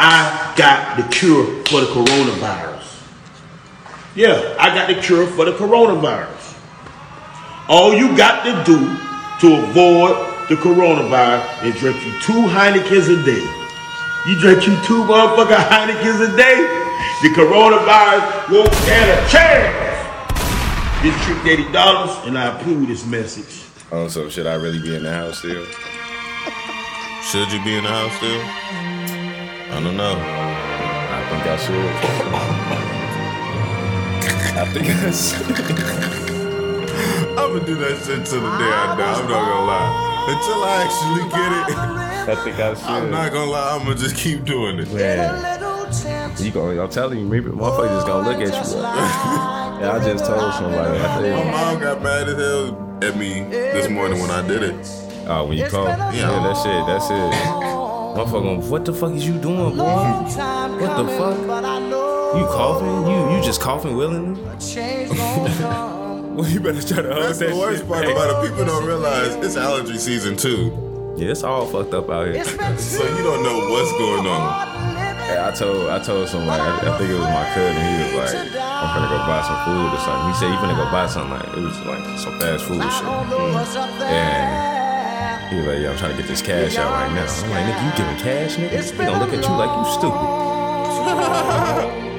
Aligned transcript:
I 0.00 0.54
got 0.56 0.96
the 0.96 1.02
cure 1.08 1.44
for 1.66 1.80
the 1.80 1.88
coronavirus. 1.88 3.02
Yeah, 4.14 4.54
I 4.58 4.72
got 4.72 4.86
the 4.86 5.02
cure 5.02 5.26
for 5.26 5.44
the 5.44 5.52
coronavirus. 5.52 6.54
All 7.68 7.92
you 7.92 8.16
got 8.16 8.44
to 8.46 8.62
do 8.64 8.78
to 9.42 9.62
avoid 9.64 10.14
the 10.48 10.54
coronavirus 10.54 11.64
is 11.66 11.80
drink 11.80 11.96
you 12.06 12.12
two 12.20 12.46
Heinekens 12.46 13.10
a 13.10 13.18
day. 13.26 13.42
You 14.30 14.38
drink 14.38 14.66
you 14.68 14.78
two 14.86 15.02
motherfucking 15.02 15.66
Heinekens 15.66 16.32
a 16.32 16.36
day, 16.36 16.62
the 17.22 17.34
coronavirus 17.34 18.50
won't 18.50 18.72
stand 18.74 19.10
a 19.10 19.28
chance. 19.28 19.74
This 21.02 21.14
trick 21.24 21.44
eighty 21.44 21.72
dollars, 21.72 22.16
and 22.24 22.38
I 22.38 22.56
approve 22.56 22.86
this 22.86 23.04
message. 23.04 23.64
Oh, 23.90 24.06
so 24.06 24.28
should 24.28 24.46
I 24.46 24.54
really 24.54 24.80
be 24.80 24.94
in 24.94 25.02
the 25.02 25.12
house 25.12 25.38
still? 25.38 25.64
Should 27.22 27.52
you 27.52 27.62
be 27.64 27.76
in 27.76 27.84
the 27.84 27.90
house 27.90 28.14
still? 28.16 28.40
I 29.70 29.80
don't 29.82 29.96
know. 29.96 30.16
I 30.18 31.20
think 31.28 31.42
I 31.46 31.56
should. 31.56 31.90
I 34.56 34.64
think 34.72 34.86
I 34.88 35.10
should. 35.12 35.56
I'm 37.38 37.52
gonna 37.54 37.66
do 37.66 37.74
that 37.76 38.02
shit 38.04 38.26
till 38.26 38.40
the 38.40 38.50
day 38.58 38.64
I 38.64 38.96
die. 38.96 39.14
I'm 39.14 39.28
not 39.28 39.28
gonna 39.28 39.66
lie. 39.66 40.06
Until 40.28 40.64
I 40.64 40.66
actually 40.84 41.24
get 41.30 41.52
it, 41.70 41.76
I 42.28 42.44
think 42.44 42.56
I 42.58 42.74
should. 42.74 42.84
I'm 42.86 43.10
not 43.10 43.32
gonna 43.32 43.50
lie. 43.50 43.76
I'm 43.76 43.84
gonna 43.84 43.94
just 43.96 44.16
keep 44.16 44.44
doing 44.44 44.78
it. 44.78 44.92
Man, 44.92 45.58
you 46.38 46.50
going 46.50 46.78
I'm 46.78 46.90
telling 46.90 47.18
you, 47.18 47.26
maybe 47.26 47.50
motherfuckers 47.50 47.88
just 47.94 48.06
gonna 48.06 48.28
look 48.28 48.40
at 48.40 48.48
you. 48.48 48.78
yeah, 48.80 49.92
I 49.92 50.04
just 50.04 50.24
told 50.24 50.54
somebody. 50.54 50.98
I 50.98 51.44
My 51.44 51.50
mom 51.50 51.80
got 51.80 52.02
mad 52.02 52.28
as 52.28 52.36
hell 52.36 52.98
at 53.02 53.16
me 53.16 53.40
this 53.50 53.88
morning 53.88 54.20
when 54.20 54.30
I 54.30 54.46
did 54.46 54.62
it. 54.62 54.74
oh, 55.28 55.46
when 55.46 55.56
you 55.58 55.66
call, 55.68 55.86
yeah, 55.86 56.12
Yeah. 56.12 56.42
that's 56.42 56.64
it. 56.64 56.86
That's 56.86 57.10
it. 57.10 57.67
Motherfucker, 58.16 58.68
what 58.68 58.84
the 58.84 58.92
fuck 58.92 59.12
is 59.12 59.26
you 59.26 59.34
doing, 59.38 59.76
boy? 59.76 59.84
What 59.84 60.96
the 60.96 61.06
fuck? 61.18 61.38
You 62.38 62.44
coughing? 62.46 63.06
You 63.06 63.36
you 63.36 63.42
just 63.42 63.60
coughing 63.60 63.96
willingly? 63.96 64.40
well, 66.36 66.46
you 66.48 66.60
better 66.60 66.82
try 66.82 67.02
to 67.02 67.12
hold 67.14 67.24
That's 67.24 67.38
that 67.38 67.50
the 67.50 67.56
worst 67.56 67.78
shit 67.80 67.88
part 67.88 68.04
back. 68.04 68.12
about 68.12 68.44
it. 68.44 68.48
People 68.50 68.64
don't 68.66 68.84
realize 68.86 69.34
it's 69.36 69.56
allergy 69.56 69.98
season 69.98 70.36
too. 70.36 71.14
Yeah, 71.16 71.30
it's 71.32 71.42
all 71.42 71.66
fucked 71.66 71.94
up 71.94 72.08
out 72.10 72.26
here. 72.28 72.44
So 72.44 73.02
you 73.04 73.22
don't 73.24 73.42
know 73.42 73.68
what's 73.70 73.92
going 73.92 74.26
on. 74.26 74.68
Yeah, 75.28 75.48
I 75.52 75.56
told 75.56 75.88
I 75.90 75.98
told 76.02 76.28
somebody, 76.28 76.62
I, 76.62 76.94
I 76.94 76.98
think 76.98 77.10
it 77.10 77.14
was 77.14 77.22
my 77.24 77.44
cousin. 77.54 77.82
He 77.82 78.16
was 78.16 78.32
like, 78.34 78.34
"I'm 78.62 78.94
gonna 78.94 79.08
go 79.08 79.18
buy 79.26 79.42
some 79.42 79.58
food 79.66 79.92
or 79.94 80.00
something." 80.00 80.28
He 80.28 80.34
said 80.38 80.48
"You 80.52 80.56
gonna 80.60 80.76
go 80.76 80.84
buy 80.90 81.06
something. 81.06 81.32
Like 81.32 81.48
it 81.56 81.60
was 81.60 81.78
like 81.86 82.18
some 82.18 82.38
fast 82.40 82.64
food 82.64 82.82
shit. 82.82 83.04
And 84.08 84.77
he 85.50 85.56
was 85.56 85.66
like, 85.66 85.78
"Yeah, 85.80 85.90
I'm 85.90 85.96
trying 85.98 86.12
to 86.16 86.22
get 86.22 86.28
this 86.28 86.42
cash 86.42 86.76
out 86.76 86.90
right 86.92 87.12
now." 87.14 87.26
I'm 87.26 87.50
like, 87.50 87.64
"Nigga, 87.64 87.84
you 87.84 87.92
giving 87.96 88.16
cash, 88.16 88.56
nigga? 88.56 88.92
They 88.96 89.04
gonna 89.04 89.18
look 89.24 89.32
at 89.32 89.42
you 89.42 89.54
like 89.56 89.72
you 89.76 89.84
stupid." 89.92 90.18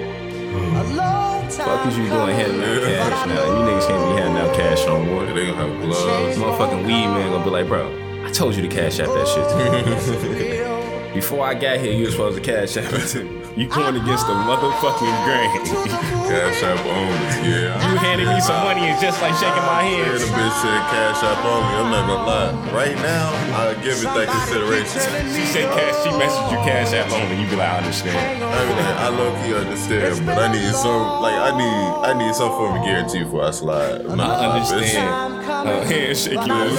Fuck 1.59 1.87
is 1.87 1.97
you 1.97 2.07
doing 2.07 2.35
handing 2.35 2.61
out 2.61 2.83
cash 2.83 3.27
now? 3.27 3.45
You 3.45 3.51
niggas 3.69 3.87
can't 3.87 4.15
be 4.15 4.21
handing 4.21 4.41
out 4.41 4.55
cash 4.55 4.85
no 4.85 5.03
more. 5.03 5.25
They 5.25 5.45
gonna 5.45 5.55
have 5.55 5.81
gloves. 5.81 6.37
Motherfucking 6.37 6.85
weed 6.85 7.07
man 7.07 7.31
gonna 7.31 7.43
be 7.43 7.49
like, 7.49 7.67
bro, 7.67 7.91
I 8.23 8.29
told 8.31 8.55
you 8.55 8.61
to 8.61 8.67
cash 8.67 8.99
out 8.99 9.07
that 9.07 9.27
shit. 9.27 11.13
Before 11.13 11.45
I 11.45 11.55
got 11.55 11.79
here, 11.79 11.91
you 11.91 12.05
were 12.05 12.11
supposed 12.11 12.37
to 12.37 12.43
cash 12.43 12.77
out 12.77 12.93
it 12.93 13.07
to 13.07 13.23
me. 13.23 13.38
You 13.59 13.67
going 13.67 13.91
against 13.99 14.23
the 14.25 14.31
motherfucking 14.39 15.15
grain. 15.27 15.51
Cash 16.31 16.63
app 16.63 16.79
only. 16.87 17.19
Yeah. 17.43 17.75
you 17.91 17.97
handed 17.99 18.27
me 18.31 18.39
some 18.39 18.63
money 18.63 18.87
is 18.87 19.01
just 19.01 19.19
like 19.21 19.35
shaking 19.35 19.65
my 19.67 19.83
Yeah, 19.83 20.15
hand. 20.15 20.21
the 20.21 20.31
bitch 20.31 20.55
said 20.63 20.79
cash 20.87 21.19
app 21.27 21.43
only. 21.43 21.73
I'm 21.75 21.91
not 21.91 22.07
gonna 22.07 22.23
lie. 22.23 22.71
Right 22.71 22.95
now, 23.03 23.27
I 23.59 23.73
give 23.83 23.99
it 23.99 24.07
that 24.15 24.29
consideration. 24.31 25.01
She 25.35 25.43
said 25.51 25.67
cash, 25.75 25.95
she 26.05 26.09
messaged 26.15 26.51
you 26.53 26.57
cash 26.63 26.93
out 26.93 27.11
only. 27.11 27.35
You 27.41 27.49
be 27.49 27.57
like, 27.57 27.67
I 27.67 27.77
understand. 27.79 28.43
I 28.43 28.65
mean, 28.65 28.77
like, 28.77 28.95
I 28.95 29.09
low 29.09 29.31
key 29.43 29.53
understand, 29.55 30.25
but 30.25 30.37
I 30.37 30.47
need 30.53 30.71
some, 30.75 31.01
like, 31.19 31.35
I 31.35 31.51
need, 31.57 32.07
I 32.07 32.13
need 32.15 32.35
some 32.35 32.51
form 32.51 32.77
of 32.79 32.85
guarantee 32.85 33.23
before 33.25 33.43
I 33.43 33.51
slide. 33.51 34.05
I'm 34.05 34.15
not 34.15 34.39
I 34.39 34.39
gonna 34.39 34.47
lie, 34.47 34.59
bitch. 34.59 34.71
understand. 34.71 35.49
Uh, 35.67 35.83
handshake 35.83 36.33
you 36.47 36.53
and. 36.63 36.77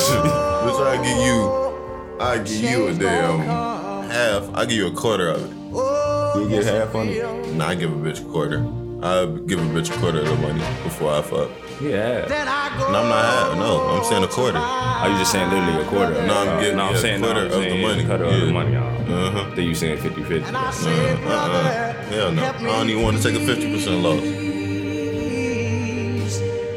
Bitch, 0.64 0.80
I 0.80 0.96
give 1.04 1.20
you, 1.28 1.38
I 2.24 2.38
give 2.38 2.70
you 2.70 2.86
a 2.88 2.94
damn 2.94 4.08
half. 4.08 4.48
I 4.54 4.64
give 4.64 4.78
you 4.78 4.86
a 4.86 4.92
quarter 4.94 5.28
of 5.28 5.42
it. 5.44 5.59
You 6.36 6.48
get 6.48 6.64
half 6.64 6.94
on 6.94 7.08
it? 7.08 7.48
Nah, 7.54 7.68
I 7.68 7.74
give 7.74 7.90
a 7.92 7.96
bitch 7.96 8.20
a 8.20 8.30
quarter. 8.30 8.58
I 9.02 9.24
give 9.46 9.58
a 9.60 9.62
bitch 9.74 9.90
a 9.94 9.98
quarter 9.98 10.20
of 10.20 10.26
the 10.28 10.36
money 10.36 10.60
before 10.84 11.12
I 11.14 11.22
fuck. 11.22 11.50
Yeah. 11.80 12.26
No, 12.28 12.36
I'm 12.36 13.08
not 13.08 13.24
half. 13.24 13.56
No, 13.56 13.80
I'm 13.88 14.04
saying 14.04 14.22
a 14.24 14.28
quarter. 14.28 14.58
Are 14.58 15.08
you 15.08 15.16
just 15.18 15.32
saying 15.32 15.48
literally 15.50 15.82
a 15.82 15.86
quarter? 15.86 16.12
No, 16.26 16.34
I'm 16.42 16.48
Uh, 16.48 16.60
getting 16.60 16.76
no, 16.76 16.84
I'm 16.84 16.94
yeah, 16.94 17.00
saying 17.00 17.20
quarter 17.22 17.34
no, 17.34 17.40
I'm 17.46 17.52
of 17.52 17.52
the 17.52 17.70
saying 17.70 17.82
money. 17.82 18.04
Quarter 18.06 18.24
of 18.24 18.40
the 18.40 18.52
money. 18.52 18.76
Uh, 18.76 18.82
Uh-huh. 19.10 19.50
then 19.56 19.64
you 19.64 19.74
saying 19.74 19.98
50 19.98 20.22
50. 20.22 20.54
Uh, 20.54 20.58
uh-uh. 20.58 21.92
Hell 22.10 22.32
no. 22.32 22.42
I 22.44 22.52
don't 22.62 22.90
even 22.90 23.02
want 23.02 23.16
to 23.16 23.22
take 23.22 23.34
a 23.40 23.44
50% 23.44 24.02
loss. 24.02 24.22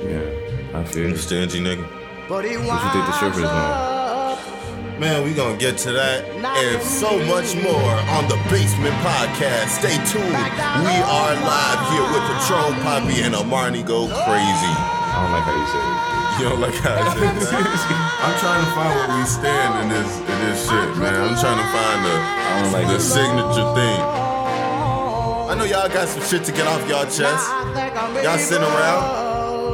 Yeah, 0.10 0.80
I 0.80 0.84
feel 0.86 1.10
You 1.10 1.16
it. 1.16 1.18
stingy 1.20 1.60
nigga. 1.60 1.84
What 2.30 2.44
you 2.46 2.58
think 2.60 3.06
the 3.06 3.12
strippers 3.12 3.44
on? 3.44 4.03
Man, 5.00 5.24
we 5.26 5.34
gonna 5.34 5.58
get 5.58 5.78
to 5.80 5.92
that 5.92 6.24
and 6.30 6.82
so 6.82 7.18
much 7.26 7.56
more 7.60 7.94
on 8.16 8.24
the 8.30 8.38
Basement 8.48 8.94
Podcast. 9.04 9.74
Stay 9.82 9.98
tuned. 10.08 10.32
We 10.86 10.96
are 11.02 11.34
live 11.44 11.82
here 11.92 12.06
with 12.14 12.24
Patron 12.30 12.78
Papi 12.86 13.26
and 13.26 13.34
Armani 13.36 13.82
Go 13.86 14.08
Crazy. 14.08 14.74
I 14.74 15.18
don't 15.20 15.34
like 15.34 15.44
how 15.44 15.56
you 15.58 15.68
say 15.68 15.82
it. 15.82 16.14
You 16.34 16.50
don't 16.50 16.62
like 16.62 16.74
how 16.82 16.96
I 16.98 17.14
said, 17.14 17.30
that. 17.30 18.26
I'm 18.26 18.34
trying 18.42 18.66
to 18.66 18.72
find 18.74 18.90
where 18.98 19.20
we 19.20 19.26
stand 19.30 19.72
in 19.86 19.88
this 19.94 20.12
in 20.18 20.38
this 20.50 20.60
shit, 20.66 20.90
man. 20.98 21.14
I'm 21.14 21.38
trying 21.38 21.62
to 21.62 21.70
find 21.70 22.00
the 22.02 22.16
don't 22.58 22.74
like 22.74 22.88
the 22.88 22.96
it. 22.98 23.06
signature 23.06 23.70
thing. 23.78 24.00
I 24.02 25.54
know 25.56 25.64
y'all 25.66 25.90
got 25.90 26.08
some 26.08 26.24
shit 26.24 26.44
to 26.46 26.52
get 26.52 26.66
off 26.66 26.82
y'all 26.90 27.06
chest. 27.06 27.46
Y'all 28.26 28.40
sitting 28.40 28.66
around 28.66 29.04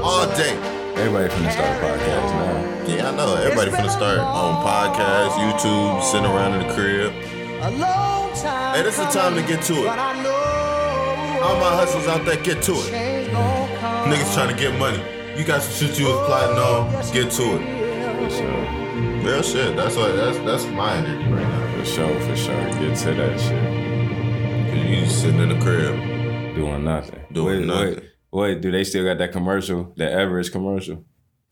all 0.03 0.28
day. 0.36 0.51
Everybody 1.00 1.30
finna 1.31 1.51
start 1.53 1.72
a 1.72 1.86
podcast 1.86 2.28
now. 2.36 2.59
Yeah, 2.89 3.09
I 3.09 3.16
know. 3.16 3.35
Everybody 3.35 3.72
finna 3.72 3.89
start 3.89 4.19
on 4.19 4.66
podcasts, 4.66 5.35
YouTube, 5.38 6.01
sitting 6.03 6.25
around 6.25 6.53
in 6.59 6.67
the 6.67 6.73
crib. 6.73 7.11
Hey, 7.13 8.81
this 8.83 8.97
is 8.97 9.05
the 9.05 9.11
time 9.11 9.35
to 9.35 9.41
get 9.44 9.61
to 9.63 9.73
it. 9.73 9.88
All 9.89 11.55
my 11.59 11.75
hustles 11.75 12.07
out 12.07 12.25
there, 12.25 12.38
get 12.44 12.61
to 12.63 12.73
it. 12.73 12.94
Niggas 14.09 14.33
trying 14.33 14.53
to 14.53 14.59
get 14.59 14.77
money. 14.79 15.01
You 15.38 15.44
got 15.45 15.61
some 15.61 15.88
shit 15.88 16.00
you 16.00 16.05
was 16.07 16.25
plotting 16.27 16.57
on, 16.57 16.91
get 17.13 17.31
to 17.31 17.44
it. 17.55 17.61
For 18.19 18.29
sure. 18.38 18.66
Real 19.23 19.41
shit. 19.44 19.75
That's 19.75 19.95
what 19.95 20.16
that's 20.16 20.38
that's 20.39 20.66
my 20.67 20.95
energy 20.97 21.31
right 21.31 21.41
now. 21.47 21.77
For 21.77 21.85
sure, 21.85 22.19
for 22.21 22.35
sure. 22.35 22.66
Get 22.79 22.97
to 22.97 23.13
that 23.13 23.39
shit. 23.39 24.69
'Cause 24.69 24.85
You 24.89 24.95
just 25.06 25.21
sitting 25.21 25.39
in 25.39 25.50
the 25.50 25.59
crib. 25.59 25.95
Doing 26.56 26.83
nothing. 26.83 27.19
Doing 27.31 27.59
wait, 27.59 27.67
nothing. 27.67 27.95
Wait, 27.95 28.03
wait, 28.31 28.61
do 28.61 28.71
they 28.71 28.83
still 28.83 29.06
got 29.06 29.17
that 29.19 29.31
commercial? 29.31 29.94
That 29.97 30.11
Everest 30.11 30.51
commercial? 30.51 31.03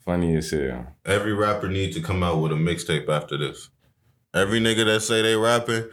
Funny 0.07 0.37
as 0.37 0.51
hell. 0.51 0.95
Every 1.05 1.33
rapper 1.33 1.67
needs 1.67 1.97
to 1.97 2.01
come 2.01 2.23
out 2.23 2.37
with 2.37 2.53
a 2.53 2.55
mixtape 2.55 3.09
after 3.09 3.37
this. 3.37 3.69
Every 4.33 4.61
nigga 4.61 4.85
that 4.85 5.01
say 5.01 5.21
they 5.21 5.35
rapping, 5.35 5.89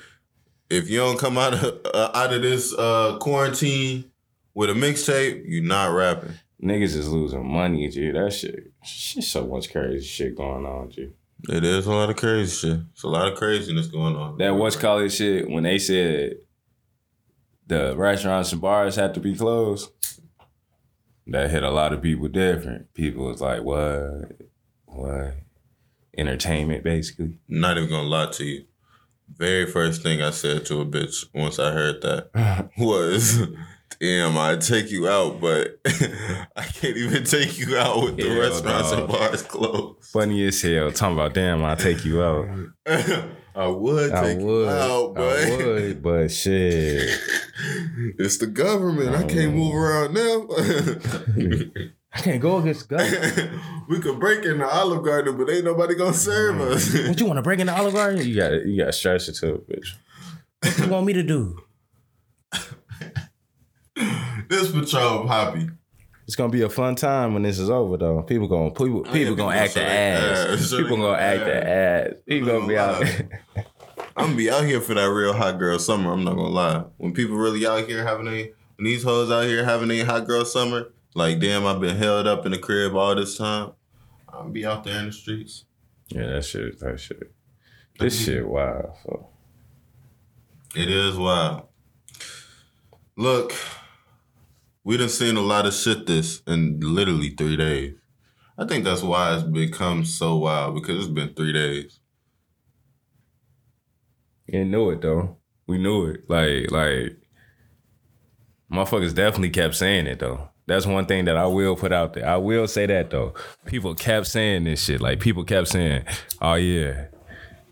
if 0.70 0.88
you 0.88 0.98
don't 0.98 1.18
come 1.18 1.36
out 1.36 1.54
of 1.54 1.80
uh, 1.92 2.12
out 2.14 2.32
of 2.32 2.40
this 2.40 2.72
uh, 2.78 3.18
quarantine 3.18 4.12
with 4.54 4.70
a 4.70 4.72
mixtape, 4.72 5.44
you 5.48 5.62
not 5.62 5.92
rapping. 5.92 6.34
Niggas 6.62 6.94
is 6.94 7.08
losing 7.08 7.44
money, 7.44 7.88
G. 7.88 8.12
That 8.12 8.32
shit. 8.32 8.70
Shit, 8.84 9.24
so 9.24 9.48
much 9.48 9.72
crazy 9.72 10.06
shit 10.06 10.36
going 10.36 10.64
on, 10.64 10.92
G. 10.92 11.10
It 11.48 11.64
is 11.64 11.88
a 11.88 11.92
lot 11.92 12.08
of 12.08 12.14
crazy 12.14 12.68
shit. 12.68 12.80
It's 12.92 13.02
a 13.02 13.08
lot 13.08 13.32
of 13.32 13.36
craziness 13.36 13.88
going 13.88 14.14
on. 14.14 14.38
That 14.38 14.54
what's 14.54 14.76
call 14.76 15.00
it 15.00 15.10
shit 15.10 15.50
when 15.50 15.64
they 15.64 15.78
said 15.80 16.34
the 17.66 17.96
restaurants 17.96 18.52
and 18.52 18.60
bars 18.60 18.94
had 18.94 19.14
to 19.14 19.20
be 19.20 19.34
closed. 19.34 19.90
That 21.26 21.50
hit 21.50 21.62
a 21.62 21.70
lot 21.70 21.92
of 21.92 22.02
people 22.02 22.28
different. 22.28 22.92
People 22.94 23.26
was 23.26 23.40
like, 23.40 23.62
"What? 23.62 24.32
What? 24.86 25.34
Entertainment, 26.16 26.84
basically." 26.84 27.38
Not 27.48 27.78
even 27.78 27.88
gonna 27.88 28.08
lie 28.08 28.30
to 28.32 28.44
you. 28.44 28.64
Very 29.34 29.66
first 29.66 30.02
thing 30.02 30.20
I 30.20 30.30
said 30.30 30.66
to 30.66 30.80
a 30.80 30.86
bitch 30.86 31.24
once 31.34 31.58
I 31.58 31.72
heard 31.72 32.02
that 32.02 32.70
was, 32.78 33.40
"Damn, 34.00 34.36
I 34.36 34.56
take 34.56 34.90
you 34.90 35.08
out, 35.08 35.40
but 35.40 35.78
I 36.56 36.64
can't 36.64 36.96
even 36.96 37.24
take 37.24 37.58
you 37.58 37.76
out 37.78 38.02
with 38.02 38.16
the 38.18 38.28
Hell 38.28 38.40
restaurants 38.40 38.92
no. 38.92 38.98
and 38.98 39.08
bars 39.08 39.42
closed." 39.42 40.04
Funny 40.12 40.46
as 40.46 40.60
hell. 40.60 40.92
Talking 40.92 41.14
about, 41.14 41.32
damn, 41.34 41.64
I'll 41.64 41.74
take 41.76 42.04
you 42.04 42.22
out. 42.22 42.48
I 43.54 43.68
would 43.68 44.12
I 44.12 44.34
would. 44.34 44.68
out, 44.68 45.14
but 45.14 45.38
I 45.38 45.56
would, 45.56 46.02
but 46.02 46.28
shit. 46.28 47.20
it's 48.18 48.38
the 48.38 48.48
government. 48.48 49.14
I 49.14 49.22
can't 49.22 49.54
move 49.54 49.74
around 49.74 50.14
now. 50.14 50.48
I 52.12 52.20
can't 52.20 52.42
go 52.42 52.58
against 52.58 52.88
God. 52.88 53.00
we 53.88 54.00
could 54.00 54.18
break 54.18 54.44
in 54.44 54.58
the 54.58 54.66
Olive 54.66 55.04
Garden, 55.04 55.36
but 55.36 55.50
ain't 55.50 55.64
nobody 55.64 55.94
gonna 55.94 56.14
serve 56.14 56.56
mm. 56.56 56.72
us. 56.72 57.08
What 57.08 57.20
you 57.20 57.26
want 57.26 57.38
to 57.38 57.42
break 57.42 57.60
in 57.60 57.66
the 57.66 57.76
Olive 57.76 57.94
Garden? 57.94 58.26
You 58.26 58.34
got 58.34 58.66
you 58.66 58.78
got 58.78 58.86
to 58.86 58.92
stretch 58.92 59.28
it 59.28 59.34
to 59.36 59.54
it, 59.54 59.68
bitch. 59.68 59.88
What 60.62 60.78
you 60.78 60.92
want 60.92 61.06
me 61.06 61.12
to 61.12 61.22
do? 61.22 61.60
this 64.48 64.72
Patron 64.72 65.28
Papi. 65.28 65.76
It's 66.26 66.36
gonna 66.36 66.52
be 66.52 66.62
a 66.62 66.70
fun 66.70 66.94
time 66.94 67.34
when 67.34 67.42
this 67.42 67.58
is 67.58 67.68
over, 67.68 67.96
though. 67.96 68.22
People 68.22 68.48
gonna 68.48 68.70
people, 68.70 69.00
oh, 69.00 69.02
people 69.02 69.12
people 69.12 69.34
gonna 69.34 69.56
act 69.56 69.74
the 69.74 69.80
their 69.80 70.48
ass. 70.48 70.62
ass, 70.62 70.70
People 70.70 70.96
gonna 70.96 71.18
act 71.18 71.44
the 71.44 71.68
ass. 71.68 72.06
Uh, 72.06 72.14
people 72.26 72.48
gonna 72.48 72.66
be 72.66 72.78
out. 72.78 73.04
I'm 74.16 74.26
gonna 74.26 74.36
be 74.36 74.50
out 74.50 74.64
here 74.64 74.80
for 74.80 74.94
that 74.94 75.10
real 75.10 75.34
hot 75.34 75.58
girl 75.58 75.78
summer. 75.78 76.12
I'm 76.12 76.24
not 76.24 76.36
gonna 76.36 76.48
lie. 76.48 76.84
When 76.96 77.12
people 77.12 77.36
really 77.36 77.66
out 77.66 77.86
here 77.86 78.04
having 78.04 78.28
a, 78.28 78.52
when 78.76 78.84
these 78.84 79.02
hoes 79.02 79.30
out 79.30 79.44
here 79.44 79.64
having 79.64 79.90
a 79.90 80.00
hot 80.00 80.26
girl 80.26 80.44
summer, 80.44 80.92
like 81.14 81.40
damn, 81.40 81.66
I've 81.66 81.80
been 81.80 81.96
held 81.96 82.26
up 82.26 82.46
in 82.46 82.52
the 82.52 82.58
crib 82.58 82.94
all 82.94 83.14
this 83.14 83.36
time. 83.36 83.72
I'm 84.32 84.52
be 84.52 84.64
out 84.64 84.84
there 84.84 84.98
in 84.98 85.06
the 85.06 85.12
streets. 85.12 85.64
Yeah, 86.08 86.26
that 86.26 86.44
shit. 86.44 86.78
That 86.80 86.98
shit. 86.98 87.32
This 87.98 88.24
shit 88.24 88.46
wild. 88.46 88.94
So. 89.04 89.28
It 90.74 90.90
is 90.90 91.16
wild. 91.16 91.68
Look, 93.16 93.54
we 94.84 94.98
done 94.98 95.08
seen 95.08 95.36
a 95.36 95.40
lot 95.40 95.66
of 95.66 95.72
shit 95.72 96.06
this 96.06 96.42
in 96.46 96.78
literally 96.80 97.30
three 97.30 97.56
days. 97.56 97.94
I 98.56 98.66
think 98.66 98.84
that's 98.84 99.02
why 99.02 99.34
it's 99.34 99.42
become 99.42 100.04
so 100.04 100.36
wild 100.36 100.74
because 100.74 100.98
it's 100.98 101.12
been 101.12 101.34
three 101.34 101.52
days. 101.52 101.98
You 104.46 104.64
knew 104.64 104.90
it 104.90 105.00
though. 105.00 105.38
We 105.66 105.78
knew 105.78 106.06
it. 106.06 106.28
Like, 106.28 106.70
like, 106.70 107.16
motherfuckers 108.70 109.14
definitely 109.14 109.50
kept 109.50 109.74
saying 109.74 110.06
it 110.06 110.20
though. 110.20 110.50
That's 110.66 110.86
one 110.86 111.06
thing 111.06 111.24
that 111.24 111.36
I 111.36 111.46
will 111.46 111.76
put 111.76 111.92
out 111.92 112.12
there. 112.14 112.28
I 112.28 112.36
will 112.36 112.66
say 112.68 112.86
that 112.86 113.10
though. 113.10 113.34
People 113.64 113.94
kept 113.94 114.26
saying 114.26 114.64
this 114.64 114.84
shit. 114.84 115.00
Like 115.00 115.20
people 115.20 115.44
kept 115.44 115.68
saying, 115.68 116.04
"Oh 116.40 116.54
yeah, 116.54 117.06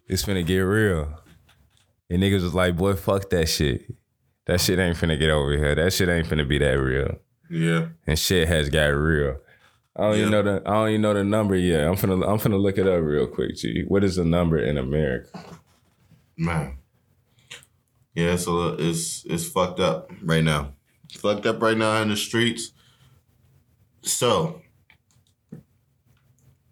it's 0.08 0.24
finna 0.24 0.44
get 0.44 0.58
real," 0.58 1.14
and 2.10 2.22
niggas 2.22 2.42
was 2.42 2.54
like, 2.54 2.76
"Boy, 2.76 2.94
fuck 2.94 3.30
that 3.30 3.48
shit. 3.48 3.82
That 4.46 4.60
shit 4.60 4.78
ain't 4.78 4.96
finna 4.96 5.18
get 5.18 5.30
over 5.30 5.56
here. 5.56 5.74
That 5.74 5.92
shit 5.92 6.08
ain't 6.08 6.26
finna 6.26 6.48
be 6.48 6.58
that 6.58 6.72
real." 6.72 7.18
Yeah. 7.50 7.88
And 8.06 8.18
shit 8.18 8.48
has 8.48 8.70
got 8.70 8.86
real. 8.86 9.38
I 9.94 10.02
don't 10.04 10.16
even 10.16 10.30
know 10.30 10.42
the 10.42 10.62
I 10.64 10.72
don't 10.72 10.88
even 10.88 11.02
know 11.02 11.14
the 11.14 11.24
number 11.24 11.54
yet. 11.54 11.86
I'm 11.86 11.96
finna 11.96 12.26
I'm 12.26 12.38
finna 12.38 12.60
look 12.60 12.78
it 12.78 12.86
up 12.88 13.02
real 13.02 13.26
quick, 13.26 13.56
G. 13.56 13.84
What 13.86 14.02
is 14.02 14.16
the 14.16 14.24
number 14.24 14.58
in 14.58 14.78
America? 14.78 15.28
Man. 16.36 16.78
Yeah, 18.14 18.36
so 18.36 18.76
it's 18.78 19.24
it's 19.26 19.46
fucked 19.46 19.80
up 19.80 20.10
right 20.22 20.42
now. 20.42 20.72
fucked 21.12 21.44
up 21.44 21.60
right 21.60 21.76
now 21.76 22.00
in 22.00 22.08
the 22.08 22.16
streets. 22.16 22.72
So, 24.00 24.62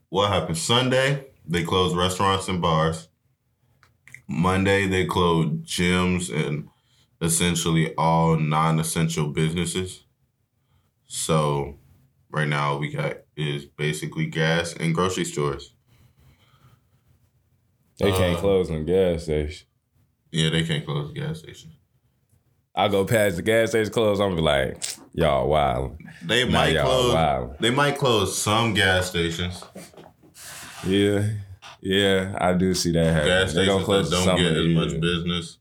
what 0.09 0.31
happened 0.31 0.59
Sunday? 0.59 1.27
They 1.47 1.63
closed 1.63 1.97
restaurants 1.97 2.49
and 2.49 2.63
bars. 2.63 3.09
Monday 4.27 4.87
they 4.87 5.05
closed 5.05 5.65
gyms 5.65 6.33
and 6.35 6.69
essentially 7.21 7.95
all 7.97 8.37
non-essential 8.37 9.29
businesses. 9.29 10.05
So, 11.07 11.77
right 12.31 12.49
now 12.49 12.79
we 12.79 12.91
got 12.93 13.17
is 13.37 13.65
basically 13.65 14.27
gas 14.27 14.75
and 14.75 14.95
grocery 14.95 15.25
stores. 15.25 15.73
They 17.99 18.13
can't 18.13 18.37
Uh, 18.37 18.41
close 18.41 18.71
on 18.71 18.87
gas 18.87 19.25
stations. 19.25 19.65
Yeah, 20.33 20.51
they 20.51 20.63
can't 20.65 20.85
close 20.85 21.13
the 21.13 21.21
gas 21.21 21.41
stations. 21.41 21.75
I 22.75 22.89
go 22.89 23.05
past 23.05 23.37
the 23.37 23.43
gas 23.43 23.71
station 23.71 23.93
close, 23.93 24.21
I'm 24.21 24.29
gonna 24.31 24.37
be 24.37 24.43
like, 24.43 24.83
y'all 25.13 25.49
wow. 25.49 25.97
They 26.25 26.45
Nah, 26.45 26.51
might 26.53 26.79
close. 26.79 27.13
wild. 27.15 27.57
They 27.59 27.71
might 27.71 27.99
close 27.99 28.39
some 28.39 28.75
gas 28.75 29.09
stations. 29.11 29.63
Yeah. 30.87 31.29
Yeah, 31.83 32.37
I 32.41 32.53
do 32.53 32.73
see 32.75 32.93
that 32.93 33.13
happen. 33.13 33.29
Gas 33.29 33.55
They 33.55 33.67
gonna 33.67 33.85
close 33.85 34.09
that 34.11 34.17
don't 34.17 34.25
some 34.25 34.37
get 34.37 34.53
as 34.53 34.67
much 34.67 35.01
business. 35.01 35.59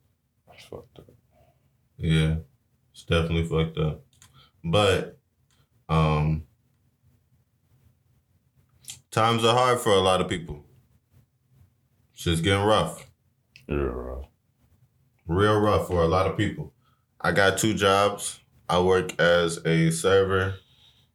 It's 2.00 2.12
fucked 2.14 2.32
up. 2.32 2.32
Yeah, 2.32 2.36
it's 2.92 3.04
definitely 3.04 3.44
fucked 3.44 3.78
up. 3.78 4.04
But 4.64 5.20
um, 5.90 6.44
times 9.12 9.44
are 9.44 9.56
hard 9.56 9.80
for 9.80 9.92
a 9.92 10.00
lot 10.00 10.22
of 10.22 10.28
people. 10.28 10.66
Shit's 12.14 12.42
getting 12.42 12.66
rough. 12.66 13.10
Yeah. 13.68 13.76
Rough. 13.76 14.26
Real 15.28 15.60
rough 15.60 15.88
for 15.88 16.04
a 16.04 16.08
lot 16.08 16.28
of 16.28 16.38
people. 16.38 16.74
I 17.22 17.32
got 17.32 17.58
two 17.58 17.74
jobs. 17.74 18.40
I 18.68 18.80
work 18.80 19.20
as 19.20 19.66
a 19.66 19.92
server 19.92 20.56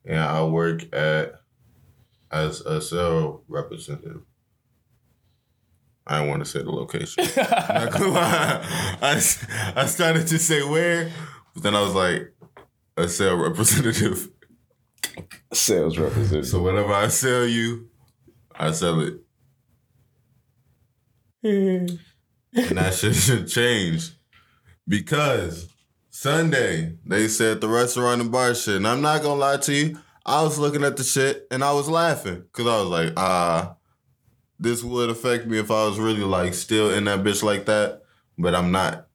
and 0.05 0.21
I 0.21 0.45
work 0.45 0.95
at 0.95 1.41
as 2.31 2.61
a 2.63 2.81
sales 2.81 3.43
representative. 3.49 4.23
I 6.07 6.19
don't 6.19 6.29
want 6.29 6.45
to 6.45 6.51
say 6.51 6.63
the 6.63 6.71
location. 6.71 7.25
Not 7.37 7.93
gonna 7.93 8.09
lie. 8.09 8.97
I, 9.01 9.15
I 9.77 9.87
started 9.87 10.27
to 10.29 10.39
say 10.39 10.63
where, 10.63 11.11
but 11.55 11.63
then 11.63 11.75
I 11.75 11.81
was 11.81 11.95
like, 11.95 12.35
a 12.97 13.09
sales 13.09 13.41
representative. 13.41 14.29
Sales 15.53 15.99
representative. 15.99 16.47
So 16.47 16.63
whatever 16.63 16.93
I 16.93 17.09
sell 17.09 17.47
you, 17.47 17.89
I 18.55 18.73
sell 18.73 19.01
it. 19.01 19.15
And 21.43 21.99
that 22.53 22.95
shit 22.95 23.15
should 23.15 23.49
change. 23.49 24.13
Because 24.87 25.69
Sunday, 26.11 26.97
they 27.05 27.29
said 27.29 27.61
the 27.61 27.69
restaurant 27.69 28.21
and 28.21 28.31
bar 28.31 28.55
shit. 28.55 28.77
And 28.77 28.87
I'm 28.87 29.01
not 29.01 29.23
gonna 29.23 29.41
lie 29.41 29.57
to 29.57 29.73
you, 29.73 29.99
I 30.27 30.43
was 30.43 30.59
looking 30.59 30.85
at 30.85 30.97
the 30.97 31.05
shit 31.05 31.47
and 31.51 31.65
I 31.65 31.73
was 31.73 31.89
laughing. 31.89 32.45
Cause 32.53 32.67
I 32.67 32.81
was 32.81 32.89
like, 32.89 33.13
ah, 33.17 33.77
this 34.65 34.83
would 34.83 35.11
affect 35.11 35.47
me 35.47 35.59
if 35.59 35.71
I 35.71 35.87
was 35.87 36.01
really 36.01 36.25
like 36.25 36.55
still 36.55 36.93
in 36.93 37.05
that 37.05 37.23
bitch 37.23 37.43
like 37.43 37.67
that. 37.67 38.03
But 38.37 38.55
I'm 38.55 38.73
not. 38.73 39.07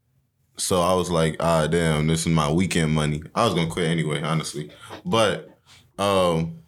So 0.56 0.82
I 0.82 0.94
was 0.94 1.10
like, 1.10 1.36
ah 1.40 1.68
damn, 1.68 2.08
this 2.08 2.22
is 2.22 2.28
my 2.28 2.50
weekend 2.52 2.94
money. 2.94 3.22
I 3.36 3.46
was 3.46 3.54
gonna 3.54 3.70
quit 3.70 3.90
anyway, 3.90 4.22
honestly. 4.22 4.72
But 5.06 5.50
um 5.98 6.60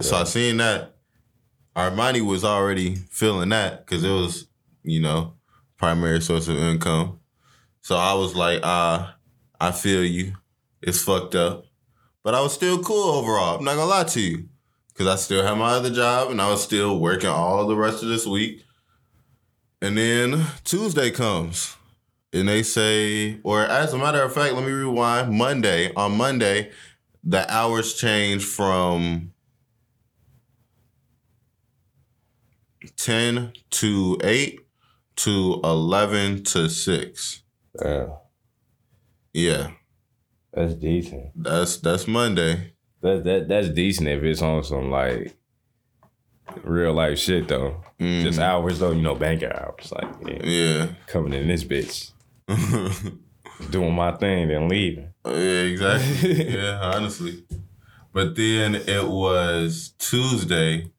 so 0.00 0.16
I 0.16 0.24
seen 0.24 0.58
that 0.58 0.96
Armani 1.74 2.20
was 2.20 2.44
already 2.44 2.96
feeling 3.10 3.48
that 3.50 3.86
because 3.86 4.04
it 4.04 4.10
was, 4.10 4.48
you 4.82 5.00
know, 5.00 5.34
primary 5.76 6.20
source 6.20 6.48
of 6.48 6.58
income. 6.58 7.20
So 7.80 7.96
I 7.96 8.14
was 8.14 8.34
like, 8.34 8.60
ah, 8.64 9.16
I 9.60 9.70
feel 9.70 10.04
you. 10.04 10.34
It's 10.82 11.02
fucked 11.02 11.34
up. 11.34 11.64
But 12.22 12.34
I 12.34 12.40
was 12.40 12.52
still 12.52 12.82
cool 12.82 13.16
overall. 13.16 13.58
I'm 13.58 13.64
not 13.64 13.76
gonna 13.76 13.90
lie 13.90 14.04
to 14.04 14.20
you. 14.20 14.48
Cause 14.98 15.06
I 15.06 15.14
still 15.14 15.44
had 15.46 15.54
my 15.56 15.70
other 15.70 15.90
job 15.90 16.32
and 16.32 16.40
I 16.42 16.50
was 16.50 16.60
still 16.62 16.98
working 16.98 17.28
all 17.28 17.64
the 17.68 17.76
rest 17.76 18.02
of 18.02 18.08
this 18.08 18.26
week. 18.26 18.64
And 19.80 19.96
then 19.96 20.44
Tuesday 20.64 21.12
comes. 21.12 21.76
And 22.32 22.48
they 22.48 22.64
say, 22.64 23.38
or 23.44 23.62
as 23.62 23.94
a 23.94 23.98
matter 23.98 24.20
of 24.20 24.34
fact, 24.34 24.54
let 24.54 24.64
me 24.64 24.72
rewind. 24.72 25.32
Monday, 25.32 25.94
on 25.94 26.16
Monday, 26.16 26.72
the 27.22 27.48
hours 27.50 27.94
change 27.94 28.44
from 28.44 29.32
10 32.96 33.52
to 33.70 34.18
8 34.22 34.60
to 35.16 35.60
11 35.64 36.42
to 36.44 36.68
6. 36.68 37.42
Yeah. 37.84 38.06
Yeah, 39.32 39.70
That's 40.52 40.74
decent. 40.74 41.30
that's 41.36 41.76
that's 41.76 42.08
Monday. 42.08 42.72
That 43.00 43.24
that 43.24 43.48
that's 43.48 43.68
decent 43.70 44.08
if 44.08 44.22
it's 44.22 44.42
on 44.42 44.62
some 44.64 44.90
like 44.90 45.34
real 46.64 46.92
life 46.94 47.18
shit 47.18 47.48
though. 47.48 47.82
Mhm. 48.00 48.22
Just 48.22 48.38
hours 48.40 48.78
though, 48.80 48.90
you 48.92 49.02
know, 49.02 49.14
banker 49.14 49.52
hours. 49.54 49.92
Like 49.92 50.08
yeah, 50.26 50.42
Yeah. 50.44 50.86
coming 51.06 51.32
in 51.32 51.48
this 51.48 51.64
bitch, 51.64 52.10
doing 53.70 53.94
my 53.94 54.12
thing, 54.12 54.48
then 54.48 54.68
leaving. 54.68 55.12
yeah, 55.26 55.32
exactly. 55.32 56.54
yeah, 56.54 56.80
honestly. 56.94 57.44
But 58.12 58.34
then 58.36 58.74
it 58.74 59.06
was 59.06 59.94
Tuesday. 59.98 60.90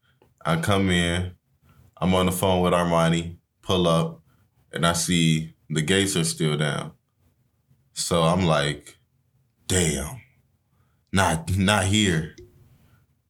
I 0.45 0.55
come 0.61 0.89
in, 0.89 1.31
I'm 1.97 2.13
on 2.13 2.27
the 2.27 2.31
phone 2.31 2.61
with 2.61 2.71
Armani, 2.73 3.37
pull 3.61 3.87
up, 3.87 4.21
and 4.71 4.85
I 4.85 4.93
see 4.93 5.53
the 5.69 5.81
gates 5.81 6.15
are 6.15 6.23
still 6.23 6.55
down. 6.57 6.91
So 7.93 8.23
I'm 8.23 8.45
like, 8.45 8.97
damn, 9.67 10.18
not 11.11 11.55
not 11.57 11.85
here. 11.85 12.35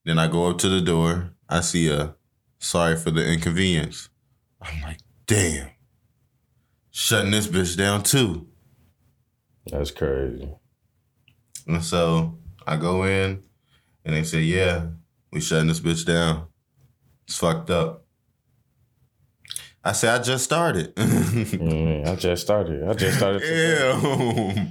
Then 0.06 0.18
I 0.20 0.28
go 0.28 0.50
up 0.50 0.58
to 0.60 0.70
the 0.70 0.82
door. 0.82 1.32
I 1.48 1.62
see 1.62 1.90
a 1.90 2.16
sorry 2.60 2.96
for 2.96 3.12
the 3.12 3.26
inconvenience. 3.26 4.10
I'm 4.62 4.82
like, 4.82 5.00
damn, 5.28 5.70
shutting 6.92 7.32
this 7.32 7.48
bitch 7.48 7.78
down 7.78 8.04
too. 8.04 8.48
That's 9.68 9.92
crazy. 9.92 10.50
And 11.68 11.84
so 11.84 12.38
I 12.66 12.78
go 12.78 13.04
in 13.04 13.44
and 14.04 14.16
they 14.16 14.24
say, 14.24 14.42
yeah, 14.42 14.88
we 15.32 15.40
shutting 15.42 15.68
this 15.68 15.80
bitch 15.80 16.06
down. 16.06 16.48
It's 17.28 17.38
fucked 17.38 17.70
up. 17.70 18.06
I 19.84 19.92
say, 19.94 20.10
I 20.10 20.20
just 20.20 20.44
started. 20.44 20.96
Mm, 21.30 22.08
I 22.08 22.16
just 22.16 22.42
started. 22.42 22.84
I 22.88 22.94
just 22.94 23.18
started. 23.18 23.42
yeah. 23.44 24.66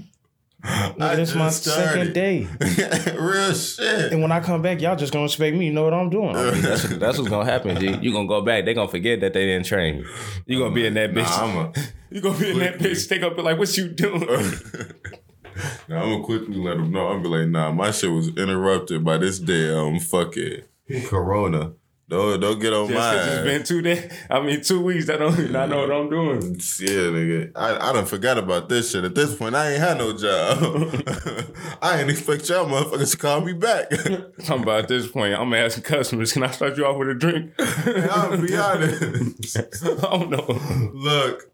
Nigga, 0.65 1.17
this 1.17 1.35
my 1.35 1.51
second 1.51 2.15
day. 2.15 2.49
Real 3.19 3.55
shit. 3.55 4.13
And 4.13 4.23
when 4.23 4.33
I 4.33 4.41
come 4.41 4.61
back, 4.61 4.81
y'all 4.81 4.97
just 4.97 5.13
gonna 5.13 5.27
expect 5.27 5.57
me 5.57 5.69
to 5.69 5.75
know 5.75 5.85
what 5.85 5.95
I'm 5.95 6.11
doing. 6.11 6.35
I 6.35 6.51
mean, 6.51 6.63
that's, 6.63 6.83
that's 6.99 7.19
what's 7.19 7.31
gonna 7.31 7.45
happen, 7.45 7.79
G. 7.79 7.97
You 8.03 8.13
gonna 8.13 8.27
go 8.27 8.41
back. 8.43 8.65
They 8.65 8.75
gonna 8.75 8.89
forget 8.89 9.21
that 9.21 9.33
they 9.35 9.47
didn't 9.47 9.67
train 9.67 9.99
you. 9.99 10.07
You 10.47 10.59
gonna 10.59 10.75
be 10.75 10.87
in 10.87 10.95
that 10.95 11.13
bitch. 11.13 11.25
Nah, 11.25 11.45
I'm 11.45 11.57
a, 11.57 11.73
you 12.11 12.21
gonna 12.21 12.39
be 12.39 12.51
in 12.51 12.59
that 12.59 12.79
bitch. 12.79 13.09
They 13.09 13.19
gonna 13.19 13.37
be 13.37 13.43
like, 13.43 13.59
"What 13.59 13.77
you 13.77 13.89
doing?" 13.89 14.21
nah, 15.89 16.03
I'm 16.03 16.11
gonna 16.11 16.25
quickly 16.25 16.57
let 16.57 16.77
them 16.77 16.91
know. 16.91 17.07
I'm 17.07 17.23
gonna 17.23 17.37
be 17.37 17.43
like, 17.45 17.49
nah, 17.49 17.71
my 17.71 17.93
shit 17.93 18.11
was 18.11 18.29
interrupted 18.29 19.05
by 19.05 19.19
this 19.19 19.39
damn 19.39 20.01
fucking 20.01 20.63
corona. 21.07 21.75
Don't 22.09 22.41
don't 22.41 22.59
get 22.59 22.73
on 22.73 22.89
Just 22.89 22.99
my. 22.99 23.15
'cause 23.15 23.27
it's 23.35 23.45
been 23.45 23.65
two 23.65 23.83
days. 23.83 24.11
I 24.31 24.41
mean, 24.41 24.63
two 24.63 24.81
weeks. 24.81 25.07
That 25.09 25.19
don't 25.19 25.39
mean 25.39 25.55
I 25.55 25.67
know 25.67 25.81
what 25.81 25.93
I'm 25.93 26.09
doing. 26.09 26.41
Yeah, 26.81 27.11
nigga. 27.13 27.53
I, 27.55 27.91
I 27.91 27.93
done 27.93 28.07
forgot 28.07 28.39
about 28.39 28.71
this 28.71 28.93
shit. 28.93 29.05
At 29.05 29.15
this 29.15 29.35
point, 29.35 29.55
I 29.55 29.73
ain't 29.73 29.81
had 29.81 29.99
no 29.99 30.17
job. 30.17 30.59
I 31.83 32.01
ain't 32.01 32.09
expect 32.11 32.49
y'all 32.49 32.65
motherfuckers 32.67 33.11
to 33.11 33.17
call 33.19 33.43
me 33.43 33.53
back. 33.53 33.89
I'm 34.49 34.63
about 34.63 34.81
at 34.85 34.89
this 34.89 35.07
point. 35.07 35.35
I'm 35.35 35.53
asking 35.53 35.83
customers, 35.85 36.33
can 36.33 36.45
I 36.45 36.51
start 36.51 36.79
you 36.79 36.87
off 36.87 36.97
with 36.97 37.11
a 37.11 37.15
drink? 37.15 37.53
I'll 37.59 38.41
be 38.41 38.57
honest. 38.57 39.59
oh 40.03 40.25
no. 40.25 40.91
Look, 40.95 41.53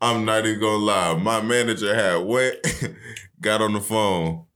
I'm 0.00 0.24
not 0.24 0.46
even 0.46 0.60
gonna 0.60 0.76
lie. 0.82 1.14
My 1.16 1.42
manager 1.42 1.94
had 1.94 2.24
went, 2.24 2.56
got 3.42 3.60
on 3.60 3.74
the 3.74 3.80
phone. 3.80 4.46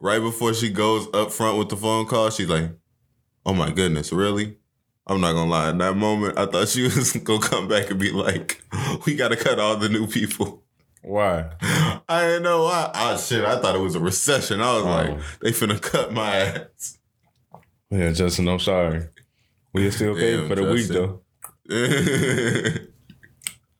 Right 0.00 0.20
before 0.20 0.52
she 0.54 0.70
goes 0.70 1.06
up 1.14 1.32
front 1.32 1.58
with 1.58 1.68
the 1.68 1.76
phone 1.76 2.06
call, 2.06 2.30
she's 2.30 2.48
like, 2.48 2.70
Oh 3.46 3.52
my 3.54 3.70
goodness, 3.70 4.12
really? 4.12 4.56
I'm 5.06 5.20
not 5.20 5.34
gonna 5.34 5.50
lie. 5.50 5.70
In 5.70 5.78
that 5.78 5.96
moment, 5.96 6.38
I 6.38 6.46
thought 6.46 6.68
she 6.68 6.82
was 6.84 7.12
gonna 7.12 7.40
come 7.40 7.68
back 7.68 7.90
and 7.90 7.98
be 8.00 8.10
like, 8.10 8.62
We 9.06 9.16
gotta 9.16 9.36
cut 9.36 9.58
all 9.58 9.76
the 9.76 9.88
new 9.88 10.06
people. 10.06 10.62
Why? 11.02 11.50
I 12.08 12.22
didn't 12.22 12.44
know 12.44 12.62
why. 12.64 12.90
Oh 12.94 13.16
shit, 13.18 13.44
I 13.44 13.60
thought 13.60 13.74
it 13.76 13.80
was 13.80 13.94
a 13.94 14.00
recession. 14.00 14.60
I 14.62 14.72
was 14.74 14.82
Oh. 14.84 14.88
like, 14.88 15.18
they 15.40 15.50
finna 15.50 15.80
cut 15.80 16.12
my 16.14 16.34
ass. 16.36 16.98
Yeah, 17.90 18.10
Justin, 18.12 18.48
I'm 18.48 18.58
sorry. 18.58 19.02
We 19.74 19.86
are 19.86 19.90
still 19.90 20.14
paid 20.14 20.36
Damn, 20.36 20.48
for 20.48 20.54
the 20.54 20.64
week 20.72 20.88
though. 20.88 21.20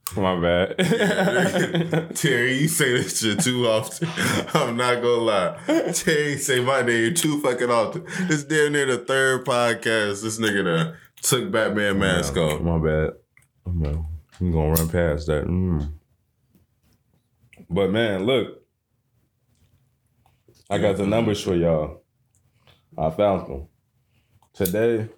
My 0.16 0.38
bad. 0.38 0.76
Terry, 2.16 2.58
you 2.58 2.68
say 2.68 2.92
this 2.92 3.20
shit 3.20 3.40
too 3.40 3.66
often. 3.66 4.08
I'm 4.54 4.76
not 4.76 5.02
gonna 5.02 5.22
lie. 5.22 5.58
Terry 5.92 6.36
say 6.36 6.60
my 6.60 6.82
name 6.82 7.14
too 7.14 7.40
fucking 7.40 7.70
often. 7.70 8.04
This 8.28 8.44
damn 8.44 8.72
near 8.72 8.86
the 8.86 8.98
third 8.98 9.44
podcast. 9.44 10.22
This 10.22 10.38
nigga 10.38 10.64
done 10.64 10.96
took 11.22 11.50
Batman 11.50 11.98
mask 11.98 12.36
off. 12.36 12.60
My 12.60 12.78
bad. 12.78 13.12
I'm 13.66 13.82
gonna, 14.52 14.68
run 14.68 14.88
past 14.88 15.26
that. 15.26 15.46
Mm. 15.46 15.92
But 17.70 17.90
man, 17.90 18.24
look. 18.24 18.62
I 20.68 20.78
got 20.78 20.96
the 20.96 21.06
numbers 21.06 21.42
for 21.42 21.54
y'all. 21.54 22.02
I 22.96 23.10
found 23.10 23.48
them. 23.48 23.68
Today, 24.52 25.08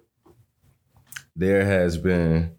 there 1.35 1.65
has 1.65 1.97
been 1.97 2.55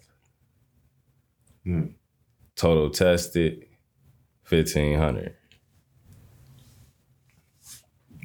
Hmm. 1.65 1.87
Total 2.55 2.91
tested 2.91 3.65
1,500. 4.47 5.35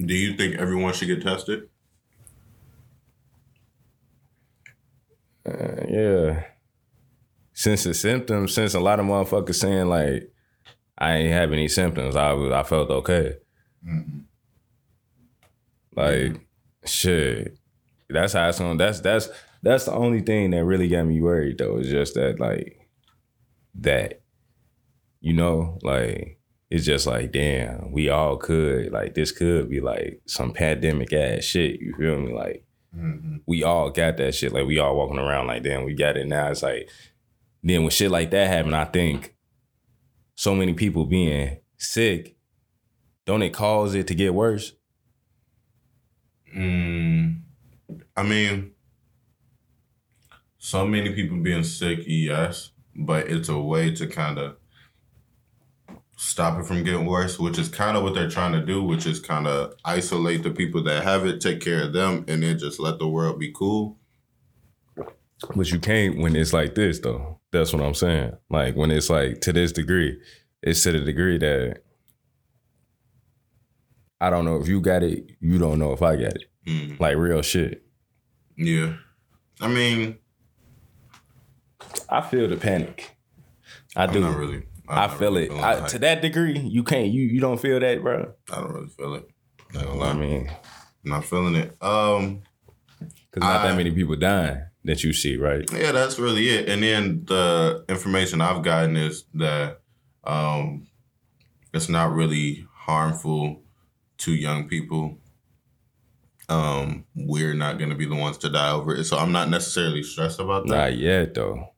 Do 0.06 0.14
you 0.14 0.36
think 0.36 0.56
everyone 0.56 0.92
should 0.92 1.08
get 1.08 1.22
tested? 1.22 1.70
Uh, 5.48 5.86
yeah. 5.88 6.44
Since 7.54 7.86
the 7.86 7.94
symptoms, 7.94 8.54
since 8.54 8.74
a 8.74 8.82
lot 8.82 9.00
of 9.00 9.06
motherfuckers 9.06 9.56
saying 9.56 9.88
like 9.88 10.30
I 10.98 11.14
ain't 11.14 11.32
have 11.32 11.54
any 11.54 11.70
symptoms, 11.70 12.18
I 12.18 12.34
was 12.34 12.52
I 12.52 12.64
felt 12.64 12.90
okay. 12.90 13.36
Like 15.96 16.48
shit. 16.86 17.58
That's 18.10 18.34
how 18.34 18.50
it's 18.50 18.62
on. 18.62 18.78
That's 18.78 19.00
that's 19.00 19.30
that's 19.64 19.86
the 19.86 19.94
only 19.94 20.22
thing 20.22 20.52
that 20.52 20.66
really 20.66 20.88
got 20.88 21.06
me 21.06 21.22
worried 21.22 21.58
though. 21.58 21.78
Is 21.78 21.90
just 21.90 22.16
that 22.16 22.40
like 22.40 22.88
that. 23.76 24.22
You 25.22 25.34
know, 25.34 25.80
like 25.82 26.40
it's 26.70 26.86
just 26.86 27.08
like 27.08 27.32
damn, 27.32 27.92
we 27.92 28.10
all 28.10 28.38
could 28.38 28.92
like 28.92 29.16
this 29.16 29.32
could 29.32 29.70
be 29.70 29.80
like 29.82 30.22
some 30.26 30.54
pandemic 30.54 31.14
ass 31.14 31.44
shit. 31.44 31.80
You 31.80 31.96
feel 31.98 32.20
me? 32.20 32.34
Like 32.34 32.66
mm-hmm. 32.96 33.38
we 33.46 33.64
all 33.64 33.90
got 33.90 34.18
that 34.18 34.36
shit. 34.36 34.54
Like 34.54 34.68
we 34.68 34.80
all 34.80 34.96
walking 34.96 35.20
around 35.20 35.48
like, 35.48 35.64
damn, 35.64 35.84
we 35.84 35.94
got 35.94 36.18
it 36.18 36.28
now. 36.28 36.50
It's 36.50 36.64
like, 36.64 36.90
then 37.64 37.82
when 37.82 37.90
shit 37.90 38.12
like 38.12 38.32
that 38.32 38.48
happen, 38.48 38.74
I 38.74 38.86
think 38.86 39.36
so 40.36 40.54
many 40.54 40.74
people 40.74 41.06
being 41.06 41.58
sick, 41.78 42.36
don't 43.26 43.42
it 43.42 43.54
cause 43.54 43.96
it 43.96 44.08
to 44.08 44.16
get 44.16 44.34
worse? 44.34 44.74
Mm, 46.56 47.42
I 48.16 48.24
mean, 48.24 48.72
so 50.58 50.86
many 50.88 51.14
people 51.14 51.38
being 51.38 51.64
sick, 51.64 52.00
yes, 52.06 52.72
but 52.96 53.28
it's 53.28 53.50
a 53.50 53.58
way 53.60 53.94
to 53.96 54.08
kind 54.08 54.40
of 54.40 54.58
stop 56.18 56.60
it 56.60 56.66
from 56.66 56.84
getting 56.84 57.06
worse, 57.06 57.38
which 57.38 57.60
is 57.60 57.68
kind 57.68 57.98
of 57.98 58.04
what 58.04 58.14
they're 58.14 58.30
trying 58.30 58.54
to 58.54 58.66
do, 58.66 58.82
which 58.84 59.06
is 59.06 59.20
kind 59.20 59.48
of 59.48 59.74
isolate 59.84 60.44
the 60.44 60.52
people 60.52 60.82
that 60.84 61.04
have 61.04 61.26
it, 61.26 61.42
take 61.42 61.60
care 61.60 61.84
of 61.84 61.94
them, 61.94 62.26
and 62.28 62.42
then 62.42 62.58
just 62.58 62.80
let 62.80 63.00
the 63.00 63.08
world 63.08 63.40
be 63.40 63.52
cool. 63.52 63.98
But 65.56 65.72
you 65.72 65.80
can't 65.80 66.20
when 66.20 66.36
it's 66.36 66.54
like 66.54 66.76
this 66.76 67.00
though. 67.00 67.40
That's 67.52 67.74
what 67.74 67.84
I'm 67.84 67.94
saying. 67.94 68.34
Like 68.50 68.76
when 68.76 68.92
it's 68.92 69.10
like 69.10 69.42
to 69.42 69.54
this 69.54 69.72
degree, 69.72 70.20
it's 70.64 70.82
to 70.84 70.94
the 70.94 71.02
degree 71.02 71.38
that 71.38 71.84
I 74.22 74.30
don't 74.30 74.46
know 74.46 74.58
if 74.62 74.68
you 74.68 74.82
got 74.82 75.04
it, 75.04 75.30
you 75.40 75.58
don't 75.58 75.80
know 75.80 75.92
if 75.94 76.02
I 76.02 76.16
got 76.16 76.34
it. 76.36 76.46
Mm, 76.68 77.00
Like 77.00 77.18
real 77.18 77.42
shit. 77.42 77.84
yeah. 78.58 78.94
I 79.62 79.68
mean, 79.68 80.18
I 82.10 82.22
feel 82.22 82.48
the 82.48 82.58
panic. 82.58 83.16
I 83.96 84.04
I'm 84.06 84.14
do. 84.14 84.20
not 84.22 84.38
really. 84.38 84.64
I'm 84.88 84.98
I 85.00 85.08
feel 85.08 85.32
really 85.34 85.46
it. 85.46 85.52
I, 85.52 85.88
to 85.88 86.00
that 86.00 86.22
degree, 86.22 86.60
you 86.60 86.84
can't. 86.84 87.08
You 87.08 87.24
you 87.24 87.40
don't 87.40 87.60
feel 87.60 87.80
that, 87.80 88.02
bro. 88.02 88.34
I 88.52 88.56
don't 88.56 88.72
really 88.72 88.90
feel 88.90 89.14
it. 89.16 89.28
Not 89.74 89.86
gonna 89.86 90.00
I 90.02 90.08
lie. 90.08 90.14
mean, 90.14 90.52
not 91.04 91.26
feeling 91.26 91.56
it. 91.56 91.76
Um, 91.82 92.42
because 93.00 93.42
not 93.42 93.62
I- 93.62 93.68
that 93.70 93.78
many 93.78 93.92
people 93.92 94.16
dying 94.16 94.62
that 94.84 95.04
you 95.04 95.14
see, 95.14 95.38
right? 95.38 95.64
Yeah, 95.74 95.92
that's 95.92 96.20
really 96.20 96.50
it. 96.50 96.70
And 96.70 96.84
then 96.84 97.24
the 97.26 97.84
information 97.90 98.42
I've 98.42 98.62
gotten 98.64 98.96
is 98.98 99.24
that 99.36 99.80
um, 100.26 100.88
it's 101.74 101.90
not 101.90 102.14
really 102.14 102.68
harmful 102.74 103.64
to 104.20 104.32
young 104.34 104.68
people. 104.68 105.18
Um, 106.48 107.06
we're 107.16 107.56
not 107.56 107.78
going 107.78 107.90
to 107.90 107.96
be 107.96 108.06
the 108.06 108.16
ones 108.16 108.38
to 108.40 108.50
die 108.50 108.72
over 108.72 108.96
it. 108.96 109.06
So 109.06 109.18
I'm 109.18 109.32
not 109.32 109.50
necessarily 109.50 110.04
stressed 110.04 110.40
about 110.40 110.68
that. 110.68 110.76
Not 110.76 110.98
yet, 110.98 111.34
though. 111.34 111.74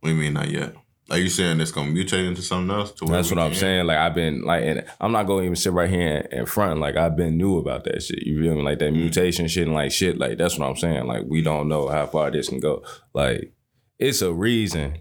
What 0.00 0.10
do 0.10 0.14
you 0.14 0.20
mean, 0.20 0.34
not 0.34 0.48
yet? 0.48 0.74
Are 1.08 1.18
you 1.18 1.28
saying 1.28 1.60
it's 1.60 1.70
going 1.70 1.94
to 1.94 2.04
mutate 2.04 2.26
into 2.26 2.42
something 2.42 2.76
else? 2.76 2.92
That's 3.00 3.30
what 3.30 3.38
I'm 3.38 3.54
saying. 3.54 3.86
Like 3.86 3.98
I've 3.98 4.14
been 4.14 4.42
like, 4.42 4.64
and 4.64 4.84
I'm 5.00 5.12
not 5.12 5.24
going 5.24 5.42
to 5.42 5.44
even 5.46 5.56
sit 5.56 5.72
right 5.72 5.88
here 5.88 6.26
in 6.32 6.46
front. 6.46 6.80
Like 6.80 6.96
I've 6.96 7.16
been 7.16 7.36
new 7.36 7.58
about 7.58 7.84
that 7.84 8.02
shit. 8.02 8.26
You 8.26 8.42
feel 8.42 8.56
me? 8.56 8.62
Like 8.62 8.80
that 8.80 8.90
mutation 8.90 9.46
shit 9.46 9.66
and 9.66 9.74
like 9.74 9.92
shit. 9.92 10.18
Like 10.18 10.36
that's 10.36 10.58
what 10.58 10.68
I'm 10.68 10.76
saying. 10.76 11.06
Like 11.06 11.22
we 11.28 11.42
don't 11.42 11.68
know 11.68 11.88
how 11.88 12.06
far 12.06 12.32
this 12.32 12.48
can 12.48 12.58
go. 12.58 12.84
Like 13.14 13.52
it's 14.00 14.20
a 14.20 14.32
reason 14.32 14.98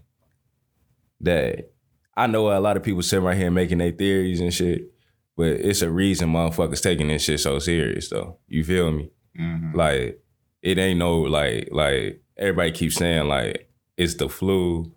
that 1.22 1.72
I 2.16 2.28
know 2.28 2.56
a 2.56 2.60
lot 2.60 2.78
of 2.78 2.84
people 2.84 3.02
sitting 3.02 3.26
right 3.26 3.38
here 3.38 3.50
making 3.50 3.80
their 3.80 3.92
theories 3.92 4.42
and 4.42 4.54
shit, 4.54 4.94
but 5.38 5.48
it's 5.48 5.82
a 5.82 5.90
reason 5.90 6.30
motherfuckers 6.32 6.82
taking 6.82 7.08
this 7.08 7.24
shit 7.24 7.40
so 7.40 7.60
serious 7.60 8.10
though. 8.10 8.38
You 8.48 8.64
feel 8.64 8.92
me? 8.92 9.10
Mhm. 9.40 9.74
Like 9.76 10.22
it 10.62 10.78
ain't 10.78 11.00
no 11.00 11.20
like 11.22 11.70
like 11.72 12.22
everybody 12.38 12.72
keeps 12.72 12.96
saying 12.96 13.28
like 13.28 13.70
it's 13.98 14.16
the 14.16 14.28
flu, 14.30 14.94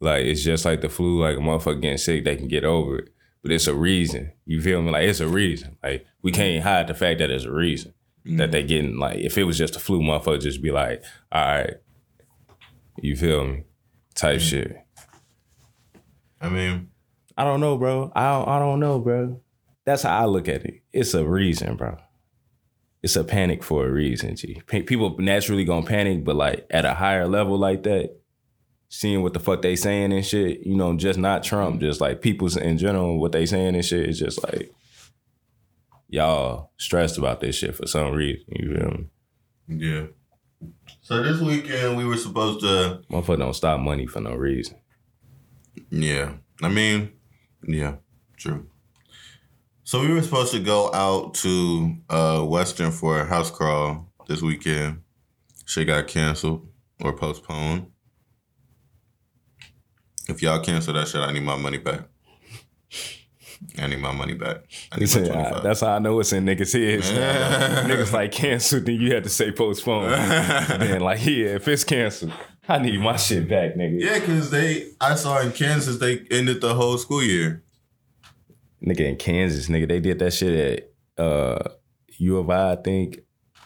Like 0.00 0.24
it's 0.26 0.42
just 0.42 0.64
like 0.64 0.80
the 0.80 0.88
flu, 0.88 1.22
like 1.22 1.36
a 1.36 1.40
motherfucker 1.40 1.80
getting 1.80 1.96
sick, 1.98 2.24
they 2.24 2.36
can 2.36 2.48
get 2.48 2.64
over 2.64 2.98
it. 2.98 3.08
But 3.42 3.52
it's 3.52 3.66
a 3.66 3.74
reason. 3.74 4.32
You 4.46 4.60
feel 4.60 4.82
me? 4.82 4.90
Like 4.90 5.08
it's 5.08 5.20
a 5.20 5.28
reason. 5.28 5.76
Like 5.82 6.06
we 6.22 6.32
can't 6.32 6.62
hide 6.62 6.86
the 6.88 6.94
fact 6.94 7.18
that 7.20 7.30
it's 7.30 7.44
a 7.44 7.52
reason. 7.52 7.94
That 8.24 8.52
they 8.52 8.62
getting 8.62 8.98
like 8.98 9.18
if 9.18 9.36
it 9.36 9.44
was 9.44 9.58
just 9.58 9.74
a 9.74 9.80
flu, 9.80 10.00
motherfucker 10.00 10.40
just 10.40 10.62
be 10.62 10.70
like, 10.70 11.02
all 11.32 11.44
right. 11.44 11.74
You 13.00 13.16
feel 13.16 13.44
me? 13.44 13.64
Type 14.14 14.40
shit. 14.40 14.76
I 16.40 16.48
mean, 16.48 16.90
I 17.36 17.44
don't 17.44 17.60
know, 17.60 17.76
bro. 17.78 18.12
I 18.14 18.30
don't, 18.30 18.48
I 18.48 18.58
don't 18.58 18.80
know, 18.80 18.98
bro. 18.98 19.40
That's 19.84 20.02
how 20.02 20.18
I 20.18 20.24
look 20.26 20.48
at 20.48 20.64
it. 20.64 20.82
It's 20.92 21.14
a 21.14 21.26
reason, 21.26 21.76
bro. 21.76 21.96
It's 23.02 23.16
a 23.16 23.24
panic 23.24 23.64
for 23.64 23.86
a 23.86 23.90
reason, 23.90 24.36
G. 24.36 24.62
People 24.66 25.16
naturally 25.18 25.64
gonna 25.64 25.84
panic, 25.84 26.24
but 26.24 26.36
like 26.36 26.66
at 26.70 26.84
a 26.84 26.94
higher 26.94 27.26
level 27.26 27.58
like 27.58 27.82
that, 27.82 28.16
seeing 28.88 29.22
what 29.22 29.32
the 29.32 29.40
fuck 29.40 29.62
they 29.62 29.74
saying 29.74 30.12
and 30.12 30.24
shit, 30.24 30.60
you 30.60 30.76
know, 30.76 30.96
just 30.96 31.18
not 31.18 31.42
Trump, 31.42 31.80
just 31.80 32.00
like 32.00 32.20
people's 32.20 32.56
in 32.56 32.78
general, 32.78 33.18
what 33.18 33.32
they 33.32 33.46
saying 33.46 33.74
and 33.74 33.84
shit 33.84 34.08
is 34.08 34.18
just 34.18 34.42
like 34.44 34.72
y'all 36.08 36.70
stressed 36.76 37.18
about 37.18 37.40
this 37.40 37.56
shit 37.56 37.74
for 37.74 37.86
some 37.86 38.12
reason. 38.12 38.44
You 38.50 38.76
feel 38.76 38.90
me? 38.90 39.06
yeah. 39.86 40.06
So 41.00 41.22
this 41.22 41.40
weekend 41.40 41.96
we 41.96 42.04
were 42.04 42.16
supposed 42.16 42.60
to 42.60 43.02
Motherfucker 43.10 43.38
don't 43.38 43.54
stop 43.54 43.80
money 43.80 44.06
for 44.06 44.20
no 44.20 44.34
reason. 44.34 44.76
Yeah. 45.90 46.34
I 46.62 46.68
mean, 46.68 47.12
yeah, 47.66 47.96
true. 48.36 48.68
So 49.92 50.00
we 50.00 50.10
were 50.10 50.22
supposed 50.22 50.52
to 50.52 50.58
go 50.58 50.90
out 50.94 51.34
to 51.34 51.94
uh 52.08 52.42
Western 52.44 52.92
for 52.92 53.20
a 53.20 53.26
house 53.26 53.50
crawl 53.50 54.10
this 54.26 54.40
weekend. 54.40 55.02
Shit 55.66 55.86
got 55.86 56.06
canceled 56.06 56.66
or 57.02 57.12
postponed. 57.12 57.88
If 60.30 60.40
y'all 60.40 60.64
cancel 60.64 60.94
that 60.94 61.08
shit, 61.08 61.20
I 61.20 61.30
need 61.30 61.42
my 61.42 61.58
money 61.58 61.76
back. 61.76 62.08
I 63.76 63.86
need 63.86 63.98
my 63.98 64.12
money 64.12 64.32
back. 64.32 64.62
I 64.92 65.04
said, 65.04 65.26
25. 65.26 65.52
"Ah, 65.56 65.60
that's 65.60 65.80
how 65.82 65.96
I 65.96 65.98
know 65.98 66.18
it's 66.20 66.32
in 66.32 66.46
niggas' 66.46 66.72
heads. 66.72 67.10
niggas 67.86 68.14
like 68.14 68.32
canceled, 68.32 68.86
then 68.86 68.98
you 68.98 69.12
had 69.12 69.24
to 69.24 69.28
say 69.28 69.52
postpone. 69.52 70.10
then 70.78 71.02
like, 71.02 71.22
yeah, 71.26 71.56
if 71.56 71.68
it's 71.68 71.84
canceled, 71.84 72.32
I 72.66 72.78
need 72.78 72.98
my 72.98 73.16
shit 73.16 73.46
back, 73.46 73.74
nigga. 73.74 74.00
Yeah, 74.00 74.20
because 74.20 74.50
they, 74.50 74.86
I 75.02 75.16
saw 75.16 75.40
in 75.40 75.52
Kansas, 75.52 75.98
they 75.98 76.20
ended 76.30 76.62
the 76.62 76.72
whole 76.72 76.96
school 76.96 77.22
year. 77.22 77.62
Nigga 78.86 79.00
in 79.00 79.16
Kansas, 79.16 79.68
nigga, 79.68 79.88
they 79.88 80.00
did 80.00 80.18
that 80.18 80.32
shit 80.32 80.88
at 81.18 81.24
uh, 81.24 81.58
U 82.18 82.38
of 82.38 82.50
I, 82.50 82.72
I 82.72 82.76
think. 82.76 83.20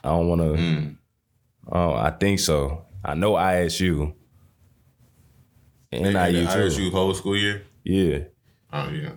I 0.04 0.08
don't 0.10 0.28
want 0.28 0.40
to. 0.42 0.48
Mm. 0.62 0.96
Oh, 1.72 1.94
I 1.94 2.10
think 2.10 2.38
so. 2.38 2.84
I 3.04 3.14
know 3.14 3.32
ISU. 3.34 4.14
And 5.92 6.04
They 6.06 6.12
too. 6.44 6.48
ISU 6.48 6.90
whole 6.92 7.14
school 7.14 7.36
year? 7.36 7.62
Yeah. 7.84 8.18
Oh, 8.72 8.90
yeah. 8.90 9.12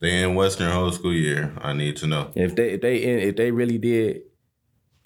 They 0.00 0.22
in 0.24 0.34
Western 0.34 0.72
whole 0.72 0.90
school 0.90 1.12
year. 1.12 1.54
I 1.60 1.72
need 1.74 1.96
to 1.98 2.06
know. 2.08 2.32
If 2.34 2.56
they 2.56 2.70
if 2.70 2.80
they 2.80 2.96
if 2.96 3.36
they 3.36 3.52
really 3.52 3.78
did 3.78 4.22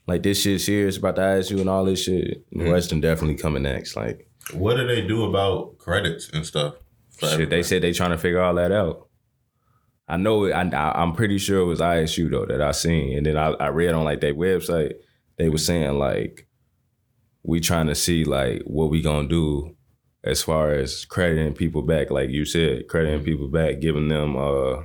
like 0.07 0.23
this 0.23 0.41
shit 0.41 0.61
serious 0.63 0.97
about 0.97 1.17
the 1.17 1.23
ISU 1.23 1.61
and 1.61 1.69
all 1.69 1.85
this 1.85 2.03
shit, 2.03 2.49
Mm-hmm. 2.51 2.71
Western 2.71 3.01
definitely 3.03 3.37
coming 3.37 3.65
next. 3.65 3.95
Like 3.95 4.27
What 4.55 4.77
do 4.79 4.87
they 4.87 5.07
do 5.07 5.25
about 5.25 5.77
credits 5.77 6.31
and 6.31 6.47
stuff? 6.47 6.77
shit, 7.21 7.51
they 7.51 7.63
said 7.63 7.83
they 7.83 7.93
trying 7.93 8.11
to 8.13 8.19
figure 8.19 8.41
all 8.41 8.55
that 8.55 8.73
out. 8.73 9.06
I 10.09 10.17
know 10.17 10.45
it. 10.45 10.53
I, 10.53 10.63
I, 10.69 11.03
I'm 11.03 11.15
pretty 11.15 11.39
sure 11.39 11.61
it 11.61 11.65
was 11.67 11.81
ISU 11.81 12.31
though 12.31 12.47
that 12.47 12.63
I 12.63 12.71
seen, 12.73 13.17
and 13.17 13.27
then 13.27 13.37
I, 13.37 13.49
I 13.55 13.69
read 13.69 13.95
on 13.95 14.05
like 14.05 14.21
their 14.21 14.35
website 14.35 14.95
they 15.37 15.49
were 15.51 15.59
saying 15.59 15.99
like 15.99 16.47
we 17.43 17.61
trying 17.61 17.87
to 17.89 17.95
see 17.95 18.25
like 18.25 18.63
what 18.65 18.91
we 18.91 19.03
gonna 19.03 19.29
do 19.29 19.77
as 20.25 20.43
far 20.43 20.73
as 20.73 21.05
crediting 21.05 21.55
people 21.55 21.83
back, 21.83 22.11
like 22.11 22.31
you 22.31 22.45
said, 22.45 22.89
crediting 22.89 23.23
people 23.25 23.49
back, 23.49 23.81
giving 23.81 24.09
them 24.09 24.37
uh 24.37 24.83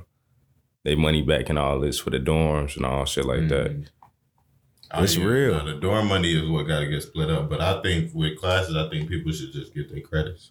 their 0.84 0.96
money 0.96 1.22
back 1.22 1.48
and 1.48 1.58
all 1.58 1.78
this 1.80 1.98
for 2.00 2.10
the 2.10 2.18
dorms 2.18 2.76
and 2.76 2.84
all 2.84 3.04
shit 3.04 3.24
like 3.24 3.48
that. 3.48 3.88
Oh, 4.92 5.02
It's 5.02 5.16
yeah. 5.16 5.24
real. 5.24 5.64
No, 5.64 5.74
the 5.74 5.80
dorm 5.80 6.08
money 6.08 6.34
is 6.36 6.48
what 6.50 6.66
got 6.66 6.80
to 6.80 6.86
get 6.86 7.02
split 7.02 7.30
up. 7.30 7.48
But 7.48 7.60
I 7.60 7.80
think 7.82 8.10
with 8.12 8.38
classes, 8.38 8.76
I 8.76 8.90
think 8.90 9.08
people 9.08 9.32
should 9.32 9.52
just 9.52 9.72
get 9.74 9.90
their 9.90 10.00
credits. 10.02 10.50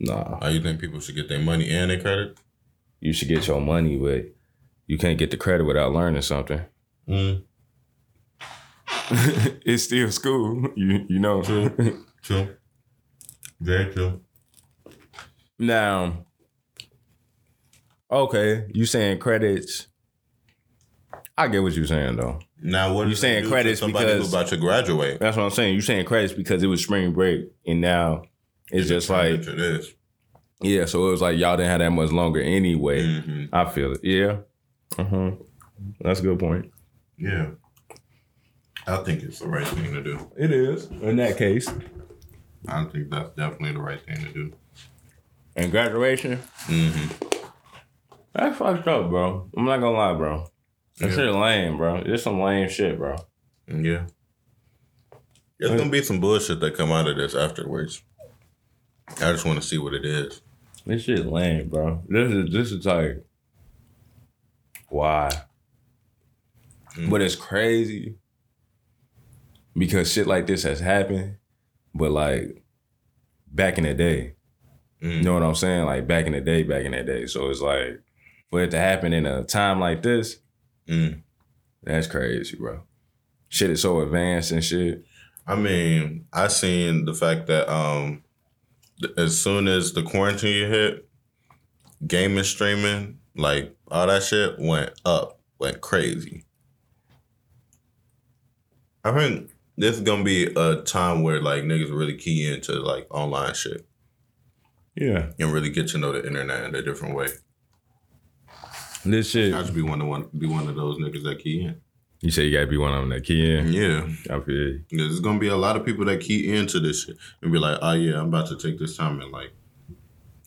Nah, 0.00 0.38
Or 0.42 0.50
you 0.50 0.60
think 0.60 0.80
people 0.80 0.98
should 0.98 1.14
get 1.14 1.28
their 1.28 1.38
money 1.38 1.70
and 1.70 1.90
their 1.90 2.00
credit? 2.00 2.36
You 3.00 3.12
should 3.12 3.28
get 3.28 3.46
your 3.46 3.60
money, 3.60 3.96
but 3.96 4.24
you 4.86 4.98
can't 4.98 5.18
get 5.18 5.30
the 5.30 5.36
credit 5.36 5.64
without 5.64 5.92
learning 5.92 6.22
something. 6.22 6.60
Mm, 7.08 7.42
it's 9.64 9.84
still 9.84 10.10
school, 10.10 10.68
you 10.76 11.04
you 11.08 11.18
know. 11.18 11.42
true. 11.42 12.04
true, 12.22 12.56
Very 13.60 13.92
true. 13.92 14.20
Now, 15.58 16.24
okay, 18.10 18.66
you 18.74 18.86
saying 18.86 19.18
credits? 19.18 19.88
I 21.36 21.48
get 21.48 21.62
what 21.62 21.72
you're 21.74 21.86
saying 21.86 22.16
though. 22.16 22.38
Now, 22.62 22.94
what 22.94 23.04
You 23.04 23.10
do 23.10 23.16
saying 23.16 23.42
do 23.42 23.48
to 23.48 23.54
credits 23.54 23.80
somebody 23.80 24.06
because- 24.06 24.32
about 24.32 24.46
to 24.48 24.56
graduate? 24.56 25.20
That's 25.20 25.36
what 25.36 25.42
I'm 25.44 25.50
saying. 25.50 25.74
You 25.74 25.80
saying 25.82 26.06
credits 26.06 26.32
because 26.32 26.62
it 26.62 26.66
was 26.66 26.82
spring 26.82 27.12
break, 27.12 27.50
and 27.66 27.80
now 27.80 28.22
it's 28.70 28.88
just 28.88 29.10
like 29.10 29.32
it 29.34 29.48
is. 29.48 29.92
Yeah. 30.64 30.84
So 30.86 31.06
it 31.08 31.10
was 31.12 31.20
like 31.22 31.38
y'all 31.38 31.56
didn't 31.56 31.70
have 31.70 31.80
that 31.80 31.90
much 31.90 32.10
longer 32.10 32.40
anyway. 32.40 33.20
hmm 33.20 33.44
I 33.52 33.64
feel 33.66 33.92
it. 33.92 34.00
Yeah. 34.02 34.38
Uh 34.98 35.04
huh. 35.04 35.30
That's 36.00 36.20
a 36.20 36.22
good 36.22 36.38
point. 36.38 36.70
Yeah. 37.18 37.50
I 38.86 38.96
think 38.98 39.22
it's 39.22 39.38
the 39.38 39.48
right 39.48 39.66
thing 39.66 39.92
to 39.94 40.02
do. 40.02 40.30
It 40.36 40.50
is 40.50 40.86
in 40.86 41.16
that 41.16 41.36
case. 41.38 41.68
I 42.68 42.84
think 42.84 43.10
that's 43.10 43.30
definitely 43.30 43.72
the 43.72 43.80
right 43.80 44.00
thing 44.04 44.16
to 44.24 44.32
do. 44.32 44.52
And 45.56 45.70
graduation, 45.70 46.38
hmm 46.66 47.06
that's 48.32 48.58
fucked 48.58 48.88
up, 48.88 49.10
bro. 49.10 49.48
I'm 49.56 49.64
not 49.64 49.78
gonna 49.78 49.96
lie, 49.96 50.14
bro. 50.14 50.46
That 50.98 51.10
Yeah. 51.10 51.14
shit 51.16 51.32
lame, 51.34 51.76
bro. 51.76 52.02
It's 52.04 52.24
some 52.24 52.40
lame 52.40 52.68
shit, 52.68 52.98
bro. 52.98 53.16
Yeah. 53.68 54.06
There's 55.58 55.78
gonna 55.78 55.90
be 55.90 56.02
some 56.02 56.20
bullshit 56.20 56.58
that 56.60 56.74
come 56.76 56.90
out 56.90 57.06
of 57.08 57.16
this 57.16 57.34
afterwards. 57.34 58.02
I 59.20 59.30
just 59.32 59.44
want 59.44 59.60
to 59.62 59.66
see 59.66 59.78
what 59.78 59.94
it 59.94 60.04
is. 60.04 60.42
This 60.86 61.02
shit 61.02 61.26
lame, 61.26 61.68
bro. 61.68 62.02
This 62.08 62.30
is 62.32 62.52
this 62.52 62.72
is 62.72 62.84
like 62.86 63.24
why? 64.88 65.30
Mm. 66.96 67.10
But 67.10 67.22
it's 67.22 67.36
crazy 67.36 68.16
because 69.76 70.12
shit 70.12 70.26
like 70.26 70.46
this 70.46 70.62
has 70.62 70.80
happened, 70.80 71.36
but 71.94 72.10
like 72.10 72.62
back 73.50 73.78
in 73.78 73.84
the 73.84 73.94
day. 73.94 74.34
Mm. 75.02 75.16
You 75.16 75.22
know 75.22 75.34
what 75.34 75.42
I'm 75.42 75.54
saying? 75.54 75.84
Like 75.86 76.06
back 76.06 76.26
in 76.26 76.32
the 76.32 76.40
day, 76.40 76.62
back 76.62 76.84
in 76.84 76.92
the 76.92 77.02
day. 77.02 77.26
So 77.26 77.48
it's 77.50 77.60
like 77.60 78.00
for 78.50 78.62
it 78.62 78.70
to 78.70 78.78
happen 78.78 79.12
in 79.12 79.26
a 79.26 79.44
time 79.44 79.80
like 79.80 80.02
this, 80.02 80.38
Mm. 80.86 81.22
that's 81.82 82.06
crazy, 82.06 82.56
bro. 82.58 82.82
Shit 83.48 83.70
is 83.70 83.80
so 83.80 84.00
advanced 84.00 84.50
and 84.52 84.62
shit. 84.62 85.02
I 85.46 85.56
mean, 85.56 86.26
I 86.32 86.48
seen 86.48 87.06
the 87.06 87.14
fact 87.14 87.46
that 87.46 87.72
um, 87.72 88.22
as 89.16 89.40
soon 89.40 89.68
as 89.68 89.92
the 89.92 90.02
quarantine 90.02 90.68
hit, 90.70 91.08
gaming 92.06 92.44
streaming, 92.44 93.18
like 93.36 93.74
all 93.88 94.06
that 94.06 94.22
shit 94.22 94.58
went 94.58 94.92
up, 95.04 95.40
went 95.58 95.80
crazy. 95.80 96.44
I 99.04 99.12
think 99.12 99.50
this 99.76 99.96
is 99.96 100.02
gonna 100.02 100.24
be 100.24 100.44
a 100.46 100.82
time 100.82 101.22
where 101.22 101.40
like 101.40 101.64
niggas 101.64 101.90
really 101.96 102.16
key 102.16 102.50
into 102.52 102.72
like 102.80 103.06
online 103.10 103.54
shit 103.54 103.86
Yeah. 104.96 105.30
and 105.38 105.52
really 105.52 105.70
get 105.70 105.88
to 105.88 105.98
know 105.98 106.12
the 106.12 106.26
internet 106.26 106.64
in 106.64 106.74
a 106.74 106.82
different 106.82 107.14
way. 107.14 107.28
This 109.04 109.30
shit. 109.30 109.52
I 109.52 109.62
should 109.64 109.74
be 109.74 109.82
one 109.82 110.00
of 110.00 110.06
one 110.06 110.28
be 110.36 110.46
one 110.46 110.66
of 110.68 110.76
those 110.76 110.96
niggas 110.98 111.24
that 111.24 111.40
key 111.40 111.62
in. 111.64 111.80
You 112.24 112.30
say 112.30 112.44
you 112.44 112.52
gotta 112.52 112.66
be 112.66 112.78
one 112.78 112.94
of 112.94 113.00
them 113.00 113.10
that 113.10 113.24
key 113.24 113.54
in. 113.54 113.70
Yeah. 113.70 114.08
I 114.34 114.40
feel 114.40 114.56
you. 114.56 114.84
There's 114.90 115.20
gonna 115.20 115.38
be 115.38 115.48
a 115.48 115.56
lot 115.58 115.76
of 115.76 115.84
people 115.84 116.06
that 116.06 116.22
key 116.22 116.56
into 116.56 116.80
this 116.80 117.04
shit 117.04 117.18
and 117.42 117.52
be 117.52 117.58
like, 117.58 117.78
oh 117.82 117.92
yeah, 117.92 118.18
I'm 118.18 118.28
about 118.28 118.48
to 118.48 118.56
take 118.56 118.78
this 118.78 118.96
time 118.96 119.20
and 119.20 119.30
like 119.30 119.52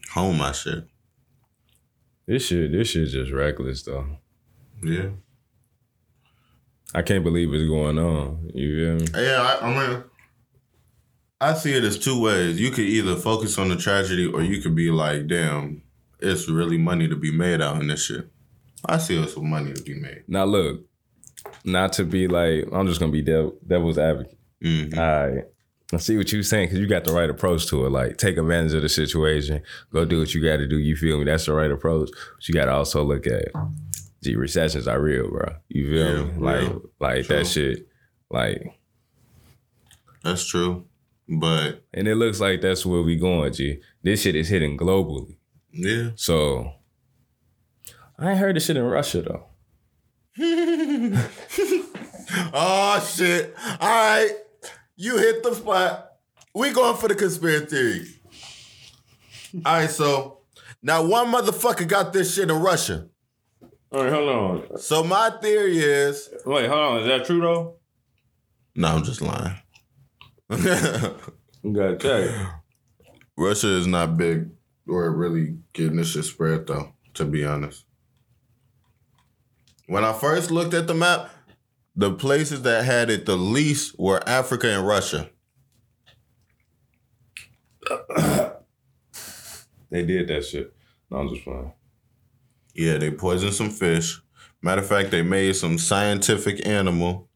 hone 0.10 0.40
my 0.40 0.54
shit. 0.54 0.86
This 2.26 2.48
shit, 2.48 2.72
this 2.72 2.88
shit 2.88 3.10
just 3.10 3.32
reckless 3.32 3.84
though. 3.84 4.08
Yeah. 4.82 5.10
I 6.96 7.04
can't 7.04 7.24
believe 7.24 7.54
it's 7.54 7.70
going 7.70 8.00
on. 8.00 8.50
You 8.56 8.98
feel 8.98 9.06
me? 9.06 9.28
Yeah, 9.28 9.60
I, 9.62 9.68
I 9.68 9.88
mean 9.88 10.04
I 11.40 11.54
see 11.54 11.74
it 11.74 11.84
as 11.84 12.00
two 12.00 12.20
ways. 12.20 12.60
You 12.60 12.72
could 12.72 12.86
either 12.86 13.16
focus 13.18 13.60
on 13.60 13.70
the 13.70 13.76
tragedy 13.76 14.26
or 14.26 14.42
you 14.42 14.64
could 14.64 14.74
be 14.74 14.90
like, 14.90 15.28
damn, 15.28 15.84
it's 16.20 16.50
really 16.50 16.80
money 16.80 17.08
to 17.08 17.16
be 17.16 17.32
made 17.32 17.62
out 17.62 17.80
in 17.80 17.88
this 17.88 18.04
shit. 18.04 18.28
I 18.84 18.98
see 18.98 19.22
it 19.22 19.30
some 19.30 19.48
money 19.48 19.74
to 19.74 19.84
be 19.84 19.94
made. 19.94 20.24
Now 20.28 20.46
look, 20.46 20.87
not 21.68 21.94
to 21.94 22.04
be 22.06 22.28
like, 22.28 22.66
I'm 22.72 22.88
just 22.88 23.00
gonna 23.00 23.12
be 23.12 23.22
dev- 23.22 23.52
devil's 23.68 23.98
advocate. 23.98 24.38
Mhm. 24.64 24.98
All 24.98 25.34
right. 25.36 25.46
I 25.94 25.98
see 25.98 26.18
what 26.18 26.32
you're 26.34 26.44
saying 26.44 26.68
because 26.68 26.80
you 26.80 26.88
got 26.88 27.04
the 27.06 27.14
right 27.14 27.30
approach 27.30 27.68
to 27.68 27.86
it. 27.86 27.90
Like, 27.92 28.18
take 28.18 28.38
advantage 28.38 28.74
of 28.74 28.82
the 28.82 28.90
situation, 28.90 29.62
go 29.94 30.04
do 30.04 30.20
what 30.20 30.34
you 30.34 30.44
got 30.44 30.58
to 30.58 30.68
do. 30.68 30.78
You 30.78 30.96
feel 30.98 31.18
me? 31.18 31.24
That's 31.26 31.46
the 31.46 31.54
right 31.54 31.72
approach. 31.72 32.10
But 32.36 32.48
you 32.48 32.54
got 32.54 32.66
to 32.66 32.74
also 32.74 33.04
look 33.06 33.26
at, 33.26 33.46
gee, 34.22 34.36
recessions 34.36 34.86
are 34.88 35.00
real, 35.00 35.30
bro. 35.30 35.56
You 35.70 35.88
feel 35.90 36.18
Yeah, 36.18 36.24
me? 36.26 36.42
Like, 36.44 36.60
real. 36.62 36.82
like 37.00 37.26
True. 37.26 37.38
that 37.38 37.48
shit. 37.48 37.88
Like, 38.30 38.78
That's 40.24 40.46
true. 40.46 40.86
But 41.30 41.84
and 41.94 42.08
it 42.08 42.16
looks 42.16 42.40
like 42.42 42.60
that's 42.62 42.86
where 42.86 43.02
we 43.02 43.16
going, 43.18 43.54
G. 43.54 43.80
This 44.04 44.22
shit 44.22 44.36
is 44.36 44.50
hitting 44.50 44.78
globally. 44.78 45.38
yeah, 45.72 46.10
So 46.16 46.72
I 48.20 48.32
ain't 48.32 48.40
heard 48.40 48.56
this 48.58 48.66
shit 48.66 48.76
in 48.78 48.84
Russia 48.84 49.22
though. 49.22 49.46
oh 52.54 53.12
shit! 53.16 53.56
All 53.80 53.90
right, 53.90 54.32
you 54.96 55.18
hit 55.18 55.42
the 55.44 55.56
spot. 55.56 56.12
We 56.54 56.72
going 56.72 56.98
for 56.98 57.08
the 57.08 57.16
conspiracy 57.16 57.66
theory. 57.66 58.08
All 59.66 59.74
right, 59.80 59.90
so 59.90 60.40
now 60.84 61.04
one 61.06 61.32
motherfucker 61.32 61.88
got 61.88 62.14
this 62.14 62.36
shit 62.36 62.50
in 62.52 62.56
Russia. 62.58 63.08
All 63.92 64.04
right, 64.04 64.14
hold 64.14 64.30
on. 64.30 64.78
So 64.78 65.04
my 65.04 65.32
theory 65.42 65.78
is, 65.80 66.30
Wait, 66.46 66.68
hold 66.68 66.80
on. 66.80 67.00
Is 67.02 67.08
that 67.08 67.26
true 67.26 67.42
though? 67.42 67.76
no, 68.76 68.88
I'm 68.90 69.04
just 69.04 69.22
lying. 69.22 69.56
You 71.64 71.74
gotta 71.74 71.98
check. 71.98 72.30
Russia 73.36 73.68
is 73.76 73.88
not 73.88 74.16
big 74.16 74.50
or 74.88 75.12
really 75.12 75.58
getting 75.74 75.98
this 75.98 76.12
shit 76.12 76.24
spread 76.24 76.68
though, 76.68 76.94
to 77.16 77.26
be 77.26 77.44
honest. 77.44 77.84
When 79.88 80.04
I 80.04 80.14
first 80.14 80.52
looked 80.52 80.74
at 80.74 80.88
the 80.88 80.94
map, 80.94 81.30
the 81.96 82.14
places 82.14 82.62
that 82.62 82.86
had 82.86 83.10
it 83.10 83.26
the 83.26 83.36
least 83.36 83.98
were 83.98 84.22
Africa 84.28 84.68
and 84.70 84.88
Russia. 84.88 85.30
They 89.90 90.06
did 90.06 90.28
that 90.28 90.46
shit. 90.46 90.74
No, 91.10 91.18
I'm 91.20 91.30
just 91.30 91.44
playing. 91.44 91.72
Yeah, 92.74 92.98
they 92.98 93.12
poisoned 93.12 93.54
some 93.54 93.70
fish. 93.70 94.22
Matter 94.62 94.82
of 94.82 94.88
fact, 94.88 95.12
they 95.12 95.22
made 95.22 95.56
some 95.56 95.78
scientific 95.78 96.66
animal, 96.68 97.30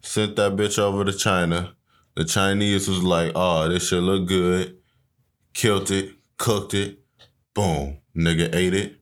sent 0.00 0.36
that 0.36 0.56
bitch 0.56 0.78
over 0.78 1.04
to 1.04 1.12
China. 1.12 1.74
The 2.16 2.24
Chinese 2.24 2.88
was 2.88 3.02
like, 3.02 3.32
oh, 3.34 3.68
this 3.68 3.88
shit 3.88 4.02
look 4.02 4.26
good. 4.26 4.78
Killed 5.54 5.90
it, 5.90 6.14
cooked 6.36 6.74
it, 6.74 7.00
boom. 7.54 7.98
Nigga 8.16 8.54
ate 8.54 8.74
it, 8.74 8.96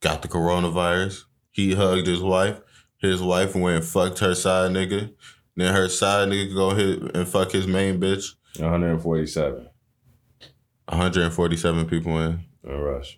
got 0.00 0.22
the 0.22 0.28
coronavirus. 0.28 1.24
He 1.52 1.74
hugged 1.74 2.06
his 2.06 2.20
wife. 2.20 2.60
His 2.98 3.20
wife 3.22 3.54
went 3.54 3.76
and 3.76 3.84
fucked 3.84 4.18
her 4.20 4.34
side 4.34 4.70
nigga. 4.72 5.12
Then 5.56 5.74
her 5.74 5.88
side 5.88 6.28
nigga 6.28 6.54
go 6.54 6.70
hit 6.74 7.14
and 7.14 7.28
fuck 7.28 7.52
his 7.52 7.66
main 7.66 8.00
bitch. 8.00 8.34
147 8.58 9.68
147 10.88 11.86
people 11.88 12.18
in. 12.18 12.40
in 12.64 12.70
Russia. 12.78 13.16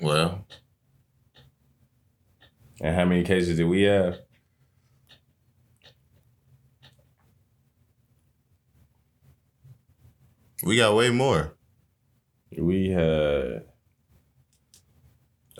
Well, 0.00 0.46
And 2.80 2.96
how 2.96 3.04
many 3.04 3.22
cases 3.24 3.58
did 3.58 3.66
we 3.66 3.82
have? 3.82 4.18
we 10.64 10.76
got 10.76 10.94
way 10.94 11.10
more. 11.10 11.54
We 12.56 12.90
had 12.90 13.64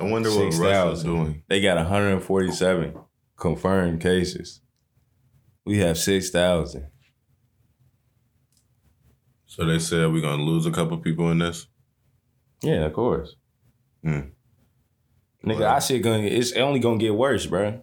I 0.01 0.05
wonder 0.05 0.31
what 0.31 0.53
six 0.53 0.59
Russia's 0.59 1.05
doing. 1.05 1.43
They 1.49 1.61
got 1.61 1.77
147 1.77 2.95
confirmed 3.37 4.01
cases. 4.01 4.61
We 5.65 5.79
have 5.79 5.99
six 5.99 6.31
thousand. 6.31 6.89
So 9.47 9.65
they 9.65 9.79
said 9.79 10.13
we're 10.13 10.23
gonna 10.23 10.43
lose 10.43 10.67
a 10.67 10.71
couple 10.71 10.97
people 10.99 11.31
in 11.31 11.39
this. 11.39 11.67
Yeah, 12.63 12.87
of 12.87 12.93
course. 12.93 13.37
Hmm. 14.03 14.21
Nigga. 15.45 15.67
I 15.67 15.79
shit 15.81 16.03
gonna 16.03 16.23
it's 16.23 16.53
only 16.53 16.81
gonna 16.81 16.99
get 16.99 17.15
worse, 17.15 17.47
bro. 17.47 17.83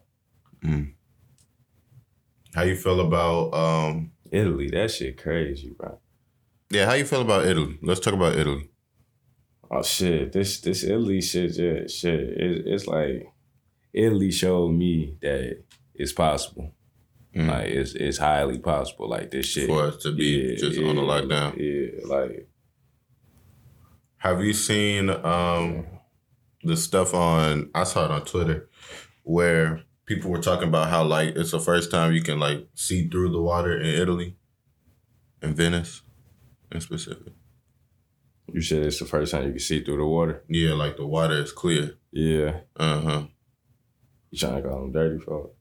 Mm. 0.64 0.94
How 2.54 2.64
you 2.64 2.76
feel 2.76 3.00
about 3.02 3.54
um 3.54 4.12
Italy, 4.32 4.70
that 4.72 4.92
shit 4.92 5.22
crazy, 5.22 5.74
bro. 5.78 6.00
yeah, 6.72 6.86
how 6.86 6.94
you 6.94 7.06
feel 7.06 7.22
about 7.22 7.46
Italy? 7.46 7.78
Let's 7.82 8.00
talk 8.00 8.14
about 8.14 8.36
Italy. 8.36 8.70
Oh 9.70 9.84
shit, 9.84 10.32
this 10.32 10.62
this 10.62 10.84
Italy 10.84 11.22
shit, 11.22 11.58
yeah, 11.58 11.88
shit. 11.88 12.20
It, 12.20 12.68
it's 12.68 12.88
like 12.88 13.28
Italy 13.94 14.32
showed 14.32 14.72
me 14.72 15.18
that 15.22 15.64
it's 15.94 16.14
possible. 16.14 16.74
Mm. 17.36 17.48
Like 17.48 17.68
it's 17.68 17.94
it's 17.94 18.18
highly 18.18 18.60
possible. 18.60 19.10
Like 19.10 19.32
this 19.32 19.46
shit 19.46 19.68
For 19.68 19.84
us 19.84 19.98
to 20.04 20.14
be 20.14 20.56
just 20.56 20.80
on 20.80 20.96
the 20.96 21.02
lockdown. 21.02 21.56
Yeah, 21.58 22.06
like 22.06 22.48
Have 24.18 24.44
you 24.44 24.54
seen 24.54 25.10
um 25.10 25.86
the 26.64 26.78
stuff 26.78 27.14
on 27.14 27.70
I 27.76 27.84
saw 27.84 28.06
it 28.06 28.12
on 28.12 28.26
Twitter 28.26 28.70
where 29.24 29.84
people 30.06 30.32
were 30.32 30.42
talking 30.42 30.70
about 30.70 30.90
how 30.90 31.04
like 31.04 31.36
it's 31.36 31.52
the 31.52 31.60
first 31.60 31.92
time 31.92 32.14
you 32.14 32.22
can 32.22 32.40
like 32.40 32.68
see 32.74 33.08
through 33.08 33.32
the 33.32 33.42
water 33.42 33.78
in 33.78 33.88
Italy. 33.88 34.38
In 35.42 35.54
Venice 35.54 36.02
in 36.72 36.82
specific. 36.82 37.34
You 38.54 38.62
said 38.62 38.84
it's 38.84 39.00
the 39.00 39.06
first 39.06 39.32
time 39.32 39.46
you 39.46 39.52
can 39.52 39.60
see 39.60 39.84
through 39.84 39.98
the 39.98 40.06
water. 40.06 40.44
Yeah, 40.50 40.74
like 40.74 40.98
the 40.98 41.06
water 41.06 41.42
is 41.42 41.52
clear. 41.52 41.96
Yeah, 42.12 42.62
Uh-huh. 42.78 43.24
you 44.32 44.38
trying 44.40 44.62
to 44.64 44.68
call 44.70 44.82
them 44.82 44.92
dirty 44.92 45.20
folk? 45.24 45.56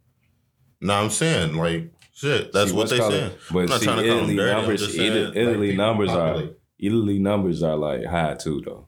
No, 0.80 0.94
I'm 0.94 1.10
saying 1.10 1.54
like 1.56 1.92
shit. 2.14 2.52
That's 2.52 2.70
See, 2.70 2.76
what 2.76 2.88
they 2.90 2.98
saying. 2.98 3.32
but 3.50 3.58
I'm 3.60 3.66
not 3.66 3.80
see, 3.80 3.86
trying 3.86 4.02
to 4.02 4.08
call 4.08 4.16
them 4.16 4.24
Italy 4.30 4.36
dirty. 4.36 4.50
I'm 4.52 4.58
numbers- 4.62 4.94
Italy- 4.94 5.24
like, 5.26 5.36
Italy 5.36 5.70
people 5.70 5.84
numbers 5.86 6.10
are- 6.10 6.32
populate. 6.34 6.56
Italy 6.78 7.18
numbers 7.18 7.62
are 7.62 7.76
like 7.76 8.04
high 8.04 8.34
too 8.34 8.62
though. 8.64 8.86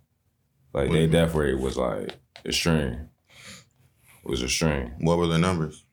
Like 0.75 0.91
their 0.93 1.07
death 1.07 1.35
rate 1.35 1.59
was 1.59 1.77
like 1.77 2.15
extreme. 2.45 3.09
Was 4.25 4.43
extreme. 4.43 4.93
What 5.01 5.17
were 5.19 5.27
the 5.27 5.39
numbers? 5.39 5.85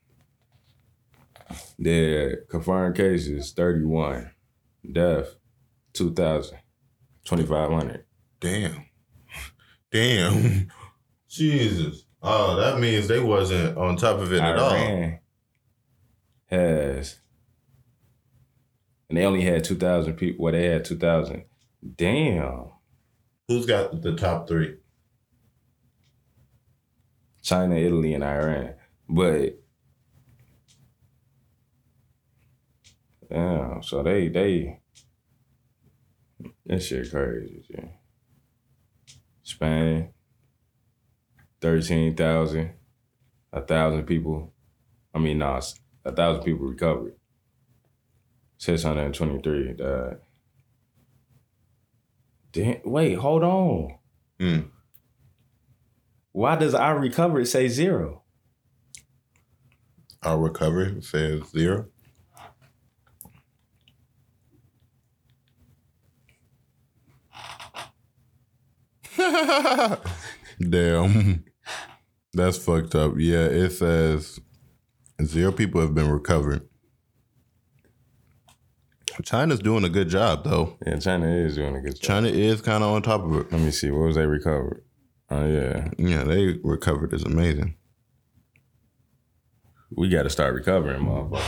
Their 1.80 2.38
confirmed 2.50 2.96
cases 2.96 3.52
31. 3.54 4.32
Death 4.92 5.36
2,000. 7.26 7.48
2,500. 7.48 8.06
Damn. 8.40 8.86
Damn. 9.92 10.68
Jesus. 11.30 12.06
Oh, 12.22 12.56
that 12.56 12.80
means 12.80 13.08
they 13.08 13.20
wasn't 13.20 13.78
on 13.78 13.98
top 13.98 14.20
of 14.20 14.32
it 14.34 14.42
at 14.42 14.58
all. 14.58 15.20
Has, 16.48 17.20
and 19.10 19.18
they 19.18 19.26
only 19.26 19.42
had 19.42 19.64
2,000 19.64 20.14
people. 20.14 20.44
Well, 20.44 20.54
they 20.54 20.66
had 20.66 20.86
2,000. 20.86 21.44
Damn. 21.96 22.70
Who's 23.48 23.66
got 23.66 24.02
the 24.02 24.16
top 24.16 24.48
three? 24.48 24.78
China, 27.42 27.76
Italy, 27.76 28.14
and 28.14 28.24
Iran. 28.24 28.74
But, 29.08 29.60
yeah, 33.30 33.82
so 33.82 34.02
they, 34.02 34.30
they, 34.30 34.80
that 36.66 36.82
shit 36.82 37.10
crazy, 37.12 37.64
G. 37.68 37.76
Spain, 39.44 40.10
13,000, 41.62 42.72
a 43.54 43.62
thousand 43.62 44.04
people. 44.06 44.54
I 45.14 45.20
mean, 45.20 45.38
nah, 45.38 45.58
s- 45.58 45.80
a 46.04 46.12
thousand 46.12 46.44
people 46.44 46.68
recovered. 46.68 47.16
623 48.58 49.74
died. 49.74 50.18
Damn, 52.52 52.78
wait, 52.86 53.16
hold 53.16 53.44
on. 53.44 53.98
Hmm. 54.40 54.60
Why 56.32 56.56
does 56.56 56.74
our 56.74 56.98
recovery 57.00 57.46
say 57.46 57.68
zero? 57.68 58.24
Our 60.24 60.40
recovery 60.40 61.02
says 61.02 61.44
zero. 61.52 61.88
Damn. 70.60 71.44
That's 72.34 72.58
fucked 72.58 72.96
up. 72.96 73.14
Yeah, 73.18 73.46
it 73.46 73.72
says 73.72 74.40
zero 75.24 75.52
people 75.52 75.80
have 75.82 75.96
been 75.96 76.10
recovered. 76.12 76.68
China's 79.24 79.60
doing 79.60 79.84
a 79.86 79.90
good 79.90 80.10
job 80.10 80.44
though. 80.44 80.78
Yeah, 80.86 80.98
China 80.98 81.28
is 81.28 81.56
doing 81.56 81.76
a 81.76 81.82
good 81.82 81.96
job. 81.96 82.02
China 82.02 82.28
is 82.28 82.62
kind 82.62 82.84
of 82.84 82.90
on 82.92 83.02
top 83.02 83.24
of 83.24 83.34
it. 83.36 83.52
Let 83.52 83.62
me 83.62 83.72
see. 83.72 83.90
What 83.92 84.08
was 84.08 84.16
they 84.18 84.26
recovered? 84.26 84.84
Oh 85.30 85.48
yeah, 85.48 85.88
Yeah, 85.98 86.24
they 86.24 86.58
recovered 86.64 87.14
is 87.14 87.24
amazing. 87.24 87.76
we 89.96 90.10
got 90.10 90.24
to 90.24 90.30
start 90.30 90.54
recovering, 90.54 91.02
motherfucker. 91.04 91.42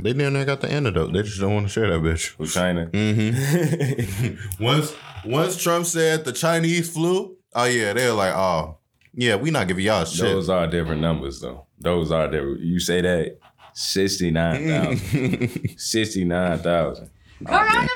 They 0.00 0.12
damn 0.12 0.32
near 0.32 0.44
got 0.44 0.60
the 0.60 0.70
antidote. 0.70 1.12
They 1.12 1.22
just 1.22 1.40
don't 1.40 1.52
want 1.54 1.66
to 1.66 1.72
share 1.72 1.90
that 1.90 2.00
bitch. 2.00 2.38
With 2.38 2.52
China, 2.52 2.86
Mm-hmm. 2.86 4.62
once 4.64 4.94
once 5.24 5.60
Trump 5.60 5.86
said 5.86 6.24
the 6.24 6.32
Chinese 6.32 6.88
flu, 6.88 7.36
oh 7.54 7.64
yeah, 7.64 7.92
they're 7.92 8.12
like, 8.12 8.34
oh 8.34 8.78
yeah, 9.14 9.36
we 9.36 9.50
not 9.50 9.68
giving 9.68 9.84
y'all 9.84 10.04
shit. 10.04 10.20
those 10.20 10.48
are 10.48 10.66
different 10.66 11.00
numbers 11.00 11.40
though. 11.40 11.66
Those 11.78 12.12
are 12.12 12.28
different. 12.28 12.60
You 12.60 12.78
say 12.80 13.00
that 13.00 13.38
sixty 13.72 14.30
nine 14.30 14.66
thousand. 14.66 15.70
Sixty 15.78 16.24
nine 16.24 16.58
thousand. 16.58 17.10
Coronavirus! 17.42 17.88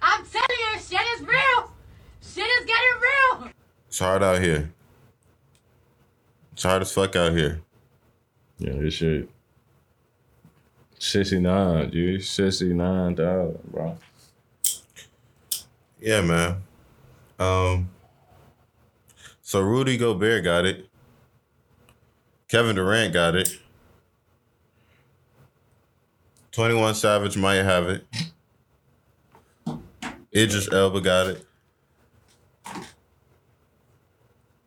I'm 0.00 0.24
telling 0.26 0.48
you, 0.50 0.78
shit 0.80 1.00
is 1.14 1.20
real. 1.26 1.70
Shit 2.22 2.46
is 2.60 2.66
getting 2.66 3.40
real. 3.42 3.50
it's 3.88 3.98
hard 3.98 4.22
out 4.22 4.40
here. 4.40 4.72
It's 6.52 6.62
hard 6.62 6.82
as 6.82 6.92
fuck 6.92 7.16
out 7.16 7.32
here. 7.32 7.60
Yeah, 8.58 8.72
this 8.74 8.94
shit. 8.94 9.28
Sixty 10.98 11.38
nine, 11.40 11.90
dude. 11.90 12.24
Sixty 12.24 12.72
nine 12.72 13.14
dollars, 13.14 13.58
bro. 13.70 13.98
Yeah, 16.00 16.22
man. 16.22 16.62
Um. 17.38 17.90
So 19.46 19.60
Rudy 19.60 19.96
Gobert 19.96 20.42
got 20.42 20.66
it. 20.66 20.88
Kevin 22.48 22.74
Durant 22.74 23.12
got 23.12 23.36
it. 23.36 23.48
Twenty 26.50 26.74
One 26.74 26.96
Savage 26.96 27.36
might 27.36 27.62
have 27.62 27.86
it. 27.86 28.04
Idris 30.34 30.68
Elba 30.72 31.00
got 31.00 31.28
it. 31.28 31.46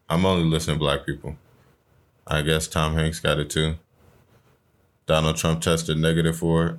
I'm 0.10 0.26
only 0.26 0.46
listening 0.46 0.78
to 0.78 0.80
black 0.80 1.06
people. 1.06 1.36
I 2.26 2.42
guess 2.42 2.66
Tom 2.70 2.94
Hanks 2.94 3.20
got 3.20 3.38
it 3.38 3.50
too. 3.50 3.76
Donald 5.08 5.36
Trump 5.36 5.60
tested 5.60 5.98
negative 5.98 6.38
for 6.38 6.68
it, 6.68 6.76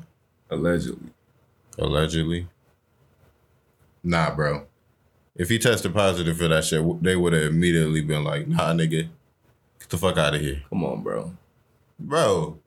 Allegedly. 0.49 1.11
allegedly. 1.79 2.49
Nah, 4.03 4.35
bro. 4.35 4.67
If 5.37 5.49
he 5.49 5.59
tested 5.59 5.95
positive 5.95 6.37
for 6.37 6.49
that 6.49 6.65
shit, 6.65 7.03
they 7.03 7.17
would 7.17 7.33
have 7.33 7.45
immediately 7.45 8.01
been 8.03 8.25
like, 8.25 8.49
nah, 8.49 8.73
nigga, 8.73 9.09
get 9.79 9.89
the 9.89 9.97
fuck 9.97 10.19
out 10.19 10.35
of 10.35 10.41
here. 10.41 10.63
Come 10.69 10.85
on, 10.85 11.03
bro. 11.03 11.33
Bro, 11.99 12.59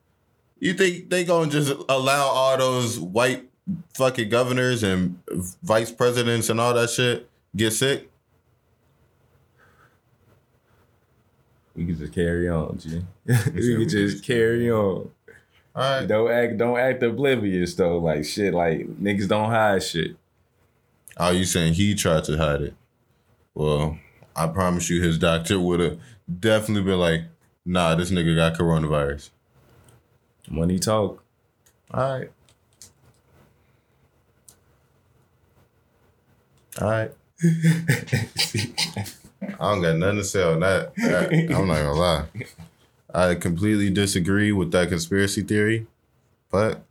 you 0.58 0.74
think 0.74 1.10
they 1.10 1.24
gonna 1.24 1.50
just 1.50 1.72
allow 1.88 2.26
all 2.26 2.56
those 2.56 2.98
white 2.98 3.48
fucking 3.94 4.28
governors 4.28 4.82
and 4.82 5.18
vice 5.62 5.90
presidents 5.90 6.48
and 6.48 6.60
all 6.60 6.74
that 6.74 6.90
shit 6.90 7.28
get 7.54 7.72
sick? 7.72 8.10
We 11.74 11.86
can 11.86 11.98
just 11.98 12.12
carry 12.12 12.48
on, 12.48 12.78
G. 12.78 13.04
we 13.26 13.76
can 13.76 13.88
just 13.88 14.24
carry 14.24 14.70
on. 14.70 15.10
All 15.76 15.82
right. 16.00 16.06
Don't 16.06 16.30
act 16.30 16.56
don't 16.56 16.78
act 16.78 17.02
oblivious 17.02 17.74
though. 17.74 17.98
Like 17.98 18.24
shit, 18.24 18.54
like 18.54 18.86
niggas 19.00 19.28
don't 19.28 19.50
hide 19.50 19.82
shit. 19.82 20.16
Oh, 21.16 21.30
you 21.30 21.44
saying 21.44 21.74
he 21.74 21.94
tried 21.94 22.24
to 22.24 22.36
hide 22.36 22.62
it? 22.62 22.74
Well, 23.54 23.98
I 24.34 24.48
promise 24.48 24.90
you, 24.90 25.00
his 25.02 25.18
doctor 25.18 25.60
would 25.60 25.80
have 25.80 25.98
definitely 26.40 26.90
been 26.90 26.98
like, 26.98 27.22
nah, 27.64 27.94
this 27.94 28.10
nigga 28.10 28.34
got 28.34 28.58
coronavirus. 28.58 29.30
Money 30.50 30.78
talk. 30.78 31.22
All 31.92 32.18
right. 32.18 32.30
All 36.80 36.90
right. 36.90 37.12
I 37.42 37.46
don't 39.72 39.82
got 39.82 39.96
nothing 39.96 40.16
to 40.18 40.24
say 40.24 40.42
on 40.42 40.60
that. 40.60 40.94
That- 40.96 41.32
I'm 41.32 41.68
not 41.68 41.76
gonna 41.76 41.92
lie. 41.92 42.24
I 43.14 43.34
completely 43.36 43.90
disagree 43.90 44.50
with 44.50 44.72
that 44.72 44.88
conspiracy 44.88 45.42
theory, 45.42 45.86
but 46.50 46.82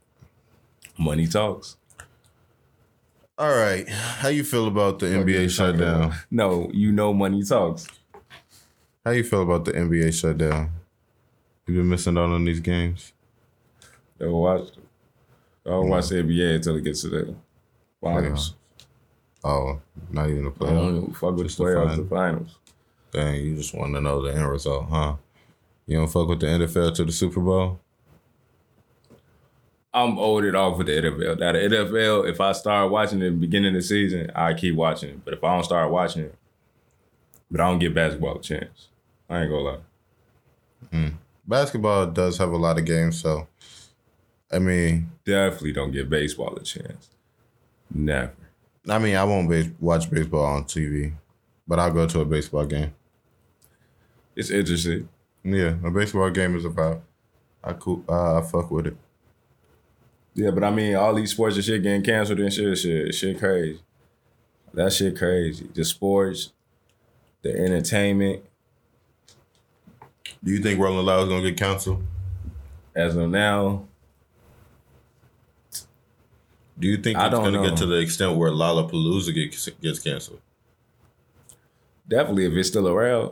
Money 0.96 1.26
talks. 1.26 1.76
All 3.38 3.56
right. 3.56 3.88
How 3.88 4.28
you 4.28 4.44
feel 4.44 4.68
about 4.68 4.98
the 4.98 5.06
NBA 5.06 5.50
shutdown? 5.50 6.14
No, 6.30 6.70
you 6.72 6.92
know 6.92 7.12
money 7.12 7.42
talks. 7.42 7.86
How 9.04 9.10
you 9.10 9.24
feel 9.24 9.42
about 9.42 9.64
the 9.64 9.72
NBA 9.72 10.18
shutdown? 10.18 10.70
You 11.66 11.74
been 11.74 11.88
missing 11.88 12.18
out 12.18 12.30
on 12.30 12.44
these 12.44 12.60
games? 12.60 13.12
Don't 14.18 14.32
watch 14.32 14.68
I 15.66 15.70
don't 15.70 15.88
watch 15.88 16.08
the 16.08 16.16
NBA 16.16 16.56
until 16.56 16.76
it 16.76 16.84
gets 16.84 17.02
to 17.02 17.08
the 17.08 17.34
finals. 18.00 18.54
Oh, 19.42 19.80
not 20.10 20.28
even 20.28 20.44
the 20.44 20.66
I 20.66 20.70
don't 20.70 20.96
even 20.96 21.12
fuck 21.14 21.36
with 21.36 21.46
Just 21.46 21.58
the 21.58 21.64
the 21.64 21.70
playoffs, 21.70 21.96
the 21.96 22.04
finals. 22.04 22.58
Dang, 23.12 23.34
you 23.36 23.56
just 23.56 23.74
want 23.74 23.94
to 23.94 24.00
know 24.00 24.22
the 24.22 24.34
end 24.34 24.48
result, 24.48 24.86
huh? 24.90 25.16
You 25.86 25.98
don't 25.98 26.08
fuck 26.08 26.28
with 26.28 26.40
the 26.40 26.46
NFL 26.46 26.94
to 26.96 27.04
the 27.04 27.12
Super 27.12 27.40
Bowl? 27.40 27.80
I'm 29.94 30.18
olded 30.18 30.56
off 30.56 30.76
with 30.76 30.88
the 30.88 30.92
NFL. 30.94 31.38
Now 31.38 31.52
the 31.52 31.58
NFL, 31.60 32.28
if 32.28 32.40
I 32.40 32.52
start 32.52 32.90
watching 32.90 33.22
it 33.22 33.26
at 33.28 33.32
the 33.32 33.38
beginning 33.38 33.68
of 33.68 33.74
the 33.74 33.82
season, 33.82 34.30
I 34.34 34.52
keep 34.54 34.74
watching 34.74 35.10
it. 35.10 35.24
But 35.24 35.34
if 35.34 35.44
I 35.44 35.54
don't 35.54 35.64
start 35.64 35.90
watching 35.90 36.24
it, 36.24 36.34
but 37.50 37.60
I 37.60 37.68
don't 37.70 37.78
give 37.78 37.94
basketball 37.94 38.36
a 38.38 38.42
chance. 38.42 38.88
I 39.30 39.42
ain't 39.42 39.50
gonna 39.50 39.62
lie. 39.62 41.12
Basketball 41.46 42.06
does 42.06 42.38
have 42.38 42.50
a 42.50 42.56
lot 42.56 42.78
of 42.78 42.84
games, 42.84 43.20
so 43.20 43.46
I 44.52 44.58
mean, 44.58 45.10
Definitely 45.24 45.72
don't 45.72 45.90
give 45.92 46.10
baseball 46.10 46.54
a 46.56 46.62
chance. 46.62 47.10
Never. 47.92 48.32
I 48.88 48.98
mean, 48.98 49.16
I 49.16 49.24
won't 49.24 49.48
base- 49.48 49.70
watch 49.80 50.10
baseball 50.10 50.44
on 50.44 50.64
TV, 50.64 51.12
but 51.66 51.78
I'll 51.78 51.92
go 51.92 52.06
to 52.06 52.20
a 52.20 52.24
baseball 52.24 52.66
game. 52.66 52.92
It's 54.36 54.50
interesting. 54.50 55.08
Yeah, 55.42 55.76
a 55.84 55.90
baseball 55.90 56.30
game 56.30 56.56
is 56.56 56.64
about. 56.64 57.02
I 57.62 57.72
cool. 57.74 58.04
Uh, 58.08 58.38
I 58.38 58.42
fuck 58.42 58.70
with 58.70 58.88
it. 58.88 58.96
Yeah, 60.34 60.50
but 60.50 60.64
I 60.64 60.70
mean, 60.70 60.96
all 60.96 61.14
these 61.14 61.30
sports 61.30 61.56
and 61.56 61.64
shit 61.64 61.82
getting 61.82 62.02
canceled 62.02 62.40
and 62.40 62.52
shit, 62.52 62.76
shit, 62.78 63.14
shit 63.14 63.38
crazy. 63.38 63.80
That 64.72 64.92
shit 64.92 65.16
crazy. 65.16 65.68
The 65.72 65.84
sports, 65.84 66.52
the 67.42 67.50
entertainment, 67.56 68.42
Do 70.42 70.50
you 70.50 70.58
think 70.58 70.78
Rolling 70.80 71.06
Loud 71.06 71.22
is 71.22 71.28
gonna 71.28 71.42
get 71.50 71.56
canceled? 71.56 72.02
as 72.96 73.16
of 73.16 73.28
now, 73.30 73.84
Do 76.78 76.88
you 76.88 76.96
think 76.96 77.16
I 77.18 77.26
it's 77.26 77.32
don't 77.34 77.44
gonna 77.44 77.62
know. 77.62 77.68
get 77.68 77.78
to 77.78 77.86
the 77.86 77.98
extent 77.98 78.36
where 78.36 78.50
Lollapalooza 78.50 79.32
gets 79.34 79.68
gets 79.80 79.98
canceled? 80.00 80.40
definitely 82.08 82.44
if 82.46 82.52
it's 82.52 82.68
still 82.68 82.88
around. 82.88 83.30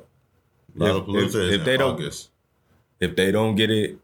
Lollapalooza 0.76 1.18
if- 1.24 1.26
is 1.26 1.34
if 1.34 1.60
in 1.60 1.64
they 1.64 1.76
don't- 1.76 1.94
August. 1.94 2.30
If 3.00 3.16
they 3.16 3.32
don't 3.32 3.56
get 3.56 3.70
it 3.70 3.98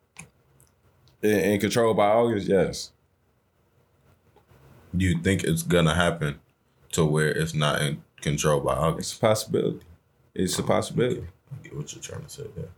in, 1.22 1.30
in 1.30 1.60
control 1.60 1.94
by 1.94 2.06
August, 2.08 2.48
yes. 2.48 2.92
Do 4.96 5.04
you 5.04 5.18
think 5.22 5.44
it's 5.44 5.62
gonna 5.62 5.94
happen 5.94 6.38
to 6.92 7.04
where 7.04 7.28
it's 7.30 7.54
not 7.54 7.82
in 7.82 8.02
control 8.20 8.60
by 8.60 8.72
It's 8.72 8.80
August? 8.82 9.16
a 9.16 9.20
possibility. 9.20 9.80
It's 10.34 10.58
a 10.58 10.62
possibility. 10.62 11.24
I 11.52 11.62
get 11.62 11.76
what 11.76 11.92
you're 11.94 12.02
trying 12.02 12.22
to 12.22 12.28
say 12.28 12.44
there. 12.56 12.68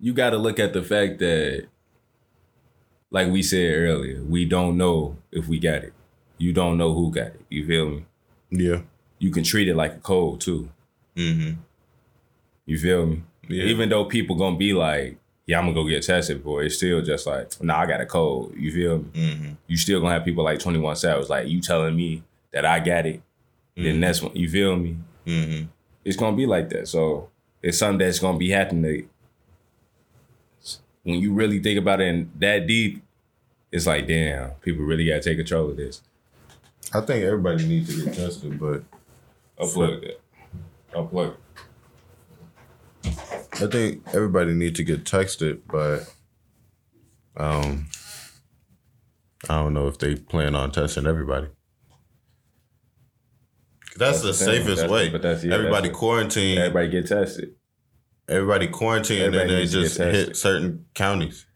You 0.00 0.12
got 0.12 0.30
to 0.30 0.38
look 0.38 0.58
at 0.58 0.72
the 0.72 0.82
fact 0.82 1.18
that, 1.20 1.66
like 3.10 3.28
we 3.30 3.42
said 3.42 3.74
earlier, 3.76 4.22
we 4.22 4.44
don't 4.44 4.76
know 4.76 5.16
if 5.30 5.46
we 5.48 5.58
got 5.58 5.84
it. 5.84 5.92
You 6.36 6.52
don't 6.52 6.76
know 6.76 6.92
who 6.92 7.10
got 7.12 7.28
it. 7.28 7.40
You 7.48 7.66
feel 7.66 7.88
me? 7.88 8.04
Yeah. 8.50 8.82
You 9.18 9.30
can 9.30 9.44
treat 9.44 9.68
it 9.68 9.76
like 9.76 9.94
a 9.94 9.98
cold 9.98 10.40
too. 10.40 10.68
Mm-hmm. 11.16 11.60
You 12.66 12.78
feel 12.78 13.06
me? 13.06 13.22
Yeah. 13.48 13.64
Even 13.64 13.88
though 13.88 14.04
people 14.04 14.36
gonna 14.36 14.56
be 14.56 14.72
like, 14.74 15.16
"Yeah, 15.46 15.58
I'm 15.58 15.64
gonna 15.64 15.74
go 15.74 15.88
get 15.88 16.02
tested 16.02 16.42
for," 16.42 16.62
it, 16.62 16.66
it's 16.66 16.76
still 16.76 17.02
just 17.02 17.26
like, 17.26 17.62
"Nah, 17.62 17.80
I 17.80 17.86
got 17.86 18.00
a 18.00 18.06
cold." 18.06 18.54
You 18.56 18.72
feel 18.72 18.98
me? 18.98 19.04
Mm-hmm. 19.12 19.52
You 19.66 19.76
still 19.76 20.00
gonna 20.00 20.14
have 20.14 20.24
people 20.24 20.44
like 20.44 20.58
Twenty 20.58 20.78
One 20.78 20.96
Savage, 20.96 21.28
like 21.28 21.48
you 21.48 21.60
telling 21.60 21.96
me 21.96 22.22
that 22.52 22.64
I 22.64 22.80
got 22.80 23.06
it. 23.06 23.22
Then 23.76 24.00
that's 24.00 24.22
when 24.22 24.34
you 24.36 24.48
feel 24.48 24.76
me. 24.76 24.96
Mm-hmm. 25.26 25.66
It's 26.04 26.16
gonna 26.16 26.36
be 26.36 26.46
like 26.46 26.68
that. 26.70 26.86
So 26.86 27.30
it's 27.62 27.78
something 27.78 27.98
that's 27.98 28.20
gonna 28.20 28.38
be 28.38 28.50
happening. 28.50 29.08
When 31.02 31.20
you 31.20 31.34
really 31.34 31.58
think 31.60 31.78
about 31.78 32.00
it 32.00 32.08
and 32.08 32.30
that 32.38 32.66
deep, 32.66 33.02
it's 33.72 33.86
like, 33.86 34.06
damn, 34.06 34.50
people 34.62 34.84
really 34.84 35.06
gotta 35.06 35.20
take 35.20 35.38
control 35.38 35.70
of 35.70 35.76
this. 35.76 36.02
I 36.94 37.00
think 37.00 37.24
everybody 37.24 37.66
needs 37.66 37.94
to 37.94 38.04
get 38.04 38.14
tested, 38.14 38.58
but 38.60 38.84
Upload 39.58 40.00
that. 40.02 40.20
Upload. 40.92 41.36
I 43.54 43.66
think 43.66 44.02
everybody 44.12 44.52
needs 44.54 44.76
to 44.78 44.84
get 44.84 45.04
texted, 45.04 45.60
but 45.70 46.12
um, 47.36 47.86
I 49.48 49.54
don't 49.62 49.74
know 49.74 49.86
if 49.86 49.98
they 49.98 50.16
plan 50.16 50.54
on 50.54 50.72
testing 50.72 51.06
everybody. 51.06 51.48
That's, 53.96 54.22
That's 54.22 54.22
the, 54.22 54.26
the 54.28 54.34
safest 54.34 54.76
That's- 54.82 54.90
way. 54.90 55.08
but 55.08 55.22
that's- 55.22 55.44
yeah, 55.44 55.54
everybody 55.54 55.88
that's- 55.88 55.98
quarantine. 55.98 56.58
Everybody, 56.58 56.88
get 56.88 57.06
tested. 57.06 57.50
Everybody 58.28 58.66
quarantine, 58.68 59.22
and 59.22 59.34
Everybody 59.34 59.48
then 59.48 59.56
they 59.56 59.60
needs 59.62 59.72
to 59.72 59.80
get 59.80 60.12
just 60.12 60.26
hit 60.28 60.36
certain 60.36 60.86
counties. 60.94 61.46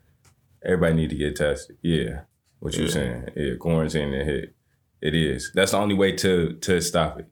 Everybody 0.64 0.94
need 0.94 1.10
to 1.10 1.16
get 1.16 1.34
tested. 1.36 1.78
Yeah. 1.82 2.20
What 2.60 2.76
you 2.76 2.84
Yeah. 2.84 2.90
saying? 2.90 3.28
Yeah, 3.36 3.54
quarantine 3.58 4.12
and 4.12 4.28
hit. 4.28 4.54
It 5.00 5.14
is. 5.14 5.50
That's 5.54 5.70
the 5.72 5.78
only 5.78 5.94
way 5.94 6.12
to 6.12 6.52
to 6.54 6.80
stop 6.80 7.18
it. 7.20 7.26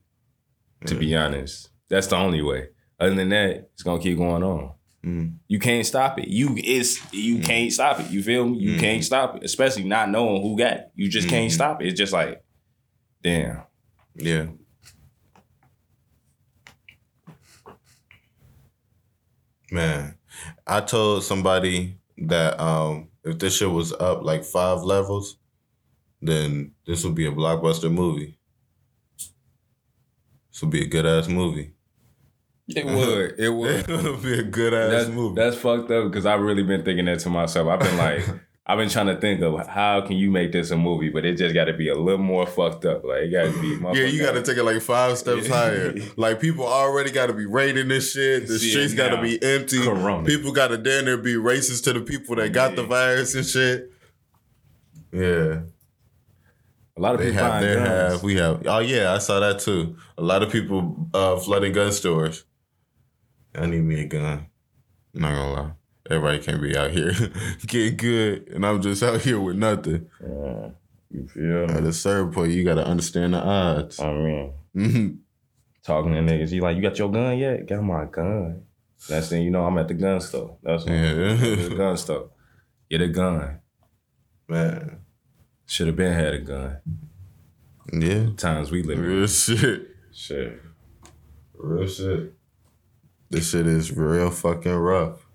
To 0.86 0.94
be 0.94 1.14
honest. 1.14 1.68
That's 1.88 2.06
the 2.06 2.16
only 2.16 2.40
way. 2.42 2.68
Other 2.98 3.14
than 3.14 3.28
that, 3.30 3.70
it's 3.74 3.82
gonna 3.82 4.02
keep 4.02 4.16
going 4.16 4.42
on. 4.42 4.72
Mm. 5.04 5.34
You 5.48 5.58
can't 5.58 5.86
stop 5.86 6.18
it. 6.18 6.28
You 6.28 6.54
it's 6.58 6.98
you 7.12 7.38
can't 7.40 7.72
stop 7.72 8.00
it. 8.00 8.10
You 8.10 8.22
feel 8.22 8.46
me? 8.46 8.58
You 8.58 8.72
Mm. 8.76 8.80
can't 8.80 9.04
stop 9.04 9.36
it. 9.36 9.44
Especially 9.44 9.84
not 9.84 10.10
knowing 10.10 10.42
who 10.42 10.56
got 10.58 10.72
it. 10.72 10.90
You 10.94 11.08
just 11.08 11.28
can't 11.28 11.50
Mhm. 11.50 11.54
stop 11.54 11.82
it. 11.82 11.88
It's 11.88 11.98
just 11.98 12.12
like, 12.12 12.42
damn. 13.22 13.62
Yeah. 14.16 14.46
Man, 19.70 20.16
I 20.66 20.80
told 20.80 21.24
somebody 21.24 21.98
that 22.18 22.58
um 22.60 23.08
if 23.24 23.38
this 23.38 23.56
shit 23.56 23.70
was 23.70 23.92
up 23.92 24.22
like 24.22 24.44
five 24.44 24.82
levels, 24.82 25.36
then 26.22 26.72
this 26.86 27.04
would 27.04 27.14
be 27.14 27.26
a 27.26 27.32
blockbuster 27.32 27.92
movie. 27.92 28.38
This 30.52 30.62
would 30.62 30.70
be 30.70 30.82
a 30.82 30.86
good 30.86 31.04
ass 31.04 31.28
movie. 31.28 31.72
It 32.76 32.84
would. 32.84 33.38
It 33.38 33.48
would. 33.50 33.88
It 33.88 34.02
would 34.02 34.22
be 34.22 34.38
a 34.40 34.42
good 34.42 34.74
ass 34.74 34.90
that's, 34.90 35.08
movie. 35.08 35.40
that's 35.40 35.56
fucked 35.56 35.90
up 35.90 36.10
because 36.10 36.26
I've 36.26 36.40
really 36.40 36.64
been 36.64 36.84
thinking 36.84 37.04
that 37.04 37.20
to 37.20 37.30
myself. 37.30 37.68
I've 37.68 37.78
been 37.78 37.96
like, 37.96 38.24
I've 38.66 38.76
been 38.78 38.88
trying 38.88 39.06
to 39.06 39.16
think 39.20 39.40
of 39.42 39.64
how 39.68 40.00
can 40.00 40.16
you 40.16 40.32
make 40.32 40.50
this 40.50 40.72
a 40.72 40.76
movie, 40.76 41.08
but 41.08 41.24
it 41.24 41.36
just 41.36 41.54
got 41.54 41.66
to 41.66 41.72
be 41.72 41.88
a 41.88 41.94
little 41.94 42.18
more 42.18 42.44
fucked 42.44 42.84
up. 42.84 43.04
Like 43.04 43.22
it 43.22 43.30
got 43.30 43.44
to 43.54 43.60
be. 43.60 43.98
Yeah, 44.00 44.06
you 44.06 44.20
got 44.20 44.32
to 44.32 44.42
take 44.42 44.56
it 44.56 44.64
like 44.64 44.82
five 44.82 45.16
steps 45.16 45.46
higher. 45.46 45.94
Like 46.16 46.40
people 46.40 46.66
already 46.66 47.12
got 47.12 47.26
to 47.26 47.32
be 47.34 47.46
raiding 47.46 47.86
this 47.86 48.12
shit. 48.12 48.48
The 48.48 48.58
See 48.58 48.70
streets 48.72 48.94
got 48.94 49.10
to 49.10 49.22
be 49.22 49.40
empty. 49.40 49.84
Corona. 49.84 50.26
People 50.26 50.50
got 50.50 50.68
to 50.68 50.78
damn 50.78 51.04
near 51.04 51.16
be 51.16 51.34
racist 51.34 51.84
to 51.84 51.92
the 51.92 52.00
people 52.00 52.34
that 52.34 52.52
got 52.52 52.74
the 52.74 52.82
virus 52.82 53.36
and 53.36 53.46
shit. 53.46 53.92
Yeah, 55.12 55.60
A 56.96 57.00
lot 57.00 57.14
of 57.14 57.20
they 57.20 57.30
people 57.30 57.44
have 57.44 57.62
their 57.62 57.76
guns. 57.76 58.14
half. 58.14 58.22
We 58.24 58.34
have. 58.36 58.66
Oh 58.66 58.80
yeah, 58.80 59.12
I 59.14 59.18
saw 59.18 59.38
that 59.38 59.60
too. 59.60 59.96
A 60.18 60.22
lot 60.22 60.42
of 60.42 60.50
people 60.50 61.08
uh, 61.14 61.36
flooding 61.36 61.72
gun 61.72 61.92
stores. 61.92 62.44
I 63.56 63.66
need 63.66 63.82
me 63.82 64.00
a 64.02 64.06
gun. 64.06 64.46
I'm 65.14 65.20
not 65.22 65.34
gonna 65.34 65.52
lie. 65.52 65.70
Everybody 66.10 66.38
can't 66.38 66.62
be 66.62 66.76
out 66.76 66.90
here 66.92 67.12
getting 67.66 67.96
good, 67.96 68.48
and 68.48 68.64
I'm 68.64 68.80
just 68.80 69.02
out 69.02 69.20
here 69.22 69.40
with 69.40 69.56
nothing. 69.56 70.06
Yeah. 70.20 70.68
You 71.10 71.26
feel? 71.28 71.64
At 71.70 71.84
a 71.84 71.92
certain 71.92 72.32
point, 72.32 72.52
you 72.52 72.64
got 72.64 72.74
to 72.74 72.86
understand 72.86 73.34
the 73.34 73.38
odds. 73.42 73.98
I 74.00 74.12
mean, 74.12 74.52
Mhm. 74.76 75.18
talking 75.82 76.12
to 76.12 76.18
niggas, 76.20 76.50
he 76.50 76.60
like, 76.60 76.76
you 76.76 76.82
got 76.82 76.98
your 76.98 77.10
gun 77.10 77.38
yet? 77.38 77.66
Got 77.66 77.82
my 77.82 78.04
gun. 78.04 78.62
Next 79.08 79.28
thing 79.30 79.42
you 79.42 79.50
know, 79.50 79.64
I'm 79.64 79.78
at 79.78 79.88
the 79.88 79.94
gun 79.94 80.20
store. 80.20 80.58
That's 80.62 80.84
what 80.84 80.92
Yeah. 80.92 81.34
the 81.36 81.74
gun 81.76 81.96
store. 81.96 82.30
Get 82.90 83.00
a 83.02 83.08
gun. 83.08 83.60
Man, 84.48 84.98
Should 85.66 85.88
have 85.88 85.96
been 85.96 86.12
had 86.12 86.34
a 86.34 86.38
gun. 86.40 86.76
yeah, 87.92 88.28
Times 88.36 88.70
we 88.70 88.82
live 88.82 88.98
in. 88.98 89.04
real 89.04 89.26
shit. 89.26 89.88
Shit. 90.12 90.60
Real 91.54 91.86
shit. 91.88 92.32
This 93.30 93.50
shit 93.50 93.66
is 93.66 93.92
real 93.92 94.30
fucking 94.30 94.74
rough. 94.74 95.26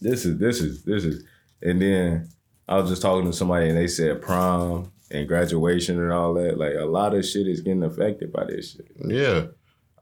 This 0.00 0.24
is 0.24 0.38
this 0.38 0.60
is 0.60 0.82
this 0.84 1.04
is 1.04 1.24
and 1.62 1.80
then 1.80 2.28
I 2.68 2.78
was 2.78 2.90
just 2.90 3.02
talking 3.02 3.30
to 3.30 3.36
somebody 3.36 3.68
and 3.68 3.76
they 3.76 3.86
said 3.86 4.22
prom 4.22 4.92
and 5.10 5.26
graduation 5.26 6.00
and 6.00 6.12
all 6.12 6.34
that. 6.34 6.58
Like 6.58 6.74
a 6.74 6.84
lot 6.84 7.14
of 7.14 7.24
shit 7.24 7.46
is 7.46 7.60
getting 7.60 7.82
affected 7.82 8.32
by 8.32 8.44
this 8.44 8.72
shit. 8.72 8.90
Yeah. 9.04 9.46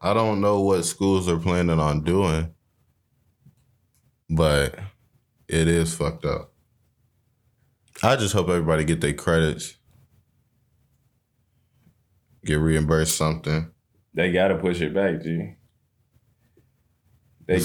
I 0.00 0.14
don't 0.14 0.40
know 0.40 0.60
what 0.60 0.84
schools 0.84 1.28
are 1.28 1.38
planning 1.38 1.80
on 1.80 2.04
doing, 2.04 2.54
but 4.30 4.78
it 5.48 5.66
is 5.66 5.94
fucked 5.94 6.24
up. 6.24 6.52
I 8.02 8.14
just 8.14 8.32
hope 8.32 8.48
everybody 8.48 8.84
get 8.84 9.00
their 9.00 9.14
credits, 9.14 9.76
get 12.44 12.60
reimbursed 12.60 13.16
something. 13.16 13.72
They 14.14 14.30
gotta 14.30 14.56
push 14.56 14.80
it 14.80 14.94
back, 14.94 15.22
G. 15.22 15.56
They 17.48 17.60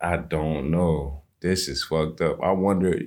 I 0.00 0.16
don't 0.18 0.70
know. 0.70 1.22
This 1.40 1.68
is 1.68 1.84
fucked 1.84 2.20
up. 2.20 2.42
I 2.42 2.50
wonder 2.52 3.00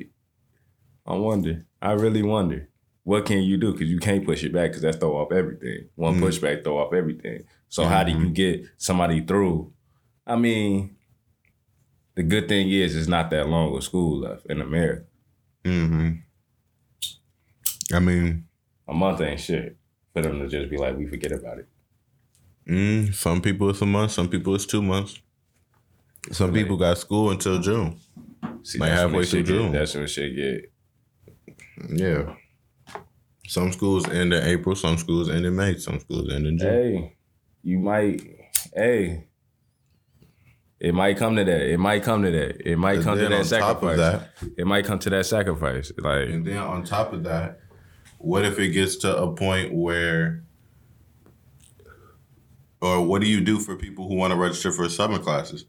I 1.05 1.13
wonder. 1.15 1.65
I 1.81 1.91
really 1.91 2.23
wonder. 2.23 2.69
What 3.03 3.25
can 3.25 3.43
you 3.43 3.57
do? 3.57 3.73
Because 3.73 3.89
you 3.91 3.99
can't 3.99 4.25
push 4.25 4.43
it 4.43 4.51
back 4.51 4.71
because 4.71 4.81
that's 4.81 4.97
throw 4.97 5.17
off 5.17 5.31
everything. 5.31 5.89
One 5.95 6.15
Mhm. 6.15 6.21
pushback 6.23 6.63
throw 6.63 6.79
off 6.79 6.93
everything. 6.93 7.43
So 7.69 7.85
how 7.85 8.03
do 8.03 8.11
you 8.11 8.29
get 8.29 8.65
somebody 8.77 9.21
through? 9.21 9.71
I 10.25 10.35
mean, 10.37 10.95
the 12.15 12.23
good 12.23 12.47
thing 12.47 12.71
is 12.71 12.95
it's 12.95 13.07
not 13.07 13.29
that 13.29 13.47
long 13.47 13.75
of 13.75 13.83
school 13.83 14.19
left 14.21 14.45
in 14.47 14.61
America. 14.61 15.05
hmm 15.63 16.11
I 17.93 17.99
mean, 17.99 18.47
A 18.87 18.93
month 18.93 19.21
ain't 19.21 19.39
shit 19.39 19.77
for 20.13 20.21
them 20.23 20.39
to 20.39 20.47
just 20.47 20.69
be 20.71 20.77
like, 20.77 20.97
we 20.97 21.05
forget 21.05 21.31
about 21.31 21.59
it. 21.59 21.67
mm, 22.67 23.13
some 23.13 23.41
people 23.41 23.69
it's 23.69 23.81
a 23.81 23.85
month, 23.85 24.11
some 24.11 24.27
people 24.29 24.55
it's 24.55 24.65
two 24.65 24.81
months. 24.81 25.19
Some 26.31 26.51
Like- 26.51 26.61
people 26.61 26.77
got 26.77 26.97
school 26.97 27.31
until 27.31 27.59
June. 27.59 27.97
See, 28.63 28.79
Like 28.79 28.91
halfway 28.91 29.25
through 29.25 29.41
get- 29.43 29.47
June. 29.47 29.71
That's 29.71 29.93
when 29.95 30.07
shit 30.07 30.35
get. 30.35 30.71
Yeah. 31.89 32.33
Some 33.47 33.71
schools 33.71 34.09
end 34.09 34.33
in 34.33 34.43
April, 34.43 34.75
some 34.75 34.97
schools 34.97 35.29
end 35.29 35.45
in 35.45 35.55
May, 35.55 35.77
some 35.77 35.99
schools 35.99 36.33
end 36.33 36.47
in 36.47 36.57
June. 36.57 36.67
Hey, 36.67 37.17
you 37.61 37.77
might. 37.79 38.21
Hey, 38.73 39.27
it 40.79 40.93
might 40.95 41.17
come 41.17 41.35
to 41.35 41.43
that. 41.43 41.61
It 41.71 41.77
might 41.77 42.01
come 42.01 42.23
to 42.23 42.31
that. 42.31 42.67
It 42.67 42.77
might 42.77 42.95
And 42.95 43.03
come 43.03 43.17
to 43.19 43.23
that 43.29 43.31
on 43.33 43.45
top 43.45 43.83
of 43.83 43.95
sacrifice. 43.95 43.97
that, 43.97 44.29
It 44.57 44.65
might 44.65 44.85
come 44.85 44.97
to 44.99 45.09
that 45.11 45.25
sacrifice. 45.27 45.91
Like, 45.99 46.29
And 46.29 46.45
then 46.45 46.57
on 46.57 46.83
top 46.83 47.13
of 47.13 47.23
that, 47.25 47.59
what 48.17 48.43
if 48.45 48.57
it 48.57 48.69
gets 48.69 48.95
to 48.97 49.15
a 49.15 49.31
point 49.35 49.73
where, 49.75 50.43
or 52.81 53.05
what 53.05 53.21
do 53.21 53.27
you 53.27 53.41
do 53.41 53.59
for 53.59 53.75
people 53.75 54.07
who 54.07 54.15
want 54.15 54.31
to 54.33 54.37
register 54.37 54.71
for 54.71 54.89
summer 54.89 55.19
classes? 55.19 55.65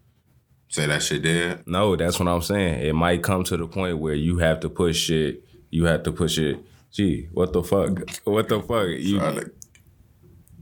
Say 0.68 0.86
that 0.86 1.02
shit 1.02 1.22
dead. 1.22 1.62
no, 1.66 1.96
that's 1.96 2.18
what 2.18 2.28
I'm 2.28 2.42
saying. 2.42 2.84
It 2.84 2.94
might 2.94 3.22
come 3.22 3.44
to 3.44 3.56
the 3.56 3.66
point 3.66 3.98
where 3.98 4.14
you 4.14 4.38
have 4.38 4.60
to 4.60 4.68
push 4.68 4.96
shit. 4.96 5.44
You 5.70 5.84
have 5.84 6.02
to 6.04 6.12
push 6.12 6.38
it. 6.38 6.58
Gee, 6.90 7.28
what 7.32 7.52
the 7.52 7.62
fuck? 7.62 7.98
What 8.24 8.48
the 8.48 8.60
fuck? 8.60 8.88
You 8.88 9.18
to, 9.20 9.50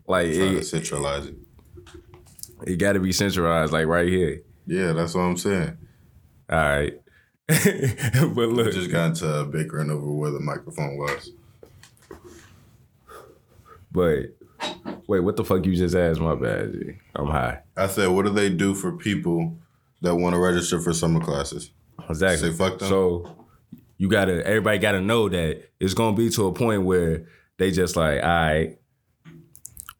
like 0.06 0.26
try 0.34 0.34
to 0.34 0.62
centralize 0.62 1.26
it. 1.26 1.34
it 2.66 2.76
got 2.76 2.92
to 2.92 3.00
be 3.00 3.12
centralized, 3.12 3.72
like 3.72 3.86
right 3.86 4.08
here. 4.08 4.42
Yeah, 4.66 4.92
that's 4.92 5.14
what 5.14 5.22
I'm 5.22 5.36
saying. 5.36 5.76
All 6.50 6.58
right. 6.58 7.00
but 7.46 8.48
look, 8.48 8.66
We 8.66 8.72
just 8.72 8.90
got 8.90 9.06
into 9.10 9.28
a 9.32 9.44
bickering 9.44 9.90
over 9.90 10.10
where 10.10 10.30
the 10.30 10.40
microphone 10.40 10.96
was. 10.96 11.30
but 13.92 14.34
wait, 15.06 15.20
what 15.20 15.36
the 15.36 15.44
fuck 15.44 15.64
you 15.66 15.76
just 15.76 15.94
asked? 15.94 16.20
My 16.20 16.34
bad. 16.34 16.72
G. 16.72 16.94
I'm 17.14 17.26
high. 17.26 17.60
I 17.76 17.86
said, 17.86 18.08
what 18.08 18.24
do 18.24 18.30
they 18.32 18.50
do 18.50 18.74
for 18.74 18.92
people 18.92 19.56
that 20.04 20.14
want 20.14 20.34
to 20.34 20.38
register 20.40 20.80
for 20.80 20.92
summer 20.92 21.20
classes? 21.20 21.70
Exactly. 22.08 22.50
Say 22.50 22.56
fuck 22.56 22.78
them. 22.78 22.88
So 22.88 23.46
you 23.98 24.08
gotta 24.08 24.46
everybody 24.46 24.78
gotta 24.78 25.00
know 25.00 25.28
that 25.28 25.70
it's 25.80 25.94
gonna 25.94 26.16
be 26.16 26.30
to 26.30 26.46
a 26.46 26.52
point 26.52 26.82
where 26.84 27.26
they 27.58 27.70
just 27.70 27.96
like, 27.96 28.22
all 28.22 28.28
right, 28.28 28.78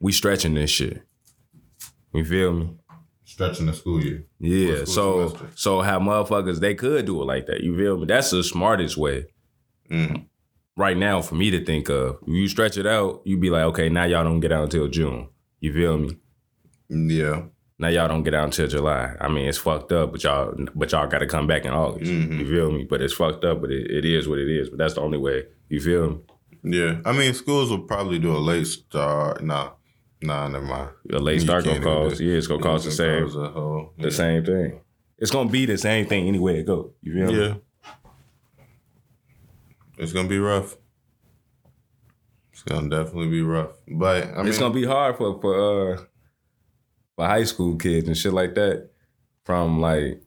we 0.01 0.13
stretching 0.13 0.55
this 0.55 0.71
shit. 0.71 1.03
You 2.13 2.25
feel 2.25 2.53
me? 2.53 2.71
Stretching 3.25 3.67
the 3.67 3.73
school 3.73 4.03
year. 4.03 4.27
Yeah. 4.39 4.85
school 4.85 4.87
So 4.87 5.29
semester. 5.29 5.51
so 5.57 5.81
how 5.81 5.99
motherfuckers 5.99 6.61
they 6.61 6.75
could 6.75 7.07
do 7.07 7.21
it 7.23 7.25
like 7.25 7.47
that. 7.47 7.63
You 7.63 7.77
feel 7.77 7.97
me? 7.99 8.07
That's 8.07 8.31
the 8.31 8.45
smartest 8.45 8.97
way. 8.97 9.27
Mhm. 9.91 10.27
Right 10.77 10.97
now, 10.97 11.23
for 11.23 11.37
me 11.37 11.51
to 11.53 11.65
think 11.65 11.89
of, 11.89 12.19
you 12.27 12.49
stretch 12.49 12.77
it 12.77 12.87
out, 12.87 13.23
you 13.25 13.39
be 13.39 13.49
like, 13.49 13.63
okay, 13.67 13.89
now 13.89 14.05
y'all 14.05 14.25
don't 14.25 14.41
get 14.41 14.51
out 14.51 14.65
until 14.65 14.89
June. 14.89 15.29
You 15.61 15.73
feel 15.73 15.97
me? 15.99 16.17
Yeah. 16.91 17.45
Now 17.79 17.89
y'all 17.89 18.07
don't 18.09 18.23
get 18.23 18.35
out 18.35 18.45
until 18.45 18.69
July. 18.69 19.17
I 19.21 19.29
mean, 19.29 19.49
it's 19.49 19.59
fucked 19.59 19.91
up, 19.93 20.13
but 20.13 20.23
y'all 20.23 20.55
but 20.75 20.93
y'all 20.93 21.09
got 21.09 21.19
to 21.19 21.27
come 21.27 21.47
back 21.47 21.65
in 21.65 21.73
August. 21.73 22.11
Mhm. 22.11 22.39
You 22.39 22.47
feel 22.49 22.71
me? 22.71 22.85
But 22.89 23.03
it's 23.03 23.15
fucked 23.15 23.45
up, 23.45 23.61
but 23.61 23.71
it, 23.71 23.91
it 23.91 24.05
is 24.05 24.29
what 24.29 24.39
it 24.39 24.49
is. 24.49 24.69
But 24.71 24.79
that's 24.79 24.95
the 24.95 25.01
only 25.01 25.19
way. 25.19 25.45
You 25.69 25.81
feel 25.81 26.11
me? 26.11 26.19
Yeah. 26.79 27.01
I 27.05 27.13
mean, 27.13 27.35
schools 27.35 27.71
will 27.71 27.83
probably 27.83 28.19
do 28.19 28.35
a 28.35 28.39
late 28.39 28.67
start. 28.67 29.43
Nah. 29.43 29.71
Nah, 30.23 30.49
never 30.49 30.65
mind. 30.65 30.91
A 31.13 31.19
late 31.19 31.41
start 31.41 31.65
gonna 31.65 31.81
cost. 31.81 32.21
Yeah, 32.21 32.35
it's 32.35 32.47
gonna 32.47 32.63
cost 32.63 32.85
the 32.85 32.93
same. 32.93 33.25
cause 33.25 33.35
whole- 33.35 33.93
The 33.99 34.11
same 34.11 34.45
thing. 34.45 34.81
It's 35.19 35.31
gonna 35.31 35.51
be 35.51 35.67
the 35.67 35.77
same 35.77 36.07
thing 36.07 36.29
anyway 36.29 36.61
it 36.61 36.67
go. 36.67 36.93
You 37.03 37.13
feel 37.15 37.27
me? 37.33 37.39
Yeah. 37.47 37.55
It's 39.99 40.13
gonna 40.13 40.29
be 40.29 40.39
rough. 40.39 40.77
It's 42.53 42.63
gonna 42.63 42.89
definitely 42.89 43.29
be 43.31 43.43
rough. 43.43 43.71
But 43.89 44.29
I 44.29 44.39
mean, 44.39 44.49
it's 44.49 44.59
gonna 44.59 44.75
be 44.75 44.85
hard 44.85 45.17
for 45.17 45.41
for 45.41 45.55
uh 45.93 46.03
for 47.17 47.27
high 47.27 47.45
school 47.45 47.77
kids 47.77 48.07
and 48.09 48.17
shit 48.17 48.33
like 48.33 48.55
that. 48.55 48.91
From 49.45 49.81
like 49.81 50.23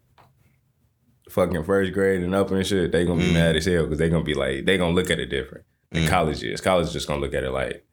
fucking 1.29 1.63
first 1.63 1.93
grade 1.93 2.21
and 2.23 2.33
up 2.35 2.51
and 2.51 2.65
shit, 2.65 2.91
they 2.91 3.05
gonna 3.05 3.19
be 3.21 3.29
Mm. 3.29 3.33
mad 3.33 3.55
as 3.55 3.65
hell 3.65 3.83
because 3.83 3.97
they 3.99 4.09
gonna 4.09 4.23
be 4.23 4.33
like 4.33 4.65
they 4.65 4.77
gonna 4.77 4.93
look 4.95 5.09
at 5.09 5.19
it 5.19 5.27
different. 5.27 5.65
than 5.91 6.03
Mm. 6.03 6.09
college 6.09 6.43
is. 6.43 6.59
College 6.59 6.87
is 6.87 6.93
just 6.93 7.07
gonna 7.07 7.21
look 7.21 7.33
at 7.33 7.45
it 7.45 7.51
like, 7.51 7.85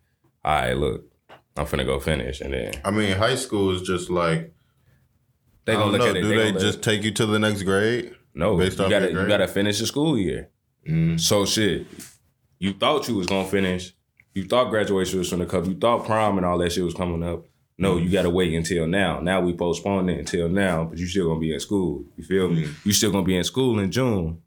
all 0.44 0.52
right, 0.52 0.76
look, 0.76 1.04
I'm 1.56 1.64
finna 1.64 1.86
go 1.86 2.00
finish, 2.00 2.40
and 2.40 2.52
then 2.52 2.72
I 2.84 2.90
mean, 2.90 3.16
high 3.16 3.36
school 3.36 3.70
is 3.70 3.82
just 3.82 4.10
like 4.10 4.52
they 5.64 5.74
gonna 5.74 5.84
don't 5.84 5.92
look 5.92 6.00
know. 6.00 6.06
at 6.08 6.16
it. 6.16 6.22
Do 6.22 6.28
they 6.28 6.50
they 6.50 6.58
just 6.58 6.82
take 6.82 7.04
you 7.04 7.12
to 7.12 7.24
the 7.26 7.38
next 7.38 7.62
grade? 7.62 8.12
no? 8.34 8.56
based 8.56 8.80
you 8.80 8.88
gotta 8.90 9.10
you 9.12 9.26
gotta 9.28 9.46
finish 9.46 9.78
the 9.78 9.86
school 9.86 10.18
year. 10.18 10.50
Mm. 10.88 11.20
So 11.20 11.46
shit, 11.46 11.86
you 12.58 12.72
thought 12.72 13.06
you 13.08 13.14
was 13.14 13.28
gonna 13.28 13.46
finish. 13.48 13.94
You 14.34 14.44
thought 14.44 14.70
graduation 14.70 15.20
was 15.20 15.30
gonna 15.30 15.46
come. 15.46 15.64
You 15.66 15.76
thought 15.76 16.04
prom 16.04 16.36
and 16.36 16.44
all 16.44 16.58
that 16.58 16.72
shit 16.72 16.82
was 16.84 16.94
coming 16.94 17.22
up. 17.22 17.46
No, 17.76 17.96
you 17.96 18.08
gotta 18.08 18.30
wait 18.30 18.54
until 18.54 18.86
now. 18.86 19.20
Now 19.20 19.40
we 19.40 19.52
postponed 19.52 20.08
it 20.08 20.18
until 20.18 20.48
now, 20.48 20.84
but 20.84 20.98
you 20.98 21.06
still 21.06 21.28
gonna 21.28 21.40
be 21.40 21.52
in 21.52 21.58
school. 21.58 22.04
You 22.16 22.24
feel 22.24 22.48
me? 22.48 22.68
You 22.84 22.92
still 22.92 23.10
gonna 23.10 23.24
be 23.24 23.36
in 23.36 23.44
school 23.44 23.80
in 23.80 23.90
June. 23.90 24.40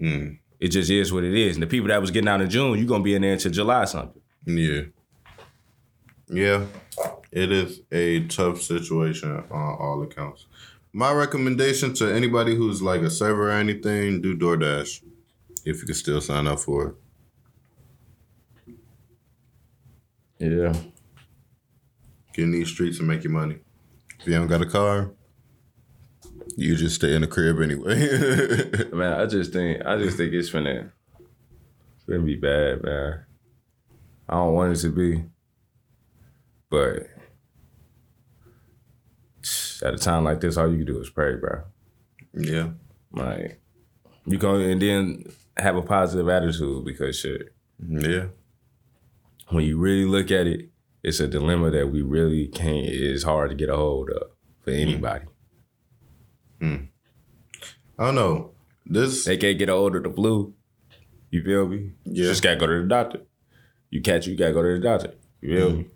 Mm. 0.00 0.38
It 0.58 0.68
just 0.68 0.90
is 0.90 1.12
what 1.12 1.24
it 1.24 1.34
is. 1.34 1.56
And 1.56 1.62
the 1.62 1.66
people 1.66 1.88
that 1.88 2.00
was 2.00 2.10
getting 2.10 2.28
out 2.28 2.40
in 2.40 2.48
June, 2.48 2.78
you 2.78 2.86
gonna 2.86 3.04
be 3.04 3.14
in 3.14 3.22
there 3.22 3.34
until 3.34 3.52
July 3.52 3.84
something. 3.84 4.22
Yeah. 4.46 4.82
Yeah. 6.28 6.64
It 7.30 7.52
is 7.52 7.80
a 7.90 8.26
tough 8.28 8.62
situation 8.62 9.30
on 9.50 9.76
all 9.78 10.02
accounts. 10.02 10.46
My 10.92 11.12
recommendation 11.12 11.94
to 11.94 12.14
anybody 12.14 12.54
who's 12.54 12.80
like 12.82 13.02
a 13.02 13.10
server 13.10 13.48
or 13.48 13.52
anything, 13.52 14.20
do 14.20 14.36
DoorDash. 14.36 15.02
If 15.64 15.80
you 15.80 15.86
can 15.86 15.94
still 15.94 16.20
sign 16.20 16.46
up 16.46 16.58
for 16.58 16.96
it. 18.68 18.76
Yeah. 20.38 20.74
Get 22.32 22.44
in 22.44 22.52
these 22.52 22.68
streets 22.68 22.98
and 22.98 23.08
make 23.08 23.24
your 23.24 23.32
money. 23.32 23.58
If 24.20 24.26
you 24.26 24.34
haven't 24.34 24.48
got 24.48 24.62
a 24.62 24.66
car, 24.66 25.12
you 26.56 26.76
just 26.76 26.96
stay 26.96 27.14
in 27.14 27.22
the 27.22 27.26
crib 27.26 27.60
anyway. 27.60 28.90
Man, 28.92 29.20
I 29.20 29.26
just 29.26 29.52
think 29.52 29.84
I 29.84 29.96
just 29.98 30.16
think 30.16 30.32
it's 30.32 30.50
finna 30.50 30.90
It's 31.18 32.04
gonna 32.08 32.20
be 32.20 32.36
bad, 32.36 32.82
man. 32.82 33.24
I 34.28 34.34
don't 34.34 34.54
want 34.54 34.76
it 34.76 34.80
to 34.80 34.90
be. 34.90 35.24
But 36.70 37.06
at 39.82 39.94
a 39.94 39.98
time 39.98 40.24
like 40.24 40.40
this, 40.40 40.56
all 40.56 40.70
you 40.70 40.84
can 40.84 40.94
do 40.94 41.00
is 41.00 41.10
pray, 41.10 41.36
bro. 41.36 41.62
Yeah. 42.32 42.70
Like 43.12 43.60
you 44.24 44.38
go 44.38 44.54
and 44.54 44.80
then 44.80 45.24
have 45.56 45.76
a 45.76 45.82
positive 45.82 46.28
attitude 46.28 46.84
because 46.84 47.18
shit. 47.18 47.52
Yeah. 47.86 48.26
When 49.48 49.64
you 49.64 49.78
really 49.78 50.06
look 50.06 50.30
at 50.30 50.46
it, 50.46 50.70
it's 51.02 51.20
a 51.20 51.26
dilemma 51.26 51.70
that 51.70 51.90
we 51.90 52.02
really 52.02 52.48
can't. 52.48 52.86
It's 52.86 53.24
hard 53.24 53.50
to 53.50 53.56
get 53.56 53.68
a 53.68 53.76
hold 53.76 54.10
of 54.10 54.30
for 54.62 54.70
hmm. 54.70 54.80
anybody. 54.80 55.24
Hmm. 56.60 56.76
I 57.98 58.06
don't 58.06 58.14
know. 58.14 58.52
This 58.86 59.24
They 59.24 59.36
can't 59.36 59.58
get 59.58 59.68
a 59.68 59.72
hold 59.72 59.96
of 59.96 60.04
the 60.04 60.10
flu. 60.10 60.54
You 61.30 61.42
feel 61.42 61.66
me? 61.66 61.92
You 62.04 62.24
Yeah. 62.24 62.30
just 62.30 62.42
gotta 62.42 62.56
go 62.56 62.66
to 62.66 62.82
the 62.82 62.88
doctor. 62.88 63.20
You 63.90 64.00
catch, 64.00 64.26
you 64.26 64.36
gotta 64.36 64.52
go 64.52 64.62
to 64.62 64.74
the 64.74 64.80
doctor. 64.80 65.14
You 65.40 65.56
feel 65.56 65.70
hmm. 65.70 65.76
me? 65.78 65.86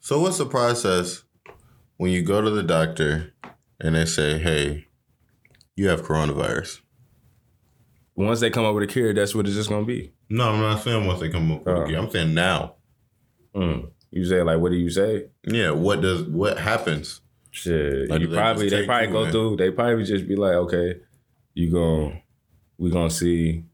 So 0.00 0.20
what's 0.20 0.38
the 0.38 0.46
process 0.46 1.22
when 1.96 2.10
you 2.10 2.22
go 2.22 2.40
to 2.40 2.50
the 2.50 2.64
doctor 2.64 3.32
and 3.78 3.94
they 3.94 4.04
say, 4.06 4.38
"Hey, 4.38 4.88
you 5.76 5.88
have 5.88 6.02
coronavirus"? 6.02 6.80
Once 8.16 8.40
they 8.40 8.50
come 8.50 8.64
up 8.64 8.74
with 8.74 8.84
a 8.84 8.86
cure, 8.88 9.14
that's 9.14 9.34
what 9.34 9.46
it's 9.46 9.54
just 9.54 9.68
gonna 9.68 9.86
be. 9.86 10.12
No, 10.30 10.50
I'm 10.50 10.60
not 10.60 10.82
saying 10.82 11.06
once 11.06 11.20
they 11.20 11.28
come 11.28 11.50
up. 11.52 11.66
it. 11.66 11.94
I'm 11.94 12.10
saying 12.10 12.32
now. 12.34 12.76
Mm. 13.54 13.90
You 14.12 14.24
say 14.24 14.42
like, 14.42 14.58
what 14.60 14.70
do 14.70 14.78
you 14.78 14.90
say? 14.90 15.26
Yeah. 15.44 15.72
What 15.72 16.00
does 16.00 16.22
what 16.22 16.58
happens? 16.58 17.20
Shit, 17.52 18.08
Like, 18.08 18.20
you 18.20 18.28
they 18.28 18.36
probably 18.36 18.68
they 18.68 18.86
probably 18.86 19.06
you 19.08 19.12
go 19.12 19.24
in? 19.24 19.32
through. 19.32 19.56
They 19.56 19.70
probably 19.72 20.04
just 20.04 20.28
be 20.28 20.36
like, 20.36 20.54
okay, 20.54 21.00
you 21.54 21.70
gon' 21.72 22.22
we 22.78 22.90
gonna 22.90 23.10
see. 23.10 23.64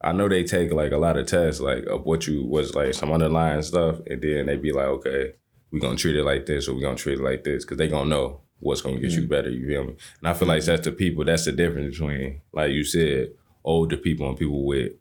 I 0.00 0.12
know 0.12 0.28
they 0.28 0.44
take 0.44 0.72
like 0.72 0.92
a 0.92 0.96
lot 0.98 1.16
of 1.16 1.26
tests, 1.26 1.60
like 1.60 1.84
of 1.86 2.04
what 2.06 2.26
you 2.28 2.44
was 2.44 2.74
like 2.76 2.94
some 2.94 3.10
underlying 3.12 3.62
stuff, 3.62 3.98
and 4.06 4.22
then 4.22 4.46
they 4.46 4.56
be 4.56 4.70
like, 4.72 4.86
okay, 4.86 5.32
we 5.72 5.80
gonna 5.80 5.96
treat 5.96 6.14
it 6.16 6.22
like 6.24 6.46
this 6.46 6.68
or 6.68 6.74
we 6.74 6.80
gonna 6.80 6.94
treat 6.96 7.18
it 7.18 7.22
like 7.24 7.42
this, 7.42 7.64
because 7.64 7.76
they 7.78 7.88
gonna 7.88 8.08
know 8.08 8.42
what's 8.60 8.82
gonna 8.82 9.00
get 9.00 9.10
you 9.10 9.22
Mm-hmm. 9.22 9.28
better. 9.30 9.50
You 9.50 9.66
feel 9.66 9.84
me? 9.84 9.96
And 10.20 10.28
I 10.28 10.34
feel 10.34 10.46
like 10.46 10.62
that's 10.64 10.84
the 10.84 10.92
people. 10.92 11.24
That's 11.24 11.44
the 11.44 11.52
difference 11.52 11.98
between, 11.98 12.40
like 12.52 12.70
you 12.70 12.84
said, 12.84 13.30
older 13.64 13.96
people 13.96 14.28
and 14.28 14.38
people 14.38 14.64
with 14.64 14.92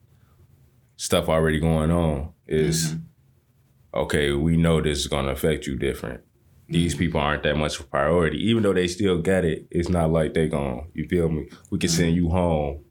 stuff 0.97 1.29
already 1.29 1.59
going 1.59 1.91
on. 1.91 2.33
Is 2.45 2.93
Mm-hmm. 2.93 3.99
okay. 3.99 4.31
We 4.33 4.57
know 4.57 4.81
this 4.81 4.99
is 4.99 5.07
gonna 5.07 5.31
affect 5.31 5.65
you 5.67 5.77
different 5.77 6.21
these 6.69 6.95
people 6.95 7.19
aren't 7.19 7.43
that 7.43 7.55
much 7.55 7.79
of 7.79 7.85
a 7.85 7.87
priority. 7.89 8.37
Even 8.49 8.63
though 8.63 8.73
they 8.73 8.87
still 8.87 9.21
get 9.21 9.45
it, 9.45 9.67
it's 9.71 9.89
not 9.89 10.11
like 10.11 10.33
they 10.33 10.47
gon' 10.47 10.89
you 10.93 11.07
feel 11.07 11.29
me? 11.29 11.49
We 11.69 11.77
can 11.79 11.89
send 11.89 12.15
you 12.15 12.29
home. 12.29 12.83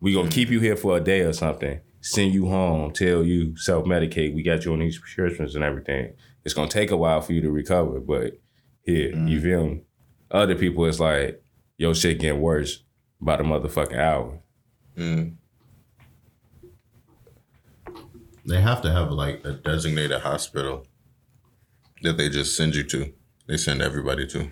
We 0.00 0.14
gonna 0.14 0.28
keep 0.30 0.50
you 0.50 0.60
here 0.60 0.76
for 0.76 0.96
a 0.96 1.00
day 1.00 1.20
or 1.22 1.32
something, 1.32 1.80
send 2.00 2.32
you 2.32 2.46
home, 2.46 2.92
tell 2.92 3.24
you 3.24 3.56
self-medicate, 3.56 4.34
we 4.34 4.42
got 4.42 4.64
you 4.64 4.72
on 4.72 4.78
these 4.78 4.98
prescriptions 4.98 5.56
and 5.56 5.64
everything. 5.64 6.12
It's 6.44 6.54
gonna 6.54 6.70
take 6.70 6.92
a 6.92 6.96
while 6.96 7.20
for 7.20 7.32
you 7.32 7.40
to 7.42 7.50
recover, 7.50 7.98
but 7.98 8.38
here, 8.82 9.14
you 9.14 9.40
feel 9.40 9.66
me? 9.66 9.82
Other 10.30 10.54
people 10.54 10.86
it's 10.86 11.00
like, 11.00 11.42
your 11.76 11.94
shit 11.94 12.20
getting 12.20 12.40
worse 12.40 12.84
by 13.20 13.36
the 13.36 13.42
motherfucking 13.42 13.98
hour. 13.98 14.38
Mm. 14.96 15.34
They 18.48 18.62
have 18.62 18.80
to 18.82 18.90
have 18.90 19.12
like 19.12 19.44
a 19.44 19.52
designated 19.52 20.22
hospital 20.22 20.86
that 22.02 22.16
they 22.16 22.30
just 22.30 22.56
send 22.56 22.74
you 22.74 22.82
to. 22.84 23.12
They 23.46 23.58
send 23.58 23.82
everybody 23.82 24.26
to. 24.28 24.50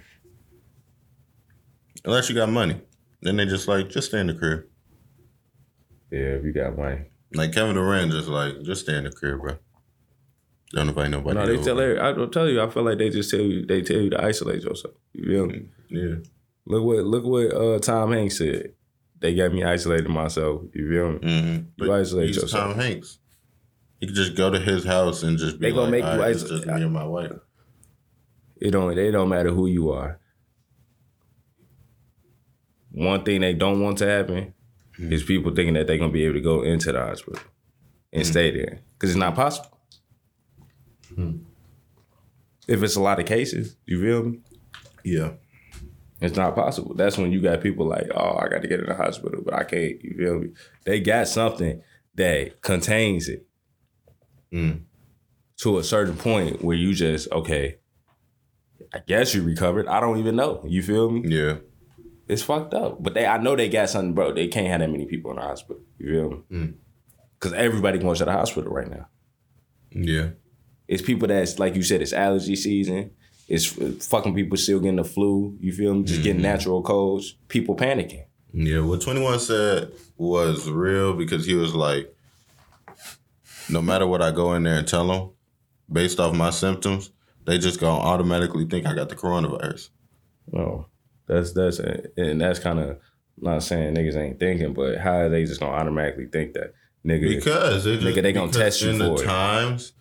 Unless 2.05 2.29
you 2.29 2.35
got 2.35 2.51
money. 2.51 2.81
Then 3.23 3.37
they 3.37 3.47
just 3.47 3.67
like, 3.69 3.89
just 3.89 4.09
stay 4.09 4.21
in 4.21 4.27
the 4.27 4.35
crib. 4.35 4.65
Yeah, 6.11 6.37
if 6.37 6.45
you 6.45 6.53
got 6.53 6.77
money. 6.77 7.07
Like 7.35 7.53
Kevin 7.53 7.75
Durant 7.75 8.13
just 8.13 8.29
like, 8.29 8.63
just 8.63 8.83
stay 8.83 8.97
in 8.97 9.05
the 9.05 9.11
crib, 9.11 9.41
bro. 9.41 9.57
Don't 10.73 10.89
invite 10.89 11.11
nobody. 11.11 11.39
No, 11.39 11.47
they 11.47 11.55
over. 11.55 11.65
tell 11.65 11.81
every, 11.81 11.99
I'll 11.99 12.29
tell 12.29 12.49
you, 12.49 12.61
I 12.61 12.69
feel 12.69 12.83
like 12.83 12.99
they 12.99 13.09
just 13.09 13.31
tell 13.31 13.41
you 13.41 13.65
they 13.65 13.83
tell 13.83 13.97
you 13.99 14.11
to 14.11 14.23
isolate 14.23 14.63
yourself. 14.63 14.95
You 15.15 15.25
feel 15.25 15.47
me? 15.47 15.69
Yeah. 15.89 16.17
Look 16.67 16.85
what 16.85 17.05
look 17.05 17.25
what 17.25 17.55
uh, 17.55 17.79
Tom 17.79 18.13
Hanks 18.13 18.39
said. 18.39 18.73
They 19.21 19.35
got 19.35 19.53
me 19.53 19.65
isolated 19.65 20.09
myself. 20.09 20.63
You 20.75 20.91
feel 20.91 21.13
me? 21.13 21.19
Mm-hmm. 21.19 21.85
You 21.85 21.93
isolate 21.93 22.27
he's 22.27 22.37
yourself. 22.37 22.75
Tom 22.75 22.79
Hanks. 22.79 23.19
You 24.07 24.13
could 24.13 24.23
just 24.23 24.37
go 24.37 24.51
to 24.51 24.61
his 24.61 24.85
house 24.85 25.25
and 25.25 25.37
just 25.37 25.59
be 25.59 25.67
They 25.67 25.73
gonna 25.73 25.91
like, 25.91 25.91
make 25.91 26.05
you 26.05 26.11
"All 26.11 26.19
right, 26.19 26.37
isolate- 26.37 26.63
just 26.63 26.67
me 26.67 26.81
and 26.81 26.93
my 26.93 27.05
wife. 27.05 27.33
It 28.61 28.71
don't 28.71 28.97
It 28.97 29.11
don't 29.11 29.29
matter 29.29 29.51
who 29.51 29.67
you 29.67 29.91
are. 29.91 30.21
One 32.93 33.25
thing 33.25 33.41
they 33.41 33.53
don't 33.53 33.81
want 33.81 33.99
to 33.99 34.07
happen 34.07 34.55
hmm. 34.97 35.13
is 35.13 35.25
people 35.25 35.53
thinking 35.53 35.75
that 35.75 35.89
they're 35.89 35.99
gonna 35.99 36.13
be 36.13 36.25
able 36.25 36.35
to 36.35 36.41
go 36.41 36.63
into 36.63 36.93
the 36.93 37.01
hospital 37.01 37.41
and 38.13 38.23
hmm. 38.23 38.31
stay 38.31 38.53
there 38.53 38.79
because 38.93 39.11
it's 39.11 39.19
not 39.19 39.35
possible. 39.35 39.77
Hmm. 41.13 41.39
If 42.69 42.85
it's 42.85 42.95
a 42.95 43.01
lot 43.01 43.19
of 43.19 43.27
cases, 43.27 43.77
you 43.87 44.01
feel 44.01 44.23
me? 44.23 44.39
Yeah. 45.03 45.33
It's 46.21 46.37
not 46.37 46.55
possible. 46.55 46.95
That's 46.95 47.19
when 47.19 47.33
you 47.33 47.41
got 47.41 47.61
people 47.61 47.87
like, 47.87 48.07
oh, 48.15 48.37
I 48.37 48.47
got 48.49 48.63
to 48.63 48.69
get 48.69 48.79
in 48.79 48.87
the 48.87 48.95
hospital, 48.95 49.43
but 49.45 49.55
I 49.55 49.65
can't. 49.65 50.01
You 50.01 50.15
feel 50.17 50.39
me? 50.39 50.51
They 50.85 51.01
got 51.01 51.27
something 51.27 51.83
that 52.15 52.63
contains 52.63 53.29
it 53.29 53.47
Mm. 54.53 54.83
to 55.59 55.79
a 55.79 55.85
certain 55.85 56.17
point 56.17 56.63
where 56.63 56.77
you 56.77 56.95
just 56.95 57.31
okay. 57.33 57.77
I 58.93 59.01
guess 59.07 59.35
you 59.35 59.43
recovered. 59.43 59.89
I 59.89 60.01
don't 60.01 60.19
even 60.19 60.37
know. 60.37 60.63
You 60.67 60.83
feel 60.83 61.11
me? 61.11 61.23
Yeah. 61.25 61.57
It's 62.29 62.43
fucked 62.43 62.75
up. 62.75 63.03
But 63.03 63.15
they, 63.15 63.27
I 63.27 63.39
know 63.39 63.57
they 63.57 63.69
got 63.69 63.91
something, 63.91 64.15
bro. 64.15 64.33
They 64.33 64.49
can't 64.49 64.69
have 64.69 64.81
that 64.81 64.91
many 64.91 65.07
people 65.07 65.31
in 65.33 65.37
the 65.37 65.43
hospital. 65.43 65.83
You 65.99 66.09
feel 66.09 66.31
me? 66.31 66.43
Mm. 66.51 66.75
Because 67.39 67.53
everybody 67.53 67.99
going 67.99 68.17
to 68.17 68.25
the 68.25 68.33
hospital 68.33 68.73
right 68.73 68.89
now. 68.89 69.09
Yeah. 69.91 70.31
It's 70.89 71.03
people 71.03 71.29
that's 71.29 71.59
like 71.59 71.75
you 71.75 71.83
said. 71.83 72.01
It's 72.03 72.13
allergy 72.13 72.57
season. 72.57 73.11
It's 73.49 73.67
fucking 74.07 74.35
people 74.35 74.57
still 74.57 74.81
getting 74.81 74.97
the 74.97 75.05
flu. 75.05 75.57
You 75.61 75.73
feel 75.73 75.95
me? 75.95 76.05
Just 76.05 76.23
getting 76.23 76.43
natural 76.43 76.83
colds. 76.83 77.37
People 77.49 77.77
panicking. 77.77 78.25
Yeah, 78.53 78.81
what 78.81 79.03
21 79.03 79.39
said 79.41 79.93
was 80.17 80.69
real 80.69 81.13
because 81.13 81.45
he 81.45 81.55
was 81.55 81.75
like, 81.75 82.16
no 83.69 83.83
matter 83.83 84.07
what 84.07 84.23
I 84.23 84.31
go 84.31 84.55
in 84.55 84.63
there 84.63 84.77
and 84.79 84.87
tell 84.87 85.07
them, 85.07 85.31
based 85.91 86.21
off 86.21 86.35
my 86.35 86.51
symptoms, 86.51 87.11
they 87.47 87.59
just 87.59 87.81
gonna 87.81 88.01
automatically 88.01 88.67
think 88.67 88.87
I 88.87 88.95
got 88.95 89.09
the 89.09 89.17
coronavirus. 89.17 89.91
No, 90.53 90.87
that's 91.27 91.53
that's 91.53 91.79
and 91.79 92.41
that's 92.41 92.59
kind 92.59 92.79
of 92.79 92.99
not 93.39 93.63
saying 93.63 93.95
niggas 93.95 94.17
ain't 94.17 94.41
thinking, 94.41 94.73
but 94.75 94.99
how 94.99 95.17
are 95.19 95.29
they 95.29 95.45
just 95.45 95.61
gonna 95.61 95.73
automatically 95.73 96.27
think 96.27 96.55
that 96.55 96.73
nigga? 97.05 97.29
Because 97.29 97.85
they 97.85 97.97
just, 97.99 98.07
Nigga, 98.07 98.23
they 98.23 98.33
gonna 98.33 98.53
test 98.53 98.83
you 98.83 98.91
in 98.91 98.99
for 98.99 99.05
the 99.05 99.15
it. 99.15 99.25
times 99.25 99.93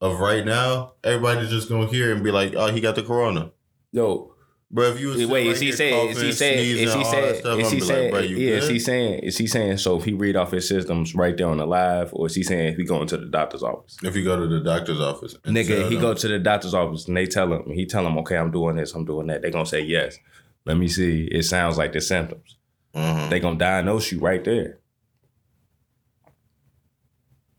of 0.00 0.20
right 0.20 0.44
now, 0.44 0.92
everybody's 1.02 1.50
just 1.50 1.68
gonna 1.68 1.86
hear 1.88 2.14
and 2.14 2.22
be 2.22 2.30
like, 2.30 2.54
oh, 2.54 2.70
he 2.70 2.80
got 2.80 2.94
the 2.94 3.02
corona. 3.02 3.50
Yo, 3.92 4.34
Bro, 4.70 4.90
if 4.90 5.00
you 5.00 5.08
was 5.08 5.26
wait, 5.26 5.46
is 5.46 5.60
he 5.60 5.72
saying? 5.72 6.10
Is 6.10 6.20
he 6.20 6.30
saying? 6.30 6.58
Is 6.58 6.92
he 6.94 7.04
saying? 7.04 7.34
stuff, 7.36 7.58
Is 7.58 7.70
he 7.70 7.80
like, 7.80 7.86
saying? 7.88 8.36
Yeah, 8.36 8.50
is 8.50 8.68
he 8.68 8.78
saying? 8.78 9.20
Is 9.20 9.38
he 9.38 9.46
saying? 9.46 9.78
So 9.78 9.96
if 9.96 10.04
he 10.04 10.12
read 10.12 10.36
off 10.36 10.50
his 10.50 10.68
systems 10.68 11.14
right 11.14 11.34
there 11.34 11.48
on 11.48 11.56
the 11.56 11.66
live, 11.66 12.10
or 12.12 12.26
is 12.26 12.34
he 12.34 12.42
saying 12.42 12.72
if 12.74 12.76
he 12.76 12.84
going 12.84 13.08
to 13.08 13.16
the 13.16 13.24
doctor's 13.26 13.62
office? 13.62 13.96
If 14.02 14.14
he 14.14 14.22
go 14.22 14.38
to 14.38 14.46
the 14.46 14.60
doctor's 14.60 15.00
office, 15.00 15.34
Nigga, 15.46 15.88
he 15.88 15.94
them- 15.94 16.02
go 16.02 16.12
to 16.12 16.28
the 16.28 16.38
doctor's 16.38 16.74
office 16.74 17.08
and 17.08 17.16
they 17.16 17.24
tell 17.24 17.50
him, 17.50 17.70
he 17.72 17.86
tell 17.86 18.06
him, 18.06 18.18
okay, 18.18 18.36
I'm 18.36 18.50
doing 18.50 18.76
this, 18.76 18.94
I'm 18.94 19.06
doing 19.06 19.28
that. 19.28 19.40
They 19.40 19.50
gonna 19.50 19.64
say 19.64 19.80
yes. 19.80 20.18
Let 20.66 20.76
me 20.76 20.86
see. 20.88 21.24
It 21.32 21.44
sounds 21.44 21.78
like 21.78 21.94
the 21.94 22.02
symptoms. 22.02 22.58
Mhm. 22.94 23.30
They 23.30 23.40
gonna 23.40 23.58
diagnose 23.58 24.12
you 24.12 24.18
right 24.20 24.44
there. 24.44 24.80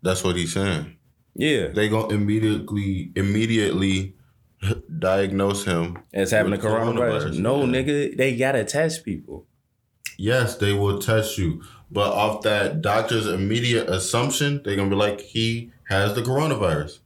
That's 0.04 0.24
what 0.24 0.36
he's 0.36 0.54
saying. 0.54 0.96
Yeah, 1.36 1.68
they 1.70 1.90
gonna 1.90 2.14
immediately 2.14 3.12
immediately 3.16 4.16
diagnose 5.00 5.66
him. 5.66 6.00
as 6.14 6.32
having 6.32 6.52
the 6.52 6.58
with 6.58 6.66
coronavirus. 6.66 7.40
No, 7.40 7.64
yeah. 7.64 7.72
nigga, 7.72 8.18
they 8.18 8.36
gotta 8.36 8.64
test 8.64 9.06
people. 9.06 9.46
Yes, 10.18 10.58
they 10.58 10.74
will 10.74 11.00
test 11.00 11.38
you, 11.38 11.64
but 11.90 12.12
off 12.12 12.42
that 12.42 12.82
doctor's 12.82 13.26
immediate 13.26 13.90
assumption, 13.90 14.62
they're 14.64 14.76
gonna 14.76 14.90
be 14.90 14.96
like, 14.96 15.22
he 15.22 15.72
has 15.88 16.14
the 16.14 16.22
coronavirus. 16.22 17.00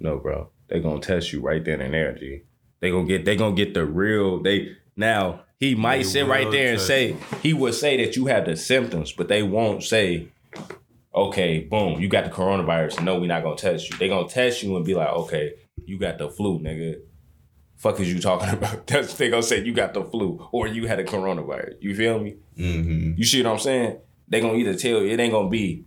No, 0.00 0.18
bro. 0.18 0.50
They 0.68 0.80
gonna 0.80 1.00
test 1.00 1.32
you 1.32 1.40
right 1.40 1.64
then 1.64 1.80
and 1.80 1.94
there, 1.94 2.14
G. 2.14 2.42
They 2.80 2.90
gonna 2.90 3.06
get 3.06 3.24
they 3.24 3.36
gonna 3.36 3.54
get 3.54 3.74
the 3.74 3.84
real 3.84 4.42
they 4.42 4.76
now 4.96 5.42
he 5.60 5.74
might 5.74 5.98
They 5.98 6.04
sit 6.04 6.26
right 6.26 6.50
there 6.50 6.72
and 6.72 6.80
say 6.80 7.16
he 7.42 7.52
would 7.52 7.74
say 7.74 8.02
that 8.02 8.16
you 8.16 8.26
have 8.26 8.46
the 8.46 8.56
symptoms, 8.56 9.12
but 9.12 9.28
they 9.28 9.42
won't 9.42 9.82
say, 9.82 10.28
okay, 11.14 11.60
boom, 11.60 12.00
you 12.00 12.08
got 12.08 12.24
the 12.24 12.30
coronavirus. 12.30 13.02
No, 13.02 13.20
we're 13.20 13.26
not 13.26 13.42
gonna 13.42 13.56
test 13.56 13.90
you. 13.90 13.96
They 13.98 14.08
gonna 14.08 14.28
test 14.28 14.62
you 14.62 14.76
and 14.76 14.84
be 14.84 14.94
like, 14.94 15.08
okay, 15.08 15.54
you 15.84 15.98
got 15.98 16.18
the 16.18 16.30
flu, 16.30 16.58
nigga. 16.58 17.00
Fuck 17.76 17.98
is 18.00 18.12
you 18.12 18.20
talking 18.20 18.50
about? 18.52 18.86
That's 18.86 19.14
they 19.14 19.30
gonna 19.30 19.42
say 19.42 19.64
you 19.64 19.72
got 19.72 19.94
the 19.94 20.04
flu 20.04 20.48
or 20.52 20.66
you 20.66 20.86
had 20.86 20.98
a 20.98 21.04
coronavirus. 21.04 21.76
You 21.80 21.94
feel 21.94 22.18
me? 22.18 22.36
Mm-hmm. 22.58 23.12
You 23.16 23.24
see 23.24 23.42
what 23.42 23.52
I'm 23.52 23.58
saying? 23.58 23.98
They 24.28 24.40
gonna 24.40 24.54
either 24.54 24.74
tell 24.74 25.02
you 25.02 25.08
it 25.08 25.18
ain't 25.18 25.32
gonna 25.32 25.48
be 25.48 25.86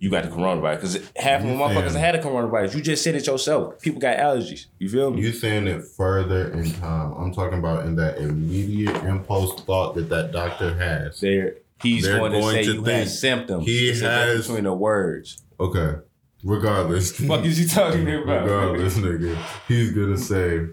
you 0.00 0.08
got 0.10 0.24
the 0.24 0.30
coronavirus. 0.30 0.76
Because 0.76 1.10
half 1.14 1.42
of 1.42 1.46
the 1.46 1.52
motherfuckers 1.54 1.94
had 1.94 2.14
a 2.14 2.22
coronavirus. 2.22 2.74
You 2.74 2.80
just 2.80 3.04
said 3.04 3.14
it 3.14 3.26
yourself. 3.26 3.80
People 3.82 4.00
got 4.00 4.16
allergies. 4.16 4.66
You 4.78 4.88
feel 4.88 5.10
me? 5.10 5.20
You 5.20 5.30
saying 5.30 5.68
it 5.68 5.84
further 5.84 6.50
in 6.52 6.72
time? 6.72 7.12
I'm 7.12 7.32
talking 7.32 7.58
about 7.58 7.84
in 7.84 7.96
that 7.96 8.16
immediate 8.18 8.96
impulse 9.04 9.60
thought 9.62 9.94
that 9.96 10.08
that 10.08 10.32
doctor 10.32 10.74
has. 10.74 11.20
There, 11.20 11.56
he's 11.82 12.04
They're 12.04 12.18
going 12.18 12.32
to 12.32 12.42
say 12.42 12.64
to 12.64 12.72
you 12.74 12.84
had 12.84 13.08
symptoms. 13.08 13.66
he 13.66 13.88
It's 13.88 14.00
has- 14.00 14.46
between 14.46 14.64
the 14.64 14.72
words. 14.74 15.42
Okay. 15.58 15.96
Regardless. 16.42 17.12
Fuck 17.12 17.44
is 17.44 17.60
you 17.60 17.68
talking 17.68 18.02
about? 18.22 18.44
Regardless, 18.44 18.96
nigga. 18.96 19.36
He's 19.68 19.90
gonna 19.92 20.16
say, 20.16 20.68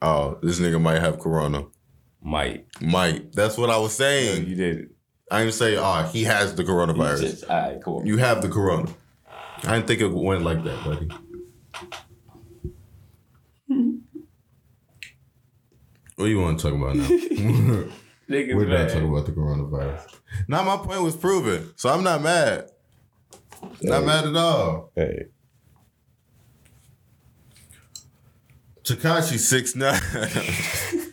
"Oh, 0.00 0.38
this 0.42 0.58
nigga 0.58 0.80
might 0.80 1.00
have 1.02 1.18
corona." 1.18 1.64
Might. 2.22 2.64
Might. 2.80 3.32
That's 3.34 3.58
what 3.58 3.68
I 3.68 3.76
was 3.76 3.94
saying. 3.94 4.46
You 4.46 4.54
did 4.56 4.78
it. 4.78 4.88
I 5.30 5.40
didn't 5.40 5.52
say, 5.54 5.76
"Oh, 5.76 6.08
he 6.10 6.24
has 6.24 6.54
the 6.54 6.64
coronavirus." 6.64 7.20
just- 7.20 7.44
all 7.44 7.56
right, 7.60 7.78
cool. 7.84 8.06
You 8.06 8.16
have 8.16 8.40
the 8.40 8.48
corona. 8.48 8.88
I 9.64 9.74
didn't 9.74 9.86
think 9.86 10.00
it 10.00 10.08
went 10.08 10.42
like 10.44 10.64
that, 10.64 10.82
buddy. 10.84 11.08
what 16.16 16.24
do 16.24 16.30
you 16.30 16.40
want 16.40 16.58
to 16.58 16.70
talk 16.70 16.78
about 16.80 16.96
now? 16.96 17.08
We're 18.28 18.66
not 18.66 18.88
talking 18.88 19.08
about 19.10 19.26
the 19.26 19.32
coronavirus. 19.32 20.15
Now 20.48 20.62
my 20.62 20.76
point 20.76 21.02
was 21.02 21.16
proven, 21.16 21.72
so 21.76 21.88
I'm 21.88 22.02
not 22.02 22.22
mad. 22.22 22.70
Not 23.82 24.04
mad 24.04 24.26
at 24.26 24.36
all. 24.36 24.90
Hey. 24.94 25.26
Tekashi 28.84 29.38
six 29.38 29.74
nine. 29.74 30.00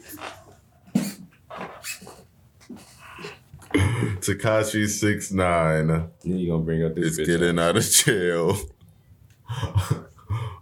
Tekashi 3.74 4.88
six 4.88 5.32
nine 5.32 5.88
Then 5.88 6.38
you 6.38 6.52
gonna 6.52 6.64
bring 6.64 6.84
up 6.84 6.96
this 6.96 7.18
is 7.18 7.20
bitch. 7.20 7.26
getting 7.26 7.60
out 7.60 7.76
of 7.78 7.84
jail. 7.84 8.58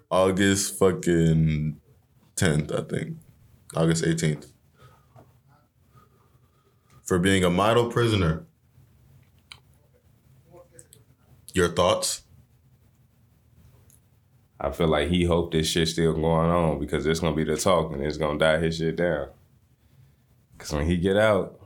August 0.09 0.77
fucking 0.79 1.77
tenth, 2.35 2.71
I 2.71 2.81
think. 2.81 3.17
August 3.75 4.05
eighteenth. 4.05 4.50
For 7.11 7.19
being 7.19 7.43
a 7.43 7.49
model 7.49 7.91
prisoner. 7.91 8.45
Your 11.53 11.67
thoughts? 11.67 12.21
I 14.57 14.71
feel 14.71 14.87
like 14.87 15.09
he 15.09 15.25
hoped 15.25 15.51
this 15.51 15.67
shit 15.67 15.89
still 15.89 16.13
going 16.13 16.49
on 16.49 16.79
because 16.79 17.05
it's 17.05 17.19
gonna 17.19 17.35
be 17.35 17.43
the 17.43 17.57
talk 17.57 17.91
and 17.91 18.01
it's 18.01 18.15
gonna 18.15 18.39
die 18.39 18.59
his 18.59 18.77
shit 18.77 18.95
down. 18.95 19.27
Cause 20.57 20.71
when 20.71 20.85
he 20.85 20.95
get 20.95 21.17
out, 21.17 21.59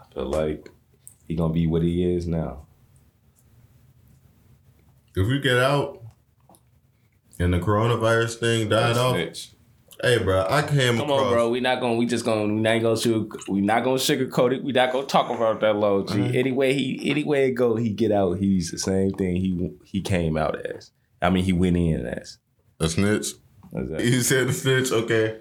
I 0.00 0.04
feel 0.14 0.30
like 0.30 0.70
he 1.28 1.34
gonna 1.34 1.52
be 1.52 1.66
what 1.66 1.82
he 1.82 2.10
is 2.10 2.26
now. 2.26 2.64
If 5.14 5.28
we 5.28 5.40
get 5.40 5.58
out 5.58 6.00
and 7.38 7.52
the 7.52 7.58
coronavirus 7.58 8.36
thing 8.36 8.70
died 8.70 8.96
off, 8.96 9.16
Snitch. 9.16 9.50
Hey 10.02 10.18
bro, 10.18 10.46
I 10.48 10.62
came 10.62 10.94
across. 10.94 10.98
Come 10.98 11.10
across 11.10 11.20
on, 11.22 11.32
bro. 11.32 11.48
We 11.50 11.60
not 11.60 11.80
gonna. 11.80 11.94
We 11.94 12.06
just 12.06 12.24
gonna. 12.24 12.42
We 12.52 12.60
not 12.60 12.82
gonna 12.82 12.96
shoot. 12.96 13.30
We 13.48 13.60
not 13.60 13.84
gonna 13.84 13.96
sugarcoat 13.96 14.54
it. 14.56 14.64
We 14.64 14.72
not 14.72 14.92
gonna 14.92 15.06
talk 15.06 15.30
about 15.30 15.60
that 15.60 15.76
low 15.76 16.04
G. 16.04 16.14
Uh-huh. 16.20 16.30
Anyway, 16.34 16.72
he 16.74 17.10
anyway 17.10 17.48
it 17.48 17.52
go, 17.52 17.76
he 17.76 17.90
get 17.90 18.12
out. 18.12 18.38
He's 18.38 18.70
the 18.70 18.78
same 18.78 19.12
thing 19.12 19.36
he 19.36 19.70
he 19.84 20.00
came 20.02 20.36
out 20.36 20.64
as. 20.66 20.90
I 21.20 21.30
mean, 21.30 21.44
he 21.44 21.52
went 21.52 21.76
in 21.76 22.06
as. 22.06 22.38
a 22.80 22.88
snitch. 22.88 23.28
That? 23.72 24.00
He 24.00 24.20
said 24.22 24.48
a 24.48 24.52
snitch, 24.52 24.90
okay. 24.92 25.38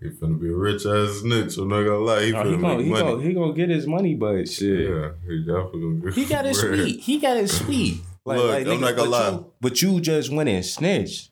He 0.00 0.08
finna 0.08 0.40
be 0.40 0.48
a 0.48 0.54
rich 0.54 0.86
ass 0.86 1.20
snitch. 1.20 1.58
I'm 1.58 1.68
not 1.68 1.82
gonna 1.82 1.98
lie. 1.98 2.24
He 2.24 2.30
No, 2.32 2.38
finna 2.38 2.50
he 2.50 2.56
gonna 2.56 2.76
make 2.78 2.84
he 2.86 2.90
money. 2.90 3.02
gonna 3.12 3.22
he 3.22 3.32
gonna 3.34 3.52
get 3.52 3.68
his 3.68 3.86
money, 3.86 4.14
but 4.14 4.48
shit. 4.48 4.88
yeah, 4.88 5.10
he 5.28 5.44
definitely 5.44 5.80
gonna 5.82 6.00
get 6.00 6.14
He 6.14 6.24
got 6.24 6.44
his 6.46 6.60
bread. 6.62 6.78
sweet. 6.80 7.00
He 7.00 7.18
got 7.18 7.36
his 7.36 7.56
sweet. 7.56 8.00
Look, 8.24 8.38
I'm 8.54 8.64
nigga, 8.64 8.80
not 8.80 8.96
gonna 8.96 8.96
but 8.96 9.08
lie. 9.10 9.30
You, 9.30 9.52
but 9.60 9.82
you 9.82 10.00
just 10.00 10.32
went 10.32 10.48
and 10.48 10.64
snitched. 10.64 11.29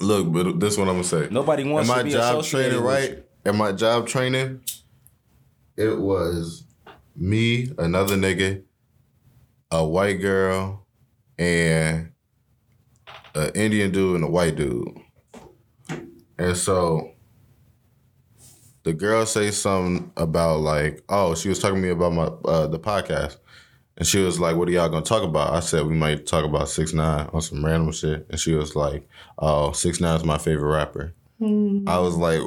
Look, 0.00 0.32
but 0.32 0.60
this 0.60 0.74
is 0.74 0.78
what 0.78 0.88
I'm 0.88 0.94
gonna 0.94 1.04
say. 1.04 1.28
Nobody 1.30 1.64
wants 1.64 1.88
my 1.88 1.98
to 1.98 2.04
be 2.04 2.10
job 2.10 2.44
training, 2.44 2.80
right? 2.80 3.24
In 3.44 3.56
my 3.56 3.72
job 3.72 4.06
training, 4.06 4.60
it 5.76 5.98
was 5.98 6.64
me, 7.16 7.72
another 7.78 8.16
nigga, 8.16 8.62
a 9.70 9.84
white 9.84 10.20
girl, 10.20 10.86
and 11.38 12.12
an 13.34 13.50
Indian 13.54 13.90
dude 13.90 14.16
and 14.16 14.24
a 14.24 14.30
white 14.30 14.56
dude. 14.56 14.88
And 16.38 16.56
so 16.56 17.12
the 18.84 18.92
girl 18.92 19.26
say 19.26 19.50
something 19.50 20.12
about 20.16 20.60
like, 20.60 21.02
oh, 21.08 21.34
she 21.34 21.48
was 21.48 21.58
talking 21.58 21.76
to 21.76 21.82
me 21.82 21.88
about 21.90 22.12
my 22.12 22.24
uh, 22.50 22.66
the 22.68 22.78
podcast. 22.78 23.38
And 23.98 24.06
she 24.06 24.20
was 24.20 24.38
like, 24.38 24.54
"What 24.56 24.68
are 24.68 24.72
y'all 24.72 24.88
gonna 24.88 25.04
talk 25.04 25.24
about?" 25.24 25.52
I 25.52 25.60
said, 25.60 25.84
"We 25.86 25.94
might 25.94 26.24
talk 26.26 26.44
about 26.44 26.68
six 26.68 26.92
nine 26.94 27.28
on 27.32 27.42
some 27.42 27.64
random 27.64 27.92
shit." 27.92 28.26
And 28.30 28.38
she 28.40 28.54
was 28.54 28.74
like, 28.76 29.08
"Oh, 29.38 29.72
six 29.72 30.00
nine 30.00 30.16
is 30.16 30.24
my 30.24 30.38
favorite 30.38 30.72
rapper." 30.72 31.14
I 31.86 31.98
was 31.98 32.16
like, 32.16 32.40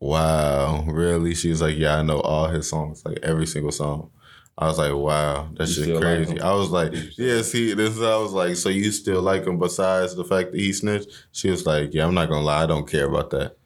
"Wow, 0.00 0.84
really?" 0.86 1.34
She 1.34 1.50
was 1.50 1.60
like, 1.62 1.76
"Yeah, 1.76 1.96
I 1.98 2.02
know 2.02 2.20
all 2.20 2.48
his 2.48 2.68
songs, 2.68 3.02
like 3.04 3.18
every 3.22 3.46
single 3.46 3.72
song." 3.72 4.10
I 4.56 4.66
was 4.66 4.78
like, 4.78 4.92
"Wow, 4.92 5.48
that's 5.56 5.70
just 5.74 5.86
shit 5.86 5.96
still 5.96 6.00
like 6.08 6.26
crazy." 6.26 6.40
I 6.40 6.52
was 6.52 6.70
like, 6.70 6.92
"Yeah, 7.16 7.42
see, 7.42 7.74
this." 7.74 7.96
is- 7.96 8.02
I 8.02 8.16
was 8.18 8.32
like, 8.32 8.56
"So 8.56 8.68
you 8.68 8.90
still 8.92 9.22
like 9.22 9.46
him 9.46 9.58
besides 9.58 10.14
the 10.14 10.24
fact 10.24 10.52
that 10.52 10.60
he 10.60 10.72
snitched?" 10.72 11.08
She 11.32 11.48
was 11.50 11.64
like, 11.66 11.94
"Yeah, 11.94 12.06
I'm 12.06 12.14
not 12.14 12.28
gonna 12.28 12.44
lie, 12.44 12.64
I 12.64 12.66
don't 12.66 12.86
care 12.90 13.06
about 13.06 13.30
that." 13.30 13.56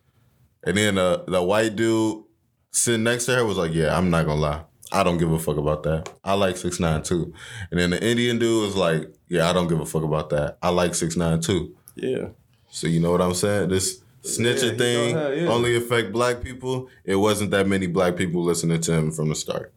And 0.64 0.76
then 0.76 0.96
uh, 0.98 1.24
the 1.26 1.42
white 1.42 1.74
dude 1.76 2.22
sitting 2.70 3.02
next 3.02 3.26
to 3.26 3.34
her 3.34 3.44
was 3.44 3.56
like, 3.56 3.74
"Yeah, 3.74 3.96
I'm 3.96 4.10
not 4.10 4.26
gonna 4.26 4.40
lie." 4.40 4.64
I 4.92 5.02
don't 5.02 5.18
give 5.18 5.32
a 5.32 5.38
fuck 5.38 5.56
about 5.56 5.82
that. 5.84 6.10
I 6.22 6.34
like 6.34 6.56
six 6.56 6.78
nine 6.78 7.02
too. 7.02 7.32
And 7.70 7.80
then 7.80 7.90
the 7.90 8.02
Indian 8.04 8.38
dude 8.38 8.62
was 8.66 8.76
like, 8.76 9.12
"Yeah, 9.28 9.48
I 9.48 9.52
don't 9.52 9.68
give 9.68 9.80
a 9.80 9.86
fuck 9.86 10.02
about 10.02 10.30
that. 10.30 10.58
I 10.62 10.68
like 10.68 10.94
six 10.94 11.16
nine 11.16 11.40
too." 11.40 11.74
Yeah. 11.94 12.28
So 12.70 12.86
you 12.86 13.00
know 13.00 13.10
what 13.12 13.20
I'm 13.22 13.34
saying? 13.34 13.68
This 13.70 14.02
snitching 14.22 14.72
Yeah, 14.72 14.78
thing 14.78 15.14
don't 15.14 15.22
have- 15.24 15.36
yeah. 15.38 15.48
only 15.48 15.76
affect 15.76 16.12
black 16.12 16.42
people. 16.42 16.88
It 17.04 17.16
wasn't 17.16 17.50
that 17.52 17.66
many 17.66 17.86
black 17.86 18.16
people 18.16 18.42
listening 18.42 18.80
to 18.82 18.92
him 18.92 19.10
from 19.10 19.28
the 19.30 19.34
start. 19.34 19.72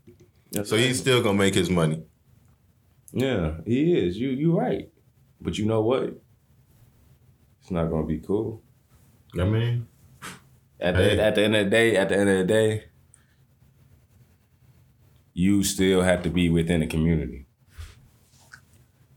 So 0.64 0.78
he's 0.78 1.00
still 1.00 1.22
gonna 1.22 1.38
make 1.38 1.54
his 1.56 1.70
money. 1.70 2.04
Yeah, 3.12 3.56
he 3.66 3.98
is. 3.98 4.18
You 4.18 4.30
you 4.30 4.58
right. 4.58 4.90
But 5.42 5.58
you 5.58 5.66
know 5.66 5.82
what? 5.82 6.14
It's 7.62 7.72
not 7.72 7.90
gonna 7.90 8.06
be 8.06 8.20
cool. 8.20 8.62
I 9.40 9.44
mean, 9.46 9.88
At 10.80 10.96
the 10.96 11.04
Hey. 11.04 11.20
at 11.20 11.36
the 11.36 11.42
end 11.44 11.56
of 11.56 11.64
the 11.66 11.70
day, 11.72 11.96
at 11.96 12.10
the 12.10 12.18
end 12.18 12.30
of 12.30 12.38
the 12.38 12.44
day, 12.44 12.84
you 15.36 15.64
still 15.64 16.02
have 16.02 16.24
to 16.24 16.30
be 16.32 16.50
within 16.50 16.80
the 16.80 16.88
community. 16.88 17.46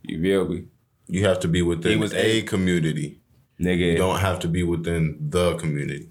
You 0.03 0.21
feel 0.23 0.49
me? 0.49 0.65
you 1.11 1.25
have 1.25 1.41
to 1.41 1.49
be 1.49 1.63
within 1.63 1.93
He 1.93 1.97
was 1.97 2.13
a 2.13 2.39
a- 2.39 2.43
community. 2.43 3.21
Nigga, 3.59 3.93
You 3.93 3.97
don't 3.97 4.19
have 4.21 4.41
to 4.41 4.49
be 4.49 4.63
within 4.63 5.17
the 5.21 5.55
community. 5.57 6.11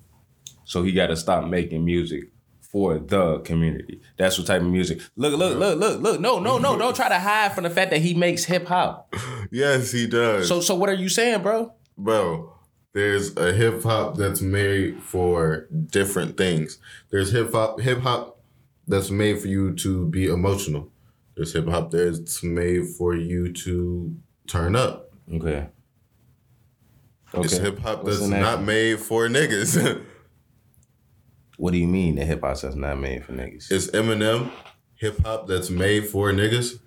so 0.66 0.82
he 0.84 0.92
gotta 0.92 1.16
stop 1.16 1.48
making 1.48 1.86
music 1.86 2.32
for 2.62 2.98
the 3.00 3.40
community. 3.40 4.02
That's 4.18 4.38
what 4.38 4.48
type 4.48 4.62
of 4.62 4.68
music. 4.68 5.00
Look, 5.16 5.38
look, 5.38 5.58
look, 5.58 5.80
look, 5.80 6.02
look. 6.02 6.20
No, 6.20 6.40
no, 6.40 6.58
no. 6.58 6.78
Don't 6.78 6.96
try 6.96 7.08
to 7.10 7.20
hide 7.20 7.54
from 7.54 7.64
the 7.64 7.70
fact 7.70 7.92
that 7.92 8.02
he 8.02 8.14
makes 8.14 8.44
hip 8.46 8.68
hop. 8.68 9.14
Yes, 9.52 9.92
he 9.94 10.08
does. 10.08 10.48
So 10.50 10.60
so 10.62 10.76
what 10.76 10.90
are 10.90 10.94
you 10.96 11.08
saying, 11.10 11.42
bro? 11.44 11.74
bro, 11.98 12.54
there's 12.94 13.36
a 13.38 13.54
hip 13.54 13.82
hop 13.84 14.16
that's 14.18 14.42
made 14.42 15.02
for 15.02 15.68
different 15.90 16.36
things. 16.38 16.80
There's 17.12 17.32
hip 17.32 17.54
hop 17.54 17.80
hip 17.80 18.00
hop 18.00 18.37
that's 18.88 19.10
made 19.10 19.40
for 19.40 19.48
you 19.48 19.74
to 19.76 20.06
be 20.08 20.28
emotional. 20.28 20.92
There's 21.36 21.54
hip 21.54 21.68
hop 21.68 21.92
that's 21.92 22.44
made 22.44 22.88
for 22.98 23.16
you 23.16 23.54
to 23.54 24.16
turn 24.48 24.76
up. 24.76 25.12
Okay. 25.34 25.68
It's 27.34 27.54
Okay. 27.54 27.64
hip 27.64 27.80
hop 27.80 28.06
that's 28.06 28.22
not 28.22 28.64
made 28.64 29.00
for 29.00 29.28
niggas. 29.28 30.02
What 31.60 31.72
do 31.72 31.80
you 31.80 31.88
mean 31.88 32.16
that 32.18 32.26
hip 32.26 32.42
hop 32.42 32.60
that's 32.62 32.76
not 32.76 33.00
made 33.00 33.26
for 33.26 33.34
niggas? 33.34 33.72
it's 33.72 33.88
Eminem 33.88 34.52
hip 34.94 35.20
hop 35.26 35.48
that's 35.48 35.72
made 35.72 36.08
for 36.08 36.32
niggas. 36.32 36.80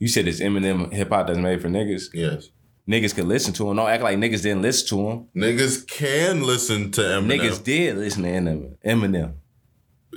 You 0.00 0.08
said 0.08 0.26
it's 0.26 0.40
Eminem 0.40 0.92
hip 0.92 1.10
hop 1.10 1.28
that's 1.28 1.38
made 1.38 1.62
for 1.62 1.68
niggas. 1.68 2.06
Yes. 2.12 2.48
Niggas 2.88 3.14
could 3.14 3.26
listen 3.26 3.54
to 3.54 3.70
him. 3.70 3.76
Don't 3.76 3.88
act 3.88 4.02
like 4.02 4.18
niggas 4.18 4.42
didn't 4.42 4.62
listen 4.62 4.88
to 4.88 5.08
him. 5.08 5.28
Niggas 5.36 5.86
can 5.86 6.42
listen 6.42 6.90
to 6.90 7.00
Eminem. 7.00 7.38
Niggas 7.38 7.62
did 7.62 7.96
listen 7.96 8.24
to 8.24 8.28
Eminem. 8.28 8.76
Eminem. 8.84 9.34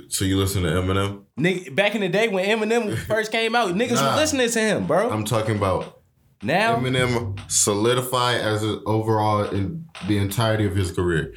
So 0.08 0.24
you 0.24 0.38
listen 0.38 0.62
to 0.62 0.68
Eminem? 0.70 1.24
Nigga, 1.38 1.74
back 1.74 1.94
in 1.94 2.00
the 2.00 2.08
day 2.08 2.28
when 2.28 2.44
Eminem 2.44 2.96
first 3.06 3.30
came 3.30 3.54
out, 3.54 3.74
niggas 3.74 3.92
Nah. 3.94 4.10
were 4.12 4.16
listening 4.16 4.50
to 4.50 4.60
him, 4.60 4.86
bro. 4.86 5.10
I'm 5.10 5.24
talking 5.24 5.56
about 5.56 6.00
now, 6.42 6.76
Eminem 6.76 7.38
solidify 7.50 8.34
as 8.34 8.62
an 8.62 8.82
overall 8.86 9.44
in 9.44 9.84
the 10.06 10.16
entirety 10.18 10.64
of 10.66 10.74
his 10.76 10.90
career. 10.92 11.34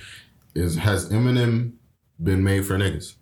Is 0.55 0.77
has 0.77 1.09
Eminem 1.09 1.73
been 2.21 2.43
made 2.43 2.65
for 2.65 2.77
niggas? 2.77 3.15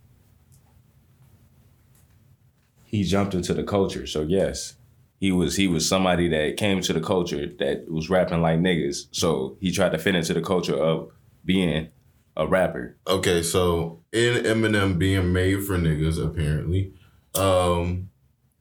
he 2.83 3.03
jumped 3.03 3.35
into 3.35 3.53
the 3.53 3.63
culture. 3.63 4.07
So 4.07 4.23
yes, 4.23 4.73
he 5.19 5.31
was 5.31 5.55
he 5.55 5.67
was 5.67 5.87
somebody 5.87 6.27
that 6.29 6.57
came 6.57 6.81
to 6.81 6.91
the 6.93 6.99
culture 7.01 7.45
that 7.59 7.89
was 7.89 8.09
rapping 8.09 8.41
like 8.41 8.59
niggas. 8.59 9.07
So 9.11 9.57
he 9.61 9.71
tried 9.71 9.91
to 9.91 9.99
fit 9.99 10.15
into 10.15 10.33
the 10.33 10.41
culture 10.41 10.75
of 10.75 11.11
being 11.45 11.89
a 12.35 12.47
rapper. 12.47 12.97
Okay, 13.07 13.43
so 13.43 13.98
in 14.11 14.43
Eminem 14.43 14.97
being 14.97 15.31
made 15.33 15.63
for 15.63 15.77
niggas, 15.77 16.23
apparently, 16.23 16.93
um, 17.35 18.09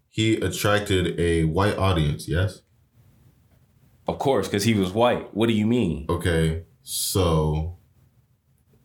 he 0.08 0.36
attracted 0.36 1.18
a 1.18 1.44
white 1.44 1.76
audience. 1.78 2.28
Yes. 2.28 2.62
Of 4.06 4.18
course, 4.18 4.48
because 4.48 4.64
he 4.64 4.74
was 4.74 4.92
white. 4.92 5.34
What 5.34 5.48
do 5.48 5.52
you 5.52 5.66
mean? 5.66 6.06
Okay. 6.08 6.64
So, 6.82 7.76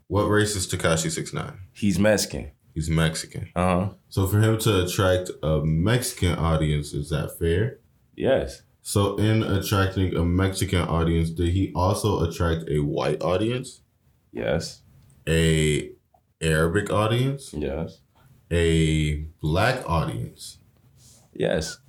what 0.07 0.23
race 0.23 0.55
is 0.55 0.67
Tekashi 0.67 1.09
Six 1.09 1.33
Nine? 1.33 1.59
He's 1.73 1.97
Mexican. 1.97 2.51
He's 2.73 2.89
Mexican. 2.89 3.49
Uh 3.55 3.79
huh. 3.79 3.89
So 4.09 4.27
for 4.27 4.39
him 4.39 4.57
to 4.59 4.83
attract 4.85 5.29
a 5.41 5.61
Mexican 5.63 6.35
audience, 6.37 6.93
is 6.93 7.09
that 7.09 7.37
fair? 7.39 7.79
Yes. 8.15 8.63
So 8.81 9.15
in 9.15 9.43
attracting 9.43 10.15
a 10.15 10.25
Mexican 10.25 10.79
audience, 10.81 11.29
did 11.29 11.49
he 11.49 11.71
also 11.73 12.27
attract 12.27 12.69
a 12.69 12.79
white 12.79 13.21
audience, 13.23 13.81
Yes. 14.33 14.81
a 15.27 15.91
Arabic 16.43 16.91
audience, 16.91 17.53
Yes. 17.53 17.99
a 18.51 19.25
black 19.41 19.87
audience? 19.89 20.59
Yes. 21.33 21.79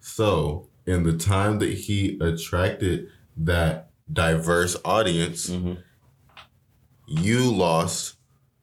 So 0.00 0.68
in 0.86 1.02
the 1.02 1.16
time 1.16 1.58
that 1.58 1.72
he 1.72 2.18
attracted 2.20 3.08
that 3.36 3.90
diverse 4.12 4.76
audience, 4.84 5.48
Mm-hmm. 5.50 5.74
you 7.06 7.50
lost 7.52 8.16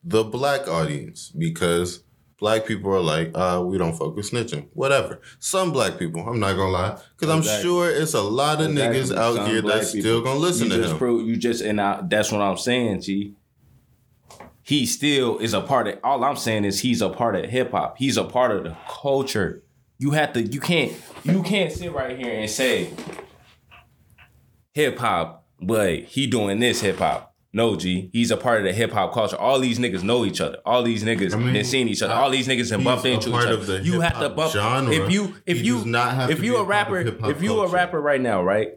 the 0.04 0.24
black 0.24 0.68
audience 0.68 1.32
because 1.36 2.04
black 2.40 2.66
people 2.66 2.92
are 2.94 3.00
like, 3.02 3.32
uh, 3.34 3.62
we 3.66 3.78
don't 3.78 3.98
fuck 3.98 4.16
with 4.16 4.30
snitching. 4.30 4.68
Whatever. 4.74 5.22
Some 5.40 5.72
black 5.72 5.98
people, 5.98 6.22
I'm 6.28 6.40
not 6.40 6.56
gonna 6.56 6.72
lie, 6.72 7.00
because 7.18 7.34
I'm 7.34 7.62
sure 7.62 7.90
it's 7.90 8.14
a 8.14 8.22
lot 8.22 8.62
of 8.62 8.68
niggas 8.70 9.16
out 9.16 9.36
Some 9.38 9.48
here 9.48 9.62
that's 9.62 9.92
people. 9.94 10.02
still 10.02 10.22
gonna 10.22 10.40
listen 10.40 10.68
you 10.68 10.74
to 10.78 10.82
just 10.84 11.02
him. 11.02 11.26
You 11.26 11.38
just 11.38 11.62
and 11.64 11.82
I, 11.82 12.02
that's 12.04 12.32
what 12.32 12.42
I'm 12.42 12.58
saying, 12.58 13.02
G. 13.02 13.34
He 14.66 14.88
still 14.88 15.38
is 15.38 15.54
a 15.54 15.62
part 15.62 15.88
of. 15.88 16.00
All 16.04 16.24
I'm 16.24 16.36
saying 16.36 16.66
is 16.66 16.80
he's 16.80 17.00
a 17.00 17.10
part 17.10 17.36
of 17.36 17.48
hip 17.48 17.70
hop. 17.70 18.00
He's 18.00 18.18
a 18.18 18.24
part 18.24 18.50
of 18.50 18.64
the 18.64 18.76
culture. 18.90 19.64
You 20.00 20.12
have 20.12 20.34
to. 20.34 20.42
You 20.42 20.60
can't. 20.60 20.92
You 21.24 21.44
can't 21.44 21.72
sit 21.72 21.94
right 21.94 22.18
here 22.18 22.34
and 22.34 22.50
say 22.50 22.90
hip 24.74 24.98
hop, 24.98 25.46
but 25.62 26.00
he 26.00 26.26
doing 26.26 26.60
this 26.60 26.82
hip 26.82 26.98
hop. 26.98 27.36
No, 27.54 27.76
G. 27.76 28.10
He's 28.12 28.32
a 28.32 28.38
part 28.38 28.58
of 28.58 28.64
the 28.64 28.74
hip 28.74 28.92
hop 28.92 29.14
culture. 29.14 29.38
All 29.38 29.60
these 29.60 29.78
niggas 29.78 30.02
know 30.02 30.26
each 30.26 30.42
other. 30.42 30.58
All 30.66 30.82
these 30.82 31.04
niggas 31.04 31.36
I 31.36 31.38
mean, 31.38 31.54
been 31.54 31.64
seen 31.64 31.88
each 31.88 32.02
other. 32.02 32.16
All 32.16 32.32
these 32.32 32.48
niggas 32.48 32.72
have 32.72 32.84
bumped 32.84 33.06
into 33.06 33.30
each 33.30 33.46
other. 33.46 33.82
you 33.82 34.02
have 34.02 34.20
to 34.20 34.30
bump. 34.30 34.52
genre. 34.52 34.92
If 34.92 35.12
you, 35.12 35.36
if 35.46 35.60
He 35.60 35.68
you, 35.68 35.86
not 35.86 36.32
if 36.32 36.44
you 36.44 36.58
a 36.58 36.62
a 36.62 36.64
rapper, 36.64 36.98
if 37.00 37.44
you 37.44 37.62
a 37.62 37.68
rapper 37.68 38.02
right 38.02 38.20
now, 38.20 38.42
right? 38.44 38.72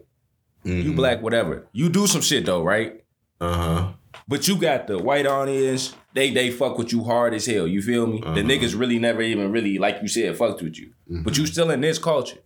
You 0.63 0.93
black, 0.93 1.23
whatever. 1.23 1.67
You 1.71 1.89
do 1.89 2.05
some 2.05 2.21
shit 2.21 2.45
though, 2.45 2.61
right? 2.61 3.03
Uh 3.41 3.53
huh. 3.55 3.93
But 4.29 4.47
you 4.47 4.57
got 4.57 4.85
the 4.85 4.99
white 4.99 5.25
audience. 5.25 5.95
They 6.13 6.29
they 6.29 6.51
fuck 6.51 6.77
with 6.77 6.93
you 6.93 7.03
hard 7.03 7.33
as 7.33 7.47
hell. 7.47 7.67
You 7.67 7.81
feel 7.81 8.05
me? 8.05 8.21
Uh-huh. 8.21 8.35
The 8.35 8.41
niggas 8.43 8.79
really 8.79 8.99
never 8.99 9.23
even 9.23 9.51
really 9.51 9.79
like 9.79 9.97
you 10.03 10.07
said 10.07 10.37
fucked 10.37 10.61
with 10.61 10.77
you. 10.77 10.91
Mm-hmm. 11.09 11.23
But 11.23 11.35
you 11.35 11.47
still 11.47 11.71
in 11.71 11.81
this 11.81 11.97
culture. 11.97 12.37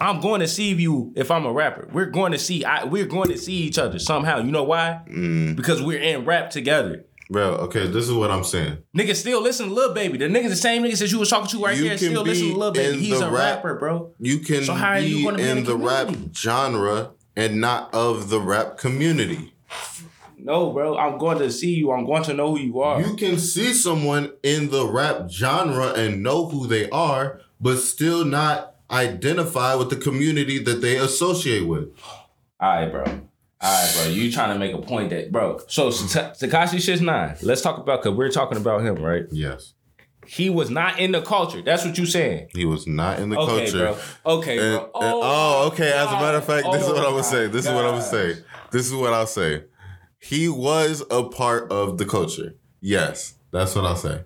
I'm 0.00 0.20
going 0.20 0.40
to 0.40 0.48
see 0.48 0.72
you 0.72 1.12
if 1.16 1.30
I'm 1.30 1.44
a 1.44 1.52
rapper. 1.52 1.88
We're 1.92 2.06
going 2.06 2.32
to 2.32 2.38
see. 2.38 2.64
I, 2.64 2.84
we're 2.84 3.06
going 3.06 3.28
to 3.28 3.36
see 3.36 3.54
each 3.54 3.78
other 3.78 3.98
somehow. 3.98 4.38
You 4.38 4.50
know 4.50 4.62
why? 4.62 5.00
Mm. 5.06 5.54
Because 5.54 5.82
we're 5.82 6.00
in 6.00 6.24
rap 6.24 6.50
together. 6.50 7.04
Bro, 7.30 7.56
okay, 7.66 7.86
this 7.86 8.08
is 8.08 8.12
what 8.14 8.30
I'm 8.30 8.44
saying. 8.44 8.78
Niggas 8.96 9.16
still 9.16 9.42
listen 9.42 9.68
to 9.68 9.74
Lil 9.74 9.92
Baby. 9.92 10.16
The 10.16 10.28
niggas, 10.28 10.48
the 10.48 10.56
same 10.56 10.82
niggas 10.82 11.00
that 11.00 11.12
you 11.12 11.18
was 11.18 11.28
talking 11.28 11.48
to 11.48 11.62
right 11.62 11.76
You 11.76 11.84
here, 11.84 11.98
still 11.98 12.22
listen 12.22 12.46
be 12.46 12.52
to 12.52 12.58
Lil 12.58 12.72
Baby. 12.72 12.98
He's 13.00 13.20
a 13.20 13.30
rap- 13.30 13.56
rapper, 13.56 13.74
bro. 13.74 14.14
You 14.18 14.38
can 14.38 14.64
So 14.64 14.72
how 14.72 14.92
are 14.92 15.00
you 15.00 15.16
be 15.16 15.24
gonna 15.24 15.36
be 15.36 15.42
in 15.42 15.58
in 15.58 15.64
the 15.64 15.72
the 15.72 15.76
rap 15.76 16.14
genre 16.34 17.10
and 17.36 17.60
not 17.60 17.92
of 17.92 18.30
the 18.30 18.40
rap 18.40 18.78
community. 18.78 19.52
No, 20.48 20.72
bro. 20.72 20.96
I'm 20.96 21.18
going 21.18 21.38
to 21.40 21.52
see 21.52 21.74
you. 21.74 21.92
I'm 21.92 22.06
going 22.06 22.22
to 22.22 22.32
know 22.32 22.56
who 22.56 22.58
you 22.58 22.80
are. 22.80 23.02
You 23.02 23.16
can 23.16 23.36
see 23.38 23.74
someone 23.74 24.32
in 24.42 24.70
the 24.70 24.86
rap 24.88 25.28
genre 25.28 25.92
and 25.92 26.22
know 26.22 26.46
who 26.46 26.66
they 26.66 26.88
are, 26.88 27.42
but 27.60 27.76
still 27.76 28.24
not 28.24 28.76
identify 28.90 29.74
with 29.74 29.90
the 29.90 29.96
community 29.96 30.58
that 30.60 30.80
they 30.80 30.96
associate 30.96 31.66
with. 31.66 31.90
All 32.58 32.70
right, 32.70 32.90
bro. 32.90 33.04
All 33.04 33.12
right, 33.60 33.92
bro. 33.94 34.10
You 34.10 34.32
trying 34.32 34.54
to 34.54 34.58
make 34.58 34.72
a 34.72 34.80
point 34.80 35.10
that, 35.10 35.30
bro. 35.30 35.60
So 35.68 35.90
hmm. 35.90 36.06
Tekashi 36.06 36.80
Six 36.80 37.02
Nine. 37.02 37.36
Let's 37.42 37.60
talk 37.60 37.76
about 37.76 38.02
because 38.02 38.16
we're 38.16 38.30
talking 38.30 38.56
about 38.56 38.80
him, 38.80 38.94
right? 38.96 39.26
Yes. 39.30 39.74
He 40.26 40.48
was 40.48 40.70
not 40.70 40.98
in 40.98 41.12
the 41.12 41.20
culture. 41.20 41.60
That's 41.60 41.84
what 41.84 41.98
you 41.98 42.06
saying. 42.06 42.48
He 42.54 42.64
was 42.64 42.86
not 42.86 43.18
in 43.18 43.28
the 43.28 43.38
Okay, 43.38 43.70
culture. 43.70 43.78
bro. 44.24 44.34
Okay, 44.38 44.58
And- 44.58 44.78
bro. 44.78 44.84
and- 44.84 44.92
oh, 44.94 45.70
okay. 45.72 45.92
As 45.92 46.08
a 46.08 46.12
matter 46.12 46.38
of 46.38 46.44
oh, 46.44 46.46
fact, 46.46 46.72
this 46.72 46.82
is 46.82 46.88
Oh 46.88 46.94
what 46.94 47.04
I'm 47.04 47.10
gonna 47.12 47.22
say. 47.22 47.46
This 47.48 47.66
is 47.66 47.70
what 47.70 47.84
I'm 47.84 47.90
gonna 47.92 48.02
say. 48.02 48.36
This 48.70 48.86
is 48.86 48.94
what 48.94 49.12
I'll 49.12 49.26
say. 49.26 49.64
He 50.18 50.48
was 50.48 51.02
a 51.10 51.22
part 51.24 51.70
of 51.70 51.98
the 51.98 52.04
culture. 52.04 52.56
Yes, 52.80 53.34
that's 53.50 53.74
what 53.74 53.84
I'll 53.84 53.96
say. 53.96 54.24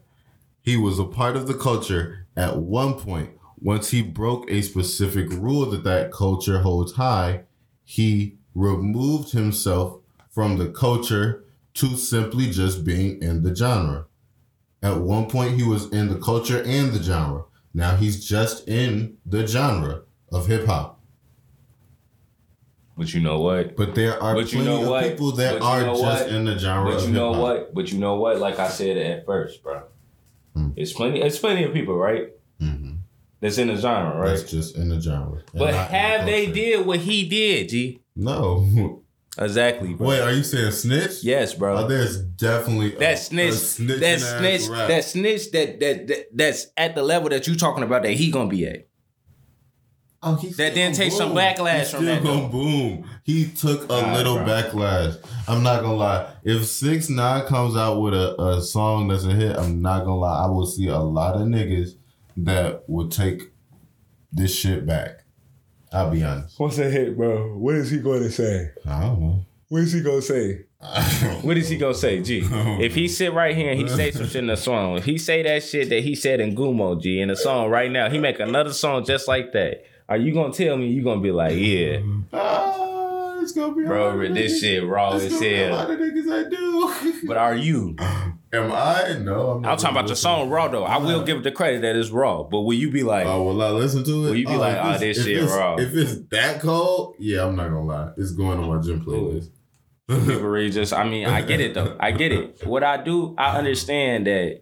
He 0.62 0.76
was 0.76 0.98
a 0.98 1.04
part 1.04 1.36
of 1.36 1.46
the 1.46 1.54
culture 1.54 2.26
at 2.36 2.58
one 2.58 2.94
point. 2.94 3.30
Once 3.60 3.90
he 3.90 4.02
broke 4.02 4.50
a 4.50 4.62
specific 4.62 5.30
rule 5.30 5.66
that 5.66 5.84
that 5.84 6.10
culture 6.10 6.60
holds 6.60 6.94
high, 6.94 7.42
he 7.84 8.36
removed 8.54 9.32
himself 9.32 10.00
from 10.30 10.56
the 10.56 10.68
culture 10.68 11.44
to 11.74 11.96
simply 11.96 12.50
just 12.50 12.84
being 12.84 13.22
in 13.22 13.42
the 13.42 13.54
genre. 13.54 14.06
At 14.82 15.00
one 15.00 15.26
point, 15.26 15.56
he 15.56 15.62
was 15.62 15.90
in 15.92 16.08
the 16.08 16.18
culture 16.18 16.62
and 16.62 16.92
the 16.92 17.02
genre. 17.02 17.44
Now 17.74 17.96
he's 17.96 18.26
just 18.26 18.66
in 18.68 19.18
the 19.24 19.46
genre 19.46 20.02
of 20.32 20.46
hip 20.46 20.66
hop. 20.66 21.00
But 22.96 23.14
you 23.14 23.20
know 23.20 23.40
what? 23.40 23.74
But 23.76 23.94
there 23.94 24.22
are 24.22 24.34
But 24.34 24.52
you 24.52 24.60
plenty 24.62 24.82
know 24.82 24.90
what? 24.90 25.04
of 25.04 25.10
people 25.10 25.32
that 25.32 25.58
But 25.58 25.62
you 25.62 25.68
are 25.68 25.80
know 25.82 25.94
just 26.00 26.24
what? 26.26 26.32
in 26.34 26.44
the 26.44 26.58
genre 26.58 26.92
But 26.94 27.02
you 27.06 27.12
know 27.12 27.28
hip-hop. 27.32 27.42
what? 27.42 27.74
But 27.74 27.92
you 27.92 27.98
know 27.98 28.16
what? 28.16 28.38
Like 28.38 28.58
I 28.58 28.68
said 28.68 28.96
at 28.98 29.24
first, 29.26 29.62
bro. 29.62 29.82
Hmm. 30.54 30.68
It's 30.76 30.92
plenty. 30.92 31.22
It's 31.22 31.38
plenty 31.38 31.64
of 31.64 31.72
people, 31.72 31.96
right? 31.96 32.28
Mhm. 32.60 32.98
That's 33.40 33.58
in 33.58 33.68
the 33.68 33.76
genre, 33.76 34.20
right? 34.20 34.28
That's 34.36 34.50
just 34.50 34.76
in 34.76 34.90
the 34.90 35.00
genre. 35.00 35.40
but 35.54 35.74
have 35.74 36.26
they 36.26 36.46
did 36.52 36.86
what 36.86 37.00
he 37.00 37.26
did, 37.28 37.68
G? 37.70 38.00
No. 38.14 38.98
Exactly, 39.38 39.94
bro. 39.94 40.08
Wait, 40.08 40.20
are 40.20 40.30
you 40.30 40.42
saying 40.42 40.72
snitch? 40.72 41.24
Yes, 41.24 41.54
bro. 41.54 41.78
Oh, 41.78 41.88
there's 41.88 42.18
definitely 42.20 42.94
a- 42.94 42.98
that 42.98 43.14
a 43.14 43.16
snitch, 43.16 43.54
snitching 43.54 44.00
that 44.00 44.20
snitch, 44.20 44.68
that 44.68 45.04
snitch, 45.04 45.50
that, 45.52 45.80
that 45.80 46.06
that 46.08 46.26
that's 46.36 46.66
at 46.76 46.94
the 46.94 47.02
level 47.02 47.30
that 47.30 47.46
you're 47.46 47.56
talking 47.56 47.82
about 47.82 48.02
that 48.02 48.12
he 48.12 48.30
gonna 48.30 48.50
be 48.50 48.66
at. 48.66 48.88
Oh, 50.24 50.36
he's 50.36 50.56
that 50.56 50.72
still 50.72 50.74
didn't 50.84 50.94
take 50.96 51.10
gonna 51.10 51.18
some 51.18 51.34
backlash 51.36 51.78
He's 51.80 51.90
from 51.90 52.00
still 52.04 52.14
that, 52.14 52.22
gonna 52.22 52.48
boom. 52.48 53.10
He 53.24 53.50
took 53.50 53.84
a 53.84 54.02
Nah, 54.02 54.14
little 54.14 54.36
bro. 54.36 54.44
backlash. 54.46 55.18
I'm 55.48 55.62
not 55.64 55.82
gonna 55.82 55.96
lie. 55.96 56.32
If 56.44 56.64
Six 56.66 57.08
Nine 57.08 57.44
comes 57.46 57.76
out 57.76 58.00
with 58.00 58.14
a, 58.14 58.40
a 58.40 58.62
song 58.62 59.08
that's 59.08 59.24
a 59.24 59.32
hit, 59.34 59.56
I'm 59.56 59.82
not 59.82 60.00
gonna 60.04 60.16
lie. 60.18 60.44
I 60.44 60.46
will 60.48 60.66
see 60.66 60.86
a 60.86 60.98
lot 60.98 61.34
of 61.34 61.42
niggas 61.42 61.96
that 62.36 62.84
will 62.88 63.08
take 63.08 63.50
this 64.32 64.54
shit 64.54 64.86
back. 64.86 65.24
I'll 65.92 66.10
be 66.10 66.22
honest. 66.22 66.58
What's 66.58 66.78
a 66.78 66.88
hit, 66.88 67.16
bro? 67.16 67.58
What 67.58 67.74
is 67.74 67.90
he 67.90 67.98
going 67.98 68.22
to 68.22 68.30
say? 68.30 68.70
I 68.86 69.00
don't 69.02 69.20
know. 69.20 69.44
What 69.68 69.82
is 69.82 69.92
he 69.92 70.00
gonna 70.02 70.22
say? 70.22 70.64
What 71.42 71.56
is 71.58 71.68
he 71.68 71.76
gonna 71.78 71.94
say, 71.94 72.20
G? 72.22 72.42
If 72.80 72.94
he 72.94 73.08
sit 73.08 73.32
right 73.32 73.54
here 73.56 73.70
and 73.72 73.80
he 73.80 73.88
say 73.88 74.10
some 74.10 74.26
shit 74.26 74.36
in 74.36 74.46
the 74.46 74.56
song, 74.56 74.96
if 74.98 75.04
he 75.04 75.18
say 75.18 75.42
that 75.42 75.62
shit 75.64 75.88
that 75.90 76.02
he 76.02 76.14
said 76.14 76.40
in 76.40 76.54
Gummo, 76.54 77.00
G, 77.00 77.20
in 77.20 77.28
the 77.28 77.36
song 77.36 77.70
right 77.70 77.90
now, 77.90 78.08
he 78.10 78.18
make 78.18 78.38
another 78.40 78.72
song 78.72 79.04
just 79.04 79.26
like 79.28 79.52
that. 79.52 79.82
Are 80.12 80.18
you 80.18 80.34
gonna 80.34 80.52
tell 80.52 80.76
me 80.76 80.88
you 80.88 81.02
gonna 81.02 81.22
be 81.22 81.30
like, 81.32 81.56
yeah, 81.56 82.00
Ah, 82.34 83.40
it's 83.40 83.52
gonna 83.52 83.74
be 83.74 83.82
bro, 83.84 84.18
this 84.18 84.52
niggas. 84.52 84.60
shit 84.60 84.86
raw 84.86 85.14
It's 85.14 85.24
as 85.24 85.32
gonna 85.32 85.46
a 85.46 85.70
lot 85.70 85.80
hell. 85.88 85.90
of 85.92 85.98
niggas 86.00 86.26
that 86.26 86.50
do. 86.50 87.18
But 87.26 87.36
are 87.38 87.54
you? 87.54 87.96
Am 88.52 88.70
I? 88.70 89.16
No, 89.22 89.52
I'm 89.52 89.62
not. 89.62 89.70
I'm 89.72 89.78
talking 89.78 89.96
about 89.96 90.08
the 90.08 90.14
song 90.16 90.50
raw 90.50 90.68
though. 90.68 90.84
I 90.84 90.98
will 90.98 91.22
give 91.24 91.38
it 91.38 91.44
the 91.44 91.50
credit 91.50 91.80
that 91.80 91.96
it's 91.96 92.10
raw, 92.10 92.42
but 92.42 92.60
will 92.60 92.74
you 92.74 92.90
be 92.90 93.02
like, 93.02 93.24
Oh, 93.26 93.44
will 93.44 93.62
I 93.62 93.70
listen 93.70 94.04
to 94.04 94.10
it? 94.10 94.30
Will 94.30 94.36
you 94.36 94.46
be 94.46 94.56
like, 94.56 94.76
if 94.76 94.84
"Ah, 94.84 94.98
this 94.98 95.24
shit 95.24 95.48
raw"? 95.48 95.76
If 95.76 95.94
it's 95.94 96.16
that 96.30 96.60
cold, 96.60 97.14
yeah, 97.18 97.46
I'm 97.46 97.56
not 97.56 97.68
gonna 97.70 97.84
lie. 97.84 98.10
It's 98.18 98.32
going 98.32 98.58
on 98.58 98.68
my 98.68 98.82
gym 98.82 99.02
playlist. 99.02 99.48
people 100.08 100.40
read 100.42 100.74
just? 100.74 100.92
I 100.92 101.08
mean, 101.08 101.26
I 101.26 101.40
get 101.40 101.62
it 101.62 101.72
though. 101.72 101.96
I 101.98 102.10
get 102.10 102.32
it. 102.32 102.60
What 102.66 102.84
I 102.84 103.02
do, 103.02 103.34
I 103.38 103.56
understand 103.56 104.26
that 104.26 104.60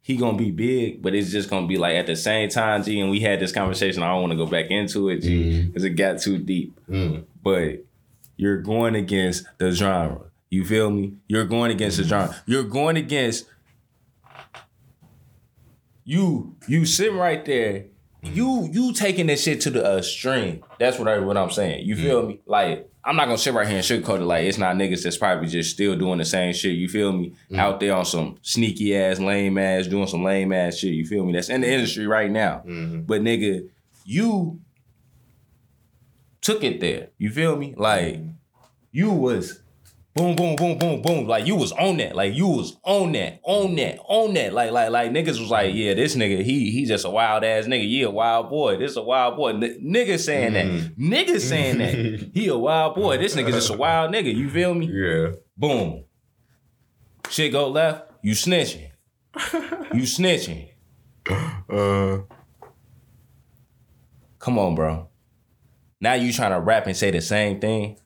he 0.00 0.16
gonna 0.16 0.38
be 0.38 0.50
big, 0.50 1.02
but 1.02 1.14
it's 1.14 1.30
just 1.30 1.50
gonna 1.50 1.66
be 1.66 1.76
like 1.76 1.96
at 1.96 2.06
the 2.06 2.16
same 2.16 2.48
time, 2.48 2.82
G. 2.82 3.00
And 3.00 3.10
we 3.10 3.20
had 3.20 3.40
this 3.40 3.52
conversation. 3.52 4.02
I 4.02 4.08
don't 4.08 4.22
want 4.22 4.32
to 4.32 4.38
go 4.38 4.46
back 4.46 4.70
into 4.70 5.08
it, 5.10 5.20
G, 5.20 5.42
mm-hmm. 5.42 5.66
because 5.68 5.84
it 5.84 5.90
got 5.90 6.20
too 6.20 6.38
deep. 6.38 6.78
Mm. 6.88 7.24
But 7.42 7.84
you're 8.36 8.62
going 8.62 8.94
against 8.94 9.46
the 9.58 9.70
genre. 9.70 10.22
You 10.50 10.64
feel 10.64 10.90
me? 10.90 11.14
You're 11.26 11.44
going 11.44 11.70
against 11.70 11.98
the 11.98 12.04
genre. 12.04 12.34
You're 12.46 12.62
going 12.62 12.96
against 12.96 13.46
you. 16.04 16.56
You 16.66 16.86
sitting 16.86 17.18
right 17.18 17.44
there. 17.44 17.86
Mm-hmm. 18.24 18.34
You 18.34 18.68
you 18.72 18.92
taking 18.94 19.26
this 19.26 19.42
shit 19.42 19.60
to 19.62 19.70
the 19.70 19.98
extreme. 19.98 20.64
That's 20.78 20.98
what 20.98 21.08
I 21.08 21.18
what 21.18 21.36
I'm 21.36 21.50
saying. 21.50 21.86
You 21.86 21.96
feel 21.96 22.22
mm. 22.22 22.28
me? 22.28 22.40
Like 22.46 22.90
I'm 23.04 23.16
not 23.16 23.26
gonna 23.26 23.38
sit 23.38 23.54
right 23.54 23.66
here 23.66 23.76
and 23.76 23.84
sugarcoat 23.84 24.20
it. 24.20 24.24
Like 24.24 24.44
it's 24.44 24.58
not 24.58 24.76
niggas 24.76 25.02
that's 25.02 25.16
probably 25.16 25.48
just 25.48 25.70
still 25.70 25.96
doing 25.96 26.18
the 26.18 26.24
same 26.24 26.52
shit. 26.52 26.76
You 26.76 26.88
feel 26.88 27.12
me? 27.12 27.34
Mm. 27.50 27.58
Out 27.58 27.80
there 27.80 27.94
on 27.94 28.04
some 28.04 28.38
sneaky 28.42 28.96
ass, 28.96 29.18
lame 29.18 29.56
ass, 29.58 29.86
doing 29.86 30.06
some 30.06 30.24
lame 30.24 30.52
ass 30.52 30.76
shit. 30.76 30.92
You 30.92 31.06
feel 31.06 31.24
me? 31.24 31.32
That's 31.32 31.48
in 31.48 31.62
the 31.62 31.70
industry 31.70 32.06
right 32.06 32.30
now. 32.30 32.62
Mm-hmm. 32.66 33.02
But 33.02 33.22
nigga, 33.22 33.68
you 34.04 34.60
took 36.40 36.64
it 36.64 36.80
there. 36.80 37.08
You 37.18 37.30
feel 37.30 37.56
me? 37.56 37.74
Like 37.76 38.16
mm-hmm. 38.16 38.30
you 38.92 39.10
was 39.10 39.60
boom, 40.18 40.34
boom, 40.34 40.56
boom, 40.56 40.78
boom, 40.78 41.00
boom. 41.00 41.26
Like 41.26 41.46
you 41.46 41.54
was 41.54 41.70
on 41.72 41.98
that. 41.98 42.16
Like 42.16 42.34
you 42.34 42.48
was 42.48 42.76
on 42.82 43.12
that, 43.12 43.40
on 43.44 43.76
that, 43.76 43.98
on 44.04 44.34
that. 44.34 44.52
Like, 44.52 44.72
like, 44.72 44.90
like 44.90 45.12
niggas 45.12 45.38
was 45.38 45.50
like, 45.50 45.72
yeah, 45.74 45.94
this 45.94 46.16
nigga, 46.16 46.42
he 46.42 46.70
he 46.72 46.84
just 46.84 47.04
a 47.04 47.10
wild 47.10 47.44
ass 47.44 47.66
nigga. 47.66 47.88
Yeah, 47.88 48.06
a 48.06 48.10
wild 48.10 48.50
boy. 48.50 48.76
This 48.76 48.96
a 48.96 49.02
wild 49.02 49.36
boy. 49.36 49.50
N- 49.50 49.80
niggas 49.84 50.24
saying 50.24 50.54
that. 50.54 50.66
Niggas 50.98 51.40
saying 51.40 51.78
that. 51.78 52.30
He 52.34 52.48
a 52.48 52.56
wild 52.56 52.94
boy. 52.94 53.18
This 53.18 53.34
nigga 53.34 53.50
just 53.50 53.70
a 53.70 53.76
wild 53.76 54.12
nigga. 54.12 54.34
You 54.34 54.50
feel 54.50 54.74
me? 54.74 54.86
Yeah. 54.86 55.32
Boom. 55.56 56.04
Shit 57.30 57.52
go 57.52 57.68
left. 57.68 58.10
You 58.22 58.32
snitching. 58.32 58.90
You 59.94 60.02
snitching. 60.02 60.70
Uh. 61.70 62.20
Come 64.38 64.58
on, 64.58 64.74
bro. 64.74 65.10
Now 66.00 66.14
you 66.14 66.32
trying 66.32 66.52
to 66.52 66.60
rap 66.60 66.86
and 66.86 66.96
say 66.96 67.10
the 67.10 67.20
same 67.20 67.60
thing. 67.60 67.98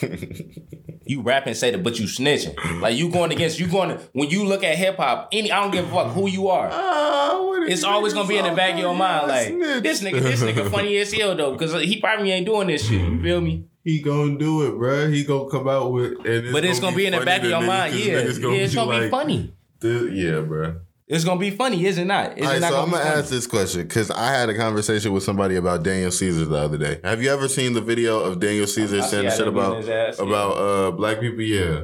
you 1.06 1.22
rap 1.22 1.46
and 1.46 1.56
say 1.56 1.70
that, 1.70 1.82
but 1.82 1.98
you 1.98 2.06
snitching. 2.06 2.80
Like 2.80 2.96
you 2.96 3.10
going 3.10 3.32
against 3.32 3.58
you 3.58 3.66
going 3.66 3.90
to 3.90 4.00
when 4.12 4.30
you 4.30 4.44
look 4.44 4.64
at 4.64 4.76
hip 4.76 4.96
hop. 4.96 5.28
Any 5.32 5.50
I 5.52 5.60
don't 5.60 5.70
give 5.70 5.86
a 5.86 5.90
fuck 5.90 6.12
who 6.12 6.28
you 6.28 6.48
are. 6.48 6.68
Ah, 6.72 7.62
it's 7.66 7.84
always 7.84 8.12
gonna 8.12 8.28
be 8.28 8.36
in 8.36 8.44
the 8.44 8.52
oh, 8.52 8.56
back 8.56 8.74
of 8.74 8.78
your 8.80 8.94
mind. 8.94 9.28
Like 9.28 9.82
this 9.82 10.02
nigga, 10.02 10.20
this 10.20 10.42
nigga 10.42 10.70
funny 10.70 10.96
as 10.98 11.12
hell 11.12 11.34
though, 11.34 11.52
because 11.52 11.72
he 11.82 12.00
probably 12.00 12.30
ain't 12.30 12.46
doing 12.46 12.68
this 12.68 12.86
shit. 12.88 13.00
You 13.00 13.22
feel 13.22 13.40
me? 13.40 13.66
He 13.82 14.00
gonna 14.00 14.38
do 14.38 14.66
it, 14.66 14.72
bruh. 14.72 15.12
He 15.12 15.24
gonna 15.24 15.50
come 15.50 15.68
out 15.68 15.92
with, 15.92 16.12
and 16.20 16.26
it's 16.26 16.52
But 16.52 16.64
it's 16.64 16.80
gonna 16.80 16.96
be 16.96 17.06
in 17.06 17.12
the 17.12 17.24
back 17.24 17.42
of 17.42 17.50
your 17.50 17.62
mind. 17.62 17.94
Yeah, 17.94 18.12
yeah, 18.12 18.18
it's 18.20 18.74
gonna 18.74 18.90
be 18.92 19.00
like, 19.00 19.10
funny. 19.10 19.52
"This- 19.80 20.12
yeah, 20.12 20.40
bruh. 20.40 20.80
It's 21.06 21.24
gonna 21.24 21.38
be 21.38 21.50
funny, 21.50 21.84
is 21.84 21.98
it 21.98 22.06
not? 22.06 22.38
Is 22.38 22.46
All 22.46 22.52
right, 22.52 22.60
not 22.62 22.72
so 22.72 22.80
I'm 22.82 22.90
gonna 22.90 23.02
funny? 23.02 23.16
ask 23.20 23.28
this 23.28 23.46
question 23.46 23.82
because 23.82 24.10
I 24.10 24.32
had 24.32 24.48
a 24.48 24.56
conversation 24.56 25.12
with 25.12 25.22
somebody 25.22 25.56
about 25.56 25.82
Daniel 25.82 26.10
Caesar 26.10 26.46
the 26.46 26.56
other 26.56 26.78
day. 26.78 26.98
Have 27.04 27.22
you 27.22 27.30
ever 27.30 27.46
seen 27.46 27.74
the 27.74 27.82
video 27.82 28.20
of 28.20 28.40
Daniel 28.40 28.66
Caesar 28.66 28.98
I 28.98 29.00
see 29.00 29.08
saying 29.08 29.30
shit 29.30 29.38
they 29.38 29.44
beating 29.44 29.58
about 29.58 29.84
yeah. 29.84 30.12
about 30.18 30.50
uh 30.52 30.90
black 30.92 31.20
people? 31.20 31.42
Yeah. 31.42 31.82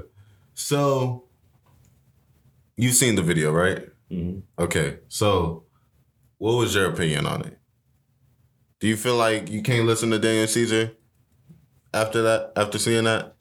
So 0.54 1.24
you've 2.78 2.94
seen 2.94 3.14
the 3.14 3.22
video, 3.22 3.52
right? 3.52 3.86
Mhm. 4.10 4.42
Okay. 4.58 5.00
So 5.08 5.64
what 6.38 6.52
was 6.54 6.74
your 6.74 6.88
opinion 6.90 7.26
on 7.26 7.42
it? 7.42 7.58
Do 8.78 8.88
you 8.88 8.96
feel 8.96 9.16
like 9.16 9.50
you 9.50 9.62
can't 9.62 9.84
listen 9.86 10.10
to 10.12 10.18
Daniel 10.18 10.46
Caesar 10.46 10.92
after 11.92 12.22
that? 12.22 12.52
After 12.56 12.78
seeing 12.78 13.04
that? 13.04 13.34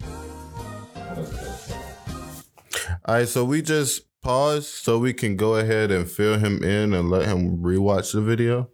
All 3.06 3.16
right, 3.16 3.28
so 3.28 3.46
we 3.46 3.62
just 3.62 4.02
pause 4.22 4.68
so 4.68 4.98
we 5.00 5.14
can 5.14 5.36
go 5.36 5.56
ahead 5.56 5.92
and 5.92 6.10
fill 6.10 6.38
him 6.38 6.64
in 6.64 6.94
and 6.94 7.10
let 7.10 7.26
him 7.26 7.58
rewatch 7.58 8.14
the 8.14 8.22
video 8.22 8.70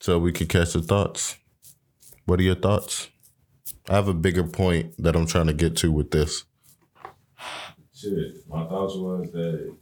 so 0.00 0.18
we 0.18 0.32
can 0.32 0.46
catch 0.46 0.72
the 0.72 0.82
thoughts. 0.82 1.36
What 2.24 2.40
are 2.40 2.44
your 2.44 2.54
thoughts? 2.54 3.08
I 3.88 3.94
have 3.94 4.08
a 4.08 4.14
bigger 4.14 4.44
point 4.44 4.94
that 4.98 5.16
I'm 5.16 5.26
trying 5.26 5.46
to 5.46 5.52
get 5.52 5.76
to 5.78 5.92
with 5.92 6.10
this. 6.10 6.44
Shit, 7.94 8.48
my 8.48 8.64
thoughts 8.66 8.94
was 8.94 9.30
that 9.32 9.76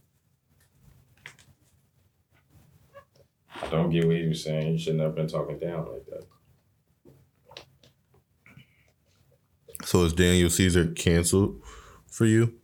I 3.63 3.67
don't 3.69 3.91
get 3.91 4.07
what 4.07 4.17
he 4.17 4.27
was 4.27 4.43
saying. 4.43 4.73
He 4.73 4.79
shouldn't 4.79 5.03
have 5.03 5.15
been 5.15 5.29
talking 5.29 5.59
down 5.59 5.87
like 5.93 6.07
that. 6.07 6.25
So 9.85 10.05
is 10.05 10.13
Daniel 10.13 10.51
Caesar 10.51 10.89
canceled 10.89 11.63
for 12.11 12.27
you 12.27 12.55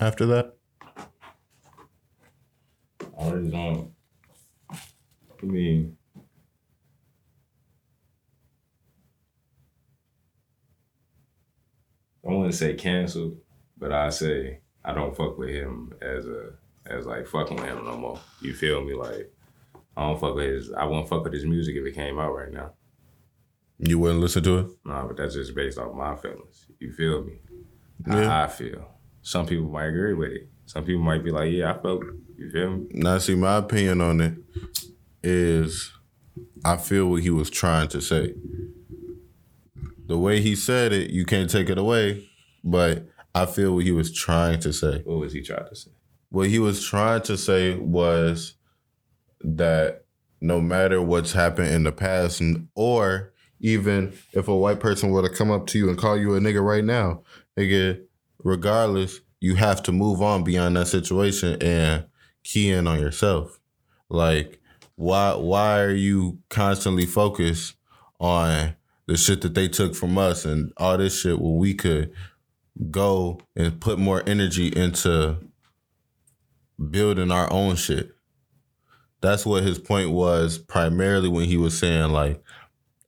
after 0.00 0.26
that? 0.26 0.56
I 3.24 3.30
really 3.30 3.50
don't. 3.50 3.90
I 4.70 5.46
mean, 5.46 5.96
I 12.26 12.32
wouldn't 12.32 12.54
say 12.54 12.74
canceled, 12.74 13.38
but 13.78 13.92
I 13.92 14.10
say 14.10 14.60
I 14.84 14.92
don't 14.92 15.16
fuck 15.16 15.38
with 15.38 15.50
him 15.50 15.92
as 16.02 16.26
a 16.26 16.52
as 16.86 17.06
like 17.06 17.26
fucking 17.26 17.56
with 17.56 17.66
him 17.66 17.84
no 17.84 17.96
more. 17.96 18.20
You 18.42 18.52
feel 18.52 18.84
me? 18.84 18.94
Like 18.94 19.32
I 19.96 20.02
don't 20.02 20.20
fuck 20.20 20.34
with 20.34 20.44
his. 20.44 20.72
I 20.72 20.84
wouldn't 20.84 21.08
fuck 21.08 21.24
with 21.24 21.32
his 21.32 21.46
music 21.46 21.76
if 21.76 21.86
it 21.86 21.94
came 21.94 22.18
out 22.18 22.34
right 22.34 22.52
now. 22.52 22.72
You 23.78 23.98
wouldn't 23.98 24.20
listen 24.20 24.42
to 24.44 24.58
it? 24.58 24.66
Nah, 24.84 25.06
but 25.06 25.16
that's 25.16 25.34
just 25.34 25.54
based 25.54 25.78
off 25.78 25.94
my 25.94 26.14
feelings. 26.16 26.66
You 26.78 26.92
feel 26.92 27.24
me? 27.24 27.38
Yeah. 28.06 28.28
How 28.28 28.42
I 28.44 28.46
feel. 28.48 28.86
Some 29.22 29.46
people 29.46 29.68
might 29.68 29.86
agree 29.86 30.14
with 30.14 30.32
it. 30.32 30.48
Some 30.66 30.84
people 30.84 31.02
might 31.02 31.24
be 31.24 31.30
like, 31.30 31.50
yeah, 31.50 31.72
I 31.72 31.78
felt. 31.82 32.02
You 32.36 32.50
feel 32.50 32.70
me? 32.70 32.86
Now, 32.90 33.18
see, 33.18 33.34
my 33.34 33.56
opinion 33.56 34.00
on 34.00 34.20
it 34.20 34.34
is 35.22 35.92
I 36.64 36.76
feel 36.76 37.06
what 37.06 37.22
he 37.22 37.30
was 37.30 37.50
trying 37.50 37.88
to 37.88 38.00
say. 38.00 38.34
The 40.06 40.18
way 40.18 40.40
he 40.40 40.54
said 40.54 40.92
it, 40.92 41.10
you 41.10 41.24
can't 41.24 41.48
take 41.48 41.68
it 41.70 41.78
away, 41.78 42.28
but 42.62 43.06
I 43.34 43.46
feel 43.46 43.74
what 43.74 43.84
he 43.84 43.92
was 43.92 44.12
trying 44.12 44.60
to 44.60 44.72
say. 44.72 45.00
What 45.04 45.18
was 45.18 45.32
he 45.32 45.42
trying 45.42 45.68
to 45.68 45.74
say? 45.74 45.90
What 46.30 46.48
he 46.48 46.58
was 46.58 46.84
trying 46.84 47.22
to 47.22 47.36
say 47.36 47.76
was 47.76 48.54
that 49.40 50.04
no 50.40 50.60
matter 50.60 51.00
what's 51.00 51.32
happened 51.32 51.68
in 51.68 51.84
the 51.84 51.92
past, 51.92 52.42
or 52.74 53.32
even 53.60 54.12
if 54.32 54.48
a 54.48 54.56
white 54.56 54.80
person 54.80 55.10
were 55.10 55.26
to 55.26 55.34
come 55.34 55.50
up 55.50 55.66
to 55.68 55.78
you 55.78 55.88
and 55.88 55.96
call 55.96 56.18
you 56.18 56.34
a 56.34 56.40
nigga 56.40 56.62
right 56.62 56.84
now, 56.84 57.22
nigga, 57.58 58.02
regardless, 58.42 59.20
you 59.40 59.54
have 59.54 59.82
to 59.84 59.92
move 59.92 60.20
on 60.20 60.44
beyond 60.44 60.76
that 60.76 60.86
situation 60.86 61.62
and 61.62 62.04
key 62.44 62.70
in 62.70 62.86
on 62.86 63.00
yourself. 63.00 63.58
Like, 64.08 64.60
why 64.94 65.34
why 65.34 65.80
are 65.80 65.94
you 65.94 66.38
constantly 66.50 67.06
focused 67.06 67.74
on 68.20 68.76
the 69.06 69.16
shit 69.16 69.42
that 69.42 69.54
they 69.54 69.68
took 69.68 69.94
from 69.94 70.16
us 70.16 70.44
and 70.44 70.72
all 70.76 70.96
this 70.96 71.20
shit 71.20 71.40
where 71.40 71.52
we 71.52 71.74
could 71.74 72.12
go 72.90 73.40
and 73.56 73.80
put 73.80 73.98
more 73.98 74.22
energy 74.26 74.68
into 74.68 75.38
building 76.90 77.30
our 77.30 77.52
own 77.52 77.76
shit. 77.76 78.14
That's 79.20 79.46
what 79.46 79.62
his 79.62 79.78
point 79.78 80.10
was 80.10 80.58
primarily 80.58 81.28
when 81.28 81.46
he 81.46 81.56
was 81.56 81.78
saying 81.78 82.10
like 82.10 82.42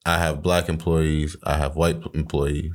I 0.04 0.18
have 0.18 0.42
black 0.42 0.68
employees, 0.68 1.36
I 1.42 1.56
have 1.58 1.76
white 1.76 2.00
employees. 2.14 2.72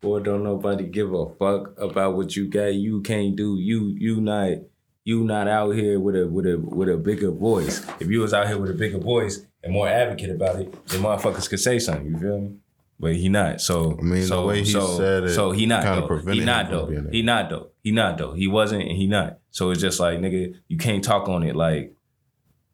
Boy, 0.00 0.18
don't 0.20 0.42
nobody 0.42 0.84
give 0.84 1.14
a 1.14 1.30
fuck 1.36 1.78
about 1.78 2.16
what 2.16 2.36
you 2.36 2.48
got. 2.48 2.74
You 2.74 3.00
can't 3.00 3.36
do. 3.36 3.56
You 3.58 3.94
you 3.96 4.20
not 4.20 4.58
you 5.04 5.22
not 5.22 5.46
out 5.46 5.72
here 5.72 6.00
with 6.00 6.16
a 6.16 6.26
with 6.26 6.46
a 6.46 6.58
with 6.58 6.88
a 6.88 6.96
bigger 6.96 7.30
voice. 7.30 7.86
If 8.00 8.08
you 8.08 8.20
was 8.20 8.32
out 8.32 8.48
here 8.48 8.58
with 8.58 8.70
a 8.70 8.74
bigger 8.74 8.98
voice 8.98 9.44
and 9.62 9.72
more 9.72 9.86
advocate 9.86 10.30
about 10.30 10.56
it, 10.56 10.86
then 10.86 11.02
motherfuckers 11.02 11.48
could 11.48 11.60
say 11.60 11.78
something. 11.78 12.06
You 12.06 12.18
feel 12.18 12.40
me? 12.40 12.56
But 12.98 13.16
he 13.16 13.28
not. 13.28 13.60
So 13.60 13.98
I 13.98 14.02
mean, 14.02 14.26
the 14.26 14.42
way 14.42 14.60
he 14.60 14.72
so, 14.72 14.96
said 14.96 15.24
it 15.24 15.34
so 15.34 15.50
he 15.50 15.66
not 15.66 15.82
though. 15.82 16.18
He 16.32 16.40
not 16.40 16.70
though. 16.70 16.86
He 17.10 17.22
not 17.22 17.50
though. 17.50 17.70
He 17.82 17.90
not 17.90 18.16
though. 18.16 18.32
He 18.32 18.46
wasn't 18.46 18.82
and 18.82 18.96
he 18.96 19.06
not. 19.06 19.38
So 19.50 19.70
it's 19.70 19.80
just 19.80 20.00
like 20.00 20.18
nigga, 20.18 20.54
you 20.68 20.78
can't 20.78 21.04
talk 21.04 21.28
on 21.28 21.42
it 21.42 21.54
like, 21.54 21.94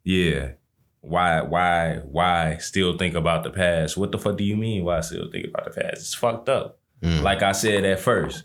yeah. 0.03 0.51
Why, 1.03 1.41
why, 1.41 1.95
why 2.03 2.57
still 2.57 2.95
think 2.95 3.15
about 3.15 3.43
the 3.43 3.49
past? 3.49 3.97
What 3.97 4.11
the 4.11 4.19
fuck 4.19 4.37
do 4.37 4.43
you 4.43 4.55
mean? 4.55 4.85
Why 4.85 5.01
still 5.01 5.31
think 5.31 5.47
about 5.47 5.65
the 5.65 5.81
past? 5.81 5.97
It's 5.97 6.13
fucked 6.13 6.47
up. 6.47 6.77
Mm. 7.01 7.23
Like 7.23 7.41
I 7.41 7.53
said 7.53 7.83
at 7.85 7.99
first, 7.99 8.43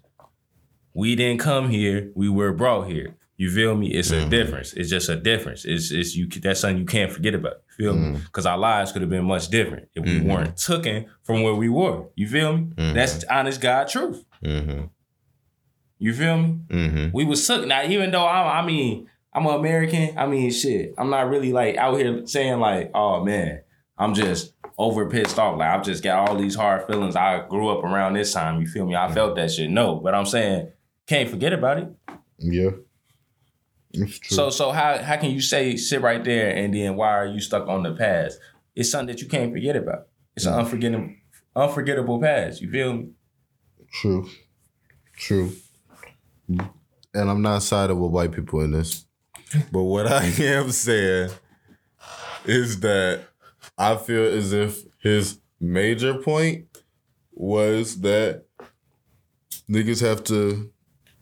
we 0.95 1.15
didn't 1.15 1.41
come 1.41 1.69
here. 1.69 2.11
We 2.15 2.31
were 2.31 2.55
brought 2.55 2.89
here. 2.89 3.15
You 3.39 3.51
feel 3.51 3.75
me? 3.77 3.89
It's 3.93 4.11
a 4.11 4.23
Mhm. 4.23 4.31
difference. 4.31 4.73
It's 4.73 4.89
just 4.89 5.09
a 5.11 5.17
difference. 5.17 5.65
It's 5.67 5.91
it's 5.93 6.17
you. 6.17 6.27
That's 6.29 6.61
something 6.61 6.79
you 6.79 6.87
can't 6.87 7.13
forget 7.13 7.35
about. 7.35 7.57
You 7.79 7.85
feel 7.85 7.95
me? 7.95 8.17
Mhm. 8.19 8.25
Because 8.25 8.47
our 8.47 8.57
lives 8.57 8.93
could 8.93 9.03
have 9.03 9.11
been 9.11 9.27
much 9.27 9.49
different 9.49 9.89
if 9.95 10.05
we 10.05 10.21
Mhm. 10.21 10.25
weren't 10.25 10.57
taken 10.57 11.07
from 11.23 11.43
where 11.43 11.55
we 11.55 11.69
were. 11.69 12.05
You 12.15 12.29
feel 12.29 12.57
me? 12.57 12.67
Mhm. 12.77 12.95
That's 12.95 13.25
honest 13.25 13.61
God 13.61 13.89
truth. 13.89 14.25
Mm-hmm. 14.43 14.85
You 15.99 16.13
feel 16.13 16.39
me? 16.39 16.59
Mm-hmm. 16.69 17.09
We 17.13 17.25
was 17.25 17.47
took. 17.47 17.67
Now, 17.67 17.83
even 17.85 18.11
though 18.11 18.27
I'm, 18.27 18.65
I 18.65 18.67
mean, 18.67 19.07
I'm 19.33 19.47
an 19.47 19.55
American. 19.55 20.17
I 20.17 20.27
mean, 20.27 20.51
shit. 20.51 20.95
I'm 20.99 21.11
not 21.11 21.29
really 21.29 21.53
like 21.53 21.77
out 21.77 21.99
here 21.99 22.27
saying 22.27 22.59
like, 22.59 22.91
oh 22.95 23.23
man, 23.25 23.61
I'm 23.99 24.15
just 24.15 24.55
over 24.79 25.09
pissed 25.11 25.39
off. 25.39 25.59
Like 25.59 25.69
I've 25.69 25.85
just 25.85 26.03
got 26.03 26.29
all 26.29 26.37
these 26.37 26.55
hard 26.55 26.87
feelings. 26.87 27.17
I 27.17 27.47
grew 27.49 27.69
up 27.69 27.85
around 27.85 28.15
this 28.15 28.33
time. 28.33 28.61
You 28.61 28.67
feel 28.67 28.87
me? 28.87 28.95
I 28.95 29.11
felt 29.13 29.37
that 29.37 29.51
shit. 29.51 29.69
No, 29.71 29.97
but 29.97 30.15
I'm 30.15 30.27
saying 30.27 30.69
can't 31.07 31.29
forget 31.29 31.53
about 31.53 31.79
it. 31.79 31.89
Yeah. 32.39 32.71
So 34.23 34.51
so 34.51 34.71
how 34.73 34.99
how 34.99 35.17
can 35.17 35.31
you 35.31 35.41
say 35.41 35.77
sit 35.77 36.03
right 36.03 36.23
there 36.23 36.51
and 36.51 36.75
then 36.75 36.97
why 36.97 37.09
are 37.09 37.27
you 37.27 37.41
stuck 37.41 37.69
on 37.69 37.83
the 37.83 37.93
past? 37.93 38.39
It's 38.75 38.91
something 38.91 39.15
that 39.15 39.23
you 39.23 39.29
can't 39.29 39.53
forget 39.53 39.77
about. 39.77 40.09
It's 40.37 40.47
an 40.47 40.53
mm. 40.53 40.59
unforgettable 40.59 41.15
unforgettable 41.55 42.21
past. 42.21 42.61
You 42.61 42.71
feel 42.71 42.93
me? 42.93 43.09
True. 43.93 44.29
True. 45.17 45.53
And 46.49 47.31
I'm 47.31 47.43
not 47.43 47.63
siding 47.63 47.99
with 47.99 48.11
white 48.11 48.33
people 48.33 48.61
in 48.61 48.73
this. 48.73 49.07
But 49.73 49.83
what 49.83 50.07
I 50.07 50.25
am 50.39 50.71
saying 50.71 51.31
is 52.45 52.81
that 52.81 53.23
I 53.79 53.97
feel 53.97 54.25
as 54.25 54.53
if 54.53 54.83
his 54.99 55.41
major 55.61 56.15
point 56.15 56.67
was 57.33 58.01
that 58.01 58.45
niggas 59.69 60.01
have 60.01 60.25
to 60.25 60.71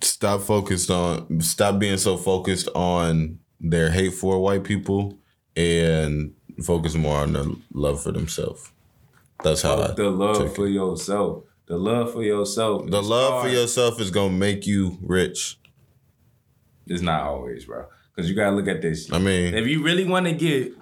stop 0.05 0.41
focused 0.41 0.91
on 0.91 1.41
stop 1.41 1.79
being 1.79 1.97
so 1.97 2.17
focused 2.17 2.69
on 2.75 3.39
their 3.61 3.91
hate 3.91 4.15
for 4.15 4.41
white 4.41 4.65
people 4.65 5.19
and 5.57 6.35
focus 6.63 6.95
more 6.95 7.19
on 7.19 7.33
their 7.33 7.45
love 7.73 8.03
for 8.03 8.13
themselves. 8.13 8.71
That's 9.43 9.63
how 9.63 9.77
oh, 9.77 9.83
I 9.83 9.93
the 9.93 10.11
love 10.11 10.55
for 10.55 10.67
yourself. 10.67 11.45
the 11.67 11.77
love 11.77 12.13
for 12.13 12.23
yourself. 12.23 12.91
The 12.91 13.03
love 13.03 13.43
for 13.43 13.49
yourself 13.49 14.01
is 14.01 14.11
gonna 14.11 14.33
make 14.33 14.67
you 14.67 14.99
rich. 15.03 15.59
It's 16.87 17.03
not 17.03 17.25
always, 17.25 17.65
bro. 17.65 17.87
Because 18.15 18.29
you 18.29 18.37
gotta 18.37 18.55
look 18.55 18.69
at 18.69 18.83
this. 18.83 19.13
I 19.13 19.19
mean, 19.19 19.55
if 19.55 19.67
you 19.67 19.83
really 19.83 20.05
want 20.05 20.27
to 20.27 20.33
get 20.33 20.73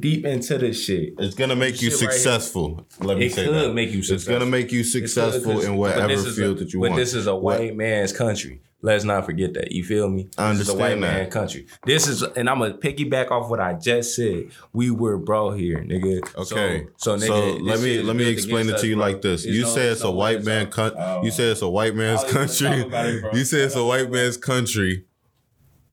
deep 0.00 0.24
into 0.24 0.58
this 0.58 0.84
shit, 0.84 1.14
it's 1.18 1.34
gonna 1.34 1.56
make 1.56 1.80
you 1.80 1.90
Shit 1.90 2.00
right 2.02 2.12
successful. 2.12 2.86
Let 3.00 3.18
me 3.18 3.26
it 3.26 3.32
say 3.34 3.46
could 3.46 3.54
that. 3.54 3.74
make 3.74 3.90
you 3.92 4.02
successful. 4.02 4.34
It's 4.34 4.40
gonna 4.40 4.50
make 4.50 4.72
you 4.72 4.84
successful 4.84 5.60
in 5.60 5.76
whatever 5.76 6.16
field 6.30 6.56
a, 6.58 6.60
that 6.64 6.72
you 6.72 6.80
but 6.80 6.90
want. 6.90 6.94
But 6.94 7.00
this 7.00 7.14
is 7.14 7.26
a 7.26 7.34
What- 7.34 7.58
white 7.60 7.76
man's 7.76 8.12
country. 8.12 8.60
Let's 8.80 9.02
not 9.02 9.26
forget 9.26 9.54
that. 9.54 9.72
You 9.72 9.82
feel 9.82 10.08
me? 10.08 10.28
I 10.38 10.52
This 10.52 10.60
is 10.60 10.68
a 10.68 10.74
white 10.74 10.92
understand 10.92 11.02
that. 11.02 11.22
man 11.22 11.30
country. 11.32 11.66
This 11.84 12.06
is, 12.06 12.22
and 12.22 12.48
I'm 12.48 12.60
gonna 12.60 12.74
piggyback 12.74 13.32
off 13.32 13.50
what 13.50 13.58
I 13.58 13.72
just 13.72 14.14
said. 14.14 14.50
We 14.72 14.92
were 14.92 15.18
brought 15.18 15.54
here, 15.58 15.78
nigga. 15.78 16.22
Okay, 16.36 16.86
So, 16.96 17.18
so, 17.18 17.26
nigga, 17.26 17.26
so 17.26 17.56
let 17.64 17.80
me 17.80 18.00
let 18.02 18.14
me 18.14 18.28
explain 18.28 18.68
it 18.68 18.78
to 18.78 18.86
you 18.86 18.94
bro. 18.94 19.04
like 19.04 19.20
this. 19.22 19.44
It's 19.44 19.56
You 19.56 19.62
no- 19.62 19.68
say 19.68 19.88
it's 19.88 20.02
a 20.04 20.10
white 20.12 20.44
man 20.44 20.66
out. 20.66 20.70
coun- 20.70 20.92
Oh. 20.96 21.24
You 21.24 21.32
say 21.32 21.50
it's 21.50 21.62
a 21.62 21.68
white 21.68 21.96
man's 21.96 22.20
I 22.22 22.30
don't 22.30 22.30
even 22.60 22.92
wanna 22.92 22.92
country. 22.92 23.28
it, 23.30 23.34
you 23.36 23.44
say 23.44 23.58
it's 23.62 23.74
a 23.74 23.84
white 23.84 24.12
man's 24.12 24.36
country. 24.36 25.04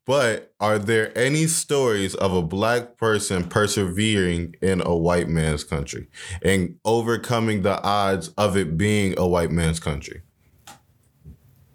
But 0.06 0.54
are 0.60 0.78
there 0.78 1.18
any 1.18 1.48
stories 1.48 2.14
of 2.14 2.32
a 2.32 2.44
black 2.44 2.98
person 2.98 3.50
persevering 3.50 4.56
in 4.62 4.82
a 4.86 4.96
white 4.96 5.28
man's 5.28 5.64
country 5.64 6.08
and 6.44 6.78
overcoming 6.86 7.64
the 7.64 7.82
odds 7.82 8.30
of 8.38 8.56
it 8.56 8.78
being 8.78 9.18
a 9.18 9.28
white 9.28 9.50
man's 9.50 9.80
country? 9.80 10.22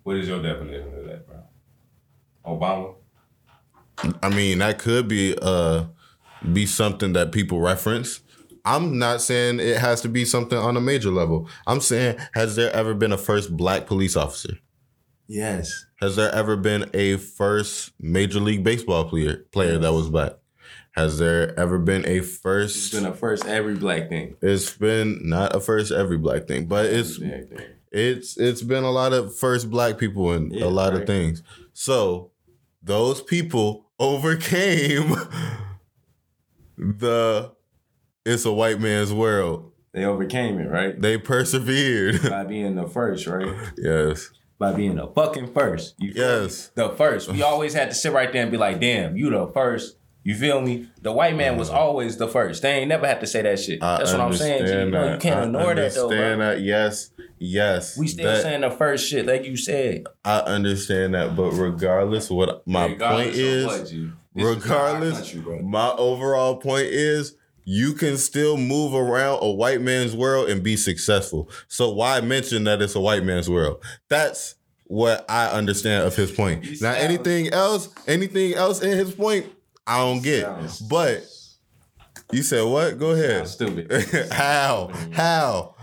What 0.04 0.16
is 0.16 0.28
your 0.28 0.40
definition 0.40 0.94
of 0.96 1.04
that, 1.06 1.26
bro? 1.26 1.40
Obama. 2.46 2.94
I 4.22 4.28
mean, 4.28 4.58
that 4.58 4.78
could 4.78 5.08
be 5.08 5.36
uh 5.42 5.86
be 6.52 6.66
something 6.66 7.12
that 7.14 7.32
people 7.32 7.60
reference. 7.60 8.20
I'm 8.64 8.98
not 8.98 9.20
saying 9.20 9.60
it 9.60 9.78
has 9.78 10.00
to 10.02 10.08
be 10.08 10.24
something 10.24 10.56
on 10.56 10.76
a 10.76 10.80
major 10.80 11.10
level. 11.10 11.48
I'm 11.66 11.80
saying, 11.80 12.18
has 12.34 12.56
there 12.56 12.72
ever 12.72 12.94
been 12.94 13.12
a 13.12 13.18
first 13.18 13.56
black 13.56 13.86
police 13.86 14.16
officer? 14.16 14.54
Yes. 15.26 15.86
Has 16.00 16.16
there 16.16 16.34
ever 16.34 16.56
been 16.56 16.88
a 16.94 17.16
first 17.16 17.92
major 18.00 18.40
league 18.40 18.64
baseball 18.64 19.04
player 19.04 19.44
player 19.52 19.76
that 19.76 19.92
was 19.92 20.08
black? 20.08 20.32
Has 20.92 21.18
there 21.18 21.58
ever 21.60 21.78
been 21.78 22.06
a 22.06 22.20
first? 22.20 22.76
It's 22.76 22.94
been 22.94 23.04
a 23.04 23.14
first 23.14 23.44
every 23.46 23.74
black 23.74 24.08
thing. 24.08 24.34
It's 24.40 24.74
been 24.76 25.20
not 25.22 25.54
a 25.54 25.60
first 25.60 25.92
every 25.92 26.16
black 26.16 26.48
thing, 26.48 26.66
but 26.66 26.86
it's 26.86 27.20
it's 27.92 28.38
it's 28.38 28.62
been 28.62 28.82
a 28.84 28.90
lot 28.90 29.12
of 29.12 29.36
first 29.36 29.70
black 29.70 29.98
people 29.98 30.32
and 30.32 30.50
Yeah, 30.52 30.64
a 30.64 30.68
lot 30.68 30.94
of 30.94 31.06
things. 31.06 31.42
So 31.74 32.30
those 32.82 33.20
people 33.20 33.90
overcame 33.98 35.10
the 36.78 37.52
it's 38.24 38.46
a 38.46 38.52
white 38.52 38.80
man's 38.80 39.12
world. 39.12 39.72
They 39.92 40.04
overcame 40.04 40.58
it, 40.60 40.70
right? 40.70 40.98
They 40.98 41.18
persevered. 41.18 42.22
By 42.30 42.44
being 42.44 42.76
the 42.76 42.86
first, 42.86 43.26
right? 43.26 43.54
yes. 43.76 44.30
By 44.60 44.72
being 44.72 44.96
the 44.96 45.06
fucking 45.08 45.52
first. 45.54 45.94
You 45.98 46.12
feel 46.12 46.22
me? 46.22 46.42
Yes. 46.44 46.70
The 46.74 46.90
first. 46.90 47.28
We 47.32 47.42
always 47.42 47.72
had 47.74 47.88
to 47.88 47.94
sit 47.94 48.12
right 48.12 48.30
there 48.32 48.42
and 48.42 48.50
be 48.52 48.58
like, 48.58 48.78
damn, 48.78 49.16
you 49.16 49.30
the 49.30 49.48
first. 49.48 49.96
You 50.22 50.34
feel 50.34 50.60
me? 50.60 50.86
The 51.00 51.12
white 51.12 51.34
man 51.34 51.56
was 51.56 51.70
always 51.70 52.18
the 52.18 52.28
first. 52.28 52.60
They 52.60 52.80
ain't 52.80 52.88
never 52.90 53.06
had 53.06 53.20
to 53.20 53.26
say 53.26 53.40
that 53.40 53.58
shit. 53.58 53.82
I 53.82 53.96
That's 53.96 54.12
what 54.12 54.20
I'm 54.20 54.34
saying. 54.34 54.66
G. 54.66 54.72
You, 54.72 54.78
know, 54.90 55.04
you 55.04 55.10
that. 55.12 55.20
can't 55.20 55.40
I 55.40 55.42
ignore 55.44 55.74
that 55.74 55.94
though, 55.94 56.10
understand 56.10 56.40
that. 56.42 56.60
Yes. 56.60 57.10
Yes. 57.38 57.96
We 57.96 58.06
still 58.06 58.30
That- 58.30 58.42
saying 58.42 58.60
the 58.60 58.70
first 58.70 59.08
shit, 59.08 59.24
like 59.24 59.46
you 59.46 59.56
said. 59.56 60.04
I 60.26 60.40
understand 60.40 61.14
that, 61.14 61.34
but 61.34 61.52
regardless, 61.52 62.28
what 62.30 62.62
my 62.68 62.84
Regardless 62.88 63.26
point 63.28 63.36
is, 63.36 63.64
what, 63.64 64.44
regardless, 64.44 65.32
country, 65.32 65.62
my 65.62 65.88
overall 65.92 66.56
point 66.58 66.88
is 66.88 67.34
you 67.64 67.92
can 67.94 68.16
still 68.16 68.56
move 68.56 68.94
around 68.94 69.38
a 69.42 69.50
white 69.50 69.80
man's 69.80 70.14
world 70.16 70.48
and 70.48 70.62
be 70.62 70.76
successful. 70.76 71.48
So 71.68 71.90
why 71.90 72.20
mention 72.20 72.64
that 72.64 72.82
it's 72.82 72.94
a 72.94 73.00
white 73.00 73.24
man's 73.24 73.48
world? 73.48 73.82
That's 74.08 74.54
what 74.84 75.24
I 75.28 75.48
understand 75.48 76.04
of 76.04 76.16
his 76.16 76.30
point. 76.32 76.64
You 76.64 76.70
now 76.72 76.76
sound- 76.94 76.98
anything 76.98 77.48
else, 77.52 77.88
anything 78.06 78.54
else 78.54 78.82
in 78.82 78.90
his 78.96 79.12
point, 79.12 79.46
I 79.86 79.98
don't 79.98 80.22
get. 80.22 80.42
Sounds- 80.44 80.80
But 80.80 81.24
you 82.32 82.42
said 82.42 82.62
what? 82.64 82.98
Go 82.98 83.10
ahead. 83.10 83.46
Stupid. 83.48 83.90
How? 84.32 84.90
How? 85.12 85.74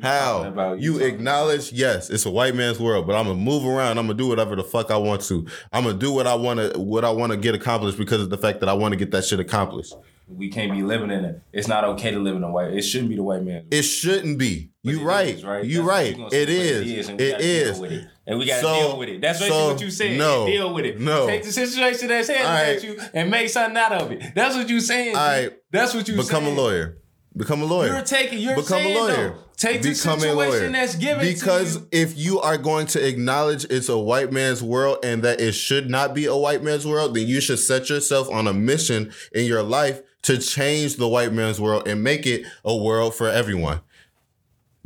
How? 0.00 0.74
you 0.78 1.00
you 1.00 1.04
acknowledge, 1.04 1.72
yes, 1.72 2.08
it's 2.08 2.24
a 2.24 2.30
white 2.30 2.54
man's 2.54 2.78
world, 2.78 3.06
but 3.08 3.16
I'm 3.16 3.26
gonna 3.26 3.38
move 3.40 3.64
around. 3.66 3.98
I'm 3.98 4.06
gonna 4.06 4.14
do 4.16 4.28
whatever 4.28 4.54
the 4.54 4.62
fuck 4.62 4.92
I 4.92 4.96
want 4.96 5.22
to. 5.22 5.44
I'm 5.72 5.82
gonna 5.84 5.98
do 5.98 6.12
what 6.12 6.26
I 6.28 6.36
want 6.36 6.60
to, 6.60 6.78
what 6.78 7.04
I 7.04 7.10
want 7.10 7.32
to 7.32 7.36
get 7.38 7.56
accomplished 7.56 7.98
because 7.98 8.22
of 8.22 8.30
the 8.30 8.38
fact 8.38 8.60
that 8.60 8.68
I 8.68 8.74
want 8.74 8.92
to 8.92 8.96
get 8.96 9.10
that 9.10 9.24
shit 9.24 9.40
accomplished. 9.40 9.94
We 10.28 10.48
can't 10.50 10.72
be 10.72 10.82
living 10.82 11.10
in 11.10 11.24
it. 11.24 11.40
It's 11.52 11.68
not 11.68 11.84
okay 11.84 12.10
to 12.10 12.18
live 12.18 12.36
in 12.36 12.42
a 12.44 12.50
white. 12.50 12.72
It 12.72 12.82
shouldn't 12.82 13.08
be 13.10 13.16
the 13.16 13.22
white 13.22 13.42
man. 13.42 13.66
It 13.70 13.82
shouldn't 13.82 14.38
be. 14.38 14.70
But 14.84 14.94
You 14.94 15.02
right. 15.02 15.34
is, 15.34 15.44
right? 15.44 15.64
You 15.64 15.78
That's 15.78 15.88
right. 15.88 16.32
It 16.32 16.48
is. 16.48 17.08
It 17.08 17.08
is. 17.08 17.08
And 17.08 17.18
we 17.18 17.26
gotta 17.30 17.42
deal 17.42 17.80
with 17.80 17.92
it. 17.92 18.04
And 18.26 18.38
we 18.38 18.46
gotta 18.46 18.60
So- 18.62 18.74
deal 18.74 18.98
with 18.98 19.08
it. 19.08 19.20
That's 19.20 19.38
basically 19.38 19.58
so, 19.60 19.66
what 19.72 19.80
you 19.80 19.90
said. 19.90 20.18
no, 20.18 20.46
deal 20.46 20.74
with 20.74 20.84
it. 20.84 21.00
no. 21.00 21.26
Take 21.26 21.44
the 21.44 21.52
situation 21.52 22.08
that's 22.08 22.28
handed 22.28 22.44
Alright. 22.46 22.76
at 22.76 22.84
you 22.84 22.98
and 23.14 23.30
make 23.30 23.48
something 23.48 23.76
out 23.76 23.92
of 23.92 24.12
it. 24.12 24.22
That's 24.34 24.54
what 24.54 24.68
you 24.68 24.80
saying. 24.80 25.12
G. 25.14 25.16
Alright. 25.18 25.52
That's 25.72 25.94
what 25.94 26.06
you 26.08 26.16
Become 26.16 26.44
saying. 26.44 26.56
a 26.58 26.60
lawyer. 26.60 26.98
Become 27.36 27.62
a 27.62 27.66
lawyer. 27.66 27.88
You're 27.94 28.02
taking. 28.02 28.38
You're 28.40 28.56
Become 28.56 28.64
saying 28.82 28.96
a 28.96 29.00
lawyer. 29.00 29.14
though. 29.30 29.34
Take 29.56 29.82
the 29.82 29.90
Become 29.90 30.18
a 30.18 30.20
situation 30.20 30.36
lawyer. 30.36 30.70
that's 30.70 30.94
given 30.94 31.24
because 31.26 31.74
to 31.76 31.80
you. 31.82 31.88
if 31.92 32.16
you 32.16 32.40
are 32.40 32.56
going 32.56 32.86
to 32.88 33.04
acknowledge 33.06 33.64
it's 33.64 33.88
a 33.88 33.98
white 33.98 34.30
man's 34.32 34.62
world 34.62 34.98
and 35.04 35.22
that 35.24 35.40
it 35.40 35.52
should 35.52 35.90
not 35.90 36.14
be 36.14 36.26
a 36.26 36.36
white 36.36 36.62
man's 36.62 36.86
world, 36.86 37.14
then 37.16 37.26
you 37.26 37.40
should 37.40 37.58
set 37.58 37.88
yourself 37.90 38.30
on 38.30 38.46
a 38.46 38.52
mission 38.52 39.12
in 39.32 39.46
your 39.46 39.62
life 39.64 40.00
to 40.22 40.38
change 40.38 40.96
the 40.96 41.08
white 41.08 41.32
man's 41.32 41.60
world 41.60 41.86
and 41.88 42.02
make 42.02 42.26
it 42.26 42.44
a 42.64 42.76
world 42.76 43.14
for 43.14 43.28
everyone. 43.28 43.80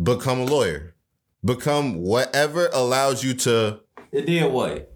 Become 0.02 0.40
a 0.40 0.44
lawyer. 0.44 0.94
Become 1.44 1.96
whatever 2.02 2.68
allows 2.72 3.24
you 3.24 3.34
to 3.34 3.80
It 4.12 4.26
did 4.26 4.50
what? 4.52 4.92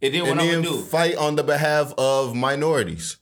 It 0.00 0.10
did 0.10 0.22
what 0.22 0.38
I'm 0.38 0.50
gonna 0.50 0.62
do. 0.62 0.80
fight 0.80 1.16
on 1.16 1.36
the 1.36 1.42
behalf 1.42 1.92
of 1.98 2.34
minorities. 2.34 3.18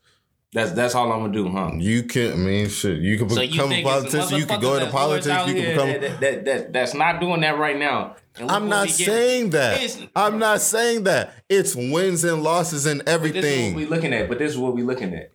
That's 0.53 0.73
that's 0.73 0.95
all 0.95 1.13
I'm 1.13 1.21
gonna 1.21 1.33
do, 1.33 1.49
huh? 1.49 1.73
You 1.77 2.03
can, 2.05 2.33
I 2.33 2.37
mean, 2.37 2.69
shit. 2.69 2.99
You 3.01 3.19
can 3.19 3.29
So 3.29 3.41
you 3.41 3.51
become 3.53 3.71
a 3.71 3.75
it's 3.75 3.83
the 3.83 4.19
politician. 4.19 4.39
You 4.39 4.47
can 4.47 4.61
go 4.61 4.75
into 4.77 4.91
politics. 4.91 5.47
You 5.47 5.55
can 5.55 5.65
become. 5.65 5.89
that, 6.01 6.21
that, 6.21 6.45
that, 6.45 6.73
that's 6.73 6.95
not 6.95 7.21
doing 7.21 7.41
that 7.43 7.59
right 7.59 7.79
now. 7.79 8.17
I'm 8.49 8.69
not 8.69 8.89
saying 8.89 9.51
that. 9.51 9.81
It's- 9.83 10.07
I'm 10.17 10.39
not 10.39 10.61
saying 10.61 11.05
that. 11.05 11.35
It's 11.49 11.77
wins 11.77 12.25
and 12.25 12.43
losses 12.43 12.87
and 12.87 13.01
This 13.01 13.07
is 13.07 13.07
what 13.07 13.15
everything. 13.15 13.75
we 13.75 13.87
looking 13.87 14.13
at, 14.13 14.29
but 14.29 14.39
this 14.39 14.51
is 14.53 14.59
what 14.59 14.75
we 14.75 14.83
looking 14.83 15.15
at. 15.15 15.31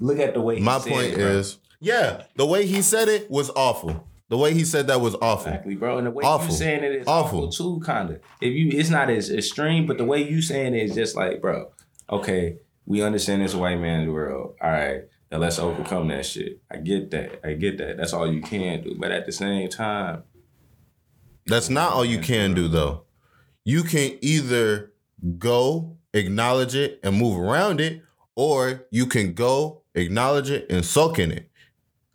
Look 0.00 0.18
at 0.18 0.34
the 0.34 0.40
way. 0.40 0.56
he 0.56 0.62
My 0.62 0.78
said 0.78 0.92
point 0.92 1.06
it, 1.12 1.18
is, 1.18 1.58
yeah, 1.78 2.24
the 2.36 2.46
way 2.46 2.66
he 2.66 2.82
said 2.82 3.08
it 3.08 3.30
was 3.30 3.50
awful. 3.50 4.06
The 4.28 4.36
way 4.38 4.54
he 4.54 4.64
said 4.64 4.86
that 4.86 5.00
was 5.00 5.14
awful. 5.16 5.48
exactly, 5.48 5.74
bro. 5.74 5.98
And 5.98 6.06
the 6.06 6.10
way 6.12 6.22
Awful. 6.24 6.46
you 6.46 6.52
saying 6.52 6.84
it 6.84 6.92
is 6.92 7.06
Awful. 7.08 7.48
awful, 7.48 7.50
too, 7.50 7.80
kind 7.84 8.10
of. 8.10 8.20
If 8.40 8.54
you, 8.54 8.70
it's 8.78 8.88
not 8.90 9.10
as 9.10 9.28
extreme, 9.30 9.86
but 9.86 9.98
the 9.98 10.04
way 10.04 10.22
you 10.22 10.40
saying 10.40 10.74
it 10.74 10.84
is 10.84 10.94
just 10.94 11.16
like, 11.16 11.40
bro. 11.40 11.70
Okay, 12.08 12.58
we 12.86 13.02
understand 13.02 13.42
it's 13.42 13.54
a 13.54 13.58
white 13.58 13.80
man's 13.80 14.08
world. 14.08 14.54
All 14.62 14.70
right, 14.70 15.02
now 15.32 15.38
let's 15.38 15.58
overcome 15.58 16.08
that 16.08 16.24
shit. 16.26 16.60
I 16.70 16.76
get 16.76 17.10
that. 17.10 17.40
I 17.44 17.54
get 17.54 17.78
that. 17.78 17.96
That's 17.96 18.12
all 18.12 18.32
you 18.32 18.40
can 18.40 18.82
do. 18.84 18.94
But 18.98 19.10
at 19.10 19.26
the 19.26 19.32
same 19.32 19.68
time, 19.68 20.22
That's 21.46 21.68
not 21.70 21.92
all 21.92 22.04
you 22.04 22.20
can 22.20 22.54
do, 22.54 22.68
though. 22.68 23.02
You 23.64 23.82
can 23.82 24.16
either 24.20 24.92
go, 25.38 25.96
acknowledge 26.14 26.76
it, 26.76 27.00
and 27.02 27.16
move 27.16 27.36
around 27.38 27.80
it, 27.80 28.02
or 28.36 28.86
you 28.92 29.06
can 29.06 29.34
go, 29.34 29.79
acknowledge 29.94 30.50
it, 30.50 30.66
and 30.70 30.84
sulk 30.84 31.18
in 31.18 31.30
it. 31.30 31.50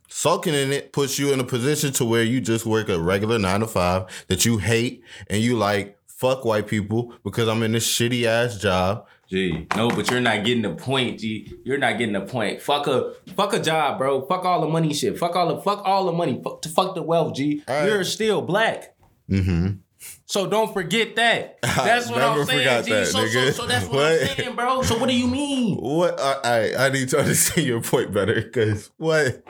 Sulking 0.08 0.54
in 0.54 0.72
it 0.72 0.94
puts 0.94 1.20
you 1.20 1.34
in 1.34 1.40
a 1.40 1.44
position 1.44 1.92
to 1.94 2.06
where 2.06 2.24
you 2.24 2.40
just 2.40 2.66
work 2.66 2.88
a 2.88 2.98
regular 2.98 3.38
nine 3.38 3.60
to 3.60 3.68
five 3.68 4.06
that 4.28 4.46
you 4.46 4.60
hate, 4.60 5.04
and 5.28 5.42
you 5.42 5.58
like, 5.58 5.98
fuck 6.08 6.46
white 6.46 6.68
people 6.68 7.14
because 7.24 7.50
I'm 7.50 7.62
in 7.64 7.74
this 7.74 7.86
shitty 7.86 8.24
ass 8.24 8.58
job. 8.58 9.08
Gee, 9.28 9.68
no, 9.76 9.90
but 9.90 10.10
you're 10.10 10.22
not 10.22 10.46
getting 10.46 10.62
the 10.62 10.76
point, 10.76 11.20
G. 11.20 11.52
You're 11.64 11.80
not 11.80 11.98
getting 11.98 12.14
the 12.14 12.22
point. 12.22 12.62
Fuck 12.62 12.88
a 12.88 13.14
fuck 13.36 13.54
a 13.54 13.60
job, 13.60 13.98
bro. 13.98 14.26
Fuck 14.26 14.46
all 14.46 14.62
the 14.62 14.68
money 14.68 14.94
shit. 14.94 15.18
Fuck 15.18 15.36
all 15.36 15.54
the 15.54 15.62
fuck 15.62 15.82
all 15.84 16.06
the 16.06 16.12
money. 16.12 16.40
Fuck 16.44 16.62
to 16.62 16.70
fuck 16.70 16.96
the 16.96 17.02
wealth, 17.02 17.36
G. 17.36 17.64
Right. 17.68 17.86
You're 17.88 18.04
still 18.04 18.42
black. 18.42 18.96
Mm-hmm. 19.30 19.78
So 20.26 20.48
don't 20.48 20.74
forget 20.74 21.16
that. 21.18 21.60
That's 21.64 22.10
what 22.10 22.22
I'm 22.22 22.44
saying, 22.46 22.84
G. 22.86 22.92
that, 22.92 23.08
so, 23.08 23.26
so, 23.28 23.38
nigga. 23.40 23.54
so 23.54 23.66
that's 23.68 23.86
what, 23.86 23.96
What? 23.96 24.22
I'm 24.30 24.36
saying, 24.38 24.56
bro. 24.56 24.82
So 24.82 24.98
what 24.98 25.08
do 25.10 25.16
you 25.16 25.28
mean? 25.28 25.78
What? 25.78 26.20
I, 26.20 26.34
I 26.44 26.86
I 26.86 26.90
need 26.90 27.10
to 27.10 27.20
understand 27.20 27.68
your 27.68 27.82
point 27.82 28.12
better 28.12 28.34
because 28.42 28.90
what? 28.98 29.44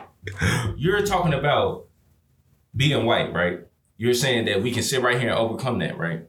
You're 0.78 1.06
talking 1.06 1.34
about 1.34 1.86
being 2.76 3.06
white, 3.06 3.32
right? 3.34 3.60
You're 3.98 4.14
saying 4.14 4.46
that 4.46 4.62
we 4.62 4.72
can 4.72 4.84
sit 4.84 5.02
right 5.02 5.18
here 5.20 5.30
and 5.30 5.38
overcome 5.40 5.80
that, 5.80 5.98
right? 5.98 6.24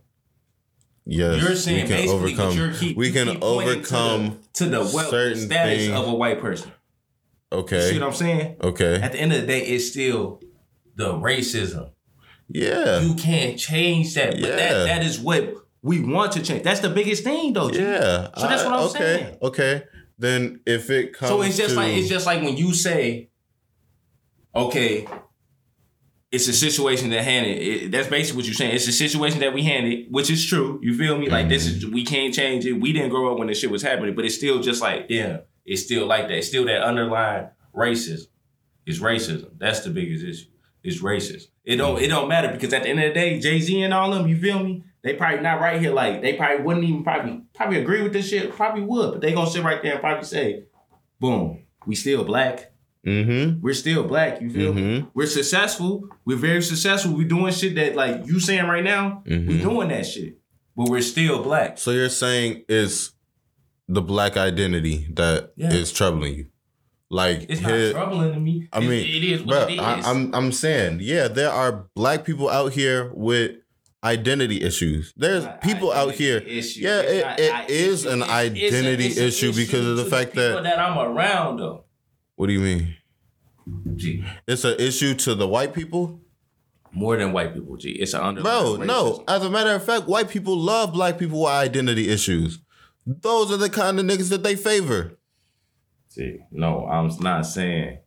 Yes, 1.05 1.41
You're 1.43 1.55
saying 1.57 1.89
we 1.89 1.89
can 1.89 2.09
overcome. 2.09 2.75
keep, 2.75 2.97
we 2.97 3.13
can 3.13 3.43
overcome. 3.43 4.39
to 4.55 4.65
the, 4.65 4.71
to 4.81 4.85
the 4.91 4.95
wealth, 4.97 5.11
certain 5.11 5.39
status 5.39 5.87
things. 5.87 5.99
of 5.99 6.09
a 6.09 6.15
white 6.15 6.41
person. 6.41 6.73
Okay, 7.53 7.77
You 7.77 7.83
Okay. 7.83 7.91
see 7.91 7.99
what 8.01 8.07
I'm 8.09 8.13
saying? 8.15 8.57
Okay. 8.63 9.01
At 9.01 9.13
the 9.13 9.21
end 9.21 9.33
of 9.33 9.41
the 9.41 9.47
day, 9.47 9.61
it's 9.67 9.89
still 9.89 10.41
the 10.97 11.13
racism. 11.15 11.91
Yeah. 12.49 13.01
You 13.01 13.15
can't 13.15 13.59
change 13.59 14.15
that. 14.15 14.33
But 14.33 14.41
Yeah. 14.41 14.57
that 14.57 14.87
that 14.87 15.03
is 15.05 15.19
what 15.19 15.55
we 15.83 16.01
want 16.01 16.33
to 16.33 16.43
change. 16.43 16.63
That's 16.63 16.81
the 16.81 16.91
biggest 16.91 17.25
thing 17.25 17.53
though. 17.53 17.71
G. 17.71 17.81
Yeah. 17.81 18.29
So 18.37 18.49
that's 18.49 18.65
what 18.65 18.73
I'm 18.73 18.89
okay. 18.89 18.99
saying. 18.99 19.39
Okay. 19.43 19.83
Then 20.19 20.61
if 20.67 20.91
it 20.91 21.13
comes 21.13 21.31
So 21.31 21.43
it's 21.43 21.57
just 21.57 21.75
to, 21.75 21.77
like 21.77 21.93
it's 21.95 22.09
just 22.09 22.27
like 22.27 22.43
when 22.43 22.57
you 22.57 22.73
say, 22.73 23.31
okay, 24.55 25.07
it's 26.33 26.49
a 26.49 26.53
situation 26.53 27.11
that 27.11 27.23
handed. 27.23 27.59
It, 27.59 27.91
that's 27.93 28.09
basically 28.09 28.39
what 28.39 28.47
you're 28.47 28.55
saying. 28.55 28.75
It's 28.75 28.89
a 28.89 28.93
situation 28.93 29.41
that 29.41 29.55
we 29.55 29.63
handed, 29.63 30.07
which 30.11 30.31
is 30.31 30.45
true. 30.45 30.81
You 30.83 30.97
feel 30.97 31.17
me? 31.19 31.29
Like 31.29 31.49
this 31.49 31.67
is 31.67 31.85
mm-hmm. 31.85 31.95
we 31.95 32.05
can't 32.05 32.35
change 32.35 32.67
it. 32.67 32.73
We 32.73 32.93
didn't 32.93 33.11
grow 33.11 33.33
up 33.33 33.39
when 33.39 33.49
this 33.49 33.61
shit 33.61 33.71
was 33.71 33.83
happening, 33.83 34.15
but 34.15 34.25
it's 34.25 34.35
still 34.35 34.61
just 34.61 34.83
like 34.83 35.07
yeah, 35.09 35.39
it's 35.65 35.83
still 35.83 36.07
like 36.07 36.29
that. 36.29 36.39
It's 36.39 36.49
still 36.49 36.65
that 36.67 36.83
underlying 36.83 37.49
racism. 37.75 38.27
It's 38.87 38.99
racism. 38.99 39.51
That's 39.59 39.81
the 39.81 39.91
biggest 39.91 40.25
issue. 40.25 40.51
It's 40.87 41.03
racist. 41.03 41.45
It 41.65 41.77
don't 41.77 42.01
it 42.01 42.09
don't 42.09 42.29
matter 42.29 42.49
because 42.53 42.73
at 42.73 42.85
the 42.85 42.89
end 42.91 43.01
of 43.03 43.09
the 43.09 43.15
day, 43.15 43.39
Jay 43.41 43.61
Z 43.61 43.83
and 43.83 43.93
all 43.93 44.11
them, 44.11 44.29
you 44.29 44.37
feel 44.39 44.63
me? 44.63 44.85
They 45.03 45.15
probably 45.15 45.41
not 45.41 45.61
right 45.61 45.81
here. 45.81 45.93
Like 45.93 46.23
they 46.23 46.35
probably 46.35 46.65
wouldn't 46.65 46.85
even 46.85 47.03
probably 47.05 47.43
probably 47.55 47.79
agree 47.81 48.03
with 48.03 48.13
this 48.13 48.29
shit. 48.29 48.53
Probably 48.53 48.83
would, 48.83 49.13
but 49.13 49.21
they 49.21 49.33
gonna 49.33 49.51
sit 49.51 49.65
right 49.65 49.83
there 49.83 49.93
and 49.93 50.01
probably 50.01 50.25
say, 50.25 50.65
"Boom, 51.21 51.65
we 51.87 51.95
still 51.95 52.25
black." 52.25 52.73
Mm-hmm. 53.07 53.61
We're 53.61 53.73
still 53.75 54.03
black. 54.03 54.41
You 54.41 54.51
feel 54.51 54.75
me? 54.75 54.83
Mhm. 54.83 55.11
We're 55.15 55.27
successful. 55.27 56.09
We're 56.25 56.37
very 56.37 56.61
successful. 56.63 57.15
We're 57.15 57.29
doing 57.29 57.53
shit 57.53 57.77
that 57.77 57.95
like 57.95 58.27
you 58.27 58.41
saying 58.41 58.67
right 58.67 58.83
now. 58.83 59.23
Mhm. 59.27 59.47
We're 59.47 59.63
doing 59.63 59.89
that 59.91 60.07
shit, 60.07 60.39
but 60.77 60.89
we're 60.89 61.03
still 61.03 61.41
black. 61.43 61.79
So 61.79 61.93
you're 61.93 62.09
saying 62.09 62.65
it's 62.69 63.13
the 63.89 64.03
black 64.03 64.37
identity 64.37 65.07
that 65.15 65.53
is 65.57 65.91
Yeah. 65.93 65.97
troubling 65.97 66.35
you, 66.35 66.47
like 67.11 67.47
It's 67.49 67.61
not 67.61 67.71
here- 67.73 67.93
troubling 67.93 68.33
to 68.35 68.41
me. 68.41 68.69
I 68.73 68.79
It- 68.79 68.89
mean, 68.89 69.01
it 69.01 69.25
is 69.25 69.43
bro, 69.43 69.61
what 69.61 69.71
it 69.71 69.75
is. 69.75 69.79
I, 69.81 70.11
I'm 70.11 70.35
I'm 70.35 70.53
saying, 70.53 70.99
yeah, 71.03 71.29
there 71.29 71.51
are 71.51 71.87
black 71.95 72.25
people 72.25 72.49
out 72.51 72.73
here 72.73 73.11
with 73.15 73.53
identity 74.05 74.63
issues. 74.63 75.13
There's 75.17 75.45
Not 75.45 75.61
people 75.63 75.93
out 75.93 76.15
here. 76.15 76.39
issue. 76.39 76.81
Yeah, 76.83 77.01
It's 77.01 77.13
it, 77.13 77.25
not 77.25 77.41
it 77.41 77.53
I- 77.55 77.65
is 77.69 78.05
an 78.07 78.23
it's- 78.23 78.29
it's 78.29 78.31
a- 78.31 78.35
identity 78.35 79.07
it's 79.07 79.17
an 79.19 79.25
issue 79.25 79.53
because 79.53 79.87
of 79.87 79.97
the 79.97 80.05
fact 80.05 80.33
people 80.33 80.49
that. 80.55 80.63
that 80.65 80.79
I'm 80.79 80.99
around 80.99 81.59
though. 81.59 81.85
What 82.37 82.49
do 82.49 82.53
you 82.53 82.61
mean? 82.61 82.95
G, 83.97 84.23
It's 84.47 84.65
an 84.65 84.77
issue 84.79 85.15
to 85.15 85.35
the 85.35 85.49
white 85.49 85.75
people, 85.75 86.21
more 86.93 87.17
than 87.17 87.33
white 87.33 87.53
people. 87.55 87.77
G, 87.77 87.91
it's 87.91 88.15
an 88.15 88.21
bro. 88.21 88.29
underlying 88.75 88.87
No, 88.87 89.25
as 89.27 89.43
a 89.43 89.51
matter 89.51 89.71
of 89.75 89.85
fact, 89.85 90.07
white 90.07 90.29
people 90.29 90.57
love 90.57 90.93
black 90.93 91.19
people 91.19 91.41
with 91.43 91.51
identity 91.51 92.09
issues. 92.09 92.61
Those 93.07 93.51
are 93.51 93.57
the 93.57 93.69
kind 93.71 93.99
of 93.99 94.07
niggas 94.07 94.29
that 94.31 94.43
they 94.45 94.55
favor. 94.57 95.19
See, 96.17 96.39
no, 96.51 96.87
I'm 96.87 97.11
not 97.21 97.45
saying 97.45 97.99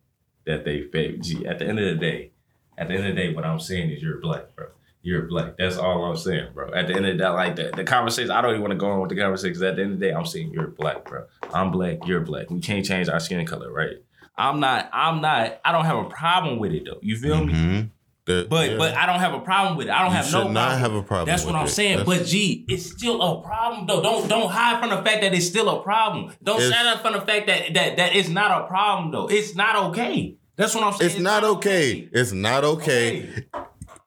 that 0.44 0.64
they 0.64 0.82
fake. 0.82 1.22
G, 1.22 1.46
at 1.46 1.60
the 1.60 1.66
end 1.66 1.78
of 1.78 1.84
the 1.84 1.94
day, 1.94 2.32
at 2.76 2.88
the 2.88 2.94
end 2.94 3.06
of 3.06 3.14
the 3.14 3.22
day, 3.22 3.32
what 3.32 3.44
I'm 3.44 3.60
saying 3.60 3.88
is 3.92 4.02
you're 4.02 4.18
black, 4.18 4.56
bro. 4.56 4.66
You're 5.02 5.28
black. 5.28 5.56
That's 5.56 5.76
all 5.76 6.04
I'm 6.04 6.16
saying, 6.16 6.48
bro. 6.52 6.72
At 6.72 6.88
the 6.88 6.96
end 6.96 7.06
of 7.06 7.16
the 7.16 7.22
day, 7.22 7.28
like 7.28 7.54
the, 7.54 7.70
the 7.72 7.84
conversation, 7.84 8.32
I 8.32 8.40
don't 8.40 8.50
even 8.50 8.62
want 8.62 8.72
to 8.72 8.78
go 8.78 8.90
on 8.90 9.00
with 9.00 9.10
the 9.10 9.16
conversation. 9.16 9.62
At 9.62 9.76
the 9.76 9.82
end 9.82 9.92
of 9.92 10.00
the 10.00 10.06
day, 10.06 10.12
I'm 10.12 10.26
saying 10.26 10.50
you're 10.52 10.66
black, 10.66 11.04
bro. 11.04 11.26
I'm 11.54 11.70
black. 11.70 12.04
You're 12.04 12.22
black. 12.22 12.50
We 12.50 12.60
can't 12.60 12.84
change 12.84 13.08
our 13.08 13.20
skin 13.20 13.46
color, 13.46 13.72
right? 13.72 13.98
I'm 14.36 14.58
not. 14.58 14.90
I'm 14.92 15.20
not. 15.20 15.60
I 15.64 15.70
don't 15.70 15.84
have 15.84 15.98
a 15.98 16.08
problem 16.08 16.58
with 16.58 16.72
it 16.72 16.86
though. 16.86 16.98
You 17.02 17.16
feel 17.16 17.44
me? 17.44 17.52
Mm-hmm. 17.52 17.86
The- 18.30 18.46
But 18.48 18.70
yeah. 18.70 18.76
but 18.78 18.94
I 18.94 19.06
don't 19.06 19.20
have 19.20 19.34
a 19.34 19.40
problem 19.40 19.76
with 19.76 19.86
it. 19.88 19.90
I 19.90 19.98
don't 20.02 20.10
You 20.12 20.16
have 20.16 20.26
should 20.26 20.44
no 20.44 20.50
not 20.52 20.60
problem. 20.68 20.80
have 20.80 20.94
a 20.94 21.02
problem 21.02 21.26
That's 21.26 21.44
what 21.44 21.54
I'm 21.54 21.66
it. 21.66 21.70
saying. 21.70 21.98
That's- 21.98 22.18
But 22.18 22.26
gee, 22.26 22.64
it's 22.68 22.86
still 22.96 23.20
a 23.22 23.42
problem 23.42 23.86
though. 23.86 24.02
Don't 24.02 24.28
don't 24.28 24.50
hide 24.50 24.80
from 24.80 24.90
the 24.90 25.02
fact 25.02 25.20
that 25.22 25.34
it's 25.34 25.46
still 25.46 25.68
a 25.68 25.82
problem. 25.82 26.32
Don't 26.42 26.56
It's- 26.60 26.70
stand 26.72 26.88
up 26.88 27.02
from 27.02 27.12
the 27.14 27.20
fact 27.20 27.46
that 27.48 27.74
that 27.74 27.96
that 27.96 28.14
it's 28.16 28.28
not 28.28 28.50
a 28.62 28.66
problem 28.66 29.10
though. 29.12 29.26
It's 29.28 29.54
not 29.54 29.74
okay. 29.90 30.36
That's 30.56 30.74
what 30.74 30.84
I'm 30.84 30.92
saying. 30.92 31.10
it's 31.12 31.20
not 31.20 31.42
okay. 31.44 32.08
It's 32.12 32.32
not 32.32 32.64
okay. 32.64 33.28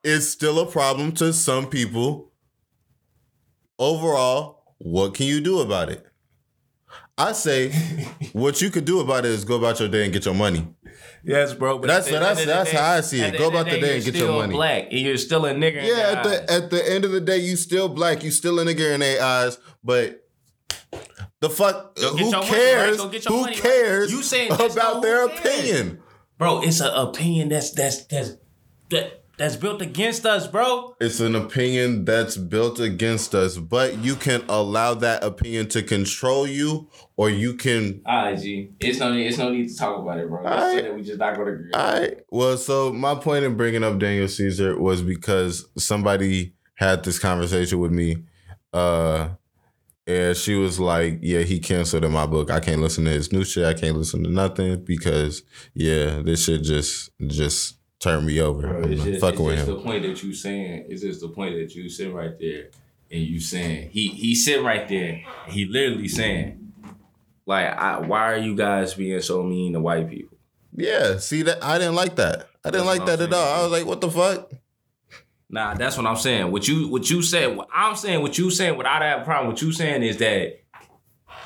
It's 0.04 0.28
still 0.30 0.60
a 0.60 0.66
problem 0.66 1.12
to 1.14 1.34
some 1.34 1.66
people. 1.68 2.32
Overall, 3.80 4.64
what 4.78 5.14
can 5.14 5.26
you 5.26 5.42
do 5.42 5.60
about 5.62 5.90
it? 5.90 6.06
I 7.18 7.32
say, 7.32 7.70
what 8.34 8.62
you 8.62 8.70
could 8.70 8.86
do 8.86 9.00
about 9.00 9.26
it 9.26 9.32
is 9.32 9.46
go 9.46 9.56
about 9.56 9.80
your 9.80 9.90
day 9.90 10.04
and 10.04 10.14
get 10.14 10.26
your 10.26 10.34
money. 10.36 10.68
Yes, 11.26 11.54
bro. 11.54 11.78
But 11.78 11.88
That's- 11.88 12.06
the 12.06 12.12
that's- 12.20 12.32
end 12.32 12.40
of 12.42 12.46
the 12.48 12.54
that's 12.54 12.72
day- 12.72 12.78
how 12.78 12.92
I 12.92 13.02
see 13.02 13.22
it. 13.22 13.38
Go 13.38 13.48
about 13.48 13.66
the 13.66 13.80
day 13.80 13.80
you're 13.80 13.96
and 13.96 14.04
get 14.06 14.16
your 14.16 14.24
still 14.28 14.38
money. 14.40 14.54
Black, 14.56 14.84
and 14.92 15.00
you're 15.00 15.18
still 15.18 15.46
a 15.46 15.54
nigga. 15.54 15.78
in 15.78 15.86
Yeah, 15.86 15.96
their 15.96 16.06
at 16.18 16.24
the 16.24 16.30
eyes. 16.54 16.62
at 16.64 16.70
the 16.70 16.92
end 16.92 17.06
of 17.06 17.12
the 17.12 17.22
day, 17.22 17.38
you 17.38 17.56
still 17.56 17.88
black, 17.88 18.24
you 18.24 18.32
still 18.32 18.60
a 18.60 18.66
nigga 18.66 18.94
in 18.94 19.00
their 19.00 19.22
eyes, 19.24 19.58
but 19.84 20.28
the 21.40 21.50
fuck 21.50 21.98
who 21.98 22.20
your 22.20 22.32
money, 22.32 22.46
cares? 22.48 22.90
right? 22.90 22.98
Go 22.98 23.08
get 23.10 23.26
your 23.26 23.34
who 23.34 23.42
money, 23.42 23.54
right? 23.54 23.62
cares 23.64 24.12
You 24.12 24.22
saying 24.22 24.52
about 24.52 24.76
not 24.76 25.02
their 25.02 25.26
opinion? 25.26 26.02
bro. 26.38 26.62
It's 26.62 26.82
an 26.82 26.92
opinion 26.94 27.50
that's 27.50 27.72
that's 27.72 28.06
that's 28.06 28.32
that 28.90 29.23
that's 29.38 29.56
built 29.56 29.82
against 29.82 30.26
us, 30.26 30.48
bro. 30.48 30.96
It's 31.02 31.20
an 31.20 31.36
opinion 31.36 32.06
that's 32.06 32.38
built 32.38 32.80
against 32.80 33.34
us, 33.34 33.58
but 33.58 33.98
you 34.00 34.16
can 34.16 34.44
allow 34.48 34.94
that 34.96 35.24
opinion 35.24 35.70
to 35.70 35.82
control 35.82 36.46
you, 36.48 36.90
or 37.18 37.30
you 37.30 37.56
can. 37.56 38.02
Alright, 38.08 38.40
G. 38.40 38.72
It's 38.80 39.00
no 39.00 39.14
need. 39.14 39.28
It's 39.28 39.38
no 39.38 39.50
need 39.50 39.70
to 39.70 39.76
talk 39.76 40.00
about 40.00 40.20
it, 40.20 40.30
bro. 40.30 40.44
Let's 40.44 40.56
Alright. 40.56 40.84
that 40.84 40.96
we 40.96 41.02
just 41.02 41.20
not 41.20 41.36
gonna 41.36 41.52
agree. 41.52 41.72
All 41.74 42.00
right. 42.00 42.18
Well, 42.30 42.58
so 42.58 42.94
my 42.94 43.16
point 43.16 43.46
in 43.46 43.58
bringing 43.58 43.84
up 43.84 43.98
Daniel 43.98 44.28
Caesar 44.28 44.80
was 44.80 45.02
because 45.02 45.68
somebody 45.78 46.54
had 46.76 47.04
this 47.04 47.20
conversation 47.20 47.80
with 47.80 47.92
me, 47.92 48.24
uh, 48.72 49.30
and 50.06 50.36
she 50.36 50.56
was 50.56 50.80
like, 50.80 51.20
"Yeah, 51.22 51.42
he 51.42 51.60
canceled 51.60 52.04
in 52.04 52.12
my 52.12 52.26
book. 52.26 52.52
I 52.52 52.60
can't 52.60 52.82
listen 52.82 53.06
to 53.06 53.12
his 53.12 53.32
new 53.32 53.44
shit. 53.44 53.66
I 53.66 53.74
can't 53.74 53.98
listen 53.98 54.24
to 54.24 54.30
nothing 54.30 54.84
because 54.84 55.44
yeah, 55.74 56.22
this 56.24 56.46
shit 56.46 56.64
just 56.64 57.10
just 57.26 57.78
turned 58.04 58.28
me 58.28 58.40
over. 58.42 58.68
Bro, 58.68 58.84
I'm 58.84 58.92
it's 58.92 59.04
just, 59.04 59.22
fucking 59.22 59.40
it's 59.40 59.46
with 59.46 59.56
just 59.56 59.68
the 59.68 59.80
point 59.80 60.04
that 60.04 60.24
you 60.24 60.34
saying. 60.34 60.86
It's 60.90 61.02
just 61.02 61.22
the 61.22 61.30
point 61.30 61.56
that 61.56 61.74
you 61.74 61.90
sit 61.90 62.14
right 62.14 62.38
there 62.40 62.68
and 63.10 63.22
you 63.22 63.40
saying 63.40 63.90
he 63.92 64.10
he 64.10 64.36
sit 64.36 64.62
right 64.62 64.88
there. 64.88 65.24
He 65.48 65.66
literally 65.66 66.08
saying, 66.08 66.74
like, 67.46 67.68
I, 67.68 68.00
why 68.00 68.34
are 68.34 68.38
you 68.38 68.56
guys 68.56 68.94
being 68.94 69.22
so 69.22 69.42
mean 69.44 69.74
to 69.74 69.80
white 69.80 70.10
people? 70.10 70.38
Yeah. 70.76 71.18
See 71.18 71.44
that 71.44 71.64
I 71.64 71.78
didn't 71.78 71.96
like 71.96 72.16
that. 72.18 72.50
I 72.66 72.72
didn't 72.72 72.86
That's 72.86 73.00
like 73.00 73.08
that 73.08 73.22
I'm 73.22 73.28
at 73.28 73.34
all. 73.34 73.60
I 73.60 73.64
was 73.64 73.72
like, 73.72 73.86
what 73.86 74.02
the 74.02 74.12
fuck? 74.12 74.52
Nah, 75.50 75.76
that's 75.76 75.98
what 75.98 76.06
I'm 76.06 76.16
saying. 76.16 76.52
What 76.52 76.68
you 76.68 76.90
what 76.90 77.10
you 77.10 77.22
said. 77.22 77.56
What 77.56 77.70
I'm 77.74 77.96
saying. 77.96 78.22
What 78.22 78.38
you 78.38 78.50
saying. 78.50 78.76
What 78.76 78.86
I 78.86 79.00
don't 79.00 79.08
have 79.08 79.22
a 79.22 79.26
problem. 79.26 79.52
What 79.54 79.62
you 79.62 79.72
saying 79.72 80.04
is 80.04 80.18
that 80.18 80.62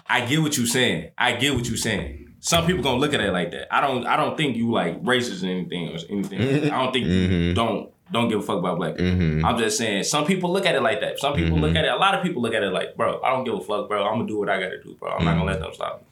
I 0.08 0.26
get 0.26 0.42
what 0.42 0.58
you 0.58 0.66
saying. 0.66 1.12
I 1.18 1.34
get 1.34 1.54
what 1.54 1.68
you 1.68 1.78
saying. 1.78 2.27
Some 2.48 2.66
people 2.66 2.82
gonna 2.82 3.00
look 3.00 3.14
at 3.14 3.20
it 3.20 3.34
like 3.34 3.52
that. 3.52 3.74
I 3.76 3.82
don't. 3.82 4.06
I 4.06 4.16
don't 4.16 4.38
think 4.38 4.56
you 4.56 4.72
like 4.72 5.04
racist 5.04 5.44
or 5.44 5.48
anything 5.48 5.90
or 5.90 5.98
anything. 6.10 6.40
Mm-hmm. 6.40 6.74
I 6.74 6.82
don't 6.84 6.94
think 6.94 7.06
you 7.08 7.28
Mhm. 7.28 7.56
don't 7.56 7.92
don't 8.10 8.30
give 8.30 8.40
a 8.40 8.42
fuck 8.42 8.60
about 8.60 8.78
black 8.78 8.96
people. 8.96 9.12
Mm-hmm. 9.12 9.46
I'm 9.46 9.58
just 9.58 9.78
saying, 9.78 10.04
some 10.04 10.26
people 10.26 10.54
look 10.54 10.66
at 10.66 10.74
it 10.74 10.82
like 10.82 11.02
that. 11.02 11.20
Some 11.20 11.34
people 11.34 11.58
look 11.58 11.72
mm-hmm. 11.72 11.78
at 11.78 11.84
it, 11.84 11.92
a 11.92 11.98
lot 11.98 12.16
of 12.16 12.24
people 12.24 12.42
look 12.42 12.54
at 12.54 12.64
it 12.64 12.72
like, 12.72 12.96
bro, 12.96 13.22
I 13.22 13.32
don't 13.32 13.44
give 13.44 13.56
a 13.56 13.60
fuck, 13.60 13.90
bro. 13.90 14.02
I'm 14.06 14.14
gonna 14.20 14.28
do 14.28 14.40
what 14.40 14.48
I 14.48 14.62
gotta 14.62 14.82
do, 14.82 14.96
bro. 14.96 15.10
I'm 15.12 15.26
not 15.26 15.34
gonna 15.34 15.44
let 15.44 15.56
mm-hmm. 15.56 15.64
them 15.64 15.74
stop 15.74 16.02
me. 16.02 16.08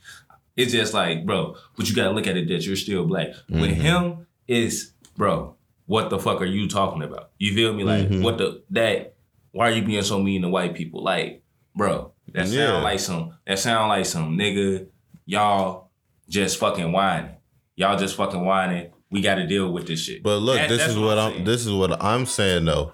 It's 0.57 0.73
just 0.73 0.93
like, 0.93 1.25
bro, 1.25 1.55
but 1.77 1.87
you 1.87 1.95
gotta 1.95 2.11
look 2.11 2.27
at 2.27 2.35
it 2.35 2.49
that 2.49 2.65
you're 2.65 2.75
still 2.75 3.05
black. 3.05 3.29
With 3.49 3.71
him, 3.71 4.27
is, 4.45 4.91
bro, 5.15 5.55
what 5.85 6.09
the 6.09 6.19
fuck 6.19 6.41
are 6.41 6.45
you 6.45 6.67
talking 6.67 7.01
about? 7.01 7.31
You 7.37 7.53
feel 7.53 7.73
me? 7.73 7.85
Like, 7.85 8.09
what 8.21 8.37
the, 8.39 8.61
that, 8.71 9.15
why 9.51 9.69
are 9.69 9.71
you 9.71 9.83
being 9.83 10.03
so 10.03 10.21
mean 10.21 10.41
to 10.41 10.49
white 10.49 10.73
people? 10.75 11.01
Like, 11.01 11.43
bro, 11.75 12.11
that 12.33 12.47
sound 12.47 12.53
Yeah. 12.53 12.81
like 12.81 12.99
some, 12.99 13.37
that 13.47 13.57
sound 13.57 13.87
like 13.87 14.05
some 14.05 14.37
nigga, 14.37 14.87
y'all 15.25 15.84
just 16.29 16.57
fucking 16.57 16.91
whining. 16.91 17.31
Y'all 17.75 17.97
just 17.97 18.15
fucking 18.15 18.43
whining. 18.45 18.91
We 19.11 19.21
gotta 19.21 19.45
deal 19.47 19.71
with 19.71 19.87
this 19.87 19.99
shit. 20.01 20.23
But 20.23 20.39
look, 20.39 20.57
That- 20.57 20.69
this 20.69 20.87
is 20.87 20.97
what 20.97 21.17
I'm. 21.17 21.31
saying. 21.33 21.43
This 21.45 21.65
is 21.65 21.71
what 21.71 22.01
I'm 22.03 22.25
saying 22.25 22.65
though. 22.65 22.93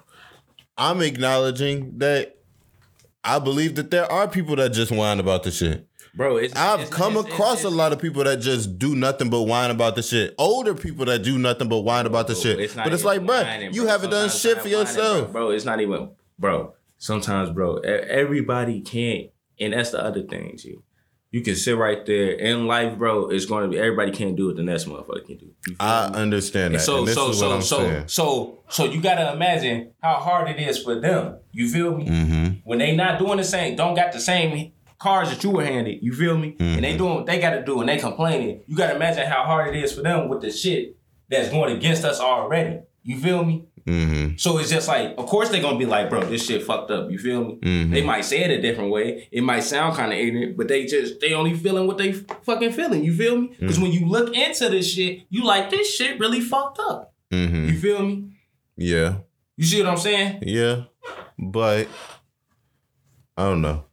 I'm 0.76 1.00
acknowledging 1.02 1.98
that 1.98 2.36
I 3.24 3.38
believe 3.38 3.76
that 3.76 3.90
there 3.90 4.10
are 4.10 4.26
people 4.28 4.56
that 4.56 4.70
just 4.72 4.90
whine 4.90 5.20
about 5.20 5.42
the 5.44 5.50
shit. 5.50 5.86
Bro, 6.14 6.36
it's, 6.38 6.54
I've 6.56 6.80
it's- 6.80 6.90
come 6.94 7.16
it's- 7.16 7.32
across 7.32 7.64
a 7.64 7.70
lot 7.70 7.92
of 7.92 7.98
people 8.00 8.22
that 8.24 8.40
just 8.40 8.78
do 8.78 8.94
nothing 8.94 9.30
but 9.30 9.42
whine 9.42 9.70
about 9.70 9.96
the 9.96 10.02
shit. 10.02 10.34
Older 10.38 10.74
people 10.74 11.06
that 11.06 11.22
do 11.22 11.38
nothing 11.38 11.68
but 11.68 11.80
whine 11.80 12.04
about 12.04 12.26
the 12.26 12.34
shit. 12.34 12.58
but 12.76 12.92
it's 12.92 13.04
like, 13.04 13.24
bro, 13.24 13.42
whining, 13.42 13.72
you 13.72 13.82
bro. 13.82 13.90
haven't 13.90 14.10
done 14.10 14.28
shit 14.28 14.58
for 14.58 14.64
whining, 14.64 14.72
yourself. 14.78 15.32
bro. 15.32 15.50
It's 15.50 15.64
not 15.64 15.80
even, 15.80 16.10
bro. 16.38 16.74
Sometimes, 16.98 17.50
bro, 17.50 17.76
everybody 17.78 18.80
can't, 18.80 19.30
and 19.58 19.72
that's 19.72 19.90
the 19.90 20.04
other 20.04 20.22
thing, 20.22 20.56
G. 20.58 20.76
You 21.32 21.40
can 21.40 21.56
sit 21.56 21.76
right 21.78 22.04
there 22.04 22.32
in 22.32 22.66
life, 22.66 22.96
bro. 22.98 23.30
It's 23.30 23.46
going 23.46 23.64
to 23.64 23.68
be 23.68 23.78
everybody 23.78 24.12
can't 24.12 24.36
do 24.36 24.46
what 24.48 24.56
the 24.56 24.62
next 24.62 24.84
motherfucker 24.84 25.24
can 25.26 25.38
do. 25.38 25.50
I 25.80 26.10
me? 26.10 26.16
understand 26.18 26.66
And 26.66 26.74
that. 26.74 26.80
so, 26.80 26.98
and 26.98 27.08
so, 27.08 27.32
so, 27.32 27.52
I'm 27.52 27.62
so, 27.62 27.78
saying. 27.78 28.08
so, 28.08 28.58
so, 28.68 28.84
you 28.84 29.00
gotta 29.00 29.32
imagine 29.32 29.92
how 30.02 30.14
hard 30.16 30.48
it 30.50 30.60
is 30.60 30.82
for 30.82 31.00
them. 31.00 31.38
You 31.50 31.68
feel 31.68 31.96
me? 31.96 32.06
Mm-hmm. 32.06 32.46
When 32.64 32.78
they 32.78 32.94
not 32.94 33.18
doing 33.18 33.38
the 33.38 33.44
same, 33.44 33.76
don't 33.76 33.94
got 33.94 34.12
the 34.12 34.20
same 34.20 34.72
cars 34.98 35.30
that 35.30 35.42
you 35.42 35.50
were 35.50 35.64
handed. 35.64 36.02
You 36.02 36.12
feel 36.12 36.36
me? 36.36 36.48
And 36.48 36.58
Mm-hmm. 36.58 36.82
they 36.82 36.96
doing 36.98 37.14
what 37.14 37.26
they 37.26 37.40
got 37.40 37.50
to 37.54 37.64
do, 37.64 37.80
and 37.80 37.88
they 37.88 37.96
complaining. 37.98 38.60
You 38.66 38.76
gotta 38.76 38.94
imagine 38.96 39.26
how 39.26 39.42
hard 39.44 39.74
it 39.74 39.82
is 39.82 39.92
for 39.94 40.02
them 40.02 40.28
with 40.28 40.42
the 40.42 40.50
shit 40.52 40.96
that's 41.30 41.48
going 41.48 41.74
against 41.74 42.04
us 42.04 42.20
already. 42.20 42.80
You 43.04 43.18
feel 43.18 43.42
me? 43.42 43.64
Mm-hmm. 43.86 44.36
So 44.36 44.58
it's 44.58 44.70
just 44.70 44.86
like, 44.88 45.14
of 45.18 45.26
course 45.26 45.48
they're 45.48 45.60
gonna 45.62 45.78
be 45.78 45.86
like, 45.86 46.08
bro, 46.08 46.22
this 46.24 46.44
shit 46.46 46.62
fucked 46.62 46.90
up. 46.90 47.10
You 47.10 47.18
feel 47.18 47.44
me? 47.44 47.54
Mhm. 47.62 47.90
They 47.90 48.02
might 48.04 48.24
say 48.24 48.42
it 48.44 48.50
a 48.50 48.60
different 48.62 48.90
way. 48.90 49.28
It 49.32 49.42
might 49.42 49.60
sound 49.60 49.96
kind 49.96 50.12
of 50.12 50.18
ignorant, 50.18 50.56
but 50.56 50.68
they 50.68 50.84
just 50.86 51.20
they 51.20 51.32
only 51.34 51.54
feeling 51.54 51.86
what 51.86 51.98
they 51.98 52.12
fucking 52.12 52.72
feeling. 52.72 53.02
You 53.04 53.14
feel 53.14 53.36
me? 53.40 53.56
Because 53.58 53.78
Mm. 53.78 53.82
when 53.82 53.92
you 53.92 54.06
look 54.06 54.34
into 54.36 54.68
this 54.68 54.90
shit, 54.92 55.22
you 55.30 55.44
like 55.44 55.70
this 55.70 55.92
shit 55.94 56.20
really 56.20 56.40
fucked 56.40 56.78
up. 56.78 57.12
Mm-hmm. 57.32 57.68
You 57.68 57.78
feel 57.78 58.02
me? 58.04 58.24
Yeah. 58.76 59.16
You 59.56 59.64
see 59.64 59.82
what 59.82 59.90
I'm 59.90 59.98
saying? 59.98 60.38
Yeah. 60.42 60.84
But 61.38 61.88
I 63.36 63.44
don't 63.44 63.62
know. 63.62 63.84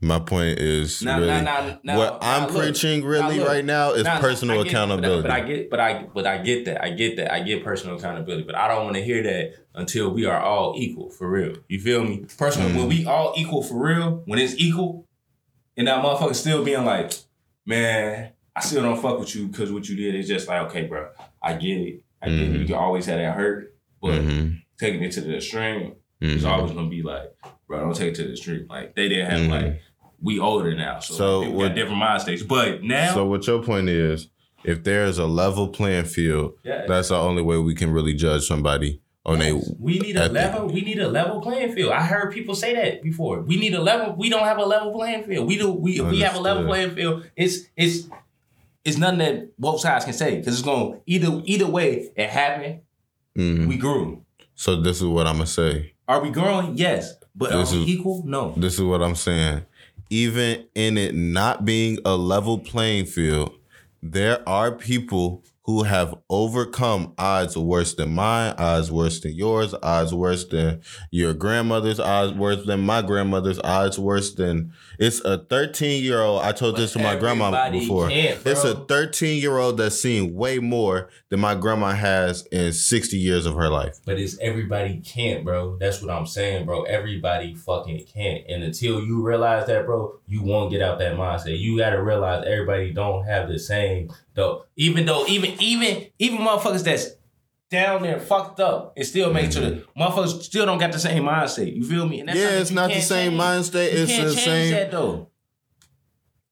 My 0.00 0.20
point 0.20 0.60
is 0.60 1.02
really 1.04 1.26
what 1.26 2.18
I'm 2.22 2.52
look. 2.52 2.62
preaching 2.62 3.04
really 3.04 3.40
right 3.40 3.64
now 3.64 3.92
is 3.94 4.04
personal 4.06 4.60
I 4.60 4.62
get- 4.62 4.72
accountability. 4.72 5.22
But, 5.22 5.30
I 5.32 5.40
get, 5.40 5.70
but 5.70 5.80
I, 5.80 6.02
but 6.14 6.26
I 6.26 6.38
get 6.38 6.66
that. 6.66 6.84
I 6.84 6.90
get 6.90 7.16
that. 7.16 7.32
I 7.32 7.40
get 7.40 7.64
personal 7.64 7.96
accountability. 7.96 8.44
But 8.44 8.54
I 8.54 8.68
don't 8.68 8.84
want 8.84 8.94
to 8.94 9.02
hear 9.02 9.22
that 9.24 9.54
until 9.74 10.10
we 10.10 10.24
are 10.24 10.40
all 10.40 10.74
equal 10.76 11.10
for 11.10 11.28
real. 11.28 11.56
You 11.68 11.80
feel 11.80 12.04
me? 12.04 12.24
Personal. 12.38 12.68
Mm. 12.70 12.76
When 12.76 12.88
we 12.88 13.06
all 13.06 13.34
equal 13.36 13.62
for 13.64 13.74
real, 13.84 14.22
when 14.26 14.38
it's 14.38 14.54
equal, 14.56 15.04
and 15.76 15.88
that 15.88 16.00
motherfucker 16.04 16.34
still 16.36 16.64
being 16.64 16.84
like, 16.84 17.12
man, 17.66 18.30
I 18.54 18.60
still 18.60 18.82
don't 18.82 19.00
fuck 19.02 19.18
with 19.18 19.34
you 19.34 19.48
because 19.48 19.72
what 19.72 19.88
you 19.88 19.96
did 19.96 20.14
is 20.14 20.28
just 20.28 20.46
like, 20.46 20.62
okay, 20.68 20.82
bro, 20.86 21.08
I 21.42 21.54
get 21.54 21.76
it. 21.78 22.02
I 22.22 22.28
get 22.28 22.38
it. 22.40 22.52
Mhm. 22.52 22.58
You 22.60 22.66
can 22.66 22.74
always 22.76 23.06
have 23.06 23.18
that 23.18 23.34
hurt, 23.34 23.74
but 24.00 24.12
Mhm. 24.20 24.62
taking 24.78 25.02
it 25.02 25.10
to 25.12 25.20
the 25.22 25.36
extreme 25.36 25.94
it's 26.20 26.42
Mhm. 26.42 26.48
always 26.50 26.72
gonna 26.72 26.88
be 26.88 27.00
like, 27.00 27.32
bro, 27.68 27.78
don't 27.78 27.94
take 27.94 28.08
it 28.08 28.14
to 28.16 28.24
the 28.24 28.32
extreme. 28.32 28.66
Like 28.68 28.96
they 28.96 29.08
didn't 29.08 29.30
have 29.30 29.40
Mhm. 29.42 29.50
like 29.50 29.80
we 30.20 30.38
older 30.40 30.74
now, 30.74 30.98
so, 31.00 31.14
So 31.14 31.50
what- 31.50 31.68
got 31.68 31.74
different 31.76 31.98
mind 31.98 32.22
states. 32.22 32.42
But 32.42 32.82
now, 32.82 33.14
So 33.14 33.26
what 33.26 33.46
your 33.46 33.62
point 33.62 33.88
is, 33.88 34.28
if 34.64 34.82
there 34.84 35.04
is 35.04 35.18
a 35.18 35.26
level 35.26 35.68
playing 35.68 36.04
field, 36.04 36.54
yeah, 36.64 36.84
that's 36.86 37.08
the 37.08 37.16
only 37.16 37.42
way 37.42 37.58
we 37.58 37.74
can 37.74 37.90
really 37.92 38.14
judge 38.14 38.42
somebody 38.46 39.00
on 39.24 39.40
a 39.42 39.52
we 39.78 39.98
need 39.98 40.16
a 40.16 40.28
level. 40.28 40.66
We 40.68 40.80
need 40.80 40.98
a 40.98 41.08
level 41.08 41.40
playing 41.40 41.72
field. 41.74 41.92
I 41.92 42.02
heard 42.02 42.32
people 42.32 42.54
say 42.54 42.74
that 42.74 43.02
before. 43.02 43.40
We 43.42 43.56
need 43.56 43.74
a 43.74 43.80
level. 43.80 44.14
We 44.16 44.28
don't 44.28 44.44
have 44.44 44.58
a 44.58 44.64
level 44.64 44.92
playing 44.92 45.24
field. 45.24 45.46
We 45.46 45.56
do. 45.58 45.70
We 45.70 46.00
if 46.00 46.10
we 46.10 46.20
have 46.20 46.34
a 46.34 46.40
level 46.40 46.64
playing 46.64 46.94
field. 46.94 47.24
It's 47.36 47.66
it's 47.76 48.08
it's 48.84 48.96
nothing 48.96 49.18
that 49.18 49.58
both 49.58 49.80
sides 49.80 50.04
can 50.04 50.14
say 50.14 50.38
because 50.38 50.54
it's 50.54 50.62
going 50.62 51.00
either 51.06 51.42
either 51.44 51.66
way. 51.66 52.10
It 52.16 52.30
happened. 52.30 52.80
Mhm. 53.36 53.66
We 53.68 53.76
grew. 53.76 54.22
So 54.54 54.80
this 54.80 54.96
is 54.96 55.04
what 55.06 55.26
I'm 55.26 55.34
gonna 55.34 55.46
say. 55.46 55.92
Are 56.08 56.20
we 56.22 56.30
growing? 56.30 56.76
Yes, 56.76 57.14
but 57.36 57.50
This 57.50 57.70
are 57.72 57.76
we 57.76 57.82
is- 57.82 57.88
equal? 57.90 58.22
No. 58.26 58.54
This 58.56 58.74
is 58.74 58.80
what 58.82 59.02
I'm 59.02 59.14
saying. 59.14 59.62
Even 60.10 60.66
in 60.74 60.96
it 60.96 61.14
not 61.14 61.64
being 61.64 61.98
a 62.04 62.16
level 62.16 62.58
playing 62.58 63.06
field, 63.06 63.54
there 64.02 64.46
are 64.48 64.72
people 64.72 65.44
who 65.68 65.82
have 65.82 66.14
overcome 66.30 67.12
odds 67.18 67.54
worse 67.54 67.94
than 67.94 68.14
mine, 68.14 68.54
odds 68.56 68.90
worse 68.90 69.20
than 69.20 69.34
yours, 69.34 69.74
odds 69.82 70.14
worse 70.14 70.46
than 70.46 70.80
your 71.10 71.34
grandmother's, 71.34 72.00
odds 72.00 72.32
worse 72.32 72.64
than 72.64 72.80
my 72.80 73.02
grandmother's, 73.02 73.58
odds 73.64 73.98
worse 73.98 74.32
than 74.32 74.72
it's 74.98 75.20
a 75.20 75.38
13 75.38 76.02
year 76.02 76.20
old. 76.20 76.42
I 76.42 76.52
told 76.52 76.76
this 76.76 76.92
to 76.94 76.98
my 76.98 77.16
grandma 77.16 77.70
before. 77.70 78.08
It's 78.10 78.64
a 78.64 78.74
13 78.74 79.40
year 79.40 79.56
old 79.56 79.78
that's 79.78 80.00
seen 80.00 80.34
way 80.34 80.58
more 80.58 81.08
than 81.28 81.40
my 81.40 81.54
grandma 81.54 81.92
has 81.92 82.46
in 82.46 82.72
60 82.72 83.16
years 83.16 83.46
of 83.46 83.54
her 83.54 83.68
life. 83.68 83.98
But 84.04 84.18
it's 84.18 84.38
everybody 84.40 85.00
can't, 85.00 85.44
bro. 85.44 85.76
That's 85.76 86.02
what 86.02 86.10
I'm 86.10 86.26
saying, 86.26 86.66
bro. 86.66 86.82
Everybody 86.82 87.54
fucking 87.54 88.06
can't. 88.12 88.44
And 88.48 88.62
until 88.64 89.00
you 89.00 89.22
realize 89.22 89.66
that, 89.68 89.86
bro, 89.86 90.18
you 90.26 90.42
won't 90.42 90.70
get 90.70 90.82
out 90.82 90.98
that 90.98 91.16
mindset. 91.16 91.58
You 91.58 91.78
gotta 91.78 92.02
realize 92.02 92.44
everybody 92.46 92.92
don't 92.92 93.24
have 93.24 93.48
the 93.48 93.58
same 93.58 94.10
though. 94.34 94.64
Even 94.76 95.06
though 95.06 95.26
even 95.26 95.54
even 95.60 96.06
even 96.18 96.38
motherfuckers 96.38 96.84
that's 96.84 97.10
down 97.70 98.02
there 98.02 98.18
fucked 98.18 98.60
up 98.60 98.94
and 98.96 99.06
still 99.06 99.32
make 99.32 99.46
it 99.46 99.52
to 99.52 99.60
the 99.60 99.84
motherfuckers 99.98 100.42
still 100.42 100.64
don't 100.66 100.78
got 100.78 100.92
the 100.92 100.98
same 100.98 101.24
mindset. 101.24 101.74
You 101.74 101.82
feel 101.84 102.06
me? 102.08 102.20
And 102.20 102.28
Mm-hmm. 102.30 102.38
Yeah, 102.38 102.60
it's 102.60 102.70
not 102.70 102.88
the 102.90 103.00
same 103.00 103.32
change. 103.32 103.40
mindset. 103.42 103.92
You 103.92 103.98
It's 104.02 104.16
the 104.16 104.30
same- 104.40 104.72
that 104.74 104.90
though. 104.90 105.30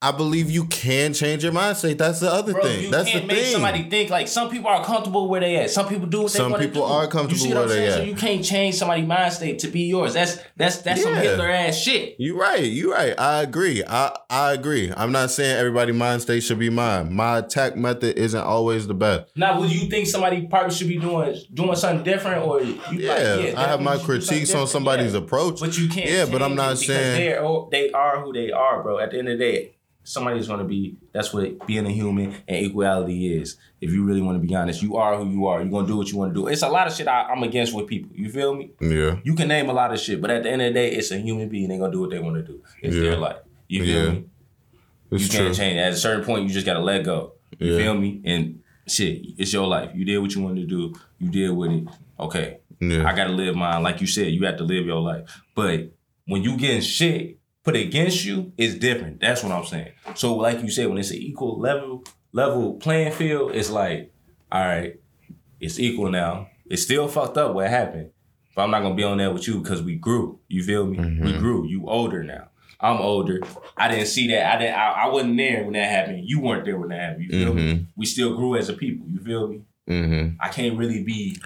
I 0.03 0.13
believe 0.13 0.51
you 0.51 0.67
can 0.67 1.15
change 1.15 1.43
your 1.43 1.53
mindset. 1.55 1.97
That's 1.97 2.21
the 2.21 2.31
other 2.31 2.53
Bro, 2.53 2.63
thing. 2.65 2.85
you 2.85 2.91
That's 2.91 3.07
the 3.07 3.13
can't 3.13 3.27
make 3.27 3.39
thing. 3.39 3.53
somebody 3.53 3.89
think 3.89 4.11
like 4.11 4.29
some 4.29 4.51
people 4.51 4.69
are 4.69 4.85
comfortable 4.85 5.27
where 5.27 5.41
they 5.41 5.57
at. 5.57 5.71
Some 5.71 5.89
people 5.89 6.07
do 6.07 6.23
what 6.25 6.33
they 6.33 6.37
Some 6.39 6.53
want 6.53 6.61
to 6.63 6.67
Some 6.69 6.73
people 6.75 6.87
do. 6.87 6.93
are 6.93 7.05
You 7.05 7.09
comfortable 7.09 7.41
see 7.43 7.49
what 7.49 7.57
I'm 7.63 7.67
where 7.69 7.69
they 7.69 7.75
saying? 7.89 7.93
So 7.93 8.01
at. 8.03 8.07
you 8.07 8.15
can't 8.15 8.45
change 8.45 8.75
somebody's 8.75 9.07
mind 9.07 9.33
state 9.33 9.59
to 9.61 9.69
be 9.69 9.81
yours. 9.85 10.13
That's 10.13 10.39
that's 10.55 10.79
that's 10.83 11.03
some 11.03 11.15
Yeah. 11.15 11.23
Hitler 11.23 11.49
ass 11.49 11.79
shit. 11.79 12.17
you 12.19 12.39
right. 12.39 12.63
You 12.63 12.93
right. 12.93 13.19
I 13.19 13.41
agree. 13.43 13.83
I 13.89 14.15
I 14.29 14.53
agree. 14.53 14.93
I'm 14.95 15.13
not 15.13 15.31
saying 15.31 15.57
everybody 15.57 15.93
mind 15.93 16.21
state 16.21 16.41
should 16.43 16.59
be 16.59 16.69
mine. 16.69 17.15
My 17.15 17.39
attack 17.39 17.75
method 17.75 18.19
isn't 18.19 18.39
always 18.45 18.87
the 18.87 18.95
best. 18.95 19.35
Now, 19.35 19.59
would 19.61 19.73
you 19.73 19.89
think 19.89 20.07
somebody 20.09 20.47
probably 20.47 20.75
should 20.75 20.89
be 20.89 20.99
doing 20.99 21.35
doing 21.55 21.75
something 21.75 22.05
different, 22.05 22.45
or 22.47 22.61
you 22.61 22.75
like, 22.75 22.93
Yeah, 23.01 23.09
I 23.09 23.15
have 23.17 23.81
definitely 23.81 23.85
my 23.87 23.93
should 23.97 23.97
do 23.97 23.97
something 23.97 24.05
critiques 24.05 24.31
on 24.31 24.37
different? 24.45 24.69
somebody's 24.69 25.13
Yeah. 25.15 25.19
approach. 25.21 25.59
But 25.59 25.79
you 25.79 25.89
can't. 25.89 26.11
Yeah, 26.11 26.27
but 26.27 26.43
I'm 26.43 26.51
change 26.51 26.57
not 26.59 26.69
because 26.81 26.87
saying- 26.87 27.17
they're 27.19 27.43
oh, 27.43 27.69
they 27.73 27.91
are 27.93 28.21
who 28.21 28.35
they 28.35 28.51
are, 28.53 28.83
bro. 28.83 28.99
At 28.99 29.13
the 29.13 29.19
end 29.21 29.29
of 29.31 29.39
the 29.39 29.45
day, 29.45 29.73
somebody's 30.07 30.47
gonna 30.49 30.65
be. 30.65 30.97
That's 31.13 31.33
what 31.33 31.67
being 31.67 31.85
a 31.87 31.91
human 31.91 32.35
and 32.49 32.67
equality 32.67 33.35
is. 33.37 33.57
If 33.81 33.91
you 33.93 34.05
really 34.05 34.23
want 34.23 34.41
to 34.41 34.47
be 34.47 34.55
honest, 34.55 34.83
you 34.83 34.97
are 34.97 35.17
who 35.17 35.29
you 35.31 35.47
are. 35.47 35.61
You're 35.61 35.71
gonna 35.71 35.87
do 35.87 35.97
what 35.97 36.09
you 36.11 36.17
want 36.17 36.35
to 36.35 36.41
do. 36.41 36.47
It's 36.47 36.63
a 36.63 36.69
lot 36.69 36.87
of 36.87 36.95
shit 36.95 37.09
I, 37.09 37.25
I'm 37.25 37.43
against 37.43 37.75
with 37.75 37.87
people. 37.87 38.11
You 38.15 38.31
feel 38.31 38.55
me? 38.55 38.71
Yeah. 38.81 39.19
You 39.25 39.35
can 39.35 39.49
name 39.49 39.69
a 39.69 39.73
lot 39.73 39.93
of 39.93 39.99
shit, 40.01 40.21
but 40.21 40.31
at 40.31 40.45
the 40.45 40.51
end 40.51 40.63
of 40.63 40.69
the 40.69 40.75
day, 40.75 40.93
it's 40.93 41.11
a 41.11 41.19
human 41.19 41.49
being. 41.49 41.69
they're 41.69 41.79
gonna 41.79 41.93
do 41.93 42.01
what 42.01 42.11
they 42.11 42.19
want 42.21 42.37
to 42.37 42.43
do. 42.43 42.63
It's 42.83 42.95
Yeah. 42.95 43.03
their 43.03 43.17
life. 43.17 43.37
You 43.69 43.85
feel 43.85 44.05
Yeah. 44.05 44.11
me? 44.13 44.25
It's 45.11 45.25
you 45.33 45.39
can't 45.39 45.55
change. 45.55 45.79
At 45.79 45.93
a 45.93 45.97
certain 45.97 46.25
point, 46.25 46.45
you 46.45 46.51
just 46.51 46.67
gotta 46.67 46.81
let 46.81 47.05
go. 47.05 47.33
You 47.59 47.73
Yeah. 47.73 47.79
feel 47.79 47.95
me? 47.95 48.21
And 48.25 48.61
shit, 48.89 49.23
it's 49.39 49.53
your 49.53 49.67
life. 49.67 49.91
You 49.95 50.05
did 50.05 50.19
what 50.19 50.35
you 50.35 50.43
wanted 50.43 50.63
to 50.63 50.67
do. 50.67 50.95
You 51.19 51.31
did 51.31 51.51
with 51.51 51.71
it. 51.73 51.85
Okay, 52.19 52.59
Yeah. 52.81 53.09
I 53.09 53.15
gotta 53.15 53.33
live 53.33 53.55
mine. 53.57 53.83
Like 53.83 54.01
you 54.01 54.07
said, 54.07 54.33
you 54.33 54.45
have 54.47 54.57
to 54.59 54.65
live 54.65 54.87
your 54.87 55.01
life. 55.01 55.41
But 55.55 55.93
when 56.27 56.43
you 56.43 56.57
getting 56.57 56.81
shit 56.81 57.39
put 57.67 57.75
against 57.75 58.25
you, 58.25 58.53
is 58.57 58.79
different. 58.79 59.21
That's 59.21 59.43
what 59.43 59.51
I'm 59.51 59.65
saying. 59.65 59.91
So 60.15 60.37
like 60.37 60.63
you 60.63 60.71
said, 60.71 60.89
when 60.89 60.99
it's 60.99 61.11
an 61.11 61.17
equal 61.17 61.59
level 61.59 62.05
level 62.33 62.75
playing 62.75 63.11
field, 63.13 63.53
it's 63.57 63.71
like, 63.71 64.13
all 64.53 64.61
right, 64.65 65.01
it's 65.61 65.81
equal 65.81 66.11
now. 66.11 66.49
It's 66.67 66.83
still 66.83 67.09
fucked 67.09 67.37
up 67.37 67.55
what 67.55 67.69
happened. 67.69 68.11
But 68.55 68.63
I'm 68.63 68.71
not 68.71 68.83
gonna 68.83 68.95
be 68.95 69.03
on 69.03 69.19
that 69.19 69.33
with 69.35 69.49
you 69.49 69.61
because 69.61 69.83
we 69.83 69.97
grew. 69.97 70.39
You 70.49 70.63
feel 70.63 70.87
me? 70.87 70.97
We 70.97 71.33
Mhm. 71.33 71.39
grew. 71.41 71.67
You 71.67 71.89
older 71.89 72.23
now. 72.23 72.49
I'm 72.81 73.01
older. 73.01 73.41
I 73.77 73.89
didn't 73.89 74.07
see 74.07 74.29
that. 74.29 74.55
I 74.55 74.59
didn't. 74.61 74.77
I, 74.77 74.87
I 75.05 75.07
wasn't 75.09 75.37
there 75.37 75.65
when 75.65 75.73
that 75.73 75.91
happened. 75.91 76.23
You 76.25 76.41
weren't 76.41 76.65
there 76.67 76.79
when 76.79 76.91
that 76.91 77.01
happened. 77.01 77.25
You 77.25 77.31
feel 77.45 77.55
me? 77.55 77.63
Mhm. 77.75 77.87
We 77.97 78.07
still 78.07 78.37
grew 78.37 78.55
as 78.57 78.69
a 78.69 78.75
people. 78.75 79.07
You 79.09 79.19
feel 79.19 79.49
me? 79.49 79.63
Mm-hmm. 79.91 80.37
I 80.41 80.49
can't 80.51 80.79
really 80.79 81.03
be 81.03 81.37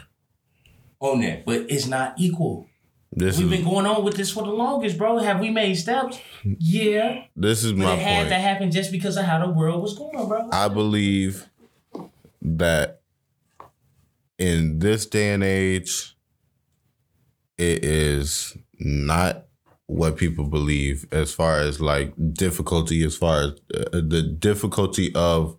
on 1.01 1.21
that, 1.23 1.47
but 1.47 1.63
it's 1.71 1.87
not 1.87 2.15
equal. 2.19 2.67
This 3.13 3.39
We've 3.39 3.53
is 3.53 3.59
been 3.59 3.69
going 3.69 3.87
on 3.87 4.05
with 4.05 4.17
this 4.17 4.31
for 4.31 4.45
the 4.45 4.53
longest, 4.53 4.97
bro. 4.97 5.19
Have 5.19 5.41
we 5.41 5.51
made 5.51 5.75
steps? 5.75 6.21
Yeah, 6.45 7.25
this 7.35 7.65
is 7.65 7.73
but 7.73 7.79
my 7.79 7.95
it 7.95 7.99
had 7.99 8.29
to 8.29 8.37
happen 8.37 8.71
just 8.71 8.93
because 8.93 9.17
of 9.17 9.25
how 9.25 9.45
the 9.45 9.53
world 9.53 9.83
was 9.83 9.99
going, 9.99 10.29
bro. 10.29 10.49
I 10.53 10.69
believe 10.69 11.49
that 12.41 13.01
in 14.39 14.79
this 14.79 15.07
day 15.07 15.33
and 15.33 15.43
age, 15.43 16.17
it 17.59 17.85
is 17.85 18.57
not 18.79 19.47
what 19.87 20.17
people 20.17 20.45
believe 20.45 21.05
as 21.11 21.33
far 21.35 21.59
as 21.61 21.81
like 21.81 22.15
difficulty, 22.33 23.03
as 23.03 23.17
far 23.17 23.43
as 23.43 23.51
uh, 23.75 24.01
the 24.01 24.23
difficulty 24.23 25.13
of 25.17 25.57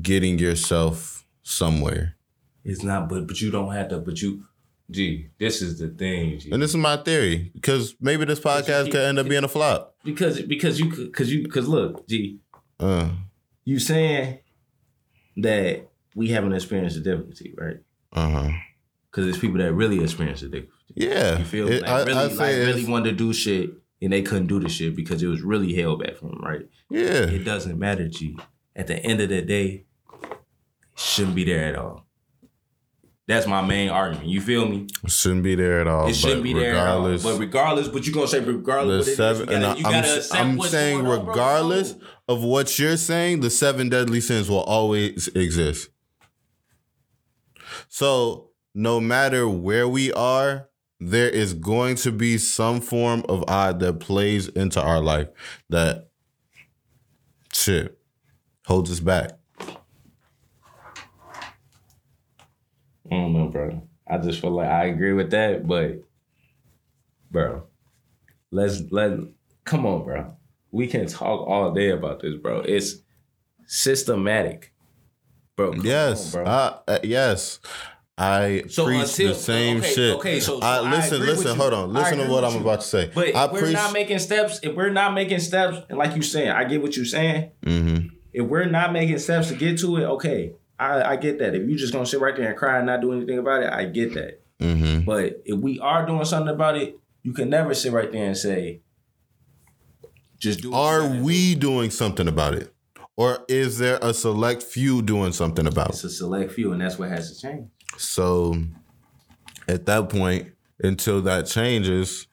getting 0.00 0.38
yourself 0.38 1.26
somewhere. 1.42 2.16
It's 2.64 2.82
not, 2.82 3.10
but 3.10 3.26
but 3.26 3.40
you 3.42 3.50
don't 3.50 3.72
have 3.74 3.88
to. 3.90 3.98
But 3.98 4.22
you, 4.22 4.44
gee, 4.90 5.28
this 5.38 5.62
is 5.62 5.78
the 5.78 5.88
thing, 5.88 6.38
G. 6.38 6.50
And 6.50 6.62
this 6.62 6.70
is 6.70 6.76
my 6.76 6.96
theory 6.98 7.50
because 7.54 7.94
maybe 8.00 8.24
this 8.24 8.40
podcast 8.40 8.86
could 8.90 9.00
end 9.02 9.18
up 9.18 9.28
being 9.28 9.44
a 9.44 9.48
flop. 9.48 9.94
because 10.04 10.40
because 10.42 10.78
you 10.80 10.90
because 10.90 11.32
you 11.32 11.42
because 11.42 11.68
look, 11.68 12.06
G, 12.08 12.38
Uh, 12.80 13.10
you 13.64 13.78
saying 13.78 14.38
that 15.38 15.88
we 16.14 16.28
haven't 16.28 16.52
experienced 16.52 16.96
the 16.96 17.02
difficulty, 17.02 17.54
right? 17.56 17.78
uh 18.12 18.28
huh. 18.30 18.50
Because 19.10 19.24
there's 19.26 19.38
people 19.38 19.58
that 19.58 19.72
really 19.72 20.02
experience 20.02 20.40
the 20.40 20.48
difficulty. 20.48 20.74
Yeah. 20.94 21.38
You 21.38 21.44
feel 21.44 21.68
It- 21.68 21.82
like 21.82 21.90
I, 21.90 21.98
really, 22.04 22.12
I 22.12 22.22
like 22.26 22.32
say 22.32 22.66
really 22.66 22.84
wanted 22.84 23.10
to 23.10 23.16
do 23.16 23.32
shit 23.32 23.70
and 24.02 24.12
they 24.12 24.22
couldn't 24.22 24.48
do 24.48 24.60
the 24.60 24.68
shit 24.68 24.94
because 24.96 25.22
it 25.22 25.26
was 25.28 25.40
really 25.42 25.72
held 25.74 26.00
back 26.02 26.16
from 26.16 26.28
them, 26.30 26.40
right? 26.42 26.68
yeah. 26.90 27.28
It 27.30 27.44
doesn't 27.44 27.78
matter, 27.78 28.08
G. 28.08 28.36
At 28.76 28.86
the 28.88 28.96
end 29.04 29.20
of 29.20 29.28
the 29.28 29.40
day, 29.40 29.84
shouldn't 30.96 31.34
be 31.36 31.44
there 31.44 31.64
at 31.64 31.76
all. 31.76 32.03
That's 33.26 33.46
my 33.46 33.62
main 33.62 33.88
argument. 33.88 34.28
You 34.28 34.40
feel 34.42 34.68
me? 34.68 34.86
Shouldn't 35.06 35.42
be 35.44 35.54
there 35.54 35.80
at 35.80 35.86
all. 35.86 36.08
it 36.08 36.14
shouldn't 36.14 36.42
be 36.42 36.52
there 36.52 36.74
at 36.74 36.86
all. 36.86 36.98
regardless, 36.98 37.22
But 37.22 37.38
regardless, 37.38 37.88
but 37.88 38.06
you're 38.06 38.14
gonna 38.14 38.28
say 38.28 38.40
regardless. 38.40 39.06
what 39.06 39.08
it 39.08 39.10
is, 39.12 39.16
seven, 39.16 39.48
you 39.78 39.82
gotta, 39.82 40.26
I'm, 40.32 40.60
I'm 40.60 40.68
saying 40.68 41.04
going 41.04 41.20
on, 41.20 41.26
regardless 41.26 41.94
of 42.28 42.42
what 42.42 42.78
you're 42.78 42.98
saying, 42.98 43.40
the 43.40 43.48
seven 43.48 43.88
deadly 43.88 44.20
sins 44.20 44.50
will 44.50 44.62
always 44.62 45.28
exist. 45.28 45.88
So 47.88 48.50
no 48.74 49.00
matter 49.00 49.48
where 49.48 49.88
we 49.88 50.12
are, 50.12 50.68
there 51.00 51.28
is 51.30 51.54
going 51.54 51.96
to 51.96 52.12
be 52.12 52.38
some 52.38 52.80
form 52.80 53.24
of 53.28 53.44
odd 53.48 53.80
that 53.80 54.00
plays 54.00 54.48
into 54.48 54.82
our 54.82 55.00
life 55.00 55.28
that 55.70 56.08
shit 57.52 57.98
holds 58.66 58.90
us 58.90 59.00
back. 59.00 59.32
I 63.10 63.14
don't 63.16 63.32
know, 63.32 63.48
bro. 63.48 63.86
I 64.08 64.18
just 64.18 64.40
feel 64.40 64.50
like 64.50 64.68
I 64.68 64.84
agree 64.86 65.12
with 65.12 65.30
that, 65.30 65.66
but 65.66 66.02
bro, 67.30 67.64
let's 68.50 68.82
let 68.90 69.18
come 69.64 69.86
on, 69.86 70.04
bro. 70.04 70.36
We 70.70 70.86
can 70.88 71.06
talk 71.06 71.46
all 71.46 71.72
day 71.72 71.90
about 71.90 72.20
this, 72.20 72.34
bro. 72.36 72.60
It's 72.60 72.96
systematic, 73.66 74.72
bro. 75.56 75.72
Yes, 75.74 76.34
on, 76.34 76.44
bro. 76.44 76.52
uh, 76.52 76.78
uh, 76.88 76.98
yes. 77.02 77.60
I 78.16 78.62
So 78.68 78.84
preach 78.86 79.00
until- 79.02 79.28
the 79.30 79.34
same 79.34 79.78
okay, 79.78 79.92
shit. 79.92 80.14
okay, 80.16 80.40
so- 80.40 80.60
so 80.60 80.66
I 80.66 80.76
I 80.78 80.90
listen, 80.96 81.18
with 81.20 81.28
listen, 81.30 81.56
hold 81.56 81.72
on. 81.74 81.92
Listen 81.92 82.18
to 82.18 82.28
what 82.28 82.44
I'm 82.44 82.54
you. 82.54 82.60
about 82.60 82.80
to 82.82 82.86
say. 82.86 83.10
But 83.12 83.34
I 83.34 83.46
if 83.46 83.52
we're 83.52 83.60
preach 83.60 83.72
not 83.72 83.92
making 83.92 84.18
steps, 84.20 84.60
if 84.62 84.74
we're 84.76 84.90
not 84.90 85.14
making 85.14 85.40
steps, 85.40 85.78
and 85.88 85.98
like 85.98 86.14
you 86.14 86.22
saying, 86.22 86.50
I 86.50 86.62
get 86.64 86.80
what 86.80 86.96
you're 86.96 87.06
saying. 87.06 87.50
Mhm. 87.66 88.10
If 88.32 88.46
we're 88.46 88.66
not 88.66 88.92
making 88.92 89.18
steps 89.18 89.48
to 89.48 89.56
get 89.56 89.78
to 89.80 89.96
it, 89.96 90.04
okay, 90.04 90.52
I, 90.78 91.02
I 91.12 91.16
get 91.16 91.38
that. 91.38 91.54
If 91.54 91.68
you're 91.68 91.78
just 91.78 91.92
gonna 91.92 92.06
sit 92.06 92.20
right 92.20 92.34
there 92.36 92.48
and 92.48 92.56
cry 92.56 92.78
and 92.78 92.86
not 92.86 93.00
do 93.00 93.12
anything 93.12 93.38
about 93.38 93.62
it, 93.62 93.72
I 93.72 93.84
get 93.86 94.14
that. 94.14 94.40
Mhm. 94.60 95.04
But 95.04 95.42
if 95.44 95.58
we 95.60 95.78
are 95.80 96.06
doing 96.06 96.24
something 96.24 96.52
about 96.54 96.76
it, 96.76 96.98
you 97.22 97.32
can 97.32 97.48
never 97.50 97.74
sit 97.74 97.92
right 97.92 98.10
there 98.10 98.26
and 98.26 98.36
say, 98.36 98.80
just 100.38 100.62
do. 100.62 100.74
Are 100.74 101.06
we 101.22 101.54
doing 101.54 101.90
something 101.90 102.28
about 102.28 102.54
it? 102.54 102.72
Or 103.16 103.44
is 103.48 103.78
there 103.78 103.98
a 104.02 104.12
select 104.12 104.62
few 104.62 105.00
doing 105.00 105.32
something 105.32 105.66
about 105.66 105.90
it? 105.90 105.94
It's 105.94 106.04
a 106.04 106.10
select 106.10 106.52
few, 106.52 106.72
and 106.72 106.80
that's 106.80 106.98
what 106.98 107.08
has 107.10 107.32
to 107.34 107.40
change. 107.40 107.68
So 107.96 108.56
at 109.68 109.86
that 109.86 110.08
point, 110.08 110.48
until 110.82 111.22
that 111.22 111.46
changes, 111.46 112.26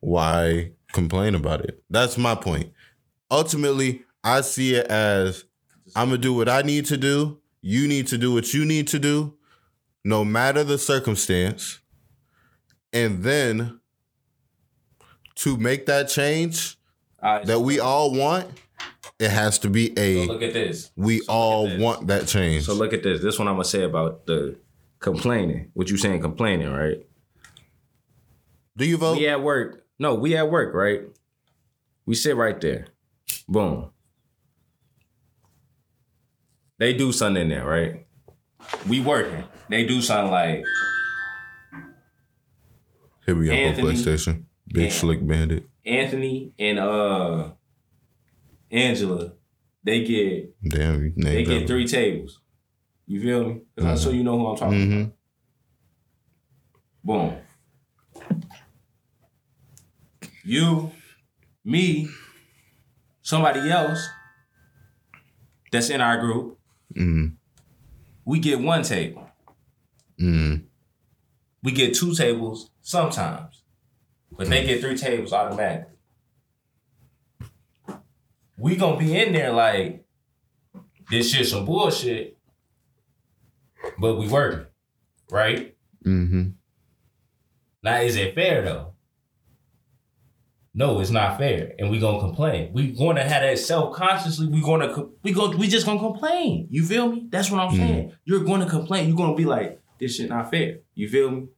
why 0.00 0.72
complain 0.92 1.34
about 1.34 1.62
it? 1.64 1.82
That's 1.88 2.18
my 2.18 2.34
point. 2.34 2.72
Ultimately, 3.30 4.02
I 4.22 4.42
see 4.42 4.74
it 4.74 4.86
as 4.88 5.44
I'm 5.96 6.08
gonna 6.08 6.18
do 6.18 6.34
what 6.34 6.48
I 6.48 6.60
need 6.62 6.84
to 6.86 6.96
do. 6.98 7.38
You 7.62 7.88
need 7.88 8.08
to 8.08 8.18
do 8.18 8.34
what 8.34 8.52
you 8.52 8.64
need 8.64 8.88
to 8.88 8.98
do, 8.98 9.34
no 10.04 10.24
matter 10.24 10.64
the 10.64 10.78
circumstance. 10.78 11.78
And 12.92 13.22
then 13.22 13.80
to 15.36 15.56
make 15.56 15.86
that 15.86 16.08
change 16.08 16.76
right, 17.22 17.46
that 17.46 17.60
we 17.60 17.80
all 17.80 18.12
want, 18.12 18.48
it 19.18 19.30
has 19.30 19.58
to 19.60 19.70
be 19.70 19.94
so 19.94 20.02
a 20.02 20.26
look 20.26 20.42
at 20.42 20.52
this. 20.52 20.90
we 20.96 21.22
all 21.28 21.68
this. 21.68 21.80
want 21.80 22.08
that 22.08 22.26
change. 22.26 22.64
So 22.64 22.74
look 22.74 22.92
at 22.92 23.02
this. 23.02 23.22
This 23.22 23.38
one 23.38 23.48
I'm 23.48 23.54
gonna 23.54 23.64
say 23.64 23.84
about 23.84 24.26
the 24.26 24.56
complaining. 24.98 25.70
What 25.74 25.90
you 25.90 25.96
saying 25.96 26.20
complaining, 26.20 26.70
right? 26.72 27.06
do 28.76 28.86
you 28.86 28.96
vote? 28.96 29.18
We 29.18 29.28
at 29.28 29.42
work. 29.42 29.84
No, 29.98 30.14
we 30.14 30.36
at 30.36 30.50
work, 30.50 30.74
right? 30.74 31.02
We 32.06 32.14
sit 32.14 32.36
right 32.36 32.60
there. 32.60 32.86
Boom. 33.48 33.90
They 36.82 36.94
do 36.94 37.12
something 37.12 37.42
in 37.42 37.48
there, 37.48 37.64
right? 37.64 38.04
We 38.88 38.98
working. 38.98 39.44
They 39.68 39.86
do 39.86 40.02
something 40.02 40.32
like 40.32 40.64
Here 43.24 43.36
we 43.36 43.46
go 43.46 43.54
on 43.54 43.74
PlayStation. 43.74 44.46
Big. 44.66 44.90
Slick 44.90 45.24
Bandit. 45.24 45.68
Anthony 45.86 46.52
and 46.58 46.80
uh 46.80 47.52
Angela. 48.68 49.30
They 49.84 50.02
get 50.02 50.56
Damn, 50.70 51.14
they 51.14 51.44
get 51.44 51.68
three 51.68 51.86
tables. 51.86 52.40
You 53.06 53.22
feel 53.22 53.44
me? 53.48 53.60
'Cause 53.76 53.84
I 53.86 53.94
so 53.94 54.10
you 54.10 54.24
know 54.24 54.36
who 54.40 54.46
I'm 54.48 54.56
talking 54.56 54.78
Mm-hmm. 54.80 55.02
about. 57.08 57.40
Boom. 60.20 60.30
You, 60.42 60.90
me, 61.64 62.08
somebody 63.20 63.70
else 63.70 64.04
that's 65.70 65.88
in 65.88 66.00
our 66.00 66.18
group, 66.18 66.58
Mm-hmm. 66.92 67.26
we 68.24 68.38
get 68.38 68.60
one 68.60 68.82
table. 68.82 69.28
Mm-hmm. 70.20 70.64
We 71.62 71.72
get 71.72 71.94
two 71.94 72.14
tables 72.14 72.70
sometimes, 72.80 73.62
but 74.30 74.48
they 74.48 74.64
get 74.66 74.80
three 74.80 74.96
tables 74.96 75.32
automatically. 75.32 75.96
We 78.58 78.76
gonna 78.76 78.98
be 78.98 79.16
in 79.18 79.32
there 79.32 79.52
like 79.52 80.04
this 81.10 81.30
shit 81.30 81.46
some 81.46 81.64
bullshit, 81.64 82.38
but 83.98 84.16
we 84.16 84.28
working, 84.28 84.66
right? 85.30 85.74
Mm-hmm. 86.04 86.50
Now, 87.82 88.00
is 88.00 88.16
it 88.16 88.34
fair 88.34 88.62
though? 88.62 88.91
No, 90.74 91.00
it's 91.00 91.10
not 91.10 91.36
fair, 91.36 91.74
and 91.78 91.90
we 91.90 91.98
gonna 91.98 92.18
complain. 92.18 92.72
We 92.72 92.92
gonna 92.92 93.22
have 93.22 93.42
that 93.42 93.58
self 93.58 93.94
consciously. 93.94 94.48
We 94.48 94.62
gonna 94.62 95.06
we 95.22 95.32
go 95.32 95.50
we 95.50 95.68
just 95.68 95.84
gonna 95.84 95.98
complain. 95.98 96.66
You 96.70 96.84
feel 96.84 97.08
me? 97.08 97.26
That's 97.28 97.50
what 97.50 97.60
I'm 97.60 97.68
mm-hmm. 97.68 97.76
saying. 97.76 98.12
You're 98.24 98.44
gonna 98.44 98.68
complain. 98.68 99.08
You're 99.08 99.16
gonna 99.16 99.34
be 99.34 99.44
like, 99.44 99.80
this 100.00 100.16
shit 100.16 100.30
not 100.30 100.50
fair. 100.50 100.78
You 100.94 101.08
feel 101.10 101.30
me? 101.30 101.48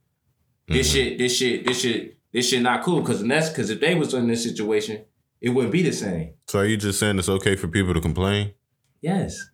This 0.67 0.89
mm-hmm. 0.89 0.95
shit, 0.95 1.17
this 1.17 1.37
shit, 1.37 1.65
this 1.65 1.79
shit, 1.79 2.17
this 2.33 2.49
shit 2.49 2.61
not 2.61 2.83
cool. 2.83 3.01
Cause 3.03 3.25
that's 3.25 3.49
because 3.49 3.69
if 3.69 3.79
they 3.79 3.95
was 3.95 4.13
in 4.13 4.27
this 4.27 4.43
situation, 4.43 5.05
it 5.39 5.49
wouldn't 5.49 5.71
be 5.71 5.81
the 5.81 5.93
same. 5.93 6.33
So 6.47 6.59
are 6.59 6.65
you 6.65 6.75
just 6.75 6.99
saying 6.99 7.17
it's 7.17 7.29
okay 7.29 7.55
for 7.55 7.69
people 7.69 7.93
to 7.93 8.01
complain? 8.01 8.53
Yes. 8.99 9.49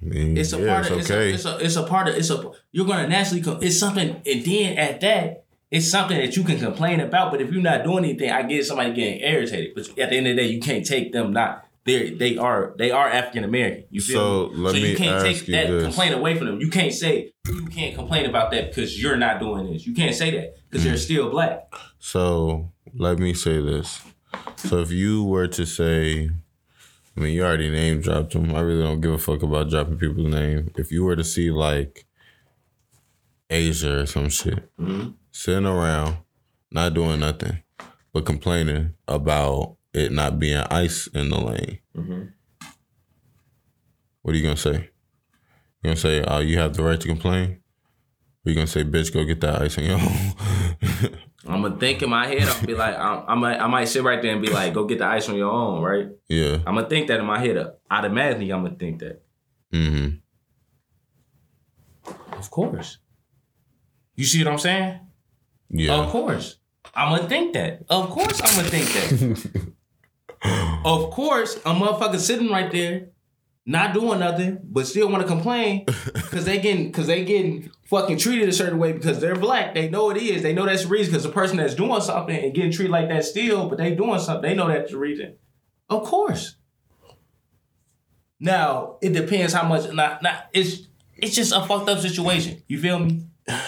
I 0.00 0.04
mean, 0.04 0.36
It's 0.36 0.52
a 0.52 0.60
yeah, 0.60 0.74
part 0.74 0.90
of 0.90 0.98
it's, 0.98 1.10
okay. 1.10 1.30
a, 1.30 1.34
it's 1.34 1.44
a 1.44 1.58
it's 1.58 1.76
a 1.76 1.82
part 1.82 2.08
of 2.08 2.14
it's 2.14 2.30
a 2.30 2.50
you're 2.70 2.86
gonna 2.86 3.08
naturally 3.08 3.42
com- 3.42 3.58
it's 3.60 3.78
something 3.78 4.22
and 4.24 4.44
then 4.44 4.78
at 4.78 5.00
that 5.00 5.44
it's 5.70 5.88
something 5.90 6.16
that 6.18 6.36
you 6.36 6.42
can 6.44 6.58
complain 6.58 7.00
about. 7.00 7.30
But 7.30 7.40
if 7.40 7.52
you're 7.52 7.62
not 7.62 7.84
doing 7.84 8.04
anything, 8.04 8.30
I 8.30 8.42
get 8.42 8.64
somebody 8.66 8.92
getting 8.92 9.20
irritated. 9.20 9.72
But 9.74 9.88
at 9.98 10.10
the 10.10 10.16
end 10.16 10.26
of 10.26 10.36
the 10.36 10.42
day, 10.42 10.48
you 10.48 10.60
can't 10.60 10.84
take 10.84 11.12
them 11.12 11.32
not 11.32 11.66
they 11.84 12.10
they 12.10 12.36
are 12.36 12.74
they 12.76 12.90
are 12.90 13.08
African 13.08 13.42
American. 13.44 13.84
You 13.90 14.00
feel 14.02 14.50
So, 14.50 14.54
me? 14.54 14.70
so 14.70 14.76
you 14.76 14.96
can't 14.96 15.24
take 15.24 15.46
that 15.46 15.68
this. 15.68 15.84
complaint 15.84 16.14
away 16.14 16.36
from 16.36 16.46
them. 16.48 16.60
You 16.60 16.68
can't 16.70 16.92
say 16.92 17.32
you 17.48 17.66
can't 17.66 17.94
complain 17.94 18.26
about 18.26 18.50
that 18.50 18.68
because 18.68 19.00
you're 19.02 19.16
not 19.16 19.40
doing 19.40 19.72
this. 19.72 19.86
You 19.86 19.94
can't 19.94 20.14
say 20.14 20.30
that 20.32 20.56
because 20.68 20.82
Mm. 20.84 20.88
they're 20.88 20.96
still 20.98 21.30
black. 21.30 21.72
So 21.98 22.70
let 22.94 23.18
me 23.18 23.32
say 23.32 23.60
this. 23.62 24.00
So 24.56 24.78
if 24.80 24.90
you 24.90 25.24
were 25.24 25.48
to 25.48 25.64
say, 25.64 26.30
I 27.16 27.20
mean, 27.20 27.32
you 27.34 27.42
already 27.44 27.70
name 27.70 28.00
dropped 28.02 28.32
them. 28.34 28.54
I 28.54 28.60
really 28.60 28.82
don't 28.82 29.00
give 29.00 29.12
a 29.12 29.18
fuck 29.18 29.42
about 29.42 29.70
dropping 29.70 29.96
people's 29.98 30.32
name. 30.32 30.70
If 30.76 30.92
you 30.92 31.04
were 31.04 31.16
to 31.16 31.24
see 31.24 31.50
like 31.50 32.04
Asia 33.50 34.00
or 34.00 34.06
some 34.06 34.28
shit 34.28 34.70
sitting 35.32 35.66
around, 35.66 36.16
not 36.70 36.94
doing 36.94 37.20
nothing, 37.20 37.62
but 38.12 38.24
complaining 38.24 38.94
about 39.08 39.76
it 39.92 40.12
not 40.12 40.38
being 40.38 40.56
ice 40.70 41.08
in 41.08 41.28
the 41.30 41.38
lane, 41.40 41.78
what 44.22 44.34
are 44.34 44.38
you 44.38 44.42
gonna 44.42 44.56
say? 44.56 44.90
You 45.82 45.84
gonna 45.84 45.96
say, 45.96 46.22
"Oh, 46.26 46.40
you 46.40 46.58
have 46.58 46.74
the 46.74 46.82
right 46.82 47.00
to 47.00 47.08
complain"? 47.08 47.60
Or 48.44 48.50
you 48.50 48.54
gonna 48.54 48.66
say, 48.66 48.84
"Bitch, 48.84 49.12
go 49.12 49.24
get 49.24 49.40
that 49.40 49.60
ice 49.62 49.78
on 49.78 49.84
your 49.84 49.94
own"? 49.98 50.34
I'm 51.46 51.62
gonna 51.62 51.78
think 51.78 52.02
in 52.02 52.10
my 52.10 52.26
head. 52.26 52.42
I'll 52.42 52.66
be 52.66 52.74
like, 52.74 52.96
I'm, 52.98 53.24
I 53.26 53.34
might 53.34 53.58
I 53.60 53.66
might 53.66 53.86
sit 53.86 54.02
right 54.02 54.20
there 54.20 54.32
and 54.32 54.42
be 54.42 54.50
like, 54.52 54.74
go 54.74 54.84
get 54.84 54.98
the 54.98 55.06
ice 55.06 55.28
on 55.28 55.36
your 55.36 55.50
own, 55.50 55.80
right? 55.82 56.08
yeah. 56.28 56.58
I'm 56.66 56.74
gonna 56.74 56.88
think 56.88 57.08
that 57.08 57.18
in 57.18 57.26
my 57.26 57.38
head. 57.38 57.56
Automatically, 57.90 58.50
I'm 58.52 58.62
gonna 58.62 58.76
think 58.76 59.00
that. 59.00 59.22
Mm-hmm. 59.72 60.18
Of 62.38 62.50
course. 62.50 62.98
You 64.16 64.24
see 64.24 64.44
what 64.44 64.52
I'm 64.52 64.58
saying? 64.58 65.00
Yeah. 65.70 65.94
Of 65.94 66.10
course. 66.10 66.56
I'm 66.94 67.16
gonna 67.16 67.28
think 67.28 67.54
that. 67.54 67.84
Of 67.88 68.10
course, 68.10 68.40
I'm 68.42 68.56
gonna 68.56 68.68
think 68.68 68.86
that. 68.86 69.62
of 70.84 71.10
course, 71.10 71.56
a 71.56 71.72
motherfucker 71.74 72.18
sitting 72.18 72.50
right 72.50 72.70
there, 72.70 73.08
not 73.64 73.94
doing 73.94 74.20
nothing, 74.20 74.58
but 74.64 74.86
still 74.86 75.08
want 75.08 75.22
to 75.22 75.28
complain 75.28 75.84
because 76.14 76.44
they 76.44 76.58
getting 76.58 76.86
because 76.86 77.06
they 77.06 77.24
getting 77.24 77.70
fucking 77.84 78.18
treated 78.18 78.48
a 78.48 78.52
certain 78.52 78.78
way 78.78 78.92
because 78.92 79.20
they're 79.20 79.36
black. 79.36 79.74
They 79.74 79.88
know 79.88 80.10
it 80.10 80.16
is. 80.16 80.42
They 80.42 80.52
know 80.52 80.66
that's 80.66 80.82
the 80.82 80.88
reason. 80.88 81.12
Because 81.12 81.24
the 81.24 81.32
person 81.32 81.56
that's 81.58 81.74
doing 81.74 82.00
something 82.00 82.36
and 82.36 82.54
getting 82.54 82.72
treated 82.72 82.90
like 82.90 83.08
that 83.08 83.24
still, 83.24 83.68
but 83.68 83.78
they 83.78 83.94
doing 83.94 84.18
something, 84.18 84.42
they 84.42 84.56
know 84.56 84.68
that's 84.68 84.90
the 84.90 84.98
reason. 84.98 85.36
Of 85.88 86.04
course. 86.04 86.56
Now 88.40 88.96
it 89.02 89.12
depends 89.12 89.52
how 89.52 89.68
much. 89.68 89.92
Not 89.92 90.22
not 90.22 90.46
it's 90.52 90.88
it's 91.16 91.34
just 91.34 91.52
a 91.52 91.62
fucked 91.64 91.88
up 91.88 92.00
situation. 92.00 92.62
You 92.66 92.80
feel 92.80 92.98
me? 92.98 93.26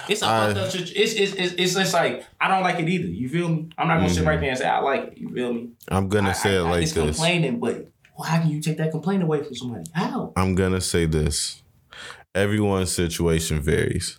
It's 0.09 0.23
a 0.23 0.27
I- 0.27 0.47
fucked 0.55 0.59
up. 0.59 0.75
It's, 0.75 0.91
it's 0.93 1.33
it's 1.35 1.53
it's 1.55 1.75
just 1.75 1.95
like 1.95 2.25
I 2.41 2.49
don't 2.49 2.63
like 2.63 2.79
it 2.81 2.89
either. 2.89 3.07
You 3.09 3.29
feel 3.29 3.49
me? 3.49 3.69
I'm 3.79 3.89
not 3.89 3.97
gonna 3.99 4.09
sit 4.11 4.19
Mm-hmm. 4.21 4.29
right 4.29 4.41
there 4.41 4.51
and 4.51 4.59
say 4.59 4.69
I 4.69 4.79
like 4.81 5.03
it. 5.09 5.19
You 5.19 5.29
feel 5.35 5.53
me? 5.53 5.71
I'm 5.89 6.09
gonna 6.09 6.31
I- 6.31 6.33
say 6.33 6.57
I, 6.57 6.61
it 6.61 6.63
like 6.65 6.83
it's 6.83 6.93
this. 6.93 7.05
complaining, 7.17 7.61
but 7.61 7.89
well, 8.19 8.29
how 8.29 8.41
can 8.41 8.51
you 8.51 8.61
take 8.61 8.77
that 8.79 8.91
complaint 8.91 9.23
away 9.23 9.43
from 9.43 9.55
somebody? 9.55 9.85
How? 9.95 10.33
I'm 10.37 10.55
gonna 10.55 10.81
say 10.81 11.07
this. 11.07 11.63
Everyone's 12.35 12.93
situation 12.93 13.61
varies. 13.61 14.19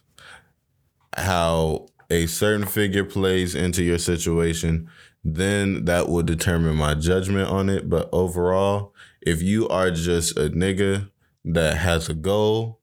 How 1.15 1.87
a 2.09 2.25
certain 2.25 2.65
figure 2.65 3.03
plays 3.05 3.55
into 3.55 3.83
your 3.83 3.97
situation, 3.99 4.89
then 5.23 5.85
that 5.85 6.09
will 6.09 6.23
determine 6.23 6.75
my 6.75 6.95
judgment 6.95 7.49
on 7.49 7.69
it. 7.69 7.89
But 7.89 8.09
overall, 8.11 8.93
if 9.21 9.41
you 9.41 9.67
are 9.69 9.91
just 9.91 10.37
a 10.37 10.49
nigga 10.49 11.09
that 11.45 11.77
has 11.77 12.09
a 12.09 12.13
goal 12.13 12.79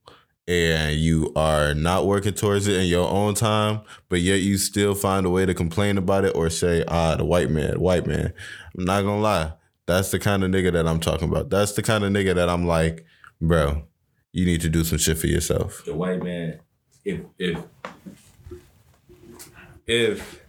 and 0.51 0.97
you 0.97 1.33
are 1.37 1.75
not 1.75 2.09
working 2.09 2.35
towards 2.35 2.67
it 2.67 2.77
in 2.81 2.87
your 2.87 3.09
own 3.09 3.35
time, 3.35 3.83
but 4.09 4.21
yet 4.21 4.41
you 4.41 4.59
still 4.59 4.97
find 4.97 5.25
a 5.25 5.31
way 5.31 5.47
to 5.47 5.55
complain 5.55 5.97
about 5.97 6.25
it 6.25 6.35
or 6.35 6.51
say, 6.51 6.83
ah, 6.89 7.15
the 7.15 7.25
white 7.25 7.51
man, 7.51 7.79
white 7.79 8.05
man. 8.05 8.33
I'm 8.77 8.85
not 8.85 9.03
gonna 9.03 9.21
lie. 9.21 9.53
That's 9.87 10.11
the 10.11 10.19
kind 10.19 10.43
of 10.43 10.51
nigga 10.51 10.73
that 10.73 10.89
I'm 10.89 10.99
talking 10.99 11.29
about. 11.29 11.51
That's 11.51 11.75
the 11.75 11.85
kind 11.85 12.03
of 12.03 12.13
nigga 12.13 12.35
that 12.35 12.49
I'm 12.49 12.67
like, 12.67 13.07
bro, 13.41 13.85
you 14.33 14.45
need 14.45 14.61
to 14.63 14.69
do 14.69 14.83
some 14.83 14.99
shit 14.99 15.19
for 15.19 15.29
yourself. 15.29 15.85
The 15.85 15.95
white 15.95 16.21
man, 16.21 16.59
if 17.05 17.21
if 17.39 17.63
if 19.87 20.40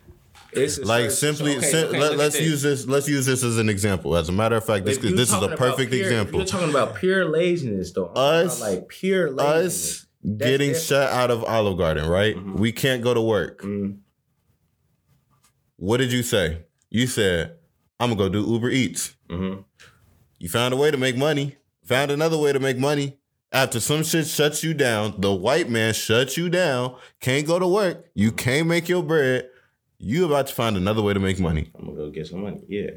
it's 0.53 0.79
Like 0.79 1.11
simply, 1.11 1.57
okay, 1.57 1.67
sim- 1.71 1.87
okay, 1.89 1.99
let, 1.99 2.19
us 2.19 2.39
use 2.39 2.61
this. 2.61 2.85
Let's 2.85 3.07
use 3.07 3.25
this 3.25 3.43
as 3.43 3.57
an 3.57 3.69
example. 3.69 4.15
As 4.15 4.29
a 4.29 4.31
matter 4.31 4.55
of 4.55 4.65
fact, 4.65 4.85
this 4.85 4.97
If 4.97 5.15
this 5.15 5.29
is 5.31 5.41
a 5.41 5.55
perfect 5.55 5.91
pure- 5.91 6.03
example. 6.03 6.39
You're 6.39 6.47
talking 6.47 6.69
about 6.69 6.95
pure 6.95 7.25
laziness, 7.25 7.91
though. 7.93 8.07
Us- 8.07 8.59
like 8.61 8.87
pure 8.89 9.31
laziness. 9.31 10.01
Us 10.03 10.05
getting 10.37 10.69
different. 10.69 10.77
shut 10.85 11.11
out 11.11 11.31
of 11.31 11.43
Olive 11.43 11.77
Garden, 11.77 12.07
right? 12.07 12.35
We 12.41 12.71
can't 12.71 13.01
go 13.03 13.13
to 13.13 13.21
work. 13.21 13.61
Mhm. 13.61 13.97
What 15.77 15.97
did 15.97 16.11
you 16.11 16.23
say? 16.23 16.65
You 16.89 17.07
said, 17.07 17.55
I'm 17.99 18.09
gonna 18.15 18.17
go 18.17 18.29
do 18.29 18.45
Uber 18.47 18.69
Eats. 18.69 19.15
Mhm. 19.29 19.63
You 20.39 20.49
found 20.49 20.73
a 20.73 20.77
way 20.77 20.91
to 20.91 20.97
make 20.97 21.15
money, 21.17 21.57
found 21.85 22.11
another 22.11 22.37
way 22.37 22.51
to 22.53 22.59
make 22.59 22.77
money. 22.77 23.17
After 23.53 23.79
some 23.79 24.03
shit 24.03 24.27
shuts 24.27 24.63
you 24.63 24.73
down, 24.73 25.15
the 25.19 25.33
white 25.33 25.69
man 25.69 25.93
shuts 25.93 26.37
you 26.37 26.49
down, 26.49 26.95
can't 27.19 27.45
go 27.45 27.59
to 27.59 27.67
work, 27.67 28.05
you 28.13 28.31
can't 28.31 28.67
make 28.67 28.87
your 28.87 29.03
bread, 29.03 29.49
you 30.01 30.25
about 30.25 30.47
to 30.47 30.53
find 30.53 30.75
another 30.77 31.01
way 31.01 31.13
to 31.13 31.19
make 31.19 31.39
money. 31.39 31.71
I'm 31.77 31.85
gonna 31.85 31.97
go 31.97 32.09
get 32.09 32.27
some 32.27 32.41
money. 32.41 32.61
Yeah. 32.67 32.91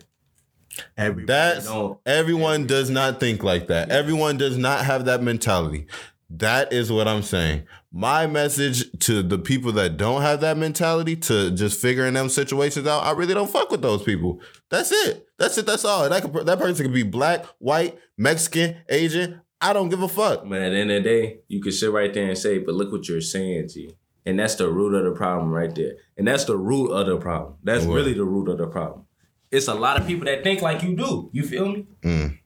Every 0.96 1.24
That's 1.24 1.66
No. 1.66 2.00
everyone 2.04 2.66
does 2.66 2.90
not 2.90 3.20
think 3.20 3.42
like 3.44 3.68
that. 3.68 3.90
Everyone 3.90 4.36
does 4.36 4.56
not 4.56 4.84
have 4.84 5.04
that 5.04 5.22
mentality. 5.22 5.86
That 6.30 6.72
is 6.72 6.90
what 6.90 7.06
I'm 7.06 7.22
saying. 7.22 7.62
My 7.92 8.26
message 8.26 8.90
to 9.00 9.22
the 9.22 9.38
people 9.38 9.70
that 9.72 9.96
don't 9.96 10.22
have 10.22 10.40
that 10.40 10.56
mentality 10.56 11.14
to 11.16 11.52
just 11.52 11.80
figuring 11.80 12.14
them 12.14 12.28
situations 12.28 12.88
out, 12.88 13.04
I 13.04 13.12
really 13.12 13.34
don't 13.34 13.48
fuck 13.50 13.70
with 13.70 13.82
those 13.82 14.02
people. 14.02 14.40
That's 14.68 14.90
it. 14.90 15.28
That's 15.38 15.56
it. 15.58 15.66
That's 15.66 15.84
all. 15.84 16.08
That 16.08 16.22
could, 16.22 16.46
that 16.46 16.58
person 16.58 16.86
could 16.86 16.94
be 16.94 17.04
black, 17.04 17.44
white, 17.58 17.96
Mexican, 18.18 18.76
Asian. 18.88 19.42
I 19.60 19.72
don't 19.72 19.90
give 19.90 20.02
a 20.02 20.08
fuck. 20.08 20.48
But 20.48 20.60
at 20.60 20.70
the 20.70 20.76
end 20.78 20.90
of 20.90 21.04
the 21.04 21.08
day, 21.08 21.38
you 21.46 21.62
could 21.62 21.74
sit 21.74 21.92
right 21.92 22.12
there 22.12 22.26
and 22.28 22.36
say, 22.38 22.58
but 22.58 22.74
look 22.74 22.90
what 22.90 23.08
you're 23.08 23.20
saying, 23.20 23.68
G. 23.68 23.94
And 24.26 24.38
that's 24.38 24.54
the 24.54 24.68
root 24.70 24.94
of 24.94 25.04
the 25.04 25.12
problem 25.18 25.50
right 25.50 25.74
there. 25.74 25.96
And 26.16 26.26
that's 26.26 26.44
the 26.44 26.56
root 26.56 26.90
of 26.92 27.06
the 27.06 27.18
problem. 27.18 27.56
That's 27.62 27.84
What? 27.84 27.94
really 27.96 28.14
the 28.14 28.24
root 28.24 28.48
of 28.48 28.58
the 28.58 28.66
problem. 28.66 29.04
It's 29.50 29.68
a 29.68 29.74
lot 29.74 30.00
of 30.00 30.06
people 30.06 30.24
that 30.24 30.42
think 30.42 30.62
like 30.62 30.82
you 30.82 30.96
do. 30.96 31.28
You 31.32 31.42
feel 31.42 31.68
me? 31.68 31.86
Mm. 32.02 32.38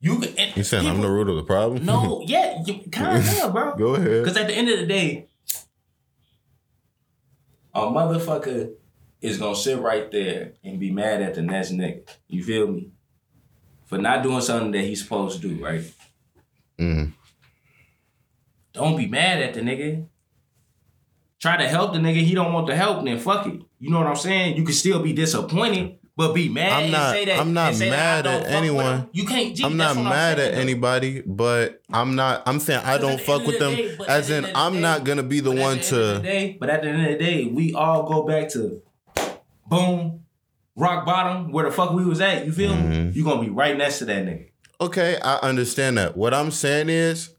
You 0.00 0.18
can. 0.20 0.52
You 0.54 0.62
saying 0.62 0.86
I'm 0.86 1.00
the 1.00 1.10
root 1.10 1.28
of 1.28 1.36
the 1.36 1.42
problem? 1.42 1.84
No, 1.84 2.22
yeah, 2.26 2.62
you 2.64 2.80
kind 2.90 3.22
of, 3.42 3.52
bro. 3.52 3.74
Go 3.76 3.94
ahead. 3.96 4.22
Because 4.24 4.36
at 4.36 4.46
the 4.46 4.54
end 4.54 4.68
of 4.68 4.78
the 4.78 4.86
day, 4.86 5.26
a 7.74 7.80
motherfucker 7.80 8.72
is 9.20 9.38
gonna 9.38 9.56
sit 9.56 9.80
right 9.80 10.10
there 10.12 10.52
and 10.64 10.78
be 10.78 10.90
mad 10.90 11.22
at 11.22 11.34
the 11.34 11.42
next 11.42 11.72
nigga. 11.72 12.08
You 12.28 12.44
feel 12.44 12.68
me? 12.68 12.90
For 13.86 13.98
not 13.98 14.22
doing 14.22 14.40
something 14.40 14.70
that 14.72 14.82
he's 14.82 15.02
supposed 15.02 15.40
to 15.40 15.48
do, 15.48 15.62
right? 15.64 15.82
Mm. 16.78 17.12
Don't 18.72 18.96
be 18.96 19.06
mad 19.06 19.42
at 19.42 19.54
the 19.54 19.60
nigga. 19.60 20.06
Try 21.46 21.56
to 21.58 21.68
help 21.68 21.92
the 21.92 22.00
nigga. 22.00 22.22
He 22.24 22.34
don't 22.34 22.52
want 22.52 22.66
the 22.66 22.74
help. 22.74 23.04
Then 23.04 23.18
fuck 23.18 23.46
it. 23.46 23.60
You 23.78 23.90
know 23.90 23.98
what 23.98 24.08
I'm 24.08 24.16
saying? 24.16 24.56
You 24.56 24.64
can 24.64 24.74
still 24.74 25.00
be 25.00 25.12
disappointed, 25.12 25.98
but 26.16 26.32
be 26.34 26.48
mad. 26.48 26.72
I'm 26.72 26.82
and 26.84 26.92
not- 26.92 27.12
say 27.14 27.24
that, 27.26 27.38
I'm 27.38 27.52
not 27.52 27.78
mad 27.78 28.26
at 28.26 28.46
anyone. 28.48 29.08
You 29.12 29.26
can't. 29.26 29.62
I'm 29.62 29.76
that's 29.76 29.94
not 29.94 30.02
mad 30.04 30.38
saying, 30.38 30.54
at 30.54 30.58
anybody, 30.58 31.22
but 31.24 31.80
I'm 31.92 32.16
not. 32.16 32.42
I'm 32.46 32.58
saying 32.58 32.80
I 32.84 32.98
don't 32.98 33.12
at 33.12 33.18
the 33.18 33.24
fuck 33.24 33.46
with 33.46 33.58
the 33.60 33.64
them. 33.64 33.74
day- 33.76 33.96
As 34.08 34.28
in, 34.30 34.42
the 34.42 34.56
I'm 34.58 34.74
day- 34.74 34.80
not 34.80 35.04
gonna 35.04 35.22
be 35.22 35.38
the 35.40 35.52
one 35.52 35.76
the 35.76 35.82
to. 35.84 36.18
day- 36.20 36.56
but 36.58 36.68
at 36.68 36.82
the 36.82 36.88
end 36.88 37.06
of 37.06 37.12
the 37.12 37.18
day, 37.24 37.44
we 37.44 37.72
all 37.74 38.02
go 38.02 38.22
back 38.24 38.48
to 38.54 38.82
boom, 39.68 40.24
rock 40.74 41.06
bottom, 41.06 41.52
where 41.52 41.64
the 41.64 41.70
fuck 41.70 41.92
we 41.92 42.04
was 42.04 42.20
at. 42.20 42.44
You 42.44 42.52
feel 42.52 42.74
me? 42.74 42.82
Mhm. 42.96 43.14
You 43.14 43.22
gonna 43.24 43.40
be 43.42 43.50
right 43.50 43.76
next 43.76 43.98
to 44.00 44.04
that 44.06 44.24
nigga. 44.24 44.46
Okay, 44.80 45.16
I 45.22 45.36
understand 45.36 45.96
that. 45.98 46.16
What 46.16 46.34
I'm 46.34 46.50
saying 46.50 46.88
is, 46.88 47.30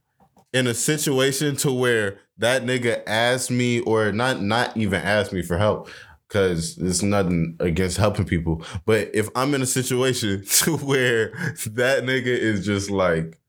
in 0.58 0.68
a 0.68 0.74
situation 0.74 1.56
to 1.58 1.72
where 1.72 2.20
that 2.40 2.64
nigga 2.64 3.04
asked 3.06 3.52
me, 3.52 3.80
or 3.82 4.12
not, 4.12 4.42
not 4.42 4.76
even 4.76 5.02
asked 5.02 5.32
me 5.32 5.44
for 5.44 5.58
help, 5.58 5.90
because 6.28 6.78
it's 6.80 7.04
nothing 7.04 7.56
against 7.60 7.98
helping 7.98 8.26
people. 8.26 8.64
But 8.86 9.12
if 9.14 9.30
I'm 9.36 9.54
in 9.54 9.62
a 9.62 9.68
situation 9.68 10.44
to 10.50 10.78
where 10.78 11.30
that 11.68 12.04
nigga 12.04 12.26
is 12.26 12.66
just 12.66 12.90
like, 12.90 13.40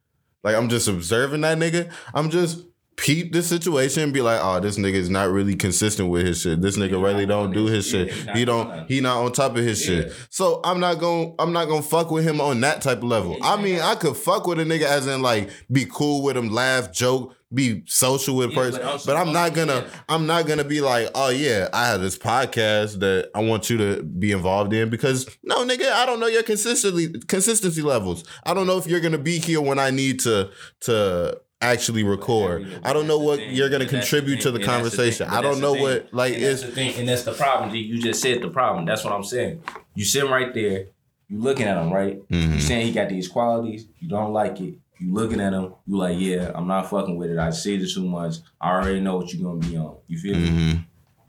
like 0.44 0.54
I'm 0.54 0.68
just 0.68 0.86
observing 0.86 1.40
that 1.40 1.58
nigga, 1.58 1.90
I'm 2.14 2.30
just 2.30 2.64
peep 2.98 3.32
the 3.32 3.42
situation 3.42 4.02
and 4.02 4.12
be 4.12 4.20
like, 4.20 4.40
oh, 4.42 4.58
this 4.60 4.76
nigga 4.76 4.94
is 4.94 5.08
not 5.08 5.30
really 5.30 5.54
consistent 5.54 6.10
with 6.10 6.26
his 6.26 6.40
shit. 6.42 6.60
This 6.60 6.76
nigga 6.76 7.02
really 7.02 7.24
don't 7.26 7.52
do 7.52 7.66
his- 7.66 7.86
shit. 7.88 8.12
he 8.12 8.24
not 8.26 8.36
He 8.36 8.44
doing 8.44 8.66
don't. 8.68 8.88
He 8.90 9.00
not 9.00 9.24
on 9.24 9.32
top 9.32 9.52
of 9.56 9.64
his 9.64 9.80
shit. 9.82 10.12
So 10.30 10.60
I'm 10.64 10.80
not 10.80 10.98
gonna 10.98 11.32
I'm 11.38 11.52
not 11.52 11.66
gonna 11.68 11.80
fuck 11.82 12.10
with 12.10 12.24
him 12.24 12.40
on 12.40 12.60
that 12.62 12.82
type 12.82 12.98
of 12.98 13.04
level. 13.04 13.36
I 13.42 13.56
mean, 13.62 13.80
I 13.80 13.94
could 13.94 14.16
fuck 14.16 14.46
with 14.46 14.58
a 14.60 14.64
nigga 14.64 14.82
as 14.82 15.06
in 15.06 15.22
like 15.22 15.48
be 15.72 15.86
cool 15.90 16.22
with 16.24 16.36
him, 16.36 16.50
laugh, 16.50 16.92
joke, 16.92 17.34
be 17.54 17.82
social 17.86 18.34
with 18.36 18.50
Yeah, 18.50 18.56
person. 18.56 18.80
but 18.82 19.06
But, 19.06 19.16
I'm 19.16 19.32
not 19.32 19.54
gonna. 19.54 19.74
yeah. 19.86 20.00
I'm 20.08 20.26
not 20.26 20.46
gonna 20.48 20.64
be 20.64 20.80
like, 20.80 21.08
oh 21.14 21.30
yeah, 21.30 21.68
I 21.72 21.86
have 21.86 22.00
this 22.00 22.18
podcast 22.18 22.98
that 22.98 23.30
I 23.34 23.40
want 23.42 23.70
you 23.70 23.78
to 23.78 24.02
be 24.02 24.32
involved 24.32 24.72
in 24.72 24.90
because 24.90 25.26
no, 25.44 25.64
nigga, 25.64 25.90
I 25.90 26.04
don't 26.04 26.18
know 26.20 26.26
your 26.26 26.42
consistency 26.42 27.12
consistency 27.28 27.80
levels. 27.80 28.24
I 28.44 28.54
don't 28.54 28.66
know 28.66 28.76
if 28.76 28.86
you're 28.88 29.00
gonna 29.00 29.18
be 29.18 29.38
here 29.38 29.60
when 29.60 29.78
I 29.78 29.90
need 29.90 30.18
to 30.20 30.50
to 30.80 31.40
actually 31.62 32.04
record. 32.04 32.80
I 32.84 32.92
don't 32.92 33.06
know 33.06 33.18
what 33.18 33.40
you're 33.48 33.68
gonna 33.68 33.86
contribute 33.86 34.40
to 34.42 34.50
the 34.50 34.60
conversation. 34.62 35.28
I 35.28 35.40
don't 35.42 35.60
know 35.60 35.74
what 35.74 36.12
like 36.12 36.34
and 36.34 36.42
is. 36.42 36.62
the 36.62 36.68
thing, 36.68 36.94
and 36.98 37.08
that's 37.08 37.24
the 37.24 37.32
problem. 37.32 37.74
You 37.74 38.00
just 38.00 38.22
said 38.22 38.42
the 38.42 38.48
problem. 38.50 38.84
That's 38.84 39.04
what 39.04 39.12
I'm 39.12 39.24
saying. 39.24 39.62
You 39.94 40.04
sitting 40.04 40.30
right 40.30 40.52
there, 40.54 40.86
you 41.28 41.38
looking 41.40 41.66
at 41.66 41.76
him, 41.76 41.92
right? 41.92 42.18
You 42.28 42.38
Mhm. 42.38 42.60
saying 42.60 42.86
he 42.86 42.92
got 42.92 43.08
these 43.08 43.28
qualities, 43.28 43.86
you 43.98 44.08
don't 44.08 44.32
like 44.32 44.60
it. 44.60 44.74
You 45.00 45.12
looking 45.12 45.40
at 45.40 45.52
him, 45.52 45.74
you 45.86 45.96
like, 45.96 46.18
yeah, 46.18 46.50
I'm 46.54 46.66
not 46.66 46.90
fucking 46.90 47.16
with 47.16 47.30
it. 47.30 47.38
I 47.38 47.50
see 47.50 47.74
it 47.76 47.88
too 47.88 48.04
much. 48.04 48.36
I 48.60 48.70
already 48.70 49.00
know 49.00 49.16
what 49.16 49.32
you're 49.32 49.42
gonna 49.48 49.64
be 49.68 49.76
on. 49.76 49.96
You 50.08 50.18
feel 50.18 50.36
me? 50.36 50.48
Mhm. 50.48 50.84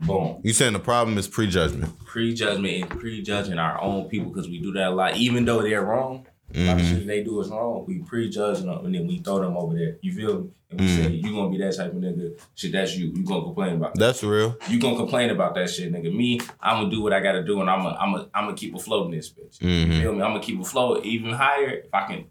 Boom. 0.06 0.36
You 0.42 0.52
saying 0.52 0.72
the 0.72 0.78
problem 0.78 1.18
is 1.18 1.28
prejudgment. 1.28 1.98
Prejudgment 2.04 2.74
and 2.74 2.88
prejudging 3.00 3.58
our 3.58 3.80
own 3.82 4.08
people 4.08 4.30
because 4.32 4.48
we 4.48 4.58
do 4.58 4.72
that 4.72 4.88
a 4.88 4.90
lot, 4.94 5.16
even 5.16 5.44
though 5.44 5.60
they're 5.62 5.82
wrong. 5.84 6.26
A 6.54 6.66
lot 6.66 6.76
of 6.76 6.82
Mhm. 6.82 6.98
shit 6.98 7.06
they 7.06 7.22
do 7.22 7.40
is 7.40 7.48
wrong. 7.48 7.84
We 7.86 7.98
prejudge 8.00 8.60
them 8.60 8.84
and 8.84 8.94
then 8.94 9.06
we 9.06 9.18
throw 9.18 9.40
them 9.40 9.56
over 9.56 9.74
there. 9.74 9.96
You 10.02 10.12
feel 10.12 10.40
me? 10.40 10.48
And 10.70 10.80
we 10.80 10.86
Mhm. 10.86 10.96
say, 11.04 11.10
you 11.12 11.32
gonna 11.34 11.50
be 11.50 11.58
that 11.58 11.76
type 11.76 11.92
of 11.92 11.98
nigga. 11.98 12.32
Shit, 12.54 12.72
that's 12.72 12.96
you. 12.96 13.12
You 13.14 13.24
gonna 13.24 13.42
complain 13.42 13.74
about 13.76 13.94
that. 13.94 14.00
That's 14.00 14.22
real. 14.22 14.56
You 14.68 14.78
gonna 14.80 14.96
complain 14.96 15.30
about 15.30 15.54
that 15.54 15.70
shit, 15.70 15.92
nigga. 15.92 16.14
Me, 16.14 16.40
I'm 16.60 16.78
gonna 16.82 16.90
do 16.90 17.00
what 17.02 17.12
I 17.12 17.20
gotta 17.20 17.42
do 17.44 17.60
and 17.60 17.68
I'm 17.70 17.82
gonna 17.82 17.96
I'm 17.98 18.12
gonna 18.12 18.28
I'm 18.34 18.44
gonna 18.46 18.56
keep 18.56 18.74
afloat 18.74 19.06
in 19.06 19.12
this 19.16 19.30
bitch. 19.30 19.60
You 19.62 19.68
Mhm. 19.86 20.00
feel 20.02 20.12
me? 20.12 20.22
I'm 20.22 20.32
gonna 20.32 20.40
keep 20.40 20.60
afloat 20.60 21.04
even 21.04 21.30
higher 21.32 21.82
if 21.84 21.92
I 21.94 22.06
can 22.06 22.24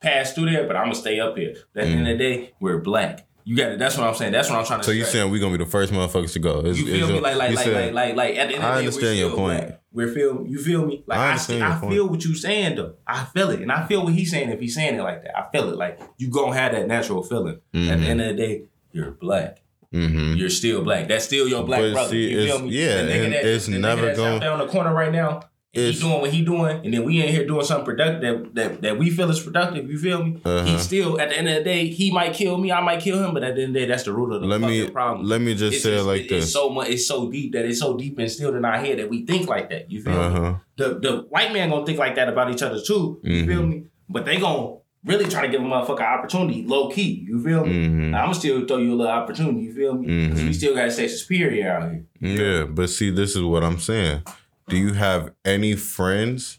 pass 0.00 0.32
through 0.34 0.50
there, 0.50 0.66
but 0.66 0.76
I'm 0.76 0.84
gonna 0.86 0.94
stay 0.94 1.20
up 1.20 1.36
here. 1.36 1.54
But 1.74 1.84
at 1.84 1.86
the 1.86 1.92
end 1.94 2.08
of 2.08 2.18
the 2.18 2.24
day, 2.24 2.50
we're 2.60 2.78
black. 2.78 3.26
You 3.44 3.56
got 3.56 3.70
it. 3.70 3.78
That's 3.78 3.96
what 3.96 4.08
I'm 4.08 4.14
saying. 4.16 4.32
That's 4.32 4.50
what 4.50 4.58
I'm 4.58 4.64
trying 4.66 4.80
to 4.80 4.84
So 4.86 4.90
you 4.90 5.04
saying 5.04 5.30
we 5.30 5.38
gonna 5.38 5.56
be 5.56 5.62
the 5.62 5.70
first 5.70 5.92
motherfuckers 5.92 6.32
to 6.32 6.40
go? 6.40 6.60
Is- 6.62 6.80
You 6.80 6.86
feel 6.86 7.06
me? 7.06 7.12
your- 7.14 7.22
Like, 7.22 7.36
like, 7.36 7.54
like, 7.54 7.64
said- 7.64 7.94
like, 7.94 7.94
like, 7.94 8.16
like, 8.16 8.36
at 8.36 8.48
the 8.48 8.54
end 8.56 8.64
I 8.64 8.68
of 8.70 8.74
the 8.76 8.80
day, 8.82 8.86
understand 8.86 9.18
your 9.18 9.30
point. 9.30 9.66
black. 9.68 9.80
We're 9.96 10.12
feel 10.12 10.44
you 10.46 10.58
feel 10.58 10.84
me? 10.84 11.02
Like 11.06 11.18
I 11.18 11.30
I, 11.32 11.76
I, 11.76 11.80
feel 11.88 12.06
what 12.06 12.22
you 12.22 12.34
saying 12.34 12.76
though. 12.76 12.96
I 13.06 13.24
feel 13.24 13.48
it, 13.48 13.62
and 13.62 13.72
I 13.72 13.86
feel 13.86 14.04
what 14.04 14.12
he's 14.12 14.30
saying. 14.30 14.50
If 14.50 14.60
he's 14.60 14.74
saying 14.74 14.94
it 14.96 15.02
like 15.02 15.22
that, 15.22 15.34
I 15.38 15.50
feel 15.50 15.70
it. 15.70 15.76
Like 15.76 15.98
you 16.18 16.28
gonna 16.28 16.54
have 16.54 16.72
that 16.72 16.86
natural 16.86 17.22
feeling. 17.22 17.54
At 17.54 17.62
the 17.72 17.78
Mhm. 17.78 18.04
end 18.06 18.20
of 18.20 18.26
the 18.28 18.34
day, 18.34 18.62
you're 18.92 19.12
black. 19.12 19.62
Mhm. 19.94 20.36
You're 20.36 20.50
still 20.50 20.82
black. 20.84 21.08
That's 21.08 21.24
still 21.24 21.48
your 21.48 21.64
black 21.64 21.80
But 21.80 21.92
brother. 21.94 22.10
see, 22.10 22.30
you 22.30 22.44
feel 22.46 22.58
me? 22.58 22.68
yeah, 22.72 22.96
The 23.02 23.10
nigga 23.10 23.24
and 23.24 23.32
that- 23.32 23.44
it's 23.46 23.66
the 23.66 23.72
nigga 23.76 23.80
never 23.80 24.14
going 24.14 24.34
out 24.34 24.40
there 24.42 24.52
on 24.52 24.58
the 24.58 24.66
corner 24.66 24.92
right 24.92 25.10
now. 25.12 25.40
And 25.74 25.92
He 25.94 26.00
doing 26.00 26.20
what 26.20 26.30
he 26.30 26.42
doing, 26.44 26.80
and 26.84 26.94
then 26.94 27.04
we 27.04 27.20
in 27.22 27.28
here 27.28 27.46
doing 27.46 27.64
something 27.64 27.84
productive 27.84 28.22
that, 28.22 28.54
that, 28.54 28.82
that 28.82 28.98
we 28.98 29.10
feel 29.10 29.30
is 29.30 29.40
productive. 29.40 29.90
You 29.90 29.98
feel 29.98 30.24
me? 30.24 30.40
Uh-huh. 30.44 30.64
He 30.64 30.78
still 30.78 31.20
at 31.20 31.28
the 31.30 31.38
end 31.38 31.48
of 31.48 31.54
the 31.56 31.64
day, 31.64 31.88
he 31.88 32.10
might 32.10 32.32
kill 32.32 32.56
me, 32.56 32.72
I 32.72 32.80
might 32.80 33.00
kill 33.00 33.22
him, 33.22 33.34
but 33.34 33.44
at 33.44 33.56
the 33.56 33.62
end 33.62 33.70
of 33.70 33.74
the 33.74 33.80
day, 33.80 33.86
that's 33.86 34.04
the 34.04 34.12
root 34.12 34.32
of 34.32 34.40
the 34.40 34.46
Let 34.46 34.60
fucking 34.62 34.84
me 34.84 34.90
problem. 34.90 35.26
let 35.26 35.40
me 35.40 35.54
just 35.54 35.74
It's 35.74 35.82
say 35.84 35.96
it 35.98 36.02
like 36.02 36.22
It's 36.22 36.30
this. 36.30 36.52
so 36.52 36.70
much. 36.70 36.88
It's 36.88 37.06
so 37.06 37.30
deep 37.30 37.52
that 37.52 37.64
it's 37.66 37.80
so 37.80 37.96
deep 37.96 38.18
instilled 38.18 38.54
in 38.54 38.64
our 38.64 38.78
head 38.78 38.98
that 38.98 39.10
we 39.10 39.26
think 39.26 39.48
like 39.48 39.68
that. 39.70 39.90
You 39.90 40.02
feel 40.02 40.18
Uh 40.18 40.50
me? 40.52 40.56
The 40.76 40.98
the 40.98 41.12
white 41.28 41.52
man 41.52 41.68
gonna 41.70 41.84
think 41.84 41.98
like 41.98 42.14
that 42.14 42.28
about 42.28 42.50
each 42.52 42.62
other 42.62 42.80
too. 42.80 43.20
You 43.22 43.44
Mhm. 43.44 43.46
feel 43.46 43.62
me? 43.66 43.84
But 44.08 44.24
they 44.24 44.38
gonna 44.38 44.76
really 45.04 45.26
try 45.26 45.42
to 45.42 45.48
give 45.48 45.60
a 45.60 45.64
motherfucker 45.64 46.00
opportunity, 46.00 46.64
low 46.66 46.88
key. 46.88 47.24
You 47.28 47.42
feel 47.44 47.64
me? 47.66 47.86
Mhm. 47.86 48.06
I'm 48.14 48.26
gonna 48.26 48.34
still 48.34 48.64
throw 48.66 48.78
you 48.78 48.94
a 48.94 48.96
little 48.96 49.12
opportunity. 49.12 49.60
You 49.60 49.74
feel 49.74 49.94
me? 49.94 50.06
Because 50.26 50.40
Mhm. 50.42 50.46
we 50.46 50.52
still 50.54 50.74
gotta 50.74 50.90
stay 50.90 51.06
superior 51.08 51.70
out 51.70 51.90
here. 51.92 52.04
Yeah, 52.20 52.64
but 52.64 52.88
see, 52.88 53.10
this 53.10 53.36
is 53.36 53.42
what 53.42 53.62
I'm 53.62 53.78
saying. 53.78 54.22
Do 54.68 54.76
you 54.76 54.94
have 54.94 55.32
any 55.44 55.76
friends 55.76 56.58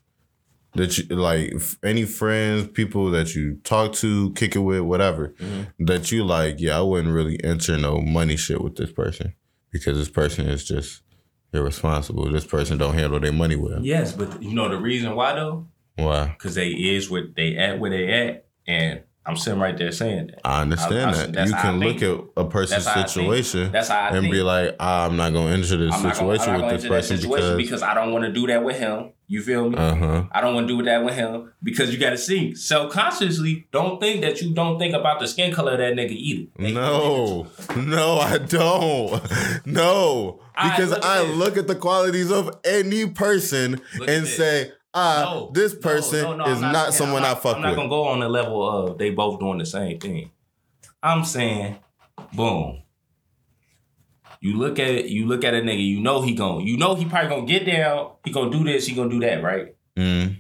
that 0.75 0.97
you 0.97 1.15
like? 1.15 1.53
Any 1.84 2.05
friends, 2.05 2.67
people 2.67 3.11
that 3.11 3.35
you 3.35 3.57
talk 3.63 3.93
to, 3.95 4.31
kick 4.34 4.55
it 4.55 4.59
with, 4.59 4.81
whatever, 4.81 5.29
Mm-hmm. 5.39 5.85
that 5.85 6.11
you 6.11 6.23
like? 6.23 6.55
Yeah, 6.59 6.77
I 6.77 6.81
wouldn't 6.81 7.13
really 7.13 7.43
enter 7.43 7.77
no 7.77 7.99
money 7.99 8.38
shit 8.38 8.61
with 8.61 8.75
this 8.75 8.91
person 8.91 9.34
because 9.71 9.97
this 9.97 10.09
person 10.09 10.47
is 10.47 10.63
just 10.65 11.01
irresponsible. 11.53 12.31
This 12.31 12.45
person 12.45 12.77
don't 12.77 12.93
handle 12.93 13.19
their 13.19 13.34
money 13.34 13.55
well. 13.55 13.79
Yes, 13.81 14.13
but 14.13 14.41
you 14.41 14.53
know 14.53 14.69
the 14.69 14.77
reason 14.77 15.15
why 15.15 15.34
though? 15.35 15.67
Why? 15.95 16.27
Because 16.38 16.55
they 16.55 16.69
is 16.69 17.09
what 17.09 17.35
they 17.35 17.57
at 17.57 17.79
where 17.79 17.89
they 17.91 18.07
at, 18.07 18.45
and 18.67 19.01
I'm 19.27 19.35
sitting 19.35 19.59
right 19.59 19.77
there 19.77 19.91
saying 19.91 20.27
that. 20.27 20.39
I 20.45 20.61
understand 20.61 21.11
I- 21.11 21.23
I- 21.23 21.25
that. 21.27 21.47
You 21.47 21.53
can 21.53 21.79
look 21.81 21.99
think. 21.99 22.19
at 22.19 22.25
a 22.37 22.45
person's 22.49 22.85
That's 22.85 22.97
I 22.97 23.05
situation 23.05 23.75
I 23.75 24.07
and 24.09 24.21
think. 24.21 24.31
be 24.33 24.41
like, 24.41 24.75
"Ah, 24.79 25.05
I'm 25.05 25.17
not 25.17 25.33
gonna 25.33 25.53
enter 25.53 25.75
this 25.77 25.93
I'm 25.93 26.03
not 26.03 26.15
gonna, 26.17 26.37
situation 26.39 26.61
with 26.61 26.71
this 26.81 26.87
person 26.87 27.17
situation 27.17 27.57
because, 27.57 27.57
because 27.57 27.83
I 27.83 27.93
don't 27.93 28.11
want 28.13 28.23
to 28.25 28.31
do 28.31 28.47
that 28.47 28.63
with 28.63 28.77
him. 28.77 29.11
You 29.29 29.41
feel 29.41 29.69
me? 29.69 29.77
uh 29.77 29.93
huh. 29.95 30.23
I 30.31 30.39
don't 30.39 30.55
want 30.55 30.69
to 30.69 30.77
do 30.77 30.81
that 30.83 31.03
with 31.03 31.13
him 31.15 31.51
because 31.61 31.91
you 31.93 31.99
got 31.99 32.11
to 32.11 32.17
see 32.17 32.55
self-consciously. 32.55 33.67
Don't 33.73 33.99
think 33.99 34.21
that 34.21 34.41
you 34.41 34.53
don't 34.53 34.79
think 34.79 34.93
about 34.95 35.19
the 35.19 35.27
skin 35.27 35.53
color 35.53 35.73
of 35.73 35.79
that 35.79 35.93
nigga 35.93 36.11
either. 36.11 36.47
They- 36.57 36.71
No, 36.71 37.47
no, 37.75 38.19
I 38.19 38.37
don't. 38.37 39.21
No, 39.65 40.39
because 40.63 40.91
look 40.91 41.03
I 41.05 41.23
look 41.23 41.57
at 41.57 41.67
the 41.67 41.75
qualities 41.75 42.31
of 42.31 42.49
any 42.63 43.05
person 43.07 43.81
Look 43.99 44.09
and 44.09 44.25
say, 44.25 44.71
ah, 44.98 45.22
No, 45.34 45.52
this 45.53 45.76
person 45.76 46.24
no, 46.24 46.36
no, 46.38 46.45
is 46.45 46.60
not, 46.61 46.74
saying- 46.86 46.91
someone 46.94 47.22
I'm 47.24 47.26
I 47.26 47.34
not, 47.34 47.41
fuck 47.44 47.56
I'm 47.57 47.61
not 47.61 47.69
with. 47.69 47.78
gonna 47.78 47.90
go 47.90 48.03
on 48.07 48.19
the 48.19 48.30
level 48.30 48.68
of 48.68 48.98
they 48.98 49.11
both 49.11 49.40
doing 49.40 49.57
the 49.60 49.65
same 49.65 49.99
thing. 49.99 50.32
I'm 51.03 51.24
saying 51.24 51.78
Boom. 52.34 52.82
You 54.40 54.56
look 54.57 54.78
at 54.80 54.88
it, 54.90 55.06
you 55.06 55.26
look 55.26 55.44
at 55.44 55.53
a 55.53 55.57
nigga, 55.61 55.86
you 55.86 55.99
know 55.99 56.22
he 56.22 56.34
gon' 56.36 56.61
you 56.65 56.78
know 56.78 56.95
he 56.95 57.06
probably 57.06 57.30
gonna 57.30 57.45
get 57.45 57.65
down, 57.65 58.11
he 58.24 58.32
gonna 58.32 58.52
do 58.52 58.64
this, 58.64 58.86
he 58.88 58.95
gonna 58.95 59.10
do 59.10 59.19
that, 59.22 59.41
right? 59.44 59.76
Mm. 59.98 60.38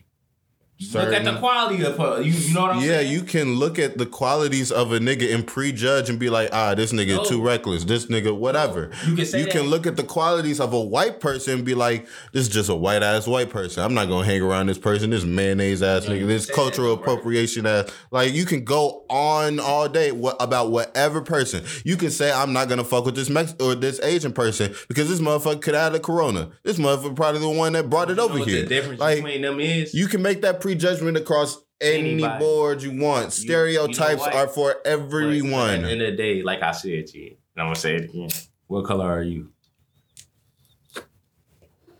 Look 0.93 1.11
at 1.11 1.23
the 1.25 1.39
quality 1.39 1.83
of 1.83 1.97
her. 1.97 2.21
You, 2.21 2.31
you 2.31 2.53
know 2.53 2.61
what 2.61 2.71
I'm 2.75 2.81
Yeah, 2.81 2.87
saying? 2.97 3.07
Yeah, 3.07 3.11
you 3.13 3.23
can 3.23 3.55
look 3.55 3.79
at 3.79 3.97
the 3.97 4.05
qualities 4.05 4.71
of 4.71 4.91
a 4.91 4.99
nigga 4.99 5.33
and 5.33 5.45
prejudge 5.45 6.07
and 6.07 6.19
be 6.19 6.29
like, 6.29 6.49
ah, 6.53 6.75
this 6.75 6.93
nigga 6.93 7.15
No. 7.15 7.23
too 7.23 7.41
reckless. 7.41 7.83
This 7.83 8.05
nigga, 8.05 8.35
whatever. 8.37 8.91
You 9.07 9.15
can 9.15 9.25
say 9.25 9.39
you 9.39 9.45
that. 9.45 9.53
can 9.53 9.63
look 9.63 9.87
at 9.87 9.95
the 9.95 10.03
qualities 10.03 10.59
of 10.59 10.73
a 10.73 10.79
white 10.79 11.19
person 11.19 11.55
and 11.55 11.65
be 11.65 11.73
like, 11.73 12.05
this 12.31 12.43
is 12.43 12.49
just 12.49 12.69
a 12.69 12.75
white 12.75 13.01
ass 13.01 13.25
white 13.25 13.49
person. 13.49 13.83
I'm 13.83 13.95
not 13.95 14.07
gonna 14.07 14.23
hang 14.25 14.43
around 14.43 14.67
this 14.67 14.77
person. 14.77 15.09
This 15.09 15.23
mayonnaise 15.23 15.81
ass 15.81 16.03
Yeah, 16.07 16.11
nigga. 16.11 16.27
This 16.27 16.45
cultural 16.45 16.95
that, 16.95 17.01
right. 17.01 17.11
appropriation 17.11 17.65
ass. 17.65 17.89
Like 18.11 18.33
you 18.33 18.45
can 18.45 18.63
go 18.63 19.03
on 19.09 19.59
all 19.59 19.89
day 19.89 20.09
about 20.39 20.69
whatever 20.69 21.21
person. 21.21 21.63
You 21.85 21.97
can 21.97 22.11
say, 22.11 22.31
I'm 22.31 22.53
not 22.53 22.69
gonna 22.69 22.83
fuck 22.83 23.03
with 23.03 23.15
this 23.15 23.31
Mex 23.31 23.55
or 23.59 23.73
this 23.73 23.99
Asian 24.03 24.31
person 24.31 24.75
because 24.87 25.09
this 25.09 25.19
motherfucker 25.21 25.59
could 25.63 25.73
have 25.73 25.93
the 25.93 25.99
corona. 25.99 26.49
This 26.61 26.77
motherfucker 26.77 27.15
probably 27.15 27.41
the 27.41 27.49
one 27.49 27.73
that 27.73 27.89
brought 27.89 28.11
it 28.11 28.17
You 28.17 28.23
over 28.23 28.37
what 28.37 28.47
here. 28.47 28.61
The 28.61 28.67
difference 28.69 28.99
like 28.99 29.15
between 29.17 29.41
them 29.41 29.59
is 29.59 29.91
you 29.95 30.05
can 30.07 30.21
make 30.21 30.41
that 30.43 30.61
prejudgment 30.71 31.15
across 31.15 31.61
any 31.79 32.11
Anybody. 32.13 32.39
board 32.43 32.81
you 32.83 32.89
want. 32.89 32.99
You- 32.99 33.11
you 33.13 33.19
know 33.19 33.29
Stereotypes 33.29 34.21
are 34.23 34.47
for 34.49 34.69
But 34.73 34.77
At 34.77 34.83
the 34.83 34.89
everyone. 34.91 35.85
end 35.85 36.01
of 36.01 36.11
the 36.11 36.17
day, 36.17 36.41
like 36.41 36.61
I 36.61 36.71
said 36.71 37.07
to 37.07 37.17
you, 37.19 37.27
and 37.55 37.61
I'm 37.61 37.65
gonna 37.67 37.75
say 37.75 37.95
it 37.95 38.03
again. 38.09 38.29
What 38.67 38.83
color 38.85 39.05
are 39.05 39.21
you? 39.23 39.49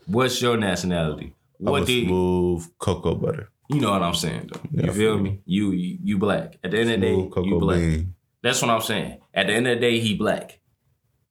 What's 0.05 0.41
your 0.41 0.57
nationality? 0.57 1.33
I'm 1.59 1.65
What 1.71 1.83
a 1.83 1.85
do 1.85 1.93
you, 1.93 2.05
smooth 2.07 2.65
cocoa 2.77 3.15
butter. 3.15 3.49
you 3.69 3.79
know 3.79 3.91
what 3.91 4.03
I'm 4.03 4.13
saying 4.13 4.49
though? 4.53 4.59
Yeah, 4.71 4.85
you 4.87 4.93
feel 4.93 5.17
me? 5.17 5.39
You, 5.45 5.71
you 5.71 5.97
you 6.03 6.17
black. 6.17 6.57
At 6.63 6.71
the 6.71 6.79
end 6.79 6.91
of 6.91 6.99
the 7.01 7.05
day, 7.07 7.15
you 7.49 7.59
black. 7.59 7.79
bean. 7.79 8.13
That's 8.41 8.61
what 8.61 8.69
I'm 8.71 8.81
saying. 8.81 9.19
At 9.33 9.47
the 9.47 9.53
end 9.53 9.67
of 9.67 9.75
the 9.75 9.81
day, 9.81 9.99
he 9.99 10.13
black. 10.15 10.59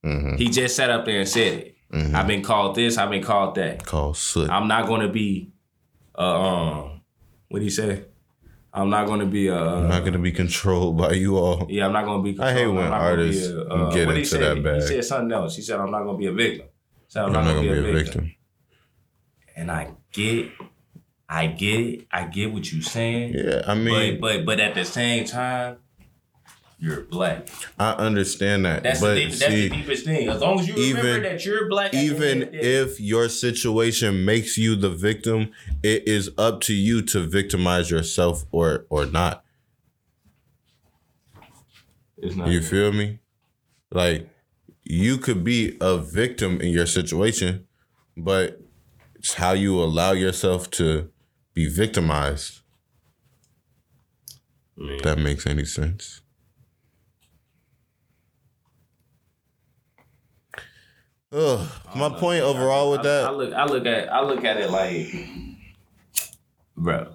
Mm-hmm. 0.05 0.37
He 0.37 0.49
just 0.49 0.77
sat 0.77 0.91
up 0.91 1.05
there 1.05 1.21
and 1.21 1.29
said 1.29 1.53
it. 1.55 1.77
Mhm. 1.93 2.15
I've 2.15 2.27
been 2.27 2.43
called 2.43 2.75
this. 2.77 2.97
I've 2.99 3.11
been 3.11 3.23
called 3.23 3.55
that. 3.57 3.85
Called 3.85 4.17
soot. 4.17 4.51
I'm 4.51 4.69
not 4.69 4.87
gonna 4.89 5.09
be, 5.09 5.53
uh, 6.19 6.23
um, 6.23 6.96
what 7.49 7.61
do 7.61 7.65
you 7.65 7.71
say? 7.71 8.05
I'm 8.73 8.91
not 8.91 9.07
gonna 9.07 9.27
be 9.27 9.49
a. 9.49 9.57
I'm 9.57 9.89
not 9.89 10.05
gonna 10.05 10.19
be 10.19 10.33
controlled 10.33 10.99
by 10.99 11.13
you 11.13 11.39
all. 11.39 11.67
Yeah, 11.71 11.87
I'm 11.87 11.93
not 11.93 12.05
gonna 12.05 12.23
be. 12.23 12.39
I 12.39 12.53
hate 12.53 12.67
when 12.67 12.85
I'm 12.85 12.91
not 12.91 12.99
gonna 12.99 13.17
be 13.17 13.23
artists 13.23 13.49
a, 13.49 13.67
uh, 13.67 13.91
get 13.91 14.09
he 14.09 14.15
into 14.17 14.27
say? 14.27 14.39
that 14.41 14.63
bag. 14.63 14.83
He 14.83 14.87
said 14.87 15.05
something 15.05 15.33
else. 15.33 15.57
He 15.57 15.63
said, 15.63 15.81
"I'm 15.81 15.91
not 15.91 16.05
gonna 16.05 16.19
be 16.19 16.27
a 16.27 16.33
victim." 16.33 16.67
So 17.09 17.23
I'm, 17.23 17.29
I'm 17.29 17.33
not 17.33 17.55
gonna 17.55 17.63
be 17.63 17.69
a 17.69 17.93
victim. 17.93 18.35
And 19.57 19.71
I 19.71 19.93
get, 20.13 20.51
I 21.27 21.47
get. 21.47 22.07
I 22.13 22.27
get 22.27 22.53
what 22.53 22.71
you're 22.71 22.83
saying. 22.83 23.33
Yeah, 23.35 23.63
I 23.65 23.69
but 23.69 23.77
mean, 23.77 24.21
but 24.21 24.45
but 24.45 24.61
at 24.61 24.75
the 24.75 24.85
same 24.85 25.25
time, 25.25 25.79
you're 26.79 27.03
black. 27.03 27.49
I 27.79 27.93
understand 27.93 28.65
that, 28.67 28.83
That's 28.83 29.01
but 29.01 29.15
the 29.15 29.25
that's 29.27 29.39
see, 29.39 29.69
the 29.69 29.77
deepest 29.77 30.05
thing. 30.05 30.29
As 30.29 30.41
long 30.43 30.61
as 30.61 30.69
you 30.69 30.75
remember 30.75 31.09
even- 31.09 31.23
that 31.23 31.45
you're 31.45 31.69
black, 31.69 31.87
at 31.87 31.93
the 31.93 31.99
end 31.99 32.07
even 32.17 32.43
of 32.43 32.53
the 32.53 32.59
day- 32.59 32.81
if 32.83 33.01
your 33.01 33.29
situation 33.29 34.25
makes 34.25 34.59
you 34.59 34.77
the 34.77 34.91
victim, 34.91 35.51
it 35.83 36.07
is 36.07 36.31
up 36.37 36.61
to 36.63 36.75
you 36.75 37.01
to 37.03 37.27
victimize 37.27 37.91
yourself 37.91 38.45
or 38.51 38.87
or 38.91 39.07
not. 39.07 39.43
it's 42.19 42.35
not 42.37 42.49
You 42.49 42.61
feel 42.63 42.93
me? 42.93 43.19
Like 43.91 44.29
you 44.85 45.19
could 45.19 45.45
be 45.45 45.77
a 45.81 45.99
victim 45.99 46.61
in 46.61 46.71
your 46.73 46.87
situation, 46.87 47.67
but 48.17 48.61
it's 49.15 49.35
how 49.35 49.53
you 49.53 49.83
allow 49.83 50.13
yourself 50.13 50.71
to 50.73 51.11
be 51.55 51.69
victimized. 51.69 52.61
If 54.79 55.03
that 55.03 55.19
makes 55.19 55.47
any 55.47 55.65
sense. 55.65 56.21
Ugh, 61.33 61.69
my 61.97 62.09
point 62.11 62.43
overall 62.43 62.93
with 62.93 63.01
I, 63.01 63.03
I 63.03 63.23
that, 63.23 63.37
look, 63.37 63.53
I 63.53 63.65
look 63.65 63.87
at, 63.87 64.13
I 64.13 64.23
look 64.23 64.45
at 64.45 64.57
it 64.59 64.71
like, 64.71 65.09
bro. 66.77 67.13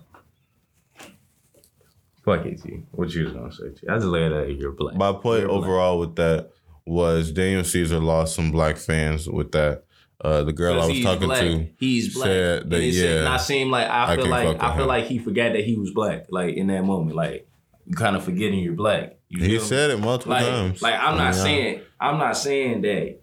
Fuck 2.26 2.46
it, 2.46 2.62
T. 2.62 2.84
What 2.92 3.10
you 3.14 3.24
was 3.26 3.34
gonna 3.34 3.52
say? 3.52 3.70
T? 3.80 3.88
I 3.88 3.96
just 3.96 4.06
look 4.08 4.22
at 4.22 4.32
it. 4.50 4.58
You're 4.60 4.74
black. 4.74 4.96
my 4.96 5.12
point 5.14 5.40
You're 5.42 5.48
black. 5.50 5.62
overall 5.62 6.00
with 6.00 6.16
that 6.18 6.52
was 6.86 7.32
Daniel 7.32 7.64
Caesar 7.64 8.00
lost 8.00 8.36
some 8.36 8.52
black 8.52 8.78
fans 8.78 9.28
with 9.30 9.52
that. 9.54 9.84
Uh, 10.24 10.44
the 10.44 10.54
girl 10.54 10.80
I 10.80 10.86
was 10.86 11.02
talking 11.02 11.28
black. 11.28 11.40
to 11.42 11.68
He's 11.80 12.14
black. 12.14 12.26
said 12.28 12.70
that, 12.70 12.76
and 12.76 12.84
it 12.84 12.94
yeah, 12.94 13.24
not 13.24 13.42
seem 13.42 13.72
like 13.72 13.88
I 13.90 14.12
I 14.14 14.16
feel 14.18 14.26
fuck 14.26 14.32
like 14.32 14.62
I 14.64 14.74
feel 14.76 14.82
him. 14.84 14.88
like 14.88 15.06
he 15.06 15.18
forgot 15.18 15.54
that 15.54 15.64
he 15.64 15.78
was 15.78 15.90
black. 15.92 16.26
Like 16.30 16.56
in 16.56 16.68
that 16.68 16.84
moment, 16.84 17.16
like 17.16 17.48
you 17.88 17.96
kind 17.96 18.16
of 18.16 18.24
forgetting 18.24 18.60
you're 18.60 18.74
black. 18.76 19.18
You 19.30 19.40
he 19.44 19.50
feel 19.54 19.62
me? 19.62 19.68
said 19.68 19.90
it 19.90 19.98
multiple 20.00 20.34
like 20.34 20.46
times. 20.46 20.82
like 20.84 20.94
I'm 21.00 21.18
not 21.18 21.30
I- 21.34 21.38
saying 21.38 21.82
I'm 22.00 22.20
not 22.20 22.38
saying 22.38 22.82
that. 22.82 23.18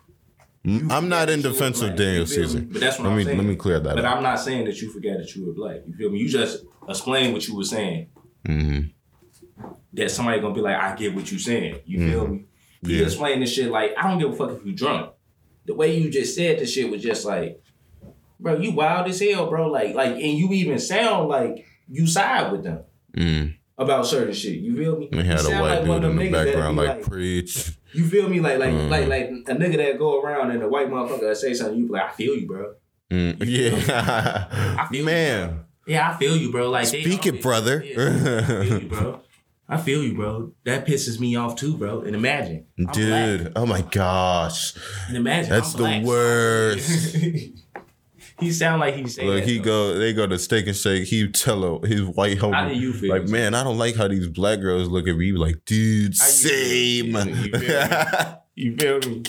You 0.68 0.88
I'm 0.90 1.08
not 1.08 1.30
in 1.30 1.42
defense 1.42 1.80
of. 1.82 1.96
Daniel? 1.96 2.26
Caesar. 2.26 2.60
But 2.60 2.80
that's 2.80 2.98
what 2.98 3.04
let 3.06 3.10
I'm 3.12 3.16
me 3.18 3.24
saying. 3.24 3.36
let 3.38 3.46
me 3.46 3.56
clear 3.56 3.80
that 3.80 3.94
But 3.96 4.04
up. 4.04 4.16
I'm 4.16 4.22
not 4.22 4.36
saying 4.40 4.64
that 4.66 4.80
you 4.80 4.92
forgot 4.92 5.18
that 5.18 5.34
you 5.34 5.46
were 5.46 5.52
black. 5.52 5.78
You 5.86 5.94
feel 5.94 6.10
me? 6.10 6.18
You 6.18 6.28
just 6.28 6.64
explain 6.88 7.32
what 7.32 7.46
you 7.48 7.56
were 7.56 7.64
saying. 7.64 8.08
hmm 8.46 8.80
That 9.94 10.10
somebody 10.10 10.40
gonna 10.40 10.54
be 10.54 10.60
like, 10.60 10.76
I 10.76 10.94
get 10.96 11.14
what 11.14 11.30
you 11.32 11.38
saying. 11.38 11.80
You 11.86 12.10
feel 12.10 12.26
me? 12.28 12.44
You 12.82 12.96
Yeah. 12.98 13.04
explain 13.04 13.40
this 13.40 13.52
shit 13.52 13.70
like 13.70 13.92
I 13.98 14.08
don't 14.08 14.18
give 14.18 14.30
a 14.32 14.36
fuck 14.36 14.50
if 14.58 14.64
you 14.64 14.72
drunk. 14.74 15.12
The 15.66 15.74
way 15.74 15.96
you 15.98 16.10
just 16.10 16.34
said 16.34 16.58
this 16.58 16.72
shit 16.72 16.90
was 16.90 17.02
just 17.02 17.24
like, 17.24 17.60
bro, 18.40 18.58
you 18.58 18.72
wild 18.72 19.08
as 19.08 19.20
hell, 19.20 19.48
bro. 19.48 19.68
Like, 19.70 19.94
like, 19.94 20.12
and 20.14 20.38
you 20.38 20.52
even 20.52 20.78
sound 20.78 21.28
like 21.28 21.64
you 21.88 22.06
side 22.06 22.52
with 22.52 22.62
them 22.64 22.80
Mm. 23.16 23.54
about 23.76 24.06
certain 24.06 24.32
shit. 24.34 24.56
You 24.58 24.76
feel 24.76 24.96
me? 24.98 25.08
We 25.10 25.24
had 25.24 25.40
a 25.44 25.50
white 25.50 25.60
like 25.60 25.84
dude 25.84 26.04
in 26.04 26.16
the 26.16 26.30
background 26.30 26.76
be 26.76 26.86
like, 26.86 27.02
preach. 27.02 27.77
You 27.92 28.04
feel 28.06 28.28
me? 28.28 28.40
Like, 28.40 28.58
like, 28.58 28.70
Mm. 28.72 28.88
like, 28.90 29.06
like 29.08 29.28
a 29.48 29.54
nigga 29.58 29.76
that 29.78 29.98
go 29.98 30.20
around 30.20 30.50
and 30.50 30.62
a 30.62 30.68
white 30.68 30.88
motherfucker 30.90 31.20
that 31.28 31.36
say 31.36 31.54
something, 31.54 31.78
you 31.78 31.86
be 31.86 31.92
like, 31.92 32.02
I 32.10 32.12
feel 32.12 32.34
you, 32.34 32.46
bro. 32.46 32.74
Mm. 33.10 33.36
Yeah, 33.46 34.86
feel 34.88 34.98
you, 35.00 35.04
man. 35.04 35.60
Yeah, 35.86 36.10
I 36.10 36.16
feel 36.18 36.36
you, 36.36 36.50
bro. 36.52 36.70
Like, 36.70 36.86
Speak 36.86 37.26
it, 37.26 37.40
brother. 37.42 37.82
Yeah, 37.82 37.98
I 37.98 38.64
feel 38.64 38.80
you, 38.82 38.88
bro. 38.88 39.20
I 39.70 39.76
feel 39.76 40.02
you, 40.02 40.14
bro. 40.14 40.52
That 40.64 40.86
pisses 40.86 41.18
me 41.20 41.36
off 41.36 41.56
too, 41.56 41.76
bro. 41.76 42.00
And 42.00 42.14
imagine, 42.14 42.66
I'm 42.78 42.84
black. 42.86 42.94
Dude, 42.94 43.52
oh 43.56 43.66
my 43.66 43.82
gosh. 43.82 44.74
And 45.08 45.16
imagine, 45.16 45.50
That's 45.50 45.72
the 45.72 45.78
black. 45.78 46.04
worst. 46.04 47.16
he 48.40 48.52
sound 48.52 48.80
like 48.80 48.94
he's 48.94 49.14
saying 49.16 49.28
Look, 49.28 49.44
he 49.44 49.58
go. 49.58 49.94
They 49.98 50.12
go 50.12 50.26
to 50.26 50.38
Steak 50.38 50.66
and 50.66 50.76
Shake. 50.76 51.06
He 51.08 51.28
tell 51.28 51.80
his 51.80 52.02
white 52.02 52.38
homie, 52.38 52.54
How 52.54 52.68
do 52.68 52.74
you 52.74 52.92
feel? 52.92 53.10
like, 53.10 53.28
man, 53.28 53.54
I 53.54 53.64
don't 53.64 53.78
like 53.78 53.96
how 53.96 54.08
these 54.08 54.28
black 54.28 54.60
girls 54.60 54.88
look 54.88 55.08
at 55.08 55.16
me. 55.16 55.32
Like, 55.32 55.64
dude, 55.64 56.08
you 56.08 56.12
same. 56.14 57.06
You 57.06 57.58
feel 57.58 58.38
You 58.54 58.76
feel 58.76 58.98
me? 59.00 59.22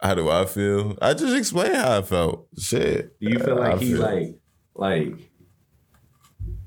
how 0.00 0.14
do 0.14 0.28
I 0.28 0.44
feel? 0.46 0.96
I 1.00 1.14
just 1.14 1.36
explain 1.36 1.74
how 1.74 1.98
I 1.98 2.02
felt. 2.02 2.46
Shit. 2.58 3.18
Do 3.20 3.30
you 3.30 3.38
feel 3.38 3.62
I 3.62 3.70
like 3.70 3.80
he 3.80 3.94
like 3.94 4.36
like? 4.74 5.14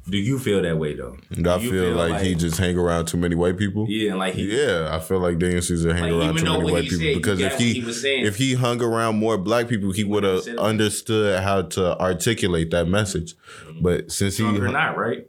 Do 0.09 0.17
you 0.17 0.39
feel 0.39 0.61
that 0.61 0.77
way 0.77 0.95
though? 0.95 1.17
I 1.31 1.35
Do 1.35 1.43
feel, 1.59 1.71
feel 1.71 1.91
like, 1.95 2.21
he 2.21 2.35
just 2.35 2.57
hang 2.57 2.77
around 2.77 3.05
too 3.07 3.17
many 3.17 3.35
white 3.35 3.57
people. 3.57 3.85
Yeah, 3.89 4.15
like 4.15 4.33
he. 4.33 4.43
Yeah, 4.45 4.89
I 4.91 4.99
feel 4.99 5.19
like 5.19 5.37
Daniel 5.39 5.61
Caesar 5.61 5.93
hang 5.93 6.11
Like, 6.11 6.27
around 6.27 6.37
too 6.37 6.45
many 6.45 6.71
white 6.71 6.89
people 6.89 7.13
because 7.15 7.39
if 7.39 7.57
he, 7.57 7.73
he 7.73 7.81
was 7.81 8.01
saying. 8.01 8.25
if 8.25 8.35
he 8.37 8.53
hung 8.53 8.81
around 8.81 9.17
more 9.17 9.37
black 9.37 9.67
people, 9.67 9.91
he 9.91 10.03
would 10.03 10.23
have 10.23 10.47
understood 10.57 11.41
how 11.41 11.63
to 11.63 11.99
articulate 11.99 12.71
that 12.71 12.87
message. 12.87 13.35
Mm-hmm. 13.35 13.81
But 13.83 14.11
since 14.11 14.37
he, 14.37 14.43
Drunk 14.43 14.59
or 14.59 14.67
not, 14.69 14.97
right? 14.97 15.27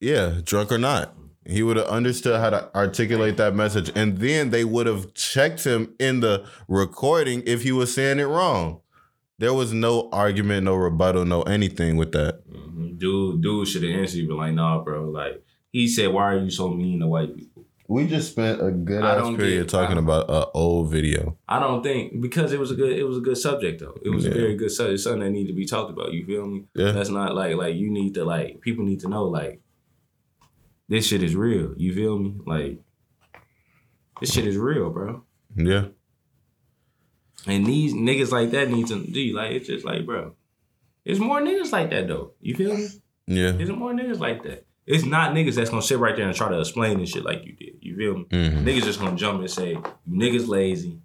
yeah, 0.00 0.40
drunk 0.44 0.70
or 0.72 0.78
not, 0.78 1.14
he 1.46 1.62
would 1.62 1.76
have 1.76 1.86
understood 1.88 2.38
how 2.40 2.50
to 2.50 2.74
articulate 2.74 3.36
that 3.38 3.54
message, 3.54 3.90
and 3.94 4.18
then 4.18 4.50
they 4.50 4.64
would 4.64 4.86
have 4.86 5.14
checked 5.14 5.64
him 5.64 5.94
in 5.98 6.20
the 6.20 6.44
recording 6.68 7.42
if 7.46 7.62
he 7.62 7.72
was 7.72 7.92
saying 7.94 8.18
it 8.18 8.24
wrong. 8.24 8.80
There 9.40 9.54
was 9.54 9.72
no 9.72 10.08
argument, 10.12 10.64
no 10.64 10.74
rebuttal, 10.76 11.24
no 11.24 11.42
anything 11.42 11.96
with 11.96 12.12
that. 12.12 12.46
Mhm. 12.46 12.98
Dude, 12.98 13.40
dude 13.42 13.66
should 13.66 13.82
have 13.82 13.98
answered, 14.00 14.18
you, 14.18 14.28
but 14.28 14.36
like, 14.36 14.52
nah, 14.54 14.82
bro. 14.84 15.08
Like 15.08 15.42
he 15.72 15.88
said, 15.88 16.08
why 16.12 16.24
are 16.34 16.38
you 16.38 16.50
so 16.50 16.68
mean 16.68 17.00
to 17.00 17.06
white 17.06 17.34
people? 17.34 17.64
We 17.88 18.06
just 18.06 18.30
spent 18.32 18.60
a 18.62 18.70
good 18.70 19.02
I 19.02 19.16
ass 19.16 19.34
period 19.36 19.62
get- 19.62 19.68
talking 19.70 19.96
about 19.98 20.30
an 20.30 20.44
old 20.54 20.90
video. 20.92 21.38
I 21.48 21.58
don't 21.58 21.82
think 21.82 22.20
because 22.20 22.52
it 22.52 22.60
was 22.60 22.70
a 22.70 22.74
good 22.74 22.92
it 22.96 23.04
was 23.04 23.16
a 23.16 23.20
good 23.28 23.38
subject 23.38 23.80
though. 23.80 23.96
It 24.04 24.10
was 24.10 24.24
Yeah. 24.26 24.30
a 24.32 24.34
very 24.34 24.54
good 24.56 24.70
subject, 24.70 25.00
something 25.00 25.22
that 25.22 25.30
needed 25.30 25.48
to 25.48 25.56
be 25.56 25.64
talked 25.66 25.90
about. 25.90 26.12
You 26.12 26.24
feel 26.26 26.46
me? 26.46 26.64
Yeah. 26.74 26.92
That's 26.92 27.08
not 27.10 27.34
like 27.34 27.56
like 27.56 27.74
you 27.76 27.90
need 27.90 28.12
to 28.14 28.24
like 28.24 28.60
people 28.60 28.84
need 28.84 29.00
to 29.00 29.08
know 29.08 29.24
like 29.24 29.60
this 30.88 31.06
shit 31.06 31.22
is 31.22 31.34
real. 31.34 31.72
You 31.78 31.94
feel 31.94 32.18
me? 32.18 32.34
Like 32.46 32.78
this 34.20 34.32
shit 34.34 34.46
is 34.46 34.56
real, 34.58 34.90
bro. 34.90 35.24
Yeah. 35.56 35.86
And 37.46 37.64
these 37.66 37.94
niggas 37.94 38.30
like 38.32 38.50
that 38.50 38.70
need 38.70 38.86
to 38.88 39.04
do 39.04 39.34
like 39.34 39.52
it's 39.52 39.66
just 39.66 39.84
like, 39.84 40.04
bro. 40.06 40.34
It's 41.04 41.18
more 41.20 41.40
niggas 41.40 41.72
like 41.72 41.90
that 41.90 42.06
though. 42.08 42.32
You 42.40 42.54
feel 42.54 42.76
me? 42.76 42.88
Yeah. 43.26 43.52
There's 43.52 43.70
more 43.70 43.92
niggas 43.92 44.18
like 44.18 44.42
that. 44.42 44.66
It's 44.86 45.04
not 45.04 45.32
niggas 45.34 45.54
that's 45.54 45.70
gonna 45.70 45.82
sit 45.82 45.98
right 45.98 46.16
there 46.16 46.26
and 46.26 46.36
try 46.36 46.48
to 46.50 46.58
explain 46.60 46.98
this 46.98 47.10
shit 47.10 47.24
like 47.24 47.44
you 47.44 47.52
did. 47.52 47.74
You 47.80 47.96
feel 47.96 48.18
me? 48.18 48.24
Mhm. 48.30 48.64
Niggas 48.64 48.84
just 48.84 48.98
gonna 49.00 49.16
jump 49.16 49.40
and 49.40 49.50
say, 49.50 49.70
you 49.72 49.82
niggas 50.18 50.48
lazy. 50.48 50.98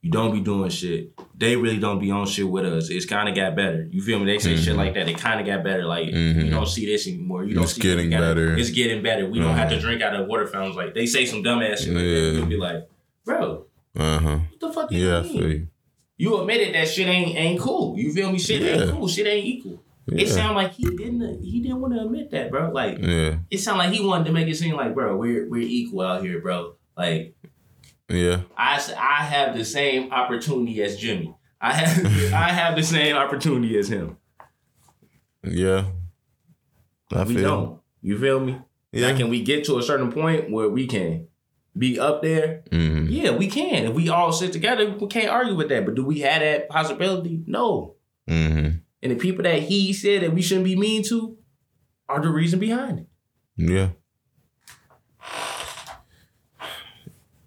You 0.00 0.12
don't 0.12 0.32
be 0.32 0.40
doing 0.40 0.70
shit. 0.70 1.10
They 1.36 1.56
really 1.56 1.78
don't 1.78 1.98
be 1.98 2.10
on 2.12 2.26
shit 2.26 2.48
with 2.48 2.64
us. 2.64 2.88
It's 2.88 3.04
kind 3.04 3.28
of 3.28 3.34
got 3.34 3.56
better. 3.56 3.88
You 3.90 4.00
feel 4.00 4.20
me? 4.20 4.26
They 4.26 4.38
say 4.38 4.56
shit 4.56 4.76
like 4.76 4.94
that. 4.94 5.08
It 5.08 5.18
kind 5.18 5.40
of 5.40 5.46
got 5.46 5.64
better. 5.64 5.84
Like 5.84 6.06
you 6.12 6.50
don't 6.50 6.68
see 6.68 6.86
this 6.86 7.08
anymore. 7.08 7.44
You 7.44 7.54
don't 7.54 7.64
It's 7.64 7.72
see 7.74 7.80
getting 7.80 7.98
what 7.98 8.04
we 8.04 8.10
got. 8.10 8.20
better. 8.20 8.56
It's 8.56 8.70
getting 8.70 9.02
better. 9.02 9.28
We 9.28 9.40
don't 9.40 9.56
have 9.56 9.70
to 9.70 9.80
drink 9.80 10.00
out 10.02 10.14
of 10.14 10.28
water 10.28 10.46
fountains. 10.46 10.76
Like 10.76 10.94
they 10.94 11.06
say 11.06 11.26
some 11.26 11.42
dumb 11.42 11.58
dumbass 11.60 11.78
shit. 11.78 11.88
Like 11.88 11.94
that. 11.94 12.00
Yeah. 12.04 12.30
You'll 12.32 12.46
be 12.46 12.56
like, 12.56 12.88
bro, 13.24 13.66
Uh 13.96 14.18
huh. 14.18 14.38
what 14.50 14.60
the 14.60 14.72
fuck 14.72 14.90
you 14.92 15.06
Yeah, 15.06 15.18
I 15.18 15.22
mean? 15.22 15.32
feel 15.38 15.50
you. 15.50 15.68
You 16.16 16.40
admitted 16.40 16.74
that 16.74 16.88
shit 16.88 17.06
ain't 17.08 17.36
ain't 17.36 17.60
cool. 17.60 17.96
You 17.98 18.12
feel 18.12 18.30
me? 18.32 18.38
Shit 18.38 18.62
Yeah. 18.62 18.82
ain't 18.82 18.90
cool. 18.92 19.08
Shit 19.08 19.26
ain't 19.26 19.46
equal. 19.46 19.82
It 20.10 20.26
sound 20.28 20.56
like 20.56 20.72
he 20.72 20.84
didn't 20.84 21.42
he 21.44 21.60
didn't 21.60 21.80
want 21.80 21.94
to 21.94 22.00
admit 22.00 22.30
that, 22.30 22.50
bro. 22.50 22.70
Like 22.70 22.98
Yeah. 22.98 23.38
it 23.50 23.58
sound 23.58 23.78
like 23.78 23.92
he 23.92 24.04
wanted 24.04 24.24
to 24.26 24.32
make 24.32 24.48
it 24.48 24.56
seem 24.56 24.74
like, 24.74 24.94
bro, 24.94 25.16
we're 25.16 25.48
we're 25.48 25.60
equal 25.62 26.00
out 26.00 26.22
here, 26.22 26.40
bro. 26.40 26.74
Like 26.96 27.34
Yeah. 28.08 28.40
I 28.56 28.80
I 28.98 29.24
have 29.24 29.56
the 29.56 29.64
same 29.64 30.10
opportunity 30.12 30.82
as 30.82 30.96
Jimmy. 30.96 31.34
I 31.60 31.72
have 31.74 32.06
I 32.32 32.48
have 32.52 32.74
the 32.76 32.82
same 32.82 33.16
opportunity 33.16 33.76
as 33.78 33.88
him. 33.88 34.16
Yeah. 35.44 35.86
I 37.12 37.24
we 37.24 37.34
feel. 37.34 37.42
don't. 37.42 37.80
You 38.02 38.18
feel 38.18 38.40
me? 38.40 38.58
Yeah. 38.92 39.10
Now, 39.12 39.16
can 39.16 39.28
we 39.28 39.42
get 39.42 39.64
to 39.64 39.78
a 39.78 39.82
certain 39.82 40.10
point 40.12 40.50
where 40.50 40.68
we 40.68 40.86
can 40.86 41.28
be 41.76 41.98
up 41.98 42.22
there? 42.22 42.62
hmm 42.70 43.06
Yeah, 43.08 43.30
we 43.32 43.48
can. 43.48 43.86
If 43.86 43.94
we 43.94 44.08
all 44.08 44.32
sit 44.32 44.52
together, 44.52 44.90
we 44.90 45.06
can't 45.08 45.28
argue 45.28 45.54
with 45.54 45.68
that. 45.68 45.84
But 45.84 45.94
do 45.94 46.04
we 46.04 46.20
have 46.20 46.40
that 46.40 46.68
possibility? 46.68 47.42
No. 47.46 47.94
hmm 48.26 48.68
And 49.02 49.12
the 49.12 49.16
people 49.16 49.44
that 49.44 49.62
he 49.62 49.92
said 49.92 50.22
that 50.22 50.32
we 50.32 50.42
shouldn't 50.42 50.64
be 50.64 50.76
mean 50.76 51.02
to 51.04 51.36
are 52.08 52.20
the 52.20 52.30
reason 52.30 52.58
behind 52.58 53.00
it. 53.00 53.06
Yeah. 53.56 53.88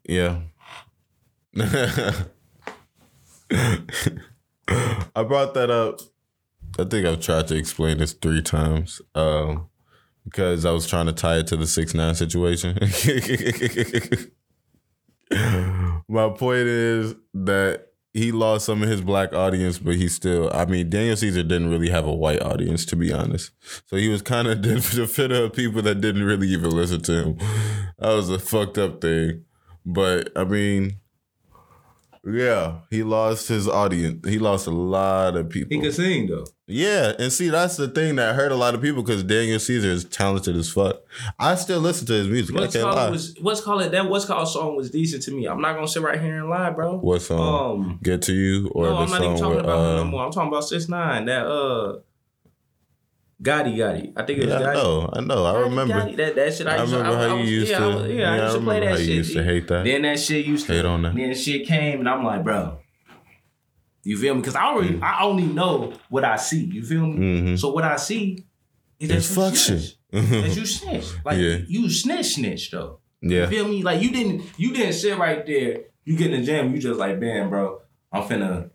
Yeah. 0.07 0.41
I 5.13 5.23
brought 5.23 5.53
that 5.55 5.69
up. 5.69 5.99
I 6.79 6.85
think 6.85 7.05
I've 7.05 7.19
tried 7.19 7.47
to 7.49 7.55
explain 7.55 7.97
this 7.97 8.13
three 8.13 8.41
times. 8.41 9.01
Um, 9.13 9.67
because 10.23 10.65
I 10.65 10.71
was 10.71 10.87
trying 10.87 11.07
to 11.07 11.13
tie 11.13 11.37
it 11.37 11.47
to 11.47 11.57
the 11.57 11.67
six 11.67 11.93
nine 11.93 12.15
situation. 12.15 12.77
My 16.07 16.29
point 16.29 16.67
is 16.67 17.15
that 17.33 17.87
he 18.13 18.31
lost 18.33 18.65
some 18.65 18.83
of 18.83 18.89
his 18.89 19.01
black 19.01 19.33
audience, 19.33 19.79
but 19.79 19.95
he 19.95 20.07
still 20.07 20.51
I 20.53 20.65
mean, 20.65 20.89
Daniel 20.89 21.15
Caesar 21.15 21.43
didn't 21.43 21.69
really 21.69 21.89
have 21.89 22.05
a 22.05 22.13
white 22.13 22.41
audience, 22.41 22.85
to 22.85 22.95
be 22.95 23.13
honest. 23.13 23.51
So 23.87 23.95
he 23.95 24.09
was 24.09 24.21
kind 24.21 24.47
of 24.47 24.61
the 24.63 25.07
fit 25.07 25.31
of 25.31 25.53
people 25.53 25.81
that 25.83 26.01
didn't 26.01 26.23
really 26.23 26.47
even 26.47 26.71
listen 26.71 27.01
to 27.01 27.23
him. 27.23 27.37
That 27.99 28.13
was 28.13 28.29
a 28.29 28.39
fucked 28.39 28.77
up 28.77 29.01
thing. 29.01 29.45
But 29.85 30.31
I 30.35 30.43
mean, 30.43 31.00
yeah, 32.23 32.79
he 32.89 33.01
lost 33.03 33.47
his 33.47 33.67
audience. 33.67 34.27
He 34.27 34.37
lost 34.37 34.67
a 34.67 34.71
lot 34.71 35.35
of 35.35 35.49
people. 35.49 35.75
He 35.75 35.81
could 35.81 35.93
sing 35.93 36.27
though. 36.27 36.45
Yeah, 36.67 37.13
and 37.17 37.33
see, 37.33 37.49
that's 37.49 37.77
the 37.77 37.87
thing 37.87 38.15
that 38.15 38.35
hurt 38.35 38.51
a 38.51 38.55
lot 38.55 38.75
of 38.75 38.81
people 38.81 39.01
because 39.01 39.23
Daniel 39.23 39.59
Caesar 39.59 39.89
is 39.89 40.05
talented 40.05 40.55
as 40.55 40.71
fuck. 40.71 41.01
I 41.39 41.55
still 41.55 41.79
listen 41.79 42.07
to 42.07 42.13
his 42.13 42.27
music. 42.27 42.55
What's 42.55 42.75
I 42.75 42.81
can't 42.81 42.93
called 42.93 43.11
was 43.11 43.35
what's 43.41 43.61
called 43.61 43.81
it 43.81 43.91
that 43.91 44.07
what's 44.07 44.25
called 44.25 44.47
song 44.47 44.75
was 44.75 44.91
decent 44.91 45.23
to 45.23 45.31
me. 45.31 45.47
I'm 45.47 45.59
not 45.61 45.73
gonna 45.73 45.87
sit 45.87 46.03
right 46.03 46.21
here 46.21 46.37
and 46.37 46.49
lie, 46.49 46.69
bro. 46.69 46.97
what 46.97 47.21
song? 47.23 47.81
Um, 47.81 47.99
Get 48.03 48.21
to 48.23 48.33
you 48.33 48.69
or 48.69 48.85
no, 48.85 48.89
the 48.91 49.01
I'm 49.01 49.09
not 49.09 49.21
even 49.23 49.37
talking 49.37 49.55
with 49.55 49.65
about 49.65 49.99
him 49.99 50.05
no 50.05 50.11
more. 50.11 50.25
I'm 50.25 50.31
talking 50.31 50.47
about 50.49 50.63
six 50.63 50.87
nine. 50.87 51.25
That 51.25 51.45
uh, 51.47 51.99
Gotti 53.41 53.75
Gotti. 53.75 54.13
I 54.15 54.23
think 54.25 54.39
it 54.39 54.45
was 54.45 54.49
Yeah, 54.59 54.69
I 54.69 54.73
know, 54.73 55.09
I 55.13 55.19
know, 55.21 55.45
I 55.45 55.53
Gotti, 55.53 55.63
remember. 55.63 55.93
Gotti. 55.95 56.17
That 56.17 56.35
that 56.35 56.53
shit. 56.53 56.67
I, 56.67 56.75
I 56.75 56.81
used 56.81 56.91
to, 56.93 56.97
remember 56.99 57.17
I, 57.17 57.27
how 57.27 57.35
I 57.35 57.37
you 57.37 57.41
was, 57.41 57.51
used 57.51 57.71
yeah, 57.71 57.79
to. 57.79 57.83
I 57.83 57.95
was, 57.95 58.11
yeah, 58.11 58.31
I 58.33 58.43
used 58.43 58.55
to 58.55 58.61
play 58.61 58.75
remember 58.75 58.79
that 58.85 58.91
how 58.91 58.97
shit. 58.97 59.07
you 59.07 59.13
used 59.15 59.33
to 59.33 59.43
hate 59.43 59.67
that. 59.67 59.83
Then 59.85 60.01
that 60.03 60.19
shit 60.19 60.45
used 60.45 60.67
to 60.67 60.73
Hate 60.73 60.85
on 60.85 61.01
that. 61.01 61.15
Then 61.15 61.33
shit 61.35 61.65
came, 61.67 61.99
and 61.99 62.09
I'm 62.09 62.23
like, 62.23 62.43
bro. 62.43 62.77
You 64.03 64.17
feel 64.17 64.33
me? 64.33 64.41
Because 64.41 64.55
I 64.55 64.63
already, 64.65 64.95
Mm. 64.95 65.03
I 65.03 65.23
only 65.23 65.43
know 65.45 65.93
what 66.09 66.23
I 66.25 66.35
see. 66.35 66.65
You 66.65 66.83
feel 66.83 67.05
me? 67.05 67.17
Mhm. 67.53 67.59
So 67.59 67.71
what 67.71 67.83
I 67.83 67.97
see 67.97 68.43
is 68.99 69.09
that 69.09 69.17
It's 69.17 69.35
you 69.37 69.55
snitch. 69.55 69.81
shit. 69.81 69.95
That 70.11 70.55
you 70.57 70.65
snitch. 70.75 71.05
Like 71.23 71.37
Yeah. 71.37 71.57
you 71.67 71.89
snitch, 71.89 72.25
snitch 72.35 72.71
though. 72.71 72.99
You 73.21 73.37
yeah, 73.37 73.45
feel 73.47 73.67
me? 73.67 73.83
Like 73.83 74.01
you 74.01 74.09
didn't, 74.09 74.41
you 74.57 74.73
didn't 74.73 74.93
sit 74.93 75.15
right 75.19 75.45
there. 75.45 75.81
You 76.03 76.17
get 76.17 76.33
in 76.33 76.39
the 76.39 76.45
gym, 76.45 76.73
you 76.73 76.81
just 76.81 76.99
like, 76.99 77.19
man, 77.19 77.49
bro, 77.49 77.79
I'm 78.11 78.23
finna, 78.23 78.70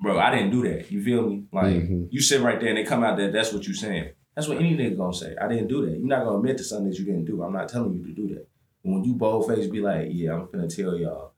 bro, 0.00 0.18
I 0.18 0.30
didn't 0.34 0.50
do 0.50 0.62
that. 0.68 0.90
You 0.90 1.02
feel 1.02 1.28
me? 1.28 1.44
Like 1.52 1.74
Mhm. 1.76 2.08
you 2.10 2.20
sit 2.20 2.40
right 2.40 2.58
there 2.60 2.68
and 2.70 2.78
they 2.78 2.84
come 2.84 3.02
out 3.04 3.16
there. 3.16 3.30
That's 3.30 3.52
what 3.52 3.66
you 3.66 3.74
saying. 3.74 4.10
That's 4.34 4.48
what 4.48 4.58
any 4.58 4.76
nigga 4.76 4.96
gonna 4.96 5.14
say. 5.14 5.34
I 5.40 5.48
didn't 5.48 5.68
do 5.68 5.84
that. 5.86 5.92
You're 5.98 6.06
not 6.08 6.24
gonna 6.24 6.36
admit 6.38 6.58
to 6.58 6.64
something 6.64 6.90
that 6.90 6.98
you 6.98 7.04
didn't 7.06 7.24
do. 7.24 7.42
I'm 7.42 7.52
not 7.52 7.68
telling 7.68 7.94
you 7.94 8.04
to 8.04 8.12
do 8.12 8.34
that. 8.34 8.46
When 8.82 9.02
you 9.04 9.14
bold 9.14 9.48
face 9.48 9.66
be 9.66 9.80
like, 9.80 10.08
yeah, 10.12 10.34
I'm 10.34 10.48
gonna 10.52 10.68
tell 10.68 10.96
y'all 10.96 11.32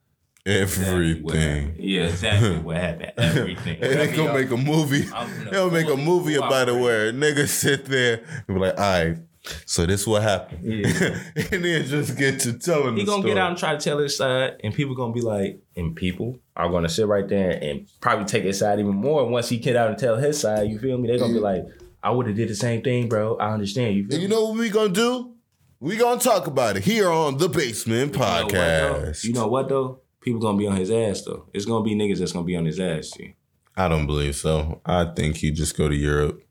everything. 0.46 1.66
happened. 1.68 1.76
Yeah, 1.78 2.02
exactly 2.06 2.58
what 2.58 2.76
happened. 2.76 3.12
Everything. 3.18 3.78
And 3.82 4.00
they 4.00 4.16
gonna 4.16 4.34
make 4.34 4.50
a 4.50 4.56
movie. 4.56 5.04
They'll 5.50 5.70
make 5.70 5.88
a 5.88 5.96
movie 5.96 6.34
about 6.34 6.68
it 6.68 6.72
cooperate. 6.72 6.82
where 6.82 7.12
niggas 7.12 7.48
sit 7.64 7.84
there 7.86 8.22
and 8.48 8.56
be 8.56 8.60
like, 8.60 8.78
all 8.78 9.04
right, 9.04 9.16
so 9.66 9.86
this 9.86 10.06
what 10.06 10.22
happened. 10.22 10.60
Yeah. 10.64 11.20
and 11.52 11.64
then 11.64 11.84
just 11.86 12.16
get 12.16 12.40
to 12.40 12.58
telling 12.58 12.96
He 12.96 13.04
gonna 13.04 13.18
story. 13.22 13.34
get 13.34 13.38
out 13.38 13.50
and 13.50 13.58
try 13.58 13.72
to 13.74 13.80
tell 13.80 13.98
his 13.98 14.16
side, 14.16 14.60
and 14.64 14.72
people 14.74 14.94
gonna 14.94 15.12
be 15.12 15.20
like, 15.20 15.60
and 15.76 15.94
people 15.96 16.38
are 16.56 16.68
gonna 16.70 16.88
sit 16.88 17.06
right 17.06 17.28
there 17.28 17.58
and 17.62 17.86
probably 18.00 18.24
take 18.26 18.44
his 18.44 18.58
side 18.58 18.78
even 18.80 18.94
more. 18.94 19.26
Once 19.26 19.48
he 19.48 19.58
get 19.58 19.76
out 19.76 19.88
and 19.90 19.98
tell 19.98 20.16
his 20.16 20.40
side, 20.40 20.68
you 20.68 20.78
feel 20.78 20.98
me? 20.98 21.08
They 21.08 21.18
gonna 21.18 21.32
be 21.32 21.40
like, 21.40 21.64
I 22.02 22.10
would 22.10 22.26
have 22.26 22.36
did 22.36 22.48
the 22.48 22.54
same 22.54 22.82
thing, 22.82 23.08
bro. 23.08 23.36
I 23.36 23.52
understand. 23.52 23.96
You 23.96 24.04
feel 24.06 24.14
And 24.14 24.22
you 24.22 24.28
me? 24.28 24.34
know 24.34 24.44
what 24.50 24.58
we 24.58 24.70
gonna 24.70 24.88
do? 24.90 25.34
We 25.80 25.96
gonna 25.96 26.20
talk 26.20 26.46
about 26.46 26.76
it 26.76 26.82
here 26.84 27.08
on 27.08 27.38
the 27.38 27.48
Basement 27.48 28.14
You 28.14 28.18
know 28.18 28.24
what, 28.24 28.48
though? 28.52 28.58
Podcast. 28.58 29.24
You 29.24 29.32
know 29.32 29.46
what 29.46 29.68
though? 29.68 30.00
People 30.20 30.40
gonna 30.40 30.58
be 30.58 30.66
on 30.66 30.76
his 30.76 30.90
ass 30.90 31.22
though. 31.22 31.46
It's 31.54 31.64
gonna 31.64 31.84
be 31.84 31.94
niggas 31.94 32.18
that's 32.18 32.32
gonna 32.32 32.44
be 32.44 32.56
on 32.56 32.64
his 32.66 32.80
ass. 32.80 33.10
See? 33.10 33.34
I 33.76 33.86
don't 33.88 34.06
believe 34.06 34.34
so. 34.34 34.80
I 34.84 35.04
think 35.04 35.36
he 35.36 35.52
just 35.52 35.76
go 35.76 35.88
to 35.88 35.94
Europe 35.94 36.42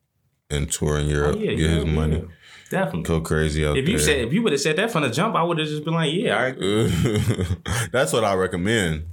and 0.49 0.71
tour 0.71 0.97
in 0.97 1.07
Europe, 1.07 1.35
Oh, 1.35 1.39
yeah, 1.39 1.49
get 1.51 1.59
yeah, 1.59 1.67
his 1.75 1.85
money, 1.85 2.15
yeah. 2.19 2.23
Definitely. 2.69 3.03
go 3.03 3.21
crazy 3.21 3.65
out 3.65 3.77
If 3.77 3.85
there. 3.85 3.91
you 3.93 3.99
said 3.99 4.19
if 4.25 4.33
you 4.33 4.41
would 4.43 4.51
have 4.51 4.61
said 4.61 4.75
that 4.77 4.91
from 4.91 5.03
the 5.03 5.09
jump, 5.09 5.35
I 5.35 5.43
would 5.43 5.57
have 5.57 5.67
just 5.67 5.83
been 5.85 5.93
like, 5.93 6.13
yeah, 6.13 6.41
right. 6.41 6.55
That's 7.91 8.11
what 8.13 8.23
I 8.23 8.33
recommend 8.35 9.05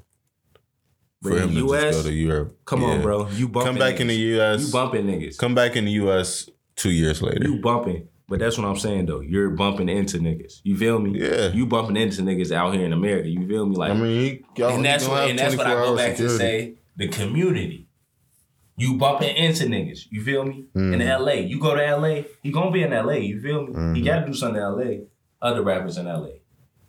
for 1.22 1.36
him 1.38 1.54
to 1.54 1.66
US, 1.68 1.82
just 1.82 1.98
go 2.04 2.08
to 2.10 2.14
Europe. 2.14 2.58
Come 2.64 2.82
Yeah. 2.82 2.88
on, 2.88 3.02
bro. 3.02 3.28
You 3.30 3.48
bumping 3.48 3.72
Come 3.72 3.78
back 3.78 4.00
in 4.00 4.08
the. 4.08 4.14
US. 4.40 4.66
You 4.66 4.72
bumping 4.72 5.06
niggas. 5.06 5.38
Come 5.38 5.54
back 5.54 5.76
in 5.76 5.84
the 5.86 5.92
US 5.92 6.48
two 6.76 6.90
years 6.90 7.22
later. 7.22 7.44
You 7.44 7.60
bumping. 7.60 8.08
But 8.26 8.38
that's 8.40 8.56
what 8.58 8.66
I'm 8.66 8.76
saying 8.76 9.06
though. 9.06 9.20
You're 9.20 9.50
bumping 9.50 9.88
into 9.88 10.18
niggas. 10.18 10.60
You 10.64 10.76
feel 10.76 10.98
me? 10.98 11.18
Yeah. 11.20 11.48
You 11.48 11.66
bumping 11.66 11.96
into 11.96 12.22
niggas 12.22 12.52
out 12.52 12.74
here 12.74 12.84
in 12.84 12.92
America. 12.92 13.28
You 13.28 13.46
feel 13.46 13.66
me? 13.66 13.76
Like 13.76 13.90
I 13.90 13.94
mean, 13.94 14.44
he, 14.56 14.62
and 14.62 14.84
that's 14.84 15.06
what 15.06 15.28
and 15.30 15.38
that's 15.38 15.56
what 15.56 15.66
I 15.66 15.74
go 15.74 15.96
back 15.96 16.16
to 16.16 16.28
say. 16.30 16.74
The 16.96 17.08
community. 17.08 17.83
You 18.76 18.98
bumping 18.98 19.36
into 19.36 19.64
niggas. 19.66 20.06
You 20.10 20.22
feel 20.22 20.44
me? 20.44 20.66
Mm-hmm. 20.74 21.00
In 21.00 21.08
LA. 21.08 21.32
You 21.32 21.60
go 21.60 21.74
to 21.74 21.96
LA, 21.96 22.22
you 22.42 22.52
gonna 22.52 22.72
be 22.72 22.82
in 22.82 22.90
LA. 22.90 23.14
You 23.14 23.40
feel 23.40 23.66
me? 23.66 23.72
Mm-hmm. 23.72 23.94
You 23.96 24.04
gotta 24.04 24.26
do 24.26 24.34
something 24.34 24.60
in 24.60 24.68
LA. 24.68 25.04
Other 25.40 25.62
rappers 25.62 25.96
in 25.96 26.06
LA. 26.06 26.28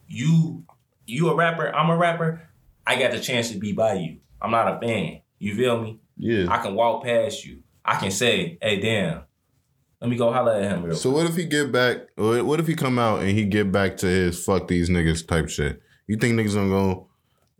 You 0.07 0.63
you 1.05 1.29
a 1.29 1.35
rapper, 1.35 1.73
I'm 1.73 1.89
a 1.89 1.97
rapper. 1.97 2.41
I 2.87 2.99
got 2.99 3.11
the 3.11 3.19
chance 3.19 3.51
to 3.51 3.57
be 3.57 3.73
by 3.73 3.95
you. 3.95 4.17
I'm 4.41 4.51
not 4.51 4.75
a 4.75 4.79
fan. 4.79 5.21
You 5.39 5.55
feel 5.55 5.81
me? 5.81 5.99
Yeah. 6.17 6.47
I 6.49 6.57
can 6.57 6.75
walk 6.75 7.03
past 7.03 7.45
you. 7.45 7.61
I 7.83 7.97
can 7.97 8.11
say, 8.11 8.57
hey 8.61 8.79
damn. 8.79 9.23
Let 10.01 10.09
me 10.09 10.17
go 10.17 10.31
holler 10.31 10.53
at 10.53 10.63
him 10.63 10.83
real 10.83 10.95
So 10.95 11.09
what 11.09 11.25
if 11.25 11.35
he 11.35 11.45
get 11.45 11.71
back? 11.71 11.97
What 12.15 12.45
what 12.45 12.59
if 12.59 12.67
he 12.67 12.75
come 12.75 12.99
out 12.99 13.21
and 13.21 13.29
he 13.29 13.45
get 13.45 13.71
back 13.71 13.97
to 13.97 14.07
his 14.07 14.43
fuck 14.43 14.67
these 14.67 14.89
niggas 14.89 15.27
type 15.27 15.49
shit? 15.49 15.81
You 16.07 16.17
think 16.17 16.33
niggas 16.35 16.55
gonna 16.55 16.69
go 16.69 17.09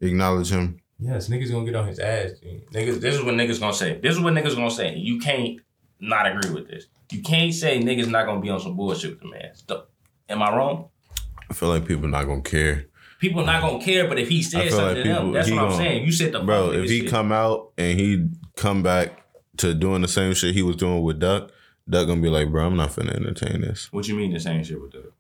acknowledge 0.02 0.50
him? 0.50 0.80
Yes, 1.00 1.28
niggas 1.28 1.52
gonna 1.52 1.66
get 1.66 1.76
on 1.76 1.88
his 1.88 2.00
ass. 2.00 2.32
Dude. 2.42 2.66
Niggas, 2.72 3.02
this 3.02 3.16
is 3.16 3.24
what 3.24 3.36
niggas 3.36 3.60
gonna 3.60 3.74
say. 3.74 4.00
This 4.00 4.16
is 4.16 4.22
what 4.22 4.34
niggas 4.34 4.56
gonna 4.56 4.72
say. 4.72 4.96
You 4.96 5.20
can't 5.20 5.60
not 6.00 6.28
agree 6.28 6.52
with 6.52 6.68
this. 6.68 6.86
You 7.12 7.22
can't 7.22 7.54
say 7.54 7.80
niggas 7.80 8.08
not 8.08 8.26
gonna 8.26 8.42
be 8.42 8.50
on 8.50 8.60
some 8.60 8.76
bullshit 8.76 9.12
with 9.12 9.20
the 9.20 9.28
man. 9.30 9.54
Stop. 9.54 9.90
Am 10.30 10.42
I 10.42 10.56
wrong? 10.56 10.90
I 11.50 11.54
feel 11.54 11.70
like 11.70 11.86
people 11.86 12.08
not 12.08 12.26
gonna 12.26 12.42
care, 12.42 12.88
People 13.20 13.46
not 13.46 13.62
gonna 13.62 13.84
care, 13.84 14.08
but 14.08 14.20
if 14.20 14.28
he 14.28 14.40
I 14.40 14.42
said 14.42 14.70
something 14.72 14.86
like 14.88 14.96
to 14.98 15.04
them, 15.04 15.18
people- 15.18 15.32
that's 15.34 15.48
he 15.48 15.54
what 15.56 15.66
I'm 15.66 15.78
saying. 15.78 16.06
You 16.06 16.12
said 16.12 16.32
the 16.34 16.40
bro. 16.42 16.72
If 16.72 16.90
he 16.90 17.02
shit. 17.02 17.10
come 17.10 17.32
out 17.32 17.72
and 17.78 18.00
he 18.00 18.28
come 18.56 18.84
back 18.84 19.24
to 19.58 19.74
doing 19.74 20.02
the 20.02 20.08
same 20.08 20.34
shit 20.34 20.54
he 20.54 20.62
was 20.64 20.76
doing 20.76 21.02
with 21.02 21.20
Duck, 21.20 21.52
Duck 21.90 22.08
gonna 22.08 22.22
be 22.22 22.30
like, 22.30 22.52
bro, 22.52 22.66
I'm 22.66 22.76
not 22.76 22.90
finna 22.90 23.16
entertain 23.16 23.62
this. 23.62 23.88
what 23.92 24.08
you 24.08 24.16
mean 24.16 24.34
the 24.34 24.40
same 24.40 24.64
shit 24.64 24.82
with 24.82 24.92
Duck? 24.92 25.14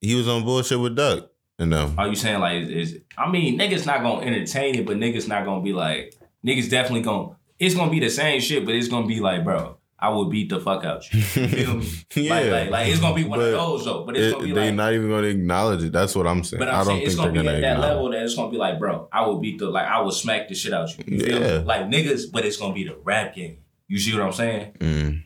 He 0.00 0.14
was 0.14 0.28
on 0.28 0.44
bullshit 0.44 0.78
with 0.78 0.94
Duck, 0.94 1.30
um, 1.72 1.94
Are 1.98 2.08
you 2.08 2.14
saying 2.14 2.40
like 2.40 2.62
is, 2.62 2.98
I 3.18 3.30
mean 3.30 3.58
niggas 3.58 3.84
not 3.86 4.02
gonna 4.02 4.24
entertain 4.26 4.74
it, 4.76 4.86
but 4.86 4.96
niggas 4.96 5.28
not 5.28 5.44
gonna 5.44 5.62
be 5.62 5.72
like 5.72 6.14
niggas 6.46 6.70
definitely 6.70 7.02
gonna. 7.02 7.36
It's 7.58 7.74
gonna 7.74 7.90
be 7.90 8.00
the 8.00 8.10
same 8.10 8.40
shit, 8.40 8.64
but 8.64 8.74
it's 8.74 8.88
gonna 8.88 9.06
be 9.06 9.20
like, 9.20 9.44
bro, 9.44 9.76
I 9.98 10.08
will 10.08 10.24
beat 10.28 10.48
the 10.48 10.58
fuck 10.58 10.84
out 10.84 11.04
you. 11.12 11.20
You 11.20 11.24
feel 11.24 11.74
me? 11.74 11.88
Yeah. 12.16 12.34
Like, 12.34 12.50
like, 12.50 12.70
like 12.70 12.88
it's 12.88 13.00
gonna 13.00 13.14
be 13.14 13.24
one 13.24 13.38
of 13.40 13.50
those 13.52 13.84
though, 13.84 14.04
but 14.04 14.16
it's 14.16 14.26
it, 14.28 14.32
gonna 14.32 14.44
be 14.46 14.52
they 14.52 14.66
like. 14.66 14.74
not 14.74 14.92
even 14.94 15.08
gonna 15.10 15.26
acknowledge 15.28 15.82
it. 15.84 15.92
That's 15.92 16.16
what 16.16 16.26
I'm 16.26 16.42
saying. 16.42 16.58
But 16.58 16.68
I 16.70 16.80
I'm 16.80 16.86
don't 16.86 16.86
saying 16.86 17.02
it's 17.02 17.14
think 17.14 17.24
they're 17.34 17.42
gonna 17.44 17.58
be 17.60 17.64
at 17.64 17.76
that 17.76 17.80
level 17.80 18.10
that 18.10 18.22
it's 18.22 18.34
gonna 18.34 18.50
be 18.50 18.56
like, 18.56 18.78
bro, 18.80 19.08
I 19.12 19.24
will 19.26 19.38
beat 19.38 19.58
the 19.60 19.68
like 19.70 19.86
I 19.86 20.00
will 20.00 20.10
smack 20.10 20.48
the 20.48 20.54
shit 20.56 20.72
out 20.74 20.88
you. 20.98 21.04
You 21.06 21.20
feel 21.24 21.40
Yeah. 21.40 21.58
me? 21.58 21.64
Like 21.64 21.82
niggas, 21.82 22.32
but 22.32 22.44
it's 22.44 22.56
gonna 22.56 22.74
be 22.74 22.84
the 22.84 22.96
rap 23.04 23.34
game. 23.36 23.58
You 23.86 23.98
see 24.00 24.12
what 24.14 24.22
I'm 24.22 24.32
saying? 24.32 24.72
Mm. 24.80 25.22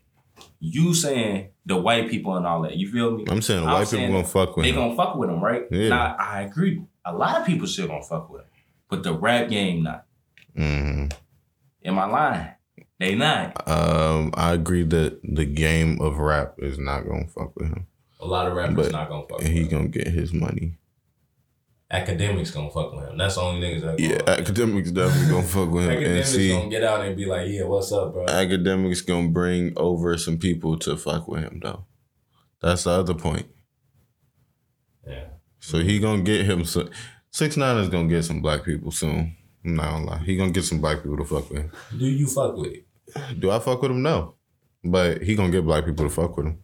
You 0.60 0.92
saying 0.92 1.48
the 1.66 1.76
white 1.76 2.08
people 2.08 2.36
and 2.36 2.46
all 2.46 2.62
that. 2.62 2.76
You 2.76 2.90
feel 2.90 3.10
me? 3.16 3.24
I'm 3.28 3.42
saying 3.42 3.62
the 3.62 3.66
I'm 3.66 3.74
white 3.74 3.88
saying 3.88 4.06
people 4.06 4.22
gonna 4.22 4.28
fuck 4.32 4.56
with 4.56 4.64
They 4.64 4.70
him. 4.70 4.76
gonna 4.76 4.96
fuck 4.96 5.16
with 5.16 5.28
him, 5.30 5.42
right? 5.42 5.64
Yeah. 5.70 5.88
Now 5.90 6.16
I 6.18 6.42
agree. 6.42 6.82
A 7.04 7.12
lot 7.14 7.40
of 7.40 7.46
people 7.46 7.66
still 7.66 7.88
gonna 7.88 8.02
fuck 8.02 8.30
with 8.30 8.42
him, 8.42 8.48
but 8.88 9.02
the 9.02 9.12
rap 9.12 9.48
game 9.48 9.82
not. 9.82 10.06
hmm 10.54 11.06
Am 11.84 11.98
I 11.98 12.06
lying? 12.06 12.48
They 12.98 13.14
not. 13.14 13.68
Um, 13.68 14.32
I 14.34 14.52
agree 14.54 14.82
that 14.84 15.20
the 15.22 15.44
game 15.44 16.00
of 16.00 16.16
rap 16.18 16.54
is 16.58 16.78
not 16.78 17.06
gonna 17.06 17.26
fuck 17.28 17.54
with 17.56 17.68
him. 17.68 17.86
A 18.20 18.26
lot 18.26 18.46
of 18.46 18.54
rappers 18.56 18.74
But 18.76 18.92
not 18.92 19.08
gonna 19.08 19.26
fuck 19.28 19.38
with 19.38 19.46
him. 19.48 19.52
He 19.52 19.68
gonna 19.68 19.88
get 19.88 20.06
his 20.08 20.32
money. 20.32 20.78
Akademiks 21.92 22.52
gonna 22.52 22.70
fuck 22.70 22.92
with 22.94 23.08
him. 23.08 23.16
That's 23.16 23.36
the 23.36 23.42
only 23.42 23.60
niggas 23.66 23.82
that. 23.82 24.00
Yeah, 24.00 24.18
Akademiks 24.18 24.92
definitely 24.92 25.30
gonna 25.30 25.46
fuck 25.46 25.70
with 25.70 25.84
him. 25.84 25.90
And 25.92 26.00
Akademiks 26.04 26.24
see, 26.26 26.50
gonna 26.52 26.68
get 26.68 26.82
out 26.82 27.04
and 27.06 27.16
be 27.16 27.26
like, 27.26 27.48
yeah, 27.48 27.62
what's 27.62 27.92
up, 27.92 28.12
bro? 28.12 28.26
Akademiks 28.26 29.06
gonna 29.06 29.28
bring 29.28 29.72
over 29.76 30.16
some 30.18 30.36
people 30.38 30.76
to 30.80 30.96
fuck 30.96 31.28
with 31.28 31.42
him 31.44 31.60
though. 31.62 31.84
That's 32.60 32.84
the 32.84 32.90
other 32.90 33.14
point. 33.14 33.46
yeah. 35.06 35.26
So 35.60 35.78
he 35.78 35.98
gonna 36.00 36.22
get 36.22 36.44
him 36.46 36.64
some. 36.64 36.90
Six 37.30 37.56
nine 37.56 37.76
is 37.78 37.88
gonna 37.88 38.08
get 38.08 38.24
some 38.24 38.40
black 38.42 38.64
people 38.64 38.90
soon. 38.90 39.36
I'm 39.64 39.76
not 39.76 39.90
gonna 39.90 40.06
lie. 40.06 40.18
He 40.18 40.36
gonna 40.36 40.50
get 40.52 40.64
some 40.64 40.80
black 40.80 41.02
people 41.02 41.18
to 41.18 41.24
fuck 41.24 41.48
with 41.50 41.58
him. 41.62 41.72
Do 41.96 42.06
you 42.06 42.26
fuck 42.26 42.56
with 42.56 42.72
it? 42.72 43.40
Do 43.40 43.50
I 43.52 43.58
fuck 43.60 43.80
with 43.82 43.90
him? 43.92 44.02
No. 44.02 44.34
But 44.82 45.22
he 45.22 45.36
gonna 45.36 45.50
get 45.50 45.64
black 45.64 45.84
people 45.84 46.04
to 46.08 46.10
fuck 46.10 46.36
with 46.36 46.46
him. 46.46 46.58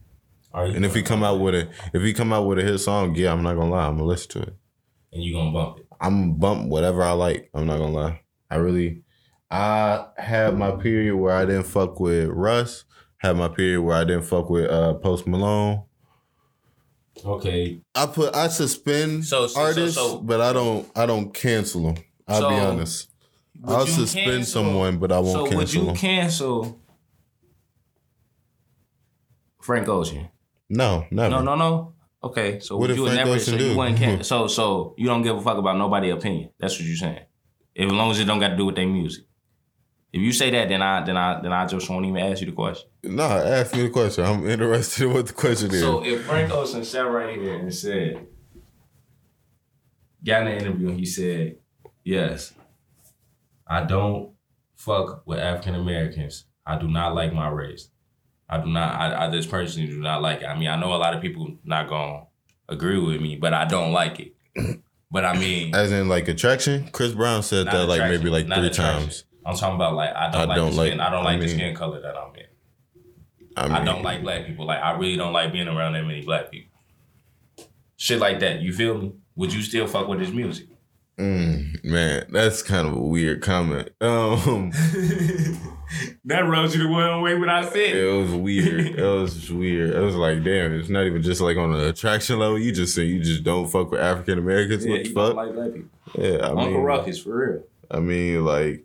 And 0.54 0.84
if 0.84 0.94
he 0.94 1.02
come 1.02 1.22
out 1.22 1.40
with 1.40 1.54
a 1.54 1.68
if 1.92 2.02
he 2.02 2.12
come 2.12 2.32
out 2.32 2.46
with 2.46 2.58
a 2.58 2.62
hit 2.62 2.78
song, 2.78 3.14
yeah, 3.14 3.32
I'm 3.32 3.42
not 3.42 3.54
gonna 3.54 3.70
lie, 3.70 3.86
I'm 3.86 3.96
gonna 3.96 4.08
listen 4.08 4.30
to 4.32 4.48
it. 4.48 4.56
And 5.12 5.22
you 5.22 5.34
gonna 5.34 5.50
bump 5.52 5.78
it? 5.78 5.86
I'm 6.00 6.34
bump 6.34 6.68
whatever 6.68 7.02
I 7.02 7.12
like. 7.12 7.50
I'm 7.54 7.66
not 7.66 7.78
gonna 7.78 7.92
lie. 7.92 8.20
I 8.50 8.56
really 8.56 9.02
I 9.50 10.06
had 10.16 10.56
my 10.56 10.70
period 10.72 11.16
where 11.16 11.34
I 11.34 11.44
didn't 11.44 11.64
fuck 11.66 12.00
with 12.00 12.28
Russ. 12.28 12.84
Had 13.18 13.36
my 13.36 13.48
period 13.48 13.82
where 13.82 13.96
I 13.96 14.04
didn't 14.04 14.24
fuck 14.24 14.48
with 14.50 14.70
uh 14.70 14.94
Post 14.94 15.26
Malone. 15.26 15.82
Okay. 17.24 17.80
I 17.94 18.06
put 18.06 18.34
I 18.34 18.48
suspend 18.48 19.24
So- 19.26 19.46
so- 19.46 19.60
artists, 19.60 19.96
so- 19.96 20.18
but 20.20 20.40
I 20.40 20.52
don't 20.52 20.90
I 20.96 21.06
don't 21.06 21.32
cancel 21.32 21.82
them. 21.92 22.04
I'll 22.26 22.48
be 22.48 22.54
honest. 22.56 23.10
I'll 23.64 23.86
suspend 23.86 24.26
cancel- 24.30 24.64
someone, 24.64 24.98
but 24.98 25.12
I 25.12 25.18
won't 25.20 25.32
So 25.32 25.42
would 25.42 25.50
cancel 25.52 25.80
you 25.80 25.86
them. 25.88 25.96
cancel 25.96 26.78
Frank 29.60 29.88
Ocean? 29.88 30.28
no, 30.68 31.04
never. 31.10 31.30
No, 31.30 31.42
no, 31.42 31.54
no. 31.54 31.92
Okay, 32.24 32.60
so 32.60 32.76
What 32.76 32.94
you 32.94 33.04
never 33.06 33.38
so 33.38 33.56
you 33.56 33.74
can 33.94 34.22
so 34.32 34.46
so 34.46 34.94
you 34.96 35.06
don't 35.06 35.22
give 35.22 35.36
a 35.36 35.40
fuck 35.40 35.58
about 35.58 35.76
nobody's 35.76 36.12
opinion. 36.12 36.50
That's 36.58 36.78
what 36.78 36.86
you're 36.86 36.96
saying. 36.96 37.24
If, 37.74 37.86
As 37.86 37.92
long 37.92 38.10
as 38.10 38.20
it 38.20 38.26
don't 38.26 38.38
got 38.38 38.48
to 38.48 38.56
do 38.56 38.66
with 38.66 38.76
their 38.76 38.86
music. 38.86 39.24
If 40.12 40.20
you 40.20 40.32
say 40.32 40.50
that, 40.50 40.68
then 40.68 40.82
I 40.82 41.02
then 41.04 41.16
I 41.16 41.40
then 41.40 41.52
I 41.52 41.66
just 41.66 41.88
won't 41.88 42.04
even 42.04 42.18
ask 42.18 42.40
you 42.40 42.46
the 42.46 42.52
question. 42.52 42.88
No, 43.02 43.24
ask 43.24 43.74
me 43.74 43.82
the 43.82 43.90
question. 43.90 44.24
I'm 44.24 44.46
interested 44.46 45.04
in 45.04 45.14
what 45.14 45.26
the 45.26 45.32
question 45.32 45.70
is. 45.72 45.80
So 45.80 46.04
if 46.04 46.24
Frank 46.24 46.52
Ocean 46.52 46.84
sat 46.84 47.00
right 47.00 47.36
here 47.36 47.54
and 47.54 47.74
said, 47.74 48.26
got 50.24 50.42
in 50.42 50.48
an 50.48 50.58
interview 50.58 50.88
and 50.90 50.98
he 50.98 51.06
said, 51.06 51.56
yes, 52.04 52.52
I 53.66 53.84
don't 53.84 54.34
fuck 54.76 55.26
with 55.26 55.38
African 55.38 55.74
Americans. 55.74 56.44
I 56.66 56.78
do 56.78 56.88
not 56.88 57.14
like 57.14 57.32
my 57.32 57.48
race. 57.48 57.88
I 58.52 58.58
do 58.62 58.70
not, 58.70 58.94
I, 59.00 59.26
I 59.26 59.30
just 59.30 59.50
personally 59.50 59.88
do 59.88 59.98
not 60.00 60.20
like 60.20 60.42
it. 60.42 60.46
I 60.46 60.58
mean, 60.58 60.68
I 60.68 60.76
know 60.78 60.92
a 60.92 60.96
lot 60.96 61.14
of 61.14 61.22
people 61.22 61.56
not 61.64 61.88
gonna 61.88 62.24
agree 62.68 62.98
with 62.98 63.20
me, 63.20 63.36
but 63.36 63.54
I 63.54 63.64
don't 63.64 63.92
like 63.92 64.20
it. 64.20 64.34
But 65.10 65.26
I 65.26 65.36
mean, 65.38 65.74
As 65.74 65.92
in 65.92 66.08
like 66.08 66.26
attraction? 66.28 66.88
Chris 66.90 67.12
Brown 67.12 67.42
said 67.42 67.66
that 67.66 67.86
like 67.86 68.00
maybe 68.00 68.30
like 68.30 68.46
three 68.46 68.66
attraction. 68.68 69.00
times. 69.02 69.24
I'm 69.44 69.54
talking 69.56 69.74
about 69.74 69.94
like 69.94 70.14
I 70.16 70.30
don't 70.30 70.40
I 70.40 70.44
like 70.46 70.56
don't 70.56 70.70
the 70.70 70.76
like- 70.78 70.86
skin. 70.88 71.00
I 71.00 71.10
don't 71.10 71.20
I 71.26 71.32
like 71.32 71.40
the 71.40 71.48
skin 71.48 71.74
color 71.76 72.00
that 72.00 72.16
I'm 72.16 72.34
in. 72.34 72.46
I, 73.54 73.64
mean, 73.64 73.72
I 73.72 73.84
don't 73.84 74.02
like 74.02 74.22
black 74.22 74.46
people. 74.46 74.64
Like 74.64 74.80
I 74.82 74.92
really 74.92 75.16
don't 75.16 75.34
like 75.34 75.52
being 75.52 75.68
around 75.68 75.92
that 75.92 76.04
many 76.06 76.22
black 76.22 76.50
people. 76.50 76.80
Shit 77.98 78.20
like 78.20 78.40
that. 78.40 78.60
You 78.62 78.72
feel 78.72 78.96
me? 78.96 79.12
Would 79.36 79.52
you 79.52 79.60
still 79.60 79.86
fuck 79.86 80.08
with 80.08 80.18
his 80.20 80.32
music? 80.32 80.68
Mm, 81.18 81.84
man, 81.84 82.24
that's 82.30 82.62
kind 82.62 82.88
of 82.88 82.94
a 82.94 83.00
weird 83.02 83.42
comment. 83.42 83.90
Um, 84.00 84.72
That 86.26 86.40
rubs 86.48 86.74
you 86.76 86.82
the 86.84 86.88
wrong 86.88 87.20
way 87.22 87.34
when 87.34 87.48
I 87.48 87.64
said 87.68 87.96
it 87.96 88.12
was 88.12 88.30
weird. 88.30 88.86
It 88.98 89.02
was 89.02 89.50
weird. 89.52 89.90
It 89.90 89.98
was 90.00 90.14
like, 90.14 90.44
damn, 90.44 90.72
it's 90.78 90.88
not 90.88 91.04
even 91.04 91.20
just 91.22 91.40
like 91.40 91.56
on 91.56 91.74
an 91.74 91.80
attraction 91.84 92.38
level. 92.38 92.58
You 92.58 92.72
just 92.72 92.94
say 92.94 93.02
you 93.04 93.20
just 93.22 93.42
don't 93.42 93.68
fuck 93.68 93.90
with 93.90 94.00
African 94.00 94.38
Americans. 94.38 94.84
Yeah, 94.86 94.92
what 94.92 95.04
the 95.04 95.12
fuck? 95.12 95.34
like 95.36 95.54
black 95.54 95.72
people. 95.74 95.90
yeah, 96.18 96.36
I 96.38 96.48
Uncle 96.50 96.66
mean, 96.70 96.76
Ruckus 96.80 97.18
for 97.22 97.36
real. 97.36 97.62
I 97.90 97.98
mean, 98.00 98.44
like, 98.44 98.84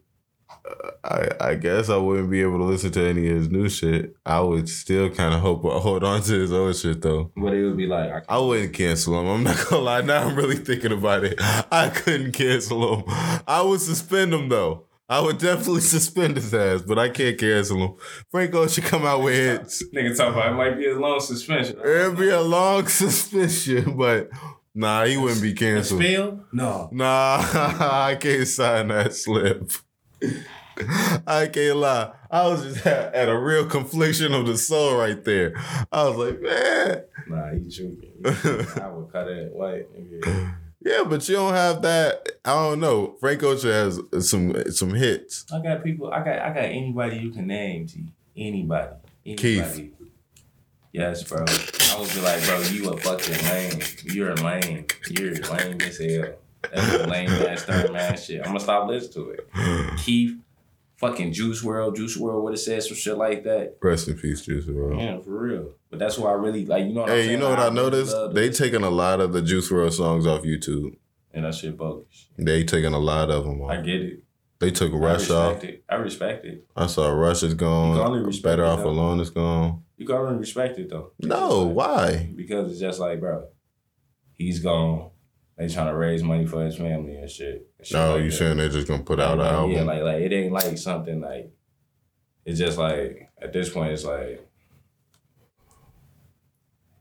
uh, 0.49 0.89
I 1.03 1.49
I 1.51 1.55
guess 1.55 1.89
I 1.89 1.97
wouldn't 1.97 2.31
be 2.31 2.41
able 2.41 2.57
to 2.57 2.63
listen 2.65 2.91
to 2.93 3.01
any 3.07 3.29
of 3.29 3.35
his 3.37 3.49
new 3.49 3.69
shit. 3.69 4.15
I 4.25 4.39
would 4.41 4.67
still 4.67 5.09
kind 5.11 5.33
of 5.35 5.39
hope 5.41 5.61
hold 5.61 6.03
on 6.03 6.21
to 6.23 6.33
his 6.33 6.51
old 6.51 6.75
shit 6.75 7.01
though. 7.01 7.31
But 7.37 7.53
it 7.53 7.63
would 7.65 7.77
be 7.77 7.85
like 7.87 8.11
I, 8.27 8.35
I 8.35 8.39
wouldn't 8.39 8.73
cancel 8.73 9.19
him. 9.19 9.27
I'm 9.27 9.43
not 9.43 9.63
gonna 9.69 9.81
lie. 9.83 10.01
Now 10.01 10.27
I'm 10.27 10.35
really 10.35 10.55
thinking 10.57 10.91
about 10.91 11.23
it. 11.23 11.35
I 11.39 11.89
couldn't 11.93 12.31
cancel 12.33 12.97
him. 12.97 13.03
I 13.47 13.61
would 13.61 13.79
suspend 13.79 14.33
him 14.33 14.49
though. 14.49 14.86
I 15.09 15.21
would 15.21 15.37
definitely 15.37 15.81
suspend 15.95 16.35
his 16.37 16.53
ass, 16.53 16.81
but 16.81 16.99
I 16.99 17.09
can't 17.09 17.37
cancel 17.37 17.77
him. 17.77 17.95
Frank 18.29 18.53
Ocean 18.53 18.83
come 18.83 19.05
out 19.05 19.23
with 19.23 19.35
hits. 19.35 19.83
nigga 19.95 20.15
talking 20.15 20.33
about 20.33 20.51
it 20.51 20.55
might 20.55 20.77
be 20.77 20.87
a 20.87 20.99
long 20.99 21.19
suspension. 21.19 21.79
It'd 21.79 22.17
be 22.17 22.29
a 22.29 22.41
long 22.41 22.87
suspension, 22.87 23.95
but 23.97 24.29
nah, 24.75 25.05
he 25.05 25.17
wouldn't 25.17 25.41
be 25.41 25.53
canceled. 25.53 26.01
Spell? 26.03 26.45
No. 26.51 26.89
Nah, 26.91 27.39
I 27.41 28.17
can't 28.19 28.47
sign 28.47 28.89
that 28.89 29.13
slip. 29.13 29.71
I 31.25 31.47
can't 31.47 31.77
lie. 31.77 32.11
I 32.29 32.47
was 32.47 32.63
just 32.63 32.85
at, 32.85 33.15
at 33.15 33.29
a 33.29 33.39
real 33.39 33.65
confliction 33.65 34.33
of 34.33 34.45
the 34.45 34.57
soul 34.57 34.97
right 34.97 35.23
there. 35.23 35.55
I 35.91 36.03
was 36.09 36.17
like, 36.17 36.41
man. 36.41 37.03
Nah, 37.27 37.51
you 37.51 37.69
joking. 37.69 38.13
I 38.25 38.89
would 38.89 39.11
cut 39.11 39.27
it 39.27 39.53
white. 39.53 39.87
Yeah, 40.79 41.03
but 41.07 41.27
you 41.27 41.35
don't 41.35 41.53
have 41.53 41.81
that. 41.81 42.27
I 42.45 42.53
don't 42.53 42.79
know. 42.79 43.15
Frank 43.19 43.43
Ocean 43.43 43.71
has 43.71 43.99
some 44.29 44.53
some 44.71 44.93
hits. 44.93 45.45
I 45.51 45.61
got 45.61 45.83
people. 45.83 46.11
I 46.11 46.23
got. 46.23 46.39
I 46.39 46.49
got 46.49 46.65
anybody 46.65 47.17
you 47.17 47.31
can 47.31 47.47
name. 47.47 47.87
G. 47.87 48.05
Anybody. 48.35 48.95
Anybody. 49.25 49.41
Keith. 49.41 49.93
Yes, 50.93 51.23
bro. 51.23 51.39
I 51.39 51.99
would 51.99 52.13
be 52.13 52.21
like, 52.21 52.43
bro, 52.45 52.59
you 52.61 52.89
a 52.89 52.97
fucking 52.97 53.45
lame. 53.45 53.79
You're 54.03 54.35
lame. 54.35 54.85
You're 55.09 55.35
lame 55.35 55.81
as 55.81 55.99
hell. 55.99 56.33
That's 56.73 56.93
a 56.93 57.07
lame 57.07 57.29
ass 57.29 57.63
third 57.63 57.93
man 57.93 58.17
shit. 58.17 58.39
I'm 58.41 58.47
gonna 58.47 58.59
stop 58.59 58.87
listening 58.87 59.25
to 59.25 59.29
it. 59.31 59.97
Keith, 59.97 60.37
fucking 60.97 61.33
Juice 61.33 61.63
WRLD, 61.63 61.95
Juice 61.95 62.17
WRLD 62.17 62.43
would 62.43 62.53
have 62.53 62.59
said 62.59 62.83
some 62.83 62.97
shit 62.97 63.17
like 63.17 63.43
that. 63.43 63.77
Rest 63.81 64.07
in 64.07 64.17
peace, 64.17 64.41
Juice 64.41 64.65
WRLD. 64.65 64.99
Yeah, 65.01 65.19
for 65.21 65.39
real. 65.39 65.73
But 65.89 65.99
that's 65.99 66.17
why 66.17 66.29
I 66.31 66.33
really 66.33 66.65
like. 66.65 66.85
You 66.85 66.93
know 66.93 67.01
what 67.01 67.09
I'm 67.09 67.15
Hey, 67.15 67.21
saying? 67.23 67.31
you 67.31 67.37
know 67.37 67.49
what 67.49 67.59
Like, 67.59 67.71
I 67.71 67.75
noticed? 67.75 68.15
They 68.33 68.49
taking 68.49 68.83
a 68.83 68.89
lot 68.89 69.19
of 69.21 69.33
the 69.33 69.41
Juice 69.41 69.69
WRLD 69.71 69.93
songs 69.93 70.27
off 70.27 70.41
YouTube. 70.43 70.97
and 71.33 71.45
that 71.45 71.53
shit 71.55 71.77
bogus. 71.77 72.27
They 72.37 72.63
taking 72.63 72.93
a 72.93 72.99
lot 72.99 73.29
of 73.29 73.43
them 73.45 73.61
Off. 73.61 73.71
I 73.71 73.81
get 73.81 74.01
it. 74.01 74.23
They 74.59 74.71
took 74.71 74.91
I 74.91 74.95
Rush 74.97 75.29
off. 75.29 75.63
it. 75.63 75.83
I 75.87 75.95
respect 75.95 76.43
it. 76.45 76.65
I 76.75 76.87
saw 76.87 77.09
Rush 77.11 77.43
is 77.43 77.51
You 77.51 77.57
can 77.57 77.67
only 77.67 78.19
gone. 78.19 78.23
respect 78.25 78.43
Better 78.43 78.63
it, 78.63 78.67
Off 78.67 78.79
though. 78.79 78.89
Alone 78.89 79.19
is 79.19 79.29
gone. 79.29 79.83
You 79.97 80.07
can 80.07 80.15
only 80.15 80.39
respect 80.39 80.79
it 80.79 80.89
though. 80.89 81.11
No, 81.19 81.65
why? 81.65 82.31
Because 82.35 82.71
it's 82.71 82.79
just 82.81 82.99
like, 82.99 83.19
bro, 83.19 83.45
he's 84.33 84.59
gone. 84.59 85.11
They 85.57 85.67
trying 85.67 85.87
to 85.87 85.95
raise 85.95 86.21
money 86.21 86.45
for 86.45 86.63
his 86.63 86.77
family 86.77 87.15
and 87.15 87.29
shit. 87.29 87.67
And 87.77 87.87
shit 87.87 87.97
No, 87.97 88.13
like 88.13 88.23
you 88.23 88.29
that. 88.29 88.37
saying 88.37 88.57
they're 88.57 88.69
just 88.69 88.87
gonna 88.87 89.03
put 89.03 89.19
out 89.19 89.39
an 89.39 89.45
album? 89.45 89.71
Yeah, 89.71 89.83
like 89.83 90.03
like 90.03 90.21
it 90.21 90.33
ain't 90.33 90.53
like 90.53 90.77
something 90.77 91.19
like. 91.19 91.51
It's 92.45 92.59
just 92.59 92.77
like 92.77 93.29
at 93.41 93.53
this 93.53 93.69
point, 93.69 93.93
it's 93.93 94.05
like. 94.05 94.43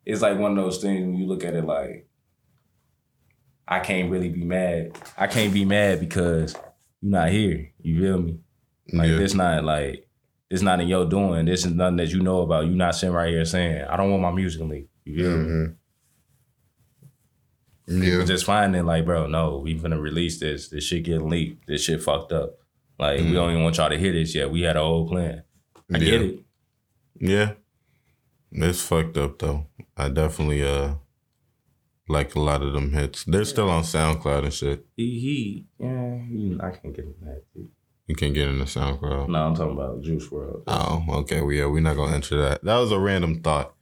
It's 0.06 0.22
like 0.22 0.38
one 0.38 0.56
of 0.56 0.64
those 0.64 0.78
things 0.78 1.04
when 1.04 1.16
you 1.16 1.26
look 1.26 1.44
at 1.44 1.54
it 1.54 1.64
like. 1.64 2.08
I 3.68 3.80
can't 3.80 4.10
really 4.10 4.28
be 4.28 4.44
mad. 4.44 4.96
I 5.18 5.26
can't 5.26 5.52
be 5.52 5.64
mad 5.64 6.00
because 6.00 6.54
you're 7.02 7.10
not 7.10 7.30
here. 7.30 7.72
You 7.80 8.00
feel 8.00 8.18
me? 8.22 8.38
Like 8.92 9.10
yeah. 9.10 9.16
this 9.16 9.34
not 9.34 9.64
like 9.64 10.08
it's 10.48 10.62
not 10.62 10.80
in 10.80 10.88
your 10.88 11.04
doing. 11.04 11.46
This 11.46 11.66
is 11.66 11.72
nothing 11.72 11.96
that 11.96 12.10
you 12.10 12.22
know 12.22 12.42
about. 12.42 12.66
You 12.66 12.74
not 12.76 12.94
sitting 12.94 13.14
right 13.14 13.30
here 13.30 13.44
saying, 13.44 13.84
I 13.84 13.96
don't 13.96 14.10
want 14.10 14.22
my 14.22 14.30
music 14.30 14.60
to 14.60 14.66
leak. 14.66 14.88
You 15.04 15.16
feel 15.16 15.36
me? 15.36 15.44
Mm-hmm. 15.44 15.72
Yeah. 17.88 18.24
Just 18.24 18.44
finding 18.44 18.84
like, 18.84 19.04
bro, 19.04 19.26
no, 19.26 19.58
we 19.58 19.74
gonna 19.74 20.00
release 20.00 20.40
this. 20.40 20.68
This 20.68 20.84
shit 20.84 21.04
getting 21.04 21.28
leaked. 21.28 21.66
This 21.66 21.84
shit 21.84 22.02
fucked 22.02 22.32
up. 22.32 22.58
Like 22.98 23.20
we 23.20 23.32
don't 23.32 23.50
even 23.50 23.62
want 23.62 23.76
y'all 23.76 23.90
to 23.90 23.98
hear 23.98 24.12
this 24.12 24.34
yet. 24.34 24.50
We 24.50 24.62
had 24.62 24.76
a 24.76 24.80
whole 24.80 25.08
plan. 25.08 25.42
I 25.92 25.98
get 25.98 26.08
Yeah. 26.20 26.26
it. 26.28 26.38
Yeah. 27.18 27.52
It's 28.52 28.80
fucked 28.82 29.16
up 29.16 29.38
though. 29.38 29.66
I 29.96 30.08
definitely 30.08 30.62
uh 30.64 30.94
like 32.08 32.34
a 32.34 32.40
lot 32.40 32.62
of 32.62 32.72
them 32.72 32.92
hits. 32.92 33.24
They're 33.24 33.44
still 33.44 33.68
on 33.68 33.82
SoundCloud 33.82 34.44
and 34.44 34.52
shit. 34.54 34.86
He 34.96 35.20
he 35.20 35.66
yeah, 35.78 36.18
he, 36.28 36.56
I 36.60 36.70
can't 36.70 36.94
get 36.94 37.04
in 37.04 37.14
that. 37.22 37.42
dude. 37.54 37.68
You 38.06 38.14
can 38.14 38.32
get 38.32 38.48
into 38.48 38.64
SoundCloud. 38.64 39.28
No, 39.28 39.46
I'm 39.46 39.54
talking 39.56 39.72
about 39.72 40.00
Juice 40.02 40.28
WRLD. 40.28 40.62
Oh, 40.68 41.04
okay. 41.20 41.40
Well, 41.40 41.52
yeah, 41.52 41.66
we're 41.66 41.80
not 41.80 41.96
gonna 41.96 42.14
enter 42.14 42.36
that. 42.40 42.62
That 42.64 42.76
was 42.78 42.92
a 42.92 42.98
random 43.00 43.42
thought, 43.42 43.74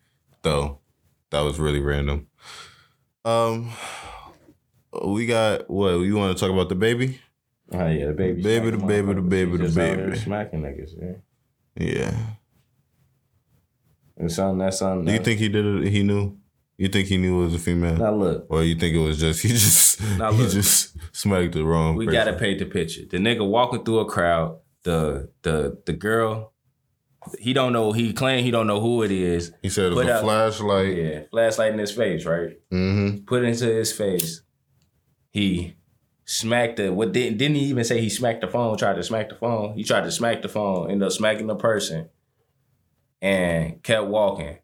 though. 0.43 0.81
That 1.31 1.41
was 1.43 1.59
really 1.59 1.81
random. 1.81 2.29
Um, 3.25 3.71
we 5.05 5.27
got 5.27 5.69
what? 5.71 5.93
You 6.01 6.17
want 6.17 6.37
to 6.37 6.41
talk 6.41 6.53
about 6.53 6.69
the 6.69 6.75
baby? 6.75 7.21
Oh 7.73 7.87
yeah, 7.89 8.07
the 8.07 8.13
baby. 8.13 8.43
Baby, 8.43 8.71
the 8.73 8.77
baby, 8.79 9.15
the 9.15 9.23
baby, 9.23 9.57
the 9.57 9.69
baby. 9.69 10.17
Smacking 10.19 10.63
niggas, 10.63 10.91
yeah. 11.01 11.17
Yeah. 11.77 12.17
And 14.17 14.31
son, 14.31 14.59
that 14.59 14.75
son. 14.75 15.05
Do 15.05 15.13
you 15.13 15.19
think 15.19 15.41
he 15.41 15.49
did 15.49 15.65
it? 15.67 15.91
He 15.91 16.03
knew? 16.03 16.37
You 16.77 16.89
think 16.89 17.09
he 17.09 17.17
knew 17.19 17.41
it 17.41 17.45
was 17.47 17.55
a 17.55 17.59
female? 17.59 17.97
Now 17.97 18.15
look, 18.15 18.47
Or 18.49 18.63
you 18.65 18.75
think 18.75 18.95
it 18.95 18.99
was 18.99 19.19
just 19.19 19.43
he 19.43 19.49
just 19.49 20.01
Now 20.19 20.33
he 20.33 20.43
look. 20.43 20.53
just 20.53 20.97
smacked 21.17 21.53
the 21.55 21.65
wrong 21.65 21.97
we 21.97 22.07
person? 22.07 22.25
gotta 22.25 22.37
paint 22.39 22.59
the 22.59 22.67
picture. 22.67 23.03
The 23.11 23.19
nigga 23.19 23.49
walking 23.49 23.85
through 23.85 24.01
a 24.01 24.07
crowd, 24.07 24.59
the 24.83 25.31
the 25.43 25.81
the 25.87 25.93
girl, 25.93 26.53
he 27.39 27.53
don't 27.53 27.73
know. 27.73 27.93
He 27.93 28.13
claimed 28.13 28.45
he 28.45 28.51
don't 28.51 28.67
know 28.67 28.81
who 28.81 29.03
it 29.03 29.11
is. 29.11 29.53
He 29.63 29.69
said 29.69 29.87
it 29.87 29.95
was 29.95 30.05
Put 30.05 30.11
a 30.11 30.15
out- 30.17 30.23
flashlight. 30.25 30.97
Yeah, 30.97 31.21
flashlight 31.31 31.73
in 31.73 31.79
his 31.79 31.93
face, 31.93 32.25
right? 32.25 32.51
Mm-hmm. 32.71 33.25
Put 33.25 33.43
it 33.45 33.47
into 33.49 33.67
his 33.67 33.93
face. 33.93 34.43
He 35.31 35.77
smacked 36.27 36.77
the 36.77 36.91
what 36.93 37.13
didn't 37.13 37.39
didn't 37.39 37.57
he 37.57 37.65
even 37.67 37.85
say 37.85 38.01
he 38.01 38.09
smacked 38.09 38.41
the 38.41 38.49
phone, 38.49 38.77
tried 38.77 38.97
to 38.97 39.03
smack 39.03 39.29
the 39.29 39.35
phone. 39.37 39.75
He 39.75 39.85
tried 39.85 40.05
to 40.05 40.11
smack 40.13 40.43
the 40.43 40.49
phone, 40.49 40.91
ended 40.91 41.07
up 41.07 41.13
smacking 41.13 41.47
the 41.47 41.57
person, 41.57 42.09
and 43.21 43.83
kept 43.83 44.07
walking. 44.07 44.59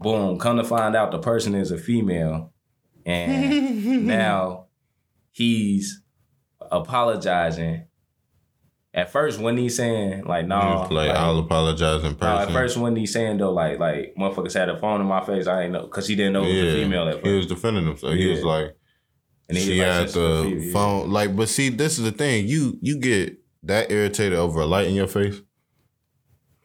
Boom, 0.00 0.38
come 0.38 0.56
to 0.56 0.64
find 0.64 0.96
out 0.96 1.12
the 1.12 1.18
person 1.20 1.54
is 1.54 1.70
a 1.70 1.78
female. 1.78 2.52
And 3.06 4.06
now 4.06 4.66
he's 5.30 6.02
apologizing. 6.60 7.86
At 8.94 9.10
first, 9.10 9.40
when 9.40 9.56
he's 9.56 9.76
saying 9.76 10.24
like, 10.24 10.46
"No," 10.46 10.56
was 10.58 10.90
like, 10.90 11.08
like, 11.08 11.16
I'll 11.16 11.38
apologize 11.38 12.04
in 12.04 12.14
person. 12.14 12.48
at 12.48 12.52
first 12.52 12.76
when 12.76 12.94
he's 12.94 13.12
saying 13.12 13.38
though, 13.38 13.52
like, 13.52 13.78
like 13.78 14.14
motherfuckers 14.18 14.52
had 14.52 14.68
a 14.68 14.78
phone 14.78 15.00
in 15.00 15.06
my 15.06 15.24
face, 15.24 15.46
I 15.46 15.62
ain't 15.62 15.72
know 15.72 15.82
because 15.84 16.06
he 16.06 16.14
didn't 16.14 16.34
know 16.34 16.44
it 16.44 16.48
was 16.62 16.74
a 16.74 16.76
female 16.76 17.08
at 17.08 17.14
first. 17.14 17.26
he 17.26 17.32
was 17.36 17.46
defending 17.46 17.86
himself. 17.86 18.12
He 18.14 18.26
was 18.26 18.44
like, 18.44 18.76
And 19.48 19.56
he 19.56 19.64
she 19.64 19.78
like, 19.78 19.86
had 19.88 20.02
"Sister, 20.10 20.20
the 20.20 20.42
female." 20.44 20.62
Yeah. 20.66 20.72
phone. 20.72 21.10
Like, 21.10 21.34
but 21.34 21.48
see, 21.48 21.70
this 21.70 21.98
is 21.98 22.04
the 22.04 22.12
thing. 22.12 22.46
You 22.46 22.78
you 22.82 22.98
get 22.98 23.38
that 23.62 23.90
irritated 23.90 24.38
over 24.38 24.60
a 24.60 24.66
light 24.66 24.88
in 24.88 24.94
your 24.94 25.06
face. 25.08 25.40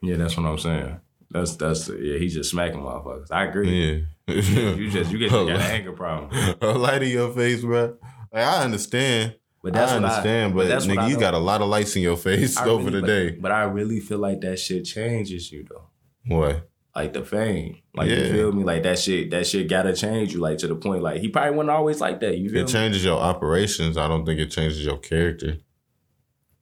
Yeah, 0.01 0.17
that's 0.17 0.35
what 0.35 0.45
I'm 0.45 0.57
saying. 0.57 0.99
That's 1.31 1.55
that's 1.55 1.87
yeah. 1.89 2.17
He's 2.17 2.33
just 2.33 2.49
smacking 2.51 2.79
motherfuckers. 2.81 3.31
I 3.31 3.45
agree. 3.45 3.69
Yeah. 3.69 3.99
You 4.27 4.89
just 4.91 5.11
you 5.11 5.17
get 5.17 5.31
an 5.33 5.49
anger 5.49 5.93
problem. 5.93 6.29
a 6.61 6.73
light 6.73 7.03
in 7.03 7.09
your 7.09 7.31
face, 7.31 7.61
bro. 7.61 7.95
Like, 8.33 8.43
I 8.43 8.63
understand. 8.65 9.35
But 9.67 9.73
that's 9.73 9.91
I 9.91 9.95
understand, 9.97 10.53
but 10.53 10.61
but, 10.63 10.67
that's 10.69 10.85
nigga, 10.85 11.09
you 11.09 11.19
got 11.19 11.33
a 11.33 11.37
lot 11.39 11.61
of 11.61 11.67
lights 11.69 11.95
in 11.95 12.01
your 12.01 12.17
face 12.17 12.57
I 12.57 12.65
over 12.69 12.85
really- 12.85 12.95
the 12.95 13.01
but- 13.01 13.07
day. 13.07 13.29
But 13.31 13.51
I 13.51 13.63
really 13.63 13.99
feel 13.99 14.19
like 14.19 14.41
that 14.41 14.59
shit 14.59 14.85
changes 14.85 15.51
you 15.51 15.65
though. 15.69 15.89
What? 16.27 16.69
Like 16.95 17.13
the 17.13 17.23
fame. 17.23 17.77
Like 17.95 18.09
you 18.09 18.31
feel 18.31 18.51
me? 18.51 18.63
Like 18.63 18.81
that 18.83 18.97
shit. 18.97 19.29
That 19.29 19.45
shit 19.45 19.69
gotta 19.69 19.93
change 19.95 20.33
you. 20.33 20.39
Like 20.39 20.57
to 20.59 20.67
the 20.67 20.75
point. 20.75 21.03
Like 21.03 21.21
he 21.21 21.27
probably 21.29 21.51
wasn't 21.55 21.69
always 21.69 22.01
like 22.01 22.19
that. 22.21 22.37
You 22.39 22.49
feel 22.49 22.61
It 22.61 22.65
me? 22.67 22.71
changes 22.73 23.05
your 23.05 23.19
operations. 23.19 23.97
I 23.97 24.07
don't 24.07 24.25
think 24.25 24.39
it 24.39 24.49
changes 24.49 24.83
your 24.83 24.97
character. 24.97 25.57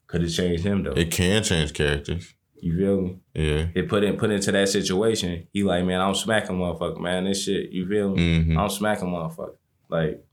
Could 0.08 0.24
it 0.24 0.30
change 0.30 0.60
him 0.62 0.84
though. 0.84 0.92
It 0.92 1.10
can 1.12 1.42
change 1.44 1.74
characters. 1.74 2.34
you 2.62 2.76
feel 2.78 3.02
me? 3.02 3.20
Yeah. 3.34 3.68
It 3.76 3.88
put 3.88 4.04
in 4.04 4.18
put 4.18 4.30
into 4.32 4.52
that 4.52 4.68
situation. 4.70 5.48
He 5.54 5.64
like, 5.64 5.86
man, 5.86 6.02
I'm 6.02 6.16
smacking 6.16 6.58
motherfucker, 6.58 7.00
man. 7.00 7.24
This 7.26 7.44
shit. 7.44 7.72
You 7.72 7.88
feel 7.88 8.10
me? 8.16 8.44
hmm 8.44 8.58
I'm 8.60 8.70
smacking 8.70 9.08
motherfucker. 9.08 9.56
Like, 9.90 10.25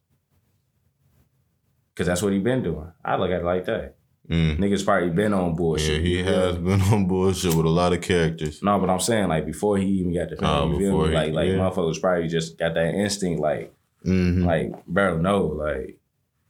cause 1.95 2.07
that's 2.07 2.23
what 2.23 2.33
he 2.33 2.39
been 2.39 2.63
doing. 2.63 2.91
I 3.05 3.17
look 3.17 3.31
at 3.31 3.41
it 3.41 3.45
like 3.45 3.65
that. 3.67 3.95
Mm. 4.31 4.59
Niggas 4.59 4.85
probably 4.85 5.11
been 5.11 5.35
on 5.35 5.57
bullshit. 5.57 6.01
Yeah, 6.03 6.07
he 6.07 6.23
has 6.23 6.57
been 6.57 6.81
on 6.81 7.07
bullshit 7.09 7.55
with 7.55 7.67
a 7.67 7.69
lot 7.69 7.93
of 7.93 8.01
characters. 8.03 8.63
No, 8.63 8.79
but 8.79 8.89
I'm 8.89 9.01
saying 9.01 9.29
like 9.29 9.45
before 9.47 9.77
he 9.79 9.87
even 9.87 10.15
got 10.15 10.31
the 10.31 10.37
fame, 10.37 10.49
Oh, 10.49 10.71
you 10.71 10.79
feel 10.79 10.91
before 10.93 11.09
he- 11.09 11.15
Like 11.15 11.33
like 11.33 11.49
yeah. 11.49 11.55
motherfuckers 11.57 12.01
probably 12.01 12.29
just 12.29 12.57
got 12.59 12.75
that 12.75 12.95
instinct 12.95 13.41
like 13.41 13.75
hmm 14.05 14.45
like 14.45 14.87
bro, 14.87 15.19
no, 15.19 15.47
like 15.47 15.99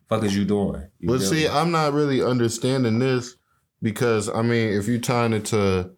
fuck 0.09 0.23
is 0.24 0.36
you 0.36 0.44
doing? 0.44 0.86
You 1.01 1.09
But 1.09 1.20
see, 1.23 1.44
me? 1.44 1.48
I'm 1.48 1.70
not 1.70 1.93
really 1.94 2.23
understanding 2.23 2.98
this 2.98 3.36
because 3.82 4.28
I 4.28 4.43
mean, 4.43 4.74
if 4.74 4.86
you 4.86 5.01
tying 5.01 5.32
it 5.32 5.47
to 5.47 5.90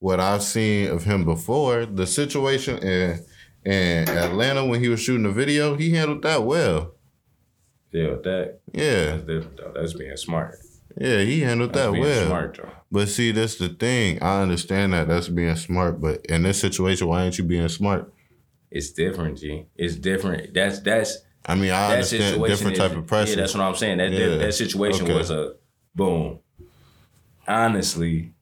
what 0.00 0.18
I've 0.18 0.42
seen 0.42 0.88
of 0.90 1.04
him 1.04 1.24
before, 1.24 1.86
the 1.86 2.06
situation 2.06 2.78
in 2.78 3.20
in 3.64 4.08
Atlanta 4.08 4.64
when 4.64 4.80
he 4.82 4.88
was 4.88 5.00
shooting 5.00 5.22
the 5.24 5.30
video, 5.32 5.76
he 5.76 5.90
handled 5.94 6.22
that 6.22 6.42
well. 6.44 6.94
Yeah, 7.92 8.08
with 8.10 8.22
that 8.24 8.60
Yeah, 8.72 9.04
that's 9.16 9.22
different 9.24 9.56
though. 9.56 9.72
That's 9.74 9.92
being 9.94 10.16
smart. 10.16 10.56
yeah, 10.96 11.20
he 11.22 11.40
handled 11.40 11.72
That's 11.72 11.92
that 11.92 11.98
well. 12.00 12.26
smart 12.26 12.58
though. 12.60 12.70
But 12.92 13.08
see, 13.08 13.32
that's 13.32 13.56
the 13.56 13.68
thing. 13.68 14.22
I 14.22 14.42
understand 14.42 14.92
that 14.92 15.08
that's 15.08 15.28
being 15.28 15.56
smart, 15.56 16.00
but 16.00 16.24
in 16.26 16.42
this 16.42 16.60
situation, 16.60 17.06
why 17.08 17.24
ain't 17.24 17.38
you 17.38 17.44
being 17.44 17.68
smart? 17.68 18.12
It's 18.70 18.90
different, 18.90 19.38
G. 19.38 19.66
It's 19.76 19.96
different. 19.96 20.54
That's 20.54 20.80
that's 20.80 21.18
I 21.46 21.54
mean, 21.54 21.70
I 21.70 21.88
that 21.88 21.92
understand 21.94 22.42
different 22.44 22.72
is- 22.74 22.78
type 22.78 22.96
of 22.96 23.06
pressure. 23.06 23.30
Yeah, 23.30 23.36
that's 23.36 23.54
what 23.54 23.62
I'm 23.62 23.74
saying. 23.76 23.98
That 23.98 24.12
Yeah. 24.12 24.36
that 24.36 24.54
situation 24.54 25.04
Okay. 25.04 25.14
was 25.14 25.30
a 25.30 25.54
boom. 25.94 26.38
Honestly, 27.48 28.32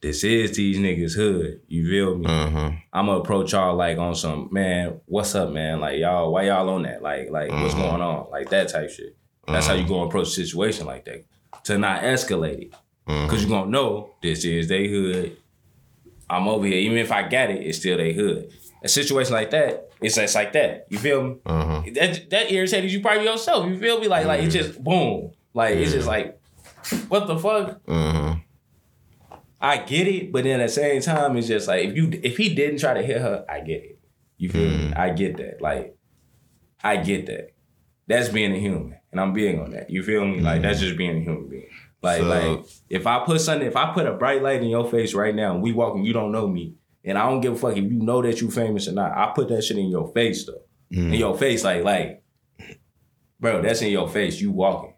this 0.00 0.24
is 0.24 0.56
these 0.56 0.78
niggas 0.78 1.14
hood. 1.14 1.60
You 1.68 1.88
feel 1.88 2.16
me? 2.18 2.26
uh 2.26 2.48
huh. 2.50 2.70
I'm 2.92 3.06
gonna 3.06 3.18
approach 3.20 3.52
y'all 3.52 3.74
like 3.76 3.98
on 3.98 4.14
some 4.14 4.48
man. 4.50 5.00
What's 5.06 5.34
up, 5.34 5.50
man? 5.50 5.80
Like 5.80 5.98
y'all, 5.98 6.32
why 6.32 6.44
y'all 6.44 6.68
on 6.70 6.82
that? 6.82 7.02
Like 7.02 7.30
like 7.30 7.50
what's 7.50 7.74
Uh-huh. 7.74 7.90
going 7.90 8.02
on? 8.02 8.30
Like 8.30 8.50
that 8.50 8.68
type 8.68 8.90
shit. 8.90 9.16
That's 9.46 9.66
how 9.66 9.74
you 9.74 9.86
gonna 9.86 10.06
approach 10.06 10.28
a 10.28 10.30
situation 10.30 10.86
like 10.86 11.04
that 11.06 11.24
to 11.64 11.76
not 11.78 12.02
escalate 12.02 12.62
it. 12.66 12.74
Uh-huh. 13.06 13.28
Cause 13.28 13.42
you 13.42 13.48
gonna 13.48 13.70
know 13.70 14.10
this 14.22 14.44
is 14.44 14.68
they 14.68 14.86
hood. 14.88 15.36
I'm 16.28 16.46
over 16.46 16.64
here. 16.66 16.76
Even 16.78 16.98
if 16.98 17.10
I 17.10 17.22
got 17.28 17.50
it, 17.50 17.62
it's 17.66 17.78
still 17.78 17.96
they 17.96 18.12
hood. 18.12 18.50
A 18.82 18.88
situation 18.88 19.32
like 19.34 19.50
that, 19.50 19.90
it's 20.00 20.14
just 20.14 20.34
like 20.34 20.52
that. 20.54 20.86
You 20.88 20.98
feel 20.98 21.22
me? 21.22 21.36
Uh 21.44 21.64
huh. 21.64 21.82
that 21.94 22.30
that 22.30 22.50
irritated 22.52 22.90
you 22.90 23.00
probably 23.00 23.24
yourself. 23.24 23.66
You 23.68 23.78
feel 23.78 24.00
me? 24.00 24.08
Like 24.08 24.24
like 24.26 24.40
it's 24.42 24.54
just 24.54 24.82
boom. 24.82 25.32
Like 25.52 25.76
it's 25.76 25.92
just 25.92 26.06
like 26.06 26.40
what 27.08 27.26
the 27.26 27.38
fuck? 27.38 27.80
Uh 27.86 28.12
huh. 28.12 28.34
I 29.60 29.78
get 29.78 30.06
it, 30.06 30.32
but 30.32 30.44
then 30.44 30.60
at 30.60 30.68
the 30.68 30.72
same 30.72 31.02
time, 31.02 31.36
it's 31.36 31.48
just 31.48 31.68
like 31.68 31.88
if 31.88 31.96
you 31.96 32.10
if 32.22 32.36
he 32.38 32.54
didn't 32.54 32.78
try 32.78 32.94
to 32.94 33.02
hit 33.02 33.20
her, 33.20 33.44
I 33.48 33.60
get 33.60 33.84
it. 33.84 33.98
You 34.38 34.48
feel 34.48 34.70
me? 34.70 34.88
Hmm. 34.88 34.92
I 34.96 35.10
get 35.10 35.36
that. 35.36 35.60
Like 35.60 35.96
I 36.82 36.96
get 36.96 37.26
that. 37.26 37.52
That's 38.06 38.30
being 38.30 38.52
a 38.52 38.58
human, 38.58 38.98
and 39.12 39.20
I'm 39.20 39.32
being 39.34 39.60
on 39.60 39.70
that. 39.72 39.90
You 39.90 40.02
feel 40.02 40.24
me? 40.24 40.40
Like 40.40 40.62
that's 40.62 40.78
hmm. 40.78 40.86
just 40.86 40.96
being 40.96 41.18
a 41.18 41.20
human 41.20 41.48
being. 41.48 41.68
Like 42.02 42.22
So- 42.22 42.28
like 42.28 42.66
if 42.88 43.06
I 43.06 43.24
put 43.24 43.40
something, 43.42 43.66
if 43.66 43.76
I 43.76 43.92
put 43.92 44.06
a 44.06 44.14
bright 44.14 44.42
light 44.42 44.62
in 44.62 44.68
your 44.68 44.90
face 44.90 45.12
right 45.12 45.34
now, 45.34 45.52
and 45.52 45.62
we 45.62 45.72
walking, 45.72 46.04
you 46.04 46.14
don't 46.14 46.32
know 46.32 46.48
me, 46.48 46.74
and 47.04 47.18
I 47.18 47.28
don't 47.28 47.42
give 47.42 47.52
a 47.52 47.56
fuck 47.56 47.76
if 47.76 47.84
you 47.84 48.00
know 48.00 48.22
that 48.22 48.40
you 48.40 48.50
famous 48.50 48.88
or 48.88 48.92
not. 48.92 49.12
I 49.12 49.32
put 49.34 49.48
that 49.48 49.62
shit 49.62 49.76
in 49.76 49.88
your 49.88 50.10
face 50.14 50.46
though, 50.46 50.62
in 50.90 51.08
hmm. 51.08 51.14
your 51.14 51.36
face, 51.36 51.64
like 51.64 51.84
like, 51.84 52.22
bro, 53.38 53.60
that's 53.60 53.82
in 53.82 53.90
your 53.90 54.08
face. 54.08 54.40
You 54.40 54.52
walking, 54.52 54.94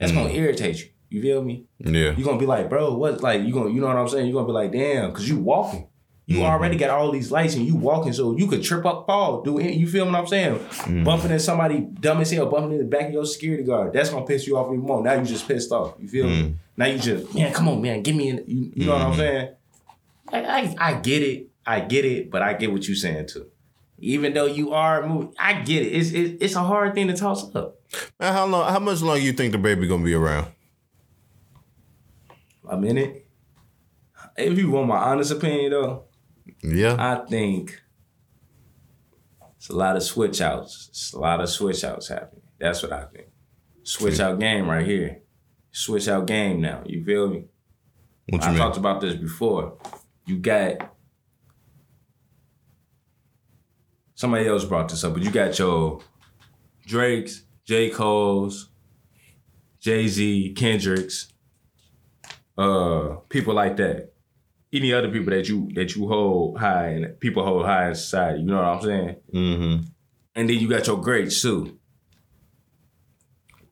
that's 0.00 0.10
gonna 0.10 0.30
irritate 0.30 0.80
you. 0.80 0.88
You 1.14 1.22
feel 1.22 1.44
me? 1.44 1.64
Yeah. 1.78 2.10
You're 2.16 2.24
gonna 2.26 2.38
be 2.38 2.46
like, 2.46 2.68
bro, 2.68 2.92
what? 2.94 3.22
Like, 3.22 3.42
you 3.42 3.52
gonna, 3.52 3.70
you 3.70 3.80
know 3.80 3.86
what 3.86 3.96
I'm 3.96 4.08
saying? 4.08 4.26
You're 4.26 4.34
gonna 4.34 4.46
be 4.48 4.52
like, 4.52 4.72
damn, 4.72 5.12
cause 5.12 5.28
you 5.28 5.38
walking. 5.38 5.86
You 6.26 6.38
Mhm. 6.38 6.44
already 6.50 6.76
got 6.76 6.90
all 6.90 7.12
these 7.12 7.30
lights 7.30 7.54
and 7.54 7.64
you 7.66 7.76
walking, 7.76 8.12
so 8.12 8.36
you 8.36 8.48
could 8.48 8.62
trip 8.64 8.84
up, 8.84 9.06
fall, 9.06 9.42
do 9.42 9.58
it. 9.58 9.74
You 9.74 9.86
feel 9.86 10.06
what 10.06 10.14
I'm 10.16 10.26
saying? 10.26 10.54
Mm-hmm. 10.56 11.04
Bumping 11.04 11.30
in 11.30 11.38
somebody 11.38 11.80
dumb 12.00 12.20
as 12.20 12.30
hell, 12.32 12.46
bumping 12.46 12.72
in 12.72 12.78
the 12.78 12.84
back 12.84 13.08
of 13.08 13.12
your 13.12 13.26
security 13.26 13.62
guard. 13.62 13.92
That's 13.92 14.10
gonna 14.10 14.24
piss 14.26 14.46
you 14.46 14.56
off 14.56 14.66
even 14.72 14.80
more. 14.80 15.02
Now 15.04 15.12
you 15.14 15.24
just 15.24 15.46
pissed 15.46 15.70
off. 15.70 15.94
You 16.00 16.08
feel 16.08 16.24
Mm-hmm. 16.26 16.42
me? 16.46 16.54
Now 16.76 16.86
you 16.86 16.98
just, 16.98 17.32
man, 17.34 17.52
come 17.52 17.68
on, 17.68 17.80
man, 17.80 18.02
give 18.02 18.16
me, 18.16 18.30
in, 18.30 18.42
you, 18.48 18.72
you 18.74 18.86
know 18.86 18.94
what 18.94 19.02
I'm 19.02 19.14
saying? 19.16 19.48
I, 20.32 20.38
I, 20.42 20.76
I 20.80 20.94
get 20.94 21.22
it, 21.22 21.48
I 21.64 21.78
get 21.80 22.04
it, 22.04 22.30
but 22.30 22.42
I 22.42 22.54
get 22.54 22.72
what 22.72 22.88
you're 22.88 22.96
saying 22.96 23.26
too. 23.28 23.46
Even 24.00 24.32
though 24.34 24.46
you 24.46 24.72
are 24.72 25.06
moving, 25.06 25.32
I 25.38 25.60
get 25.60 25.82
it. 25.82 25.90
It's 25.90 26.10
it, 26.10 26.38
it's 26.40 26.56
a 26.56 26.62
hard 26.64 26.94
thing 26.94 27.06
to 27.08 27.14
toss 27.16 27.54
up. 27.54 27.76
Man, 28.18 28.32
how 28.32 28.44
long? 28.46 28.68
How 28.72 28.80
much 28.80 29.00
longer 29.02 29.20
you 29.22 29.32
think 29.32 29.52
the 29.52 29.58
baby 29.58 29.86
gonna 29.86 30.02
be 30.04 30.14
around? 30.14 30.48
A 32.68 32.76
minute. 32.76 33.26
If 34.36 34.58
you 34.58 34.70
want 34.70 34.88
my 34.88 34.96
honest 34.98 35.30
opinion 35.32 35.70
though, 35.72 36.04
Yeah. 36.62 36.96
I 36.98 37.24
think 37.26 37.80
it's 39.56 39.68
a 39.68 39.76
lot 39.76 39.96
of 39.96 40.02
switch 40.02 40.40
outs. 40.40 40.86
It's 40.90 41.12
a 41.12 41.18
lot 41.18 41.40
of 41.40 41.48
switch 41.48 41.84
outs 41.84 42.08
happening. 42.08 42.42
That's 42.58 42.82
what 42.82 42.92
I 42.92 43.04
think. 43.04 43.28
Switch 43.82 44.18
out 44.20 44.38
game 44.40 44.68
right 44.68 44.86
here. 44.86 45.20
Switch 45.72 46.08
out 46.08 46.26
game 46.26 46.60
now. 46.60 46.82
You 46.86 47.04
feel 47.04 47.28
me? 47.28 47.44
what 48.30 48.40
you 48.42 48.48
I 48.48 48.50
mean? 48.50 48.58
talked 48.58 48.76
about 48.78 49.00
this 49.02 49.14
before. 49.14 49.76
You 50.26 50.38
got 50.38 50.94
somebody 54.14 54.46
else 54.48 54.64
brought 54.64 54.88
this 54.88 55.04
up, 55.04 55.12
but 55.14 55.22
you 55.22 55.30
got 55.30 55.58
your 55.58 56.00
Drake's, 56.86 57.42
J. 57.66 57.90
Cole's, 57.90 58.70
Jay 59.80 60.08
Z, 60.08 60.54
Kendrick's, 60.56 61.32
uh, 62.56 63.16
people 63.28 63.54
like 63.54 63.76
that. 63.76 64.12
Any 64.72 64.92
other 64.92 65.10
people 65.10 65.30
that 65.30 65.48
you 65.48 65.70
that 65.74 65.94
you 65.94 66.08
hold 66.08 66.58
high 66.58 66.88
and 66.88 67.20
people 67.20 67.44
hold 67.44 67.64
high 67.64 67.88
in 67.88 67.94
society. 67.94 68.40
You 68.40 68.46
know 68.46 68.56
what 68.56 68.64
I'm 68.64 68.82
saying? 68.82 69.16
mm-hmm. 69.32 69.84
And 70.36 70.48
then 70.48 70.58
you 70.58 70.68
got 70.68 70.86
your 70.86 71.00
greats 71.00 71.40
too. 71.40 71.78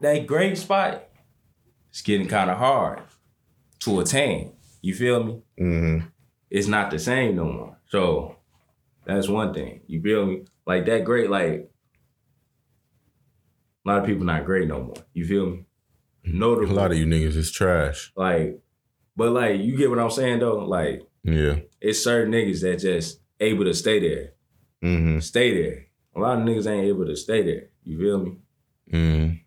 That 0.01 0.27
great 0.27 0.59
spot, 0.59 1.05
it's 1.91 2.03
getting 2.03 2.29
kind 2.29 2.51
of 2.51 2.59
hard 2.59 3.03
to 3.81 4.01
attain. 4.01 4.53
You 4.81 4.95
feel 4.95 5.25
me? 5.25 5.43
Mm-hmm. 5.61 6.07
It's 6.51 6.69
not 6.69 6.91
the 6.91 6.99
same 6.99 7.37
no 7.37 7.45
more. 7.45 7.79
So 7.89 8.37
that's 9.05 9.29
one 9.29 9.53
thing. 9.55 9.81
You 9.87 10.01
feel 10.03 10.27
me? 10.27 10.45
Like 10.67 10.87
that 10.87 11.05
great, 11.05 11.31
like 11.31 11.71
a 13.85 13.89
lot 13.89 13.99
of 14.01 14.07
people 14.07 14.25
not 14.25 14.45
great 14.45 14.69
no 14.69 14.83
more. 14.83 15.05
You 15.15 15.27
feel 15.27 15.47
me? 15.47 15.65
A 16.71 16.75
lot 16.75 16.93
of 16.93 16.99
you 16.99 17.07
niggas 17.07 17.37
is 17.37 17.51
trash. 17.51 18.13
like, 18.15 18.62
but 19.17 19.31
like 19.33 19.61
you 19.61 19.77
get 19.77 19.91
what 19.91 19.99
I'm 19.99 20.11
saying 20.11 20.41
though. 20.41 20.59
Like 20.65 21.03
Yeah. 21.25 21.57
it's 21.81 22.03
certain 22.03 22.33
niggas 22.33 22.61
that 22.63 22.79
just 22.81 23.21
able 23.41 23.65
to 23.65 23.75
stay 23.75 24.01
there. 24.01 24.33
Mm-hmm. 24.83 25.21
Stay 25.21 25.63
there. 25.63 25.87
A 26.15 26.21
lot 26.21 26.39
of 26.39 26.45
niggas 26.45 26.67
ain't 26.67 26.87
able 26.87 27.07
to 27.07 27.17
stay 27.17 27.43
there. 27.43 27.69
You 27.85 27.99
feel 27.99 28.19
me? 28.19 28.37
Mm. 28.93 29.41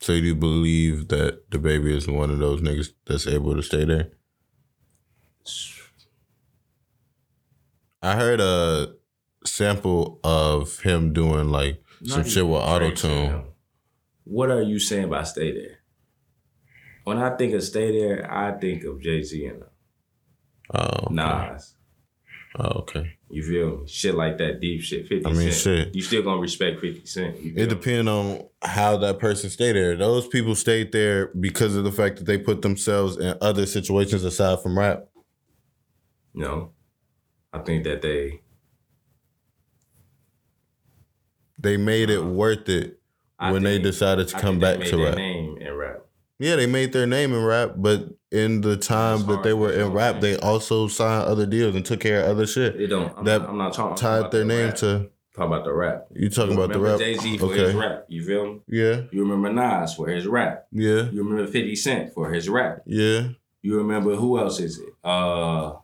So 0.00 0.12
you 0.12 0.34
believe 0.34 1.08
that 1.08 1.50
the 1.50 1.58
baby 1.58 1.96
is 1.96 2.08
one 2.08 2.30
of 2.30 2.38
those 2.38 2.60
niggas 2.60 2.92
that's 3.06 3.26
able 3.26 3.54
to 3.54 3.62
stay 3.62 3.84
there? 3.84 4.10
I 8.02 8.16
heard 8.16 8.40
a 8.40 8.94
sample 9.44 10.18
of 10.24 10.80
him 10.80 11.12
doing 11.12 11.50
like 11.50 11.82
some 12.04 12.24
shit 12.24 12.46
with 12.46 12.60
auto 12.60 12.90
tune. 12.90 13.44
What 14.24 14.50
are 14.50 14.62
you 14.62 14.78
saying 14.78 15.08
by 15.10 15.22
stay 15.24 15.52
there? 15.52 15.78
When 17.04 17.18
I 17.18 17.36
think 17.36 17.52
of 17.54 17.62
stay 17.64 17.98
there, 17.98 18.32
I 18.32 18.52
think 18.58 18.84
of 18.84 19.00
Jay 19.00 19.22
Z 19.22 19.44
and 19.46 19.62
uh, 19.62 19.66
Oh, 20.74 21.06
okay. 21.06 21.14
Nas. 21.14 21.74
Oh, 22.58 22.80
okay. 22.80 23.16
You 23.30 23.42
feel 23.42 23.78
me? 23.78 23.88
Shit 23.88 24.14
like 24.14 24.36
that, 24.38 24.60
deep 24.60 24.82
shit. 24.82 25.08
50 25.08 25.26
I 25.26 25.28
mean, 25.32 25.40
Cent. 25.50 25.54
shit. 25.54 25.94
You 25.94 26.02
still 26.02 26.22
gonna 26.22 26.40
respect 26.40 26.80
50 26.80 27.06
Cent. 27.06 27.36
It 27.40 27.68
depends 27.68 28.08
on 28.08 28.46
how 28.62 28.96
that 28.98 29.18
person 29.18 29.48
stayed 29.50 29.72
there. 29.72 29.96
Those 29.96 30.28
people 30.28 30.54
stayed 30.54 30.92
there 30.92 31.28
because 31.28 31.74
of 31.76 31.84
the 31.84 31.92
fact 31.92 32.18
that 32.18 32.24
they 32.26 32.38
put 32.38 32.62
themselves 32.62 33.16
in 33.16 33.36
other 33.40 33.64
situations 33.66 34.22
aside 34.24 34.60
from 34.62 34.78
rap. 34.78 35.06
No. 36.34 36.72
I 37.54 37.58
think 37.60 37.84
that 37.84 38.02
they 38.02 38.40
They 41.58 41.76
made 41.76 42.10
it 42.10 42.22
worth 42.24 42.68
it 42.68 43.00
I 43.38 43.52
when 43.52 43.62
they 43.62 43.78
decided 43.78 44.28
to 44.28 44.36
I 44.36 44.40
come 44.40 44.58
back 44.58 44.78
made 44.80 44.88
to 44.88 45.04
rap. 45.04 45.16
name 45.16 45.56
in 45.58 45.72
rap. 45.74 46.00
Yeah, 46.42 46.56
they 46.56 46.66
made 46.66 46.92
their 46.92 47.06
name 47.06 47.32
in 47.32 47.44
rap, 47.44 47.74
but 47.76 48.08
in 48.32 48.62
the 48.62 48.76
time 48.76 49.26
that 49.26 49.44
they 49.44 49.52
were 49.54 49.72
in 49.72 49.92
rap, 49.92 50.20
they 50.20 50.36
also 50.38 50.88
signed 50.88 51.28
other 51.28 51.46
deals 51.46 51.76
and 51.76 51.84
took 51.86 52.00
care 52.00 52.24
of 52.24 52.30
other 52.30 52.46
shit. 52.48 52.80
It 52.80 52.88
don't. 52.88 53.16
I'm, 53.16 53.24
That 53.24 53.42
not, 53.42 53.50
I'm 53.50 53.58
not 53.58 53.74
talking. 53.74 53.96
Tied 53.96 54.30
their 54.32 54.40
the 54.40 54.46
name 54.46 54.66
rap. 54.66 54.76
to 54.76 55.10
Talk 55.36 55.46
about 55.46 55.64
the 55.64 55.72
rap. 55.72 56.06
you 56.14 56.28
talking 56.28 56.54
about 56.54 56.72
the 56.72 56.80
rap. 56.80 56.98
Jay 56.98 57.14
Z 57.16 57.38
for 57.38 57.46
Okay. 57.46 57.58
his 57.66 57.74
rap. 57.74 58.04
You 58.08 58.24
feel 58.24 58.44
me? 58.54 58.60
Yeah, 58.66 59.02
You 59.12 59.22
remember 59.22 59.52
Nas 59.52 59.94
for 59.94 60.08
his 60.08 60.26
rap. 60.26 60.66
yeah, 60.72 61.10
You 61.10 61.22
remember 61.22 61.46
50 61.46 61.76
Cent 61.76 62.12
for 62.12 62.30
his 62.32 62.48
rap. 62.48 62.82
yeah. 62.86 63.28
You 63.62 63.76
remember 63.78 64.16
who 64.16 64.38
else 64.40 64.58
is 64.58 64.78
it? 64.80 64.88
Uh, 65.04 65.74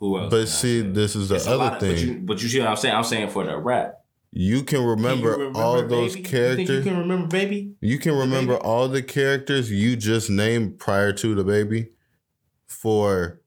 who 0.00 0.18
else? 0.18 0.30
But 0.30 0.46
see, 0.48 0.80
this 0.80 1.14
is 1.14 1.28
the 1.28 1.34
It's 1.34 1.46
other 1.46 1.64
of- 1.64 1.70
But 1.72 1.80
thing. 1.80 1.98
you, 2.08 2.20
but 2.24 2.42
you 2.42 2.48
see 2.48 2.60
what 2.60 2.68
I'm 2.70 2.76
saying? 2.76 2.94
I'm 2.94 3.04
saying 3.04 3.28
for 3.28 3.44
the 3.44 3.56
rap. 3.58 3.97
You 4.30 4.58
can 4.58 4.66
Can 4.66 4.82
you 4.82 4.90
remember, 4.90 5.50
all 5.54 5.82
those 5.86 5.88
Baby? 5.88 6.00
You, 6.04 6.12
think 6.14 6.26
characters. 6.28 6.68
you 6.70 6.82
can 6.82 6.98
remember, 6.98 7.26
baby? 7.28 7.72
You 7.80 7.98
can 7.98 8.14
remember 8.16 8.54
Baby? 8.54 8.64
all 8.64 8.88
the 8.88 9.02
characters 9.02 9.70
you 9.70 9.96
just 9.96 10.28
named 10.28 10.78
prior 10.78 11.12
to 11.14 11.34
the 11.34 11.44
baby 11.44 11.90
for 12.66 13.40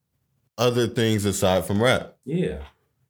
other 0.57 0.87
things 0.87 1.25
aside 1.25 1.65
from 1.65 1.81
rap. 1.81 2.15
Yeah. 2.25 2.63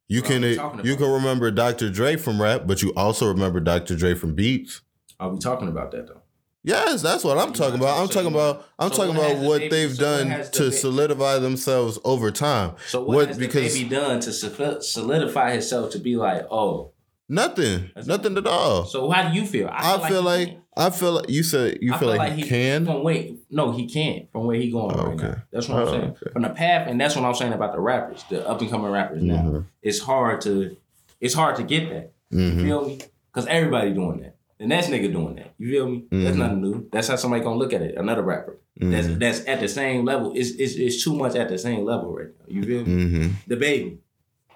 You 0.08 0.20
What 0.20 0.30
can 0.30 0.44
are 0.44 0.46
we 0.48 0.58
uh, 0.58 0.62
talking 0.62 0.84
you 0.86 0.96
can 0.96 1.10
remember 1.10 1.50
Dr. 1.50 1.88
Dre 1.90 2.16
from 2.16 2.40
rap, 2.40 2.62
but 2.66 2.82
you 2.82 2.92
also 2.94 3.26
remember 3.28 3.58
Dr. 3.60 3.96
Dre 3.96 4.14
from 4.14 4.34
beats. 4.34 4.82
Are 5.18 5.30
we 5.30 5.38
talking 5.38 5.68
about 5.68 5.90
that 5.92 6.06
though? 6.08 6.20
Yes, 6.64 7.02
that's 7.02 7.24
what 7.24 7.38
I'm 7.38 7.48
You 7.48 7.54
talking 7.54 7.80
about. 7.80 7.98
I'm 7.98 8.06
so 8.06 8.12
talking 8.12 8.28
about 8.32 8.66
I'm 8.78 8.92
so 8.92 8.96
talking 8.98 9.16
what 9.16 9.30
about 9.32 9.40
the 9.42 9.48
what 9.48 9.58
baby- 9.60 9.70
they've 9.70 9.94
so 9.94 10.02
done 10.02 10.28
the 10.28 10.44
to 10.52 10.64
ba- 10.64 10.72
solidify 10.72 11.38
themselves 11.38 11.98
over 12.04 12.30
time. 12.30 12.74
So 12.88 13.00
what, 13.00 13.08
What- 13.16 13.28
has 13.28 13.38
because- 13.38 13.72
the 13.74 13.84
baby 13.84 13.94
done 13.96 14.20
to 14.20 14.82
solidify 14.82 15.52
himself 15.52 15.90
to 15.92 15.98
be 15.98 16.16
like, 16.16 16.46
oh? 16.50 16.92
Nothing. 17.32 17.80
That's- 17.94 18.06
Nothing 18.06 18.36
at 18.36 18.46
all. 18.46 18.84
So 18.84 19.08
how 19.10 19.28
do 19.30 19.34
you 19.38 19.46
feel? 19.46 19.68
I 19.72 19.98
feel 20.08 20.20
he 20.20 20.26
like 20.26 20.48
can't. 20.48 20.58
I 20.76 20.90
feel 20.90 21.12
like 21.12 21.28
you 21.28 21.42
said 21.42 21.78
you 21.82 21.92
I 21.94 21.98
feel, 21.98 22.08
like, 22.08 22.32
he 22.32 22.42
can. 22.44 22.86
From 22.86 23.02
wait, 23.02 23.40
no, 23.50 23.72
he 23.72 23.86
can't. 23.86 24.30
From 24.32 24.46
where 24.46 24.56
he 24.56 24.70
going 24.70 24.94
Oh, 24.98 25.04
right 25.04 25.14
okay. 25.14 25.26
now. 25.28 25.42
That's 25.52 25.68
what 25.68 25.78
I'm 25.82 25.88
Oh, 25.88 25.90
saying. 25.90 26.04
okay. 26.22 26.30
From 26.32 26.42
the 26.42 26.48
path, 26.50 26.88
and 26.88 26.98
that's 27.00 27.14
what 27.16 27.24
I'm 27.26 27.34
saying 27.34 27.52
about 27.52 27.72
the 27.72 27.80
rappers, 27.80 28.24
the 28.30 28.48
up 28.48 28.60
and 28.60 28.70
coming 28.70 28.90
rappers 28.90 29.22
now. 29.22 29.42
Mhm. 29.42 29.64
It's 29.82 29.98
hard 30.00 30.40
to, 30.42 30.76
it's 31.20 31.34
hard 31.34 31.56
to 31.56 31.62
get 31.62 31.90
that. 31.90 32.12
You 32.30 32.38
Mhm. 32.52 32.62
feel 32.62 32.86
me? 32.86 32.98
Because 33.32 33.46
everybody 33.48 33.92
doing 33.92 34.20
that. 34.22 34.36
The 34.58 34.66
next 34.66 34.88
nigga 34.88 35.12
doing 35.12 35.34
that. 35.36 35.52
You 35.58 35.70
feel 35.70 35.88
me? 35.88 36.04
That's 36.10 36.36
Mhm. 36.36 36.38
nothing 36.38 36.62
new. 36.62 36.86
That's 36.92 37.08
how 37.08 37.16
somebody 37.16 37.42
gonna 37.42 37.58
look 37.58 37.72
at 37.74 37.82
it. 37.82 37.96
Another 37.98 38.22
rapper 38.22 38.56
that's 38.80 39.06
Mhm. 39.08 39.18
that's 39.18 39.46
at 39.46 39.60
the 39.60 39.68
same 39.68 40.04
level. 40.06 40.32
It's, 40.34 40.50
it's 40.52 40.76
it's 40.76 41.02
too 41.04 41.14
much 41.14 41.34
at 41.34 41.48
the 41.50 41.58
same 41.58 41.84
level 41.84 42.14
right 42.14 42.28
now. 42.28 42.44
You 42.54 42.62
feel 42.62 42.86
me? 42.86 43.04
Mhm. 43.04 43.30
The 43.46 43.56
baby. 43.56 43.98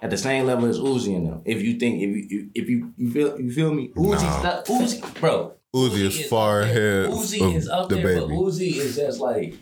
At 0.02 0.10
the 0.10 0.16
same 0.18 0.46
level 0.46 0.68
as 0.68 0.78
Uzi 0.78 1.16
and 1.16 1.26
them. 1.26 1.42
If 1.44 1.62
you 1.62 1.78
think 1.78 2.02
if 2.02 2.30
you 2.30 2.50
if 2.54 2.68
you 2.68 2.92
you 2.96 3.10
feel 3.10 3.40
you 3.40 3.50
feel 3.50 3.72
me, 3.74 3.88
Uzi 3.96 4.22
No. 4.22 4.38
stuff 4.40 4.64
Uzi, 4.66 5.20
bro. 5.20 5.54
Uzi 5.74 6.00
is 6.06 6.26
far 6.28 6.60
ahead 6.60 7.10
Uzi 7.10 7.40
of 7.46 7.54
is 7.56 7.68
up 7.68 7.88
the 7.88 7.96
there, 7.96 8.20
but 8.20 8.28
baby. 8.28 8.34
Uzi 8.40 8.76
is 8.76 8.96
just 8.96 9.20
like 9.20 9.56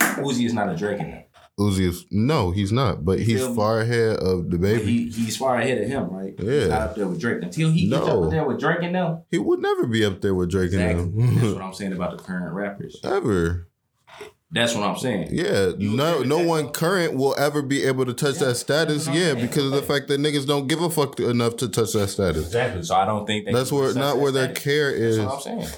Uzi 0.00 0.46
is 0.46 0.52
not 0.54 0.68
a 0.70 0.76
Drake 0.76 1.00
in 1.00 1.10
that. 1.10 1.24
Uzi 1.58 1.80
is 1.88 2.06
no, 2.10 2.52
he's 2.52 2.70
not, 2.72 3.04
but 3.04 3.18
he's 3.18 3.40
feel 3.40 3.50
me? 3.50 3.56
far 3.56 3.80
ahead 3.80 4.16
of 4.18 4.48
the 4.50 4.58
baby. 4.58 4.84
He 4.84 5.10
he's 5.10 5.36
far 5.36 5.56
ahead 5.56 5.78
of 5.82 5.88
him, 5.88 6.08
right? 6.10 6.34
Yeah. 6.38 6.50
He's 6.60 6.68
not 6.68 6.80
up 6.82 6.94
there 6.96 7.08
with 7.08 7.20
Drake 7.20 7.42
until 7.42 7.70
he 7.70 7.88
gets 7.90 8.06
up 8.06 8.30
there 8.30 8.44
with 8.46 8.60
Drake 8.60 8.78
and 8.82 8.94
them. 8.94 9.22
He 9.30 9.38
would 9.38 9.60
never 9.60 9.86
be 9.86 10.04
up 10.04 10.20
there 10.20 10.34
with 10.34 10.50
Drake 10.50 10.66
Exactly. 10.66 11.02
and 11.02 11.36
That's 11.38 11.52
what 11.54 11.62
I'm 11.62 11.74
saying 11.74 11.92
about 11.92 12.16
the 12.16 12.22
current 12.22 12.52
rappers. 12.54 12.98
Ever. 13.04 13.67
That's 14.50 14.74
what 14.74 14.84
I'm 14.84 14.96
saying. 14.96 15.28
Yeah. 15.30 15.72
You 15.76 15.90
no 15.94 16.22
no 16.22 16.38
one 16.42 16.66
though? 16.66 16.70
current 16.70 17.14
will 17.14 17.34
ever 17.38 17.60
be 17.60 17.84
able 17.84 18.06
to 18.06 18.14
touch 18.14 18.40
Yeah, 18.40 18.48
that 18.48 18.54
status. 18.54 19.06
Yeah, 19.06 19.12
saying. 19.34 19.40
because 19.46 19.64
of 19.66 19.72
the 19.72 19.82
fact 19.82 20.08
that 20.08 20.20
niggas 20.20 20.46
don't 20.46 20.68
give 20.68 20.80
a 20.80 20.88
fuck 20.88 21.20
enough 21.20 21.56
to 21.58 21.68
touch 21.68 21.92
that 21.92 22.08
status. 22.08 22.46
Exactly. 22.46 22.82
So 22.82 22.94
I 22.94 23.04
don't 23.04 23.26
think 23.26 23.44
they 23.44 23.52
That's 23.52 23.70
where 23.70 23.92
not 23.94 24.14
that 24.14 24.18
where 24.18 24.32
their 24.32 24.44
status. 24.46 24.64
care 24.64 24.90
is. 24.90 25.16
That's 25.18 25.28
what 25.46 25.52
I'm 25.54 25.60
saying. 25.62 25.74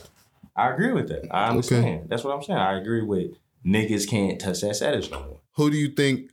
I 0.56 0.70
agree 0.70 0.92
with 0.92 1.08
that. 1.08 1.26
I 1.34 1.48
understand. 1.48 2.08
That's 2.08 2.22
what 2.22 2.34
I'm 2.36 2.42
saying. 2.42 2.58
I 2.58 2.78
agree 2.78 3.02
with 3.02 3.32
niggas 3.66 4.08
can't 4.08 4.40
touch 4.40 4.60
that 4.60 4.76
status 4.76 5.10
no 5.10 5.18
more. 5.20 5.40
Who 5.56 5.70
do 5.70 5.76
you 5.76 5.88
think 5.88 6.30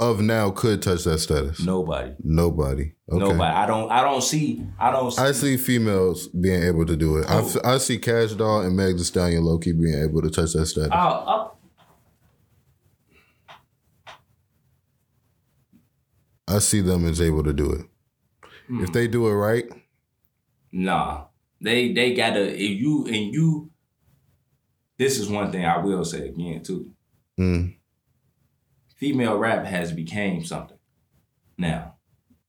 of 0.00 0.20
now 0.20 0.50
could 0.50 0.82
touch 0.82 1.04
that 1.04 1.18
status? 1.18 1.60
Nobody. 1.64 2.14
Nobody. 2.24 2.92
Okay. 3.08 3.18
Nobody. 3.18 3.42
I 3.42 3.66
don't. 3.66 3.90
I 3.92 4.02
don't 4.02 4.22
see. 4.22 4.66
I 4.78 4.90
don't. 4.90 5.10
See, 5.12 5.22
I 5.22 5.32
see 5.32 5.56
females 5.56 6.26
being 6.28 6.62
able 6.62 6.86
to 6.86 6.96
do 6.96 7.18
it. 7.18 7.26
I, 7.28 7.38
f- 7.40 7.64
I 7.64 7.78
see 7.78 7.98
Cash 7.98 8.32
Doll 8.32 8.62
and 8.62 8.74
Meg 8.76 8.96
Thee 8.96 9.04
Stallion 9.04 9.44
Loki 9.44 9.72
being 9.72 10.02
able 10.02 10.22
to 10.22 10.30
touch 10.30 10.54
that 10.54 10.66
status. 10.66 10.90
I'll, 10.90 11.56
I'll, 16.48 16.60
see 16.60 16.80
them 16.80 17.06
as 17.06 17.20
able 17.20 17.44
to 17.44 17.52
do 17.52 17.70
it. 17.70 17.86
Hmm. 18.66 18.82
If 18.82 18.92
they 18.92 19.06
do 19.06 19.28
it 19.28 19.34
right, 19.34 19.64
Nah, 20.72 21.24
they 21.60 21.92
they 21.92 22.14
gotta. 22.14 22.52
If 22.52 22.80
you 22.80 23.06
and 23.06 23.34
you, 23.34 23.70
this 24.98 25.18
is 25.18 25.28
one 25.28 25.50
thing 25.52 25.64
I 25.64 25.78
will 25.78 26.04
say 26.04 26.28
again 26.28 26.62
too. 26.62 26.90
mm, 27.38 27.74
Female 29.00 29.36
rap 29.38 29.64
has 29.64 29.92
became 29.92 30.44
something. 30.44 30.76
Now 31.58 31.94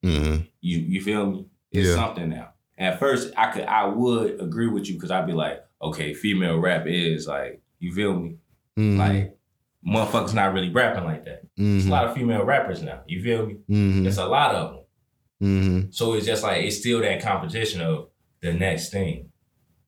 mm, 0.04 0.48
you 0.62 0.78
you 0.80 1.02
feel 1.02 1.26
me? 1.26 1.46
It's 1.72 1.88
Yeah. 1.90 1.96
something 1.96 2.30
now. 2.30 2.50
At 2.78 3.00
first, 3.00 3.34
I 3.38 3.52
could 3.52 3.64
I 3.66 3.86
would 3.86 4.40
agree 4.42 4.68
with 4.68 4.88
you 4.90 4.96
because 4.96 5.12
I'd 5.12 5.26
be 5.28 5.34
like, 5.34 5.60
okay, 5.82 6.14
female 6.14 6.58
rap 6.60 6.86
is 6.88 7.28
like 7.28 7.62
you 7.80 7.94
feel 7.94 8.20
me? 8.20 8.36
mm, 8.78 8.98
Like 8.98 9.38
motherfuckers 9.88 10.34
not 10.34 10.54
really 10.54 10.70
rapping 10.70 11.06
like 11.06 11.24
that. 11.26 11.42
There's 11.58 11.88
a 11.88 11.92
lot 11.92 12.06
of 12.06 12.14
female 12.16 12.44
rappers 12.44 12.82
now. 12.84 13.02
You 13.08 13.24
feel 13.24 13.46
me? 13.46 13.58
mm, 13.70 14.06
It's 14.06 14.18
a 14.18 14.26
lot 14.28 14.54
of 14.56 14.72
them. 14.72 14.84
mm, 15.42 15.94
So 15.94 16.14
it's 16.14 16.26
just 16.26 16.44
like 16.44 16.64
it's 16.66 16.78
still 16.78 17.00
that 17.02 17.22
competition 17.24 17.82
of 17.82 18.10
the 18.42 18.54
next 18.54 18.90
thing. 18.92 19.32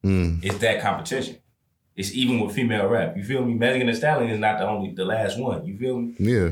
mm, 0.06 0.40
It's 0.44 0.60
that 0.60 0.82
competition. 0.82 1.38
It's 1.96 2.12
even 2.14 2.40
with 2.40 2.56
female 2.56 2.88
rap. 2.88 3.16
You 3.18 3.24
feel 3.24 3.46
me? 3.46 3.54
Megan 3.54 3.88
Thee 3.88 3.94
Stallion 3.94 4.32
is 4.32 4.40
not 4.40 4.58
the 4.60 4.68
only, 4.68 4.94
the 4.94 5.06
last 5.06 5.38
one. 5.40 5.66
You 5.66 5.78
feel 5.78 6.00
me? 6.00 6.16
yeah, 6.18 6.50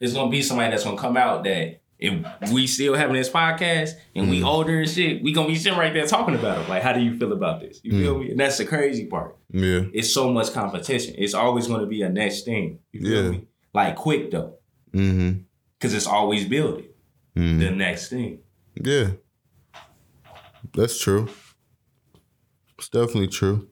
It's 0.00 0.12
gonna 0.12 0.30
be 0.30 0.42
somebody 0.42 0.70
that's 0.70 0.84
gonna 0.84 0.96
come 0.98 1.16
out 1.16 1.44
that 1.44 1.80
if 2.00 2.50
we 2.52 2.66
still 2.66 2.94
having 2.94 3.14
this 3.14 3.30
podcast 3.30 3.90
and 4.16 4.28
we 4.28 4.40
Mm. 4.40 4.46
older 4.46 4.80
and 4.80 4.90
shit, 4.90 5.22
we 5.22 5.32
gonna 5.32 5.46
be 5.46 5.54
sitting 5.54 5.78
right 5.78 5.92
there 5.94 6.04
talking 6.06 6.34
about 6.34 6.62
it. 6.62 6.68
Like, 6.68 6.82
how 6.82 6.92
do 6.92 7.00
you 7.00 7.16
feel 7.16 7.32
about 7.32 7.60
this? 7.60 7.80
You 7.84 7.92
feel 7.92 8.18
me? 8.18 8.30
And 8.32 8.40
that's 8.40 8.58
the 8.58 8.64
crazy 8.64 9.06
part. 9.06 9.36
yeah, 9.52 9.82
It's 9.92 10.12
so 10.12 10.32
much 10.32 10.52
competition. 10.52 11.14
It's 11.16 11.34
always 11.34 11.68
gonna 11.68 11.86
be 11.86 12.02
a 12.02 12.08
next 12.08 12.42
thing. 12.42 12.80
You 12.92 13.00
feel 13.02 13.24
Yeah. 13.24 13.30
me? 13.30 13.46
Like 13.72 13.94
quick 13.94 14.32
though, 14.32 14.54
mm, 14.92 15.12
hmm. 15.12 15.30
because 15.78 15.94
it's 15.94 16.08
always 16.08 16.44
building 16.48 16.86
mm, 17.36 17.60
the 17.60 17.70
next 17.70 18.08
thing. 18.08 18.40
yeah. 18.74 19.10
That's 20.74 20.98
true. 21.00 21.28
It's 22.78 22.88
definitely 22.88 23.28
true. 23.28 23.68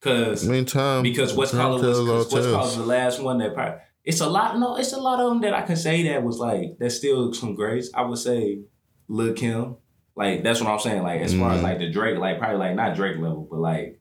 Cause 0.00 0.48
I 0.48 0.52
mean, 0.52 0.64
time 0.66 1.02
because 1.02 1.34
what's 1.34 1.50
time 1.52 1.60
called 1.62 1.82
was 1.82 1.96
tells 1.96 2.08
all 2.08 2.16
what's 2.16 2.30
called 2.32 2.44
tales. 2.44 2.76
the 2.76 2.84
last 2.84 3.20
one 3.22 3.38
that 3.38 3.54
probably 3.54 3.78
it's 4.04 4.20
a 4.20 4.28
lot 4.28 4.58
no 4.58 4.76
it's 4.76 4.92
a 4.92 5.00
lot 5.00 5.20
of 5.20 5.30
them 5.30 5.40
that 5.40 5.54
I 5.54 5.62
can 5.62 5.76
say 5.76 6.02
that 6.10 6.22
was 6.22 6.38
like 6.38 6.76
that's 6.78 6.96
still 6.96 7.32
some 7.32 7.54
grace. 7.54 7.90
I 7.94 8.02
would 8.02 8.18
say 8.18 8.60
Lil 9.08 9.32
Kim, 9.32 9.76
like 10.14 10.42
that's 10.44 10.60
what 10.60 10.70
I'm 10.70 10.78
saying. 10.78 11.02
Like 11.02 11.22
as 11.22 11.34
far 11.34 11.52
as 11.52 11.60
Mhm. 11.60 11.64
like 11.64 11.78
the 11.78 11.90
Drake, 11.90 12.18
like 12.18 12.38
probably 12.38 12.58
like 12.58 12.74
not 12.76 12.94
Drake 12.94 13.16
level, 13.18 13.48
but 13.50 13.58
like 13.58 14.00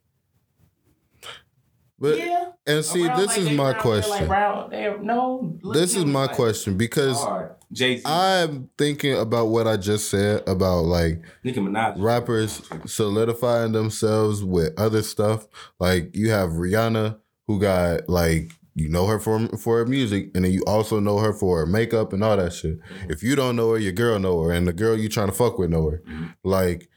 But 1.97 2.17
yeah. 2.17 2.51
and 2.67 2.83
see, 2.83 3.05
around, 3.05 3.19
this 3.19 3.27
like, 3.27 3.37
is 3.37 3.51
my 3.51 3.73
question. 3.73 4.27
Like 4.27 4.29
around 4.29 5.05
no. 5.05 5.57
This 5.73 5.95
is 5.95 6.03
my 6.05 6.25
like 6.25 6.35
question 6.35 6.77
because 6.77 7.25
Jay 7.71 7.97
Z, 7.97 8.03
I'm 8.05 8.69
thinking 8.77 9.17
about 9.17 9.47
what 9.47 9.65
I 9.65 9.77
just 9.77 10.09
said 10.09 10.43
about 10.47 10.81
like 10.81 11.21
Nicki 11.43 11.61
Minaj, 11.61 11.95
rappers 11.97 12.61
solidifying 12.85 13.71
themselves 13.71 14.43
with 14.43 14.77
other 14.77 15.03
stuff. 15.03 15.47
Like 15.79 16.15
you 16.15 16.31
have 16.31 16.51
Rihanna 16.51 17.17
who 17.47 17.59
got 17.59 18.09
like 18.09 18.51
you 18.73 18.89
know 18.89 19.07
her 19.07 19.19
for 19.19 19.47
for 19.57 19.77
her 19.77 19.85
music, 19.85 20.31
and 20.35 20.43
then 20.43 20.51
you 20.51 20.63
also 20.67 20.99
know 20.99 21.19
her 21.19 21.31
for 21.31 21.59
her 21.59 21.65
makeup 21.65 22.11
and 22.11 22.23
all 22.23 22.35
that 22.35 22.51
shit. 22.51 22.79
Mm-hmm. 22.79 23.11
If 23.11 23.23
you 23.23 23.37
don't 23.37 23.55
know 23.55 23.71
her, 23.71 23.77
your 23.77 23.93
girl 23.93 24.19
know 24.19 24.43
her, 24.43 24.51
and 24.51 24.67
the 24.67 24.73
girl 24.73 24.97
you 24.97 25.07
trying 25.07 25.27
to 25.27 25.33
fuck 25.33 25.57
with 25.57 25.69
know 25.69 25.89
her. 25.89 26.03
Mm-hmm. 26.05 26.25
Like 26.43 26.89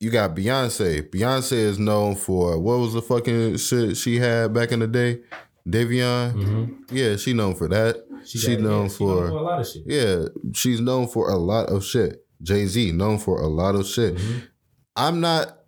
you 0.00 0.10
got 0.10 0.34
Beyonce. 0.36 1.08
Beyonce 1.10 1.52
is 1.52 1.78
known 1.78 2.14
for 2.16 2.58
what 2.58 2.78
was 2.78 2.92
the 2.94 3.02
fucking 3.02 3.56
shit 3.56 3.96
she 3.96 4.18
had 4.18 4.52
back 4.52 4.72
in 4.72 4.80
the 4.80 4.86
day? 4.86 5.20
Dereon. 5.66 6.32
Mm-hmm. 6.34 6.96
Yeah, 6.96 7.16
she 7.16 7.32
known 7.32 7.54
for 7.54 7.68
that. 7.68 7.96
She, 8.24 8.38
got- 8.56 8.60
known 8.60 8.88
she 8.88 8.96
for 8.96 9.28
a 9.28 9.34
lot 9.42 9.60
of 9.60 9.66
shit. 9.68 9.82
yeah, 9.86 10.24
she's 10.54 10.80
known 10.80 11.06
for 11.08 11.30
a 11.30 11.36
lot 11.36 11.68
of 11.68 11.84
shit. 11.84 12.24
Jay 12.42 12.66
Z 12.66 12.92
known 12.92 13.18
for 13.18 13.40
a 13.40 13.46
lot 13.46 13.74
of 13.74 13.86
shit. 13.86 14.14
Mm-hmm. 14.16 14.38
I'm 14.96 15.20
not 15.20 15.58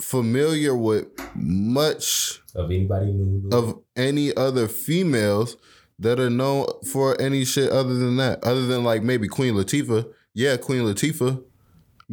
familiar 0.00 0.74
with 0.76 1.06
much 1.34 2.40
Of 2.54 2.70
anybody 2.70 3.12
new. 3.12 3.48
of 3.52 3.80
any 3.96 4.34
other 4.36 4.68
females 4.68 5.56
that 5.98 6.20
are 6.20 6.30
known 6.30 6.66
for 6.92 7.20
any 7.20 7.44
shit 7.44 7.70
other 7.70 7.94
than 7.94 8.16
that. 8.18 8.42
Other 8.44 8.66
than 8.66 8.84
like 8.84 9.02
maybe 9.02 9.28
Queen 9.28 9.54
Latifah. 9.54 10.08
Yeah, 10.34 10.56
Queen 10.56 10.82
Latifah 10.82 11.42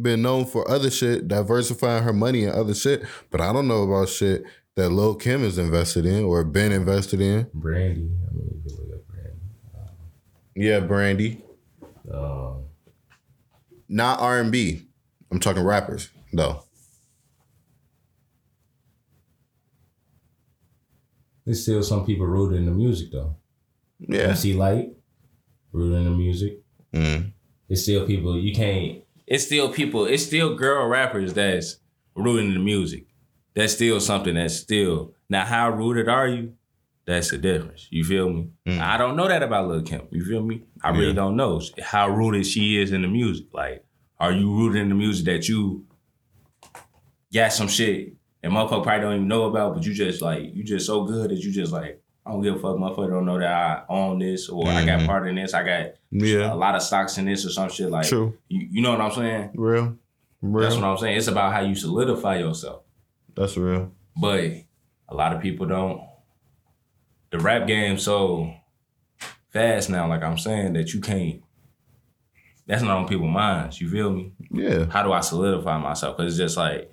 been 0.00 0.22
known 0.22 0.46
for 0.46 0.68
other 0.70 0.90
shit, 0.90 1.28
diversifying 1.28 2.02
her 2.02 2.12
money 2.12 2.44
and 2.44 2.54
other 2.54 2.74
shit. 2.74 3.04
But 3.30 3.40
I 3.40 3.52
don't 3.52 3.68
know 3.68 3.82
about 3.82 4.08
shit 4.08 4.44
that 4.74 4.90
Lil 4.90 5.14
Kim 5.14 5.42
is 5.42 5.58
invested 5.58 6.04
in 6.06 6.24
or 6.24 6.44
been 6.44 6.72
invested 6.72 7.20
in. 7.20 7.48
Brandy. 7.54 8.10
I 8.28 8.34
mean, 8.34 8.62
you 8.64 8.70
can 8.70 8.78
look 8.78 8.94
up 8.96 9.06
Brandy. 9.08 9.40
Yeah, 10.54 10.80
Brandy. 10.80 11.42
Um, 12.12 12.64
Not 13.88 14.20
R 14.20 14.40
and 14.40 14.52
B. 14.52 14.82
I'm 15.30 15.40
talking 15.40 15.62
rappers 15.62 16.10
though. 16.32 16.62
there's 21.46 21.62
still 21.62 21.82
some 21.82 22.04
people 22.04 22.26
rooted 22.26 22.58
in 22.58 22.66
the 22.66 22.72
music 22.72 23.12
though. 23.12 23.36
Yeah. 24.00 24.28
MC 24.30 24.52
Lyte, 24.52 24.90
rooted 25.72 25.98
in 25.98 26.04
the 26.04 26.10
music. 26.10 26.60
Mm. 26.92 27.32
It's 27.68 27.82
still 27.82 28.06
people 28.06 28.38
you 28.38 28.52
can't. 28.54 29.02
It's 29.26 29.44
still 29.44 29.72
people. 29.72 30.06
It's 30.06 30.24
still 30.24 30.54
girl 30.54 30.86
rappers 30.86 31.34
that's 31.34 31.78
rooted 32.14 32.46
in 32.46 32.54
the 32.54 32.60
music. 32.60 33.06
That's 33.54 33.72
still 33.72 34.00
something 34.00 34.34
that's 34.34 34.54
still 34.56 35.14
now. 35.28 35.44
How 35.44 35.70
rooted 35.70 36.08
are 36.08 36.28
you? 36.28 36.52
That's 37.06 37.30
the 37.30 37.38
difference. 37.38 37.86
You 37.90 38.04
feel 38.04 38.28
me? 38.30 38.48
I 38.66 38.96
don't 38.96 39.16
know 39.16 39.28
that 39.28 39.42
about 39.42 39.68
Lil 39.68 39.82
Kim. 39.82 40.02
You 40.10 40.24
feel 40.24 40.42
me? 40.42 40.62
I 40.82 40.90
really 40.90 41.08
Yeah. 41.08 41.12
don't 41.14 41.36
know 41.36 41.60
how 41.82 42.08
rooted 42.08 42.46
she 42.46 42.80
is 42.80 42.90
in 42.92 43.02
the 43.02 43.08
music. 43.08 43.46
Like, 43.52 43.84
are 44.18 44.32
you 44.32 44.52
rooted 44.52 44.82
in 44.82 44.88
the 44.88 44.94
music 44.94 45.24
that 45.26 45.48
you 45.48 45.84
got 47.32 47.52
some 47.52 47.68
shit 47.68 48.14
and 48.42 48.52
motherfucker 48.52 48.82
probably 48.82 49.00
don't 49.00 49.14
even 49.16 49.28
know 49.28 49.44
about, 49.44 49.74
but 49.74 49.84
you 49.84 49.94
just 49.94 50.22
like 50.22 50.54
you 50.54 50.64
just 50.64 50.86
so 50.86 51.04
good 51.04 51.30
that 51.30 51.38
you 51.38 51.52
just 51.52 51.72
like 51.72 52.00
I 52.24 52.32
don't 52.32 52.42
give 52.42 52.56
a 52.56 52.58
fuck, 52.58 52.76
motherfucker 52.76 53.10
don't 53.10 53.24
know 53.26 53.38
that 53.38 53.52
I 53.52 53.82
own 53.88 54.18
this 54.18 54.48
or 54.48 54.66
I 54.66 54.84
got 54.84 55.00
Mhm. 55.00 55.06
part 55.06 55.28
in 55.28 55.36
this. 55.36 55.54
I 55.54 55.62
got 55.62 55.92
Yeah. 56.10 56.52
a 56.52 56.54
lot 56.54 56.74
of 56.74 56.82
stocks 56.82 57.18
in 57.18 57.26
this 57.26 57.44
or 57.44 57.50
some 57.50 57.68
shit 57.68 57.90
like 57.90 58.06
True. 58.06 58.36
You, 58.48 58.68
you 58.70 58.82
know 58.82 58.92
what 58.92 59.00
I'm 59.00 59.12
saying? 59.12 59.50
Real. 59.54 59.96
Real. 60.40 60.62
That's 60.62 60.76
what 60.76 60.84
I'm 60.84 60.98
saying. 60.98 61.16
It's 61.16 61.26
about 61.26 61.52
how 61.52 61.60
you 61.60 61.74
solidify 61.74 62.38
yourself. 62.38 62.82
That's 63.34 63.56
real. 63.56 63.92
But 64.16 64.50
a 65.08 65.14
lot 65.14 65.34
of 65.34 65.42
people 65.42 65.66
don't. 65.66 66.00
The 67.30 67.38
rap 67.38 67.66
game 67.66 67.98
so 67.98 68.52
fast 69.50 69.90
now, 69.90 70.08
like 70.08 70.22
I'm 70.22 70.38
saying, 70.38 70.74
that 70.74 70.94
you 70.94 71.00
can't. 71.00 71.42
That's 72.66 72.82
not 72.82 72.96
on 72.96 73.08
people's 73.08 73.32
minds. 73.32 73.80
You 73.80 73.88
feel 73.88 74.10
me? 74.10 74.32
Yeah. 74.50 74.86
How 74.90 75.02
do 75.02 75.12
I 75.12 75.20
solidify 75.20 75.78
myself? 75.78 76.16
Because 76.16 76.32
it's 76.32 76.38
just 76.38 76.56
like, 76.56 76.90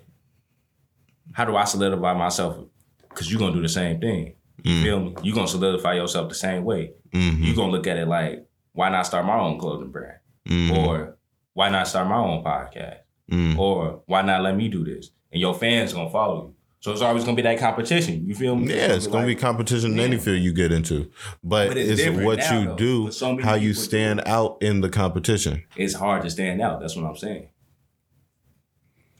how 1.32 1.44
do 1.44 1.56
I 1.56 1.64
solidify 1.64 2.14
myself? 2.14 2.64
Because 3.08 3.30
you're 3.30 3.40
gonna 3.40 3.54
do 3.54 3.62
the 3.62 3.68
same 3.68 4.00
thing. 4.00 4.34
You 4.62 4.82
feel 4.82 5.00
me? 5.00 5.14
You're 5.22 5.34
gonna 5.34 5.48
solidify 5.48 5.94
yourself 5.94 6.28
the 6.28 6.34
same 6.34 6.64
way. 6.64 6.92
Mm-hmm. 7.12 7.42
You're 7.42 7.56
gonna 7.56 7.72
look 7.72 7.86
at 7.86 7.96
it 7.96 8.06
like, 8.06 8.46
why 8.74 8.90
not 8.90 9.06
start 9.06 9.24
my 9.24 9.38
own 9.38 9.58
clothing 9.58 9.90
brand? 9.90 10.18
Mm-hmm. 10.48 10.76
Or 10.76 11.16
why 11.54 11.70
not 11.70 11.88
start 11.88 12.06
my 12.08 12.16
own 12.16 12.44
podcast? 12.44 12.98
Mm. 13.30 13.58
Or 13.58 14.02
why 14.06 14.20
not 14.22 14.42
let 14.42 14.56
me 14.56 14.68
do 14.68 14.84
this? 14.84 15.10
And 15.32 15.40
your 15.40 15.54
fans 15.54 15.92
gonna 15.92 16.10
follow 16.10 16.48
you. 16.48 16.54
So 16.80 16.92
it's 16.92 17.00
always 17.00 17.24
gonna 17.24 17.36
be 17.36 17.42
that 17.42 17.58
competition. 17.58 18.26
You 18.26 18.34
feel 18.34 18.54
me? 18.56 18.68
Yeah, 18.68 18.92
it's 18.92 19.06
gonna 19.06 19.26
be 19.26 19.32
like- 19.32 19.40
competition 19.40 19.92
in 19.92 20.00
any 20.00 20.18
field 20.18 20.42
you 20.42 20.52
get 20.52 20.70
into, 20.70 21.10
but, 21.42 21.68
But 21.68 21.76
it's 21.78 22.00
it's, 22.02 22.18
what 22.18 22.38
now, 22.38 22.60
you 22.60 22.66
though, 22.66 22.76
do, 22.76 23.10
so 23.10 23.40
how 23.40 23.54
you 23.54 23.72
stand 23.72 24.20
out 24.26 24.58
in 24.60 24.82
the 24.82 24.90
competition. 24.90 25.64
It's 25.76 25.94
hard 25.94 26.22
to 26.22 26.30
stand 26.30 26.60
out. 26.60 26.80
That's 26.80 26.94
what 26.94 27.06
I'm 27.06 27.16
saying. 27.16 27.48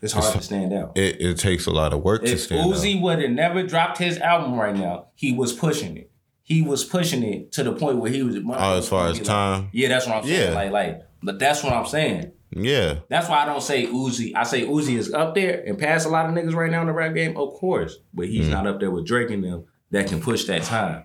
It's 0.02 0.12
hard 0.12 0.34
to 0.34 0.42
stand 0.42 0.74
out. 0.74 0.98
It, 0.98 1.18
it 1.22 1.38
takes 1.38 1.64
a 1.64 1.70
lot 1.70 1.94
of 1.94 2.02
work 2.02 2.24
to 2.24 2.32
If 2.32 2.40
stand 2.42 2.70
Uzi 2.70 3.00
would 3.00 3.22
have 3.22 3.30
never 3.30 3.62
dropped 3.62 3.96
his 3.96 4.18
album 4.18 4.54
right 4.58 4.76
now, 4.76 5.06
he 5.14 5.32
was 5.32 5.54
pushing 5.54 5.96
it. 5.96 6.10
He 6.44 6.62
was 6.62 6.84
pushing 6.84 7.22
it 7.24 7.50
to 7.52 7.64
the 7.64 7.72
point 7.72 7.98
where 7.98 8.10
he 8.10 8.22
was. 8.22 8.36
Oh, 8.36 8.78
as 8.78 8.88
far 8.88 9.08
as 9.08 9.16
like- 9.18 9.24
time? 9.26 9.70
yeah, 9.72 9.88
that's 9.88 10.06
what 10.06 10.16
I'm 10.18 10.24
saying. 10.24 10.50
Yeah. 10.50 10.54
Like, 10.54 10.70
like, 10.72 11.00
but 11.22 11.38
that's 11.38 11.64
what 11.64 11.72
I'm 11.72 11.86
saying. 11.86 12.30
Yeah, 12.56 13.00
That's 13.08 13.28
why 13.28 13.42
I 13.42 13.46
don't 13.46 13.60
say 13.62 13.86
Uzi. 13.88 14.30
I 14.36 14.44
say 14.44 14.64
Uzi 14.64 14.96
is 14.96 15.12
up 15.12 15.34
there 15.34 15.64
and 15.66 15.76
past 15.76 16.06
a 16.06 16.08
lot 16.08 16.26
of 16.26 16.32
niggas 16.36 16.54
right 16.54 16.70
now 16.70 16.82
in 16.82 16.86
the 16.86 16.92
rap 16.92 17.12
game, 17.12 17.36
of 17.36 17.52
course. 17.54 17.96
But 18.12 18.26
Mm. 18.26 18.30
he's 18.30 18.48
not 18.48 18.64
up 18.68 18.78
there 18.78 18.92
with 18.92 19.06
Drake 19.06 19.30
and 19.32 19.42
them 19.42 19.64
that 19.90 20.06
can 20.06 20.20
push 20.20 20.44
that 20.44 20.62
time. 20.62 21.02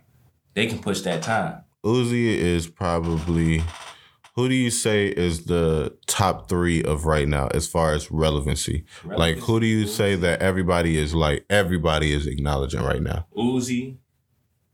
They 0.54 0.68
can 0.68 0.78
push 0.78 1.02
that 1.02 1.24
time. 1.24 1.64
Uzi 1.84 2.26
is 2.36 2.68
probably. 2.68 3.64
Who 4.36 4.48
do 4.48 4.54
you 4.54 4.70
say 4.70 5.08
is 5.08 5.46
the 5.46 5.98
top 6.06 6.50
three 6.50 6.84
of 6.84 7.06
right 7.06 7.28
now 7.28 7.48
as 7.48 7.68
far 7.68 7.94
as 7.94 8.12
relevancy? 8.12 8.86
Like, 9.04 9.38
who 9.40 9.60
do 9.60 9.66
you 9.66 9.88
say 9.88 10.16
that 10.16 10.42
everybody 10.42 10.98
is 10.98 11.16
like 11.16 11.46
everybody 11.50 12.14
is 12.14 12.28
acknowledging 12.28 12.82
right 12.84 13.02
now? 13.02 13.26
Uzi, 13.36 13.96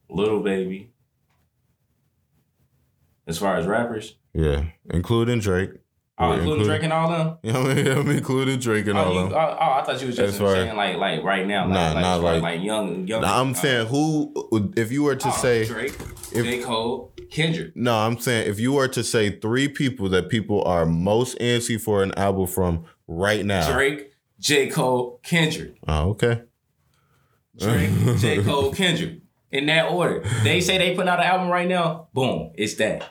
Little 0.10 0.42
Baby. 0.42 0.92
As 3.28 3.38
far 3.40 3.58
as 3.58 3.66
rappers, 3.66 4.16
Yeah, 4.34 4.66
including 4.92 5.40
Drake. 5.40 5.72
oh, 6.20 6.32
Yeah, 6.34 6.38
including 6.38 6.66
Drake 6.68 6.84
and 6.84 6.94
all 6.94 7.10
them. 7.10 7.38
Yeah, 7.44 7.58
I 7.58 7.74
mean, 7.74 7.88
I'm 7.88 8.10
including 8.12 8.60
Drake 8.60 8.86
and 8.86 8.98
Oh, 9.00 9.04
all 9.04 9.14
you, 9.14 9.20
of 9.22 9.26
oh, 9.26 9.30
them. 9.30 9.38
oh, 9.60 9.72
I 9.72 9.84
thought 9.84 10.00
you 10.00 10.08
was 10.08 10.16
just 10.16 10.38
saying 10.38 10.76
like 10.76 10.98
like 10.98 11.24
right 11.24 11.48
now, 11.48 11.64
like, 11.66 11.74
Nah, 11.74 11.94
like, 11.94 12.02
not 12.02 12.16
as 12.18 12.22
far 12.22 12.34
as, 12.36 12.42
like- 12.44 12.56
like 12.58 12.64
young 12.64 13.08
young. 13.08 13.22
Now, 13.22 13.42
I'm 13.42 13.56
saying 13.56 13.88
who, 13.88 14.32
if 14.78 14.92
you 14.92 15.02
were 15.02 15.16
to 15.16 15.28
oh, 15.28 15.32
say, 15.32 15.66
Drake, 15.66 15.96
if- 16.32 16.46
J 16.46 16.62
Cole, 16.62 17.14
Kendrick. 17.32 17.76
No, 17.76 17.96
I'm 17.96 18.20
saying 18.20 18.48
if 18.48 18.60
you 18.60 18.74
were 18.74 18.88
to 18.90 19.04
say 19.04 19.40
three 19.40 19.68
people 19.70 20.08
that 20.10 20.30
people 20.30 20.64
are 20.66 20.86
most 20.86 21.36
antsy 21.40 21.82
for 21.82 22.04
an 22.04 22.14
album 22.18 22.46
from 22.46 22.86
right 23.08 23.44
now. 23.44 23.74
Drake, 23.74 24.12
J. 24.40 24.68
Cole, 24.68 25.20
Kendrick. 25.24 25.74
Oh, 25.88 26.10
okay. 26.12 26.44
Drake, 27.58 27.90
J. 28.20 28.44
Cole, 28.44 28.72
Kendrick. 28.72 29.22
In 29.52 29.68
that 29.68 29.92
order. 29.92 30.24
They 30.44 30.60
say 30.60 30.78
they 30.78 30.96
put 30.96 31.08
out 31.08 31.20
an 31.20 31.26
album 31.26 31.50
right 31.50 31.68
now. 31.68 32.08
Boom. 32.14 32.52
It's 32.56 32.76
that. 32.76 33.10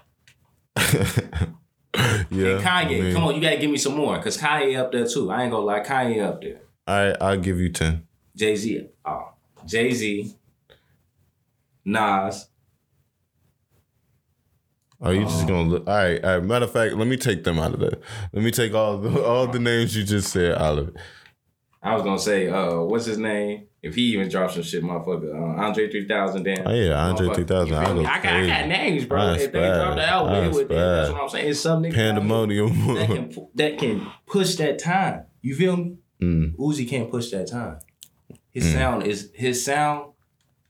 yeah. 0.77 1.47
and 1.95 2.31
Kanye, 2.31 2.99
I 2.99 3.01
mean, 3.01 3.15
come 3.15 3.25
on, 3.25 3.35
you 3.35 3.41
gotta 3.41 3.57
give 3.57 3.71
me 3.71 3.79
some 3.79 3.97
more. 3.97 4.21
Cause 4.21 4.37
Kanye 4.37 4.79
up 4.79 4.93
there 4.93 5.07
too. 5.07 5.31
I 5.31 5.45
ain't 5.45 5.53
gonna 5.53 5.65
lie, 5.65 5.81
Kanye 5.81 6.23
up 6.23 6.43
there. 6.43 6.61
I 6.87 7.15
I'll 7.21 7.39
give 7.39 7.59
you 7.59 7.71
ten. 7.71 8.07
Jay 8.37 8.57
Z. 8.57 8.89
Oh. 9.05 9.33
Jay 9.65 9.93
Z. 9.93 10.35
Nas. 11.85 12.49
Are 15.01 15.13
you 15.13 15.25
just 15.25 15.47
gonna 15.47 15.69
look? 15.69 15.87
All 15.87 15.95
right, 15.95 16.25
all 16.25 16.39
right. 16.39 16.43
Matter 16.43 16.65
of 16.65 16.73
fact, 16.73 16.95
let 16.95 17.07
me 17.07 17.17
take 17.17 17.45
them 17.45 17.59
out 17.59 17.75
of 17.75 17.81
there. 17.81 17.99
Let 18.33 18.43
me 18.43 18.51
take 18.51 18.75
all 18.75 18.99
the 18.99 19.23
all 19.23 19.47
the 19.47 19.59
names 19.59 19.95
you 19.97 20.03
just 20.03 20.33
said 20.33 20.55
out 20.55 20.79
of 20.79 20.89
it. 20.89 20.97
I 21.85 21.93
was 21.95 22.03
gonna 22.03 22.19
say, 22.19 22.49
uh, 22.49 22.81
what's 22.81 23.05
his 23.05 23.19
name? 23.19 23.67
If 23.83 23.95
he 23.95 24.03
even 24.15 24.31
drops 24.31 24.55
some 24.55 24.63
shit, 24.63 24.83
motherfucker. 24.83 25.35
Uh, 25.35 25.61
Andre 25.63 25.91
3000 25.91 26.43
damn. 26.43 26.67
Oh 26.67 26.73
yeah, 26.73 26.95
Andre 27.07 27.35
3000. 27.35 27.75
I 27.75 27.85
feel 27.85 27.95
me? 27.95 28.03
go 28.03 28.09
I 28.09 28.23
got, 28.23 28.33
I 28.33 28.47
got 28.47 28.67
names, 28.69 29.05
bro. 29.05 29.27
That's 29.27 29.43
if 29.43 29.53
they 29.53 29.61
drop 29.61 29.97
the 29.97 30.07
album 30.07 30.35
it, 30.55 30.69
that's 30.71 31.11
what 31.13 31.21
I'm 31.23 31.29
saying. 31.29 31.49
It's 31.51 31.61
some 31.61 31.83
niggas 31.83 31.89
out 31.89 31.95
here 31.95 32.03
that 32.07 32.15
Pandemonium. 32.15 32.71
can 33.07 33.49
that 33.57 33.79
can 33.79 34.07
push 34.27 34.55
that 34.55 34.79
time. 34.79 35.25
You 35.43 35.55
feel 35.55 35.77
me? 35.77 35.97
Mm, 36.23 36.57
Uzi 36.57 36.89
can't 36.89 37.11
push 37.11 37.31
that 37.33 37.49
time. 37.51 37.79
His 38.51 38.73
sound 38.73 39.03
is 39.07 39.31
his 39.35 39.63
sound 39.63 40.13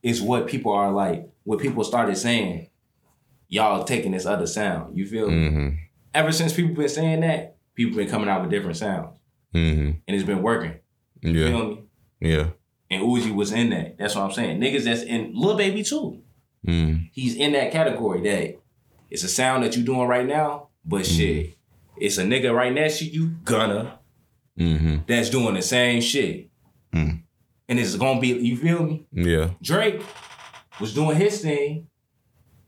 is 0.03 0.21
what 0.21 0.49
people 0.49 0.73
are 0.73 0.91
like. 0.91 1.31
What 1.45 1.61
people 1.61 1.85
started 1.85 2.17
saying, 2.17 2.71
y'all 3.49 3.85
taking 3.85 4.11
this 4.13 4.27
other 4.27 4.49
sound. 4.49 4.99
You 4.99 5.07
feel 5.07 5.29
me? 5.31 5.49
mm-hmm. 5.49 5.69
Ever 6.13 6.33
since 6.33 6.53
people 6.53 6.75
been 6.75 6.89
saying 6.89 7.21
that, 7.21 7.57
people 7.75 7.97
been 7.97 8.09
coming 8.09 8.29
out 8.29 8.41
with 8.43 8.51
different 8.51 8.77
sounds, 8.77 9.11
Mm-hmm. 9.55 9.91
and 10.09 10.17
it's 10.17 10.25
been 10.25 10.43
working. 10.43 10.75
You 11.25 11.41
Yeah. 11.41 11.49
feel 11.49 11.69
me? 11.69 11.79
Yeah. 12.21 12.47
And 12.91 13.03
Uzi 13.03 13.35
was 13.35 13.53
in 13.53 13.71
that. 13.71 13.99
That's 13.99 14.15
what 14.15 14.25
I'm 14.25 14.33
saying. 14.33 14.61
Niggas 14.61 14.85
that's 14.85 15.03
in 15.03 15.33
Lil 15.35 15.57
Baby 15.57 15.83
too. 15.83 16.21
Mm. 16.67 17.09
He's 17.13 17.35
in 17.37 17.53
that 17.53 17.73
category 17.73 18.21
that 18.23 18.59
it's 19.11 19.25
a 19.25 19.29
sound 19.29 19.65
that 19.65 19.77
you 19.77 19.83
doing 19.83 20.07
right 20.09 20.27
now, 20.27 20.69
but 20.85 21.05
shit, 21.07 21.55
it's 21.97 22.19
a 22.19 22.25
nigga 22.25 22.55
right 22.55 22.73
next 22.73 22.99
to 22.99 23.05
you, 23.05 23.29
Gunna, 23.45 23.99
Mm-hmm. 24.59 24.99
that's 25.09 25.31
doing 25.31 25.55
the 25.55 25.63
same 25.63 26.01
shit. 26.01 26.49
Mm. 26.95 27.23
And 27.69 27.79
it's 27.81 27.97
gonna 27.97 28.21
be, 28.21 28.29
you 28.29 28.57
feel 28.57 28.83
me? 28.85 29.05
Yeah. 29.13 29.51
Drake 29.61 30.01
was 30.81 30.95
doing 30.95 31.17
his 31.17 31.41
thing. 31.41 31.89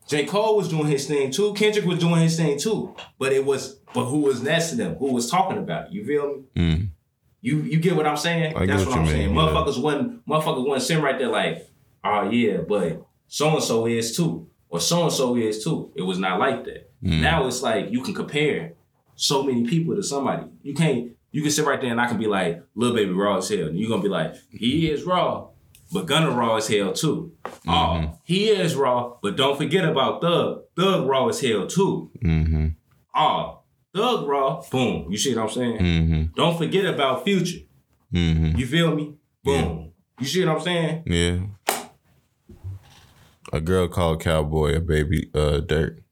J. 0.08 0.24
Cole 0.24 0.56
was 0.56 0.68
doing 0.68 0.86
his 0.86 1.06
thing 1.06 1.30
too. 1.30 1.52
Kendrick 1.54 1.84
was 1.84 1.98
doing 1.98 2.20
his 2.22 2.36
thing 2.36 2.58
too. 2.58 2.94
But 3.18 3.32
it 3.32 3.44
was, 3.44 3.80
but 3.94 4.06
who 4.06 4.18
was 4.20 4.42
next 4.42 4.70
to 4.70 4.76
them? 4.76 4.94
Who 4.96 5.12
was 5.12 5.30
talking 5.30 5.58
about 5.58 5.86
it? 5.88 5.92
You 5.92 6.04
feel 6.04 6.42
me? 6.56 6.88
You 7.46 7.60
you 7.62 7.78
get 7.78 7.94
what 7.94 8.08
I'm 8.08 8.16
saying? 8.16 8.56
I 8.56 8.66
That's 8.66 8.80
what 8.84 8.88
what, 8.90 8.98
I'm 8.98 9.04
you 9.04 9.10
saying. 9.12 9.30
yeah. 9.34 9.40
Motherfuckers 9.40 9.80
wasn't 9.80 10.26
motherfuckers 10.26 10.66
wasn't 10.66 10.82
sitting 10.88 11.04
right 11.04 11.16
there 11.16 11.28
like, 11.28 11.64
oh 12.02 12.28
yeah, 12.28 12.56
but 12.68 13.06
so 13.28 13.54
and 13.54 13.62
so 13.62 13.86
is 13.86 14.16
too, 14.16 14.48
or 14.68 14.80
so 14.80 15.04
and 15.04 15.12
so 15.12 15.36
is 15.36 15.62
too. 15.62 15.92
It 15.94 16.02
was 16.02 16.18
not 16.18 16.40
like 16.40 16.64
that. 16.64 16.90
Mm. 17.04 17.20
Now 17.20 17.46
it's 17.46 17.62
like 17.62 17.92
you 17.92 18.02
can 18.02 18.14
compare 18.14 18.72
so 19.14 19.44
many 19.44 19.64
people 19.64 19.94
to 19.94 20.02
somebody. 20.02 20.46
You 20.64 20.74
can't. 20.74 21.12
You 21.30 21.42
can 21.42 21.52
sit 21.52 21.64
right 21.66 21.80
there 21.80 21.90
and 21.92 22.00
I 22.00 22.08
can 22.08 22.18
be 22.18 22.26
like, 22.26 22.64
"Little 22.74 22.96
baby 22.96 23.12
raw 23.12 23.36
as 23.36 23.48
hell," 23.48 23.68
and 23.68 23.78
you're 23.78 23.90
gonna 23.90 24.02
be 24.02 24.08
like, 24.08 24.34
"He 24.50 24.90
is 24.90 25.04
raw." 25.04 25.46
But 25.92 26.06
Gunna 26.06 26.30
raw 26.32 26.56
as 26.56 26.66
hell 26.66 26.92
too. 26.94 27.30
Mm-hmm. 27.44 27.70
Oh, 27.70 28.18
he 28.24 28.48
is 28.48 28.74
raw, 28.74 29.12
but 29.22 29.36
don't 29.36 29.56
forget 29.56 29.84
about 29.84 30.20
Thug. 30.20 30.62
Thug 30.74 31.06
raw 31.06 31.28
as 31.28 31.40
hell 31.40 31.68
too. 31.68 32.10
Mm-hmm. 32.24 32.66
Oh, 33.14 33.60
Thug 33.96 34.28
raw, 34.28 34.62
boom. 34.70 35.10
You 35.10 35.16
see 35.16 35.34
what 35.34 35.44
I'm 35.44 35.50
saying? 35.50 35.78
Mm-hmm. 35.78 36.22
Don't 36.34 36.58
forget 36.58 36.84
about 36.84 37.24
Future. 37.24 37.60
Mm-hmm. 38.12 38.58
You 38.58 38.66
feel 38.66 38.94
me? 38.94 39.14
Boom. 39.42 39.92
You 40.20 40.26
see 40.26 40.44
what 40.44 40.56
I'm 40.56 40.60
saying? 40.62 41.02
Yeah. 41.06 41.38
A 43.54 43.60
girl 43.60 43.88
called 43.88 44.20
Cowboy 44.20 44.76
a 44.76 44.80
baby 44.80 45.30
uh 45.34 45.60
dirt. 45.60 46.02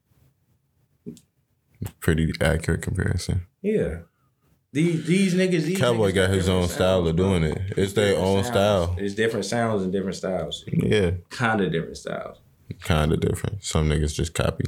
Pretty 1.99 2.33
accurate 2.41 2.81
comparison. 2.81 3.45
Yeah. 3.61 3.99
These 4.73 5.05
these 5.05 5.35
niggas. 5.35 5.65
These 5.65 5.77
Cowboy 5.79 6.09
niggas 6.09 6.15
got 6.15 6.29
his 6.31 6.49
own 6.49 6.67
style 6.67 7.07
of 7.07 7.15
doing 7.15 7.43
it. 7.43 7.59
It's 7.77 7.93
their 7.93 8.17
own 8.17 8.43
sounds. 8.43 8.47
style. 8.47 8.95
It's 8.97 9.13
different 9.13 9.45
sounds 9.45 9.83
and 9.83 9.91
different 9.91 10.15
styles. 10.15 10.63
Yeah. 10.67 11.11
Kind 11.29 11.61
of 11.61 11.71
different 11.71 11.97
styles. 11.97 12.39
Kind 12.81 13.11
of 13.13 13.19
different. 13.19 13.63
Some 13.63 13.89
niggas 13.89 14.15
just 14.15 14.33
copy. 14.33 14.65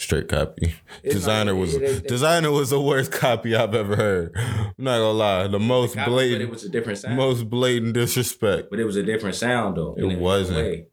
Straight 0.00 0.28
copy. 0.28 0.74
It's 1.02 1.14
Desiigner 1.14 1.54
was 1.60 1.74
it- 1.74 1.82
it- 1.82 2.08
Desiigner 2.08 2.50
was 2.50 2.70
the 2.70 2.80
worst 2.80 3.12
copy 3.12 3.54
I've 3.54 3.74
ever 3.74 3.96
heard. 3.96 4.32
I'm 4.34 4.72
not 4.78 4.96
gonna 4.96 5.10
lie. 5.12 5.46
The 5.46 5.58
most 5.58 5.94
Copy, 5.94 6.10
But 6.10 6.22
it 6.22 6.28
blatant 6.30 6.50
was 6.50 6.64
a 6.64 6.68
different 6.70 6.98
sound. 7.00 7.16
most 7.18 7.50
blatant 7.50 7.92
disrespect. 7.92 8.68
but 8.70 8.80
it 8.80 8.84
was 8.84 8.96
a 8.96 9.02
different 9.02 9.34
sound 9.36 9.76
though. 9.76 9.94
It 9.98 10.04
a- 10.04 10.08
in 10.08 10.16
a 10.16 10.18
wasn't. 10.18 10.84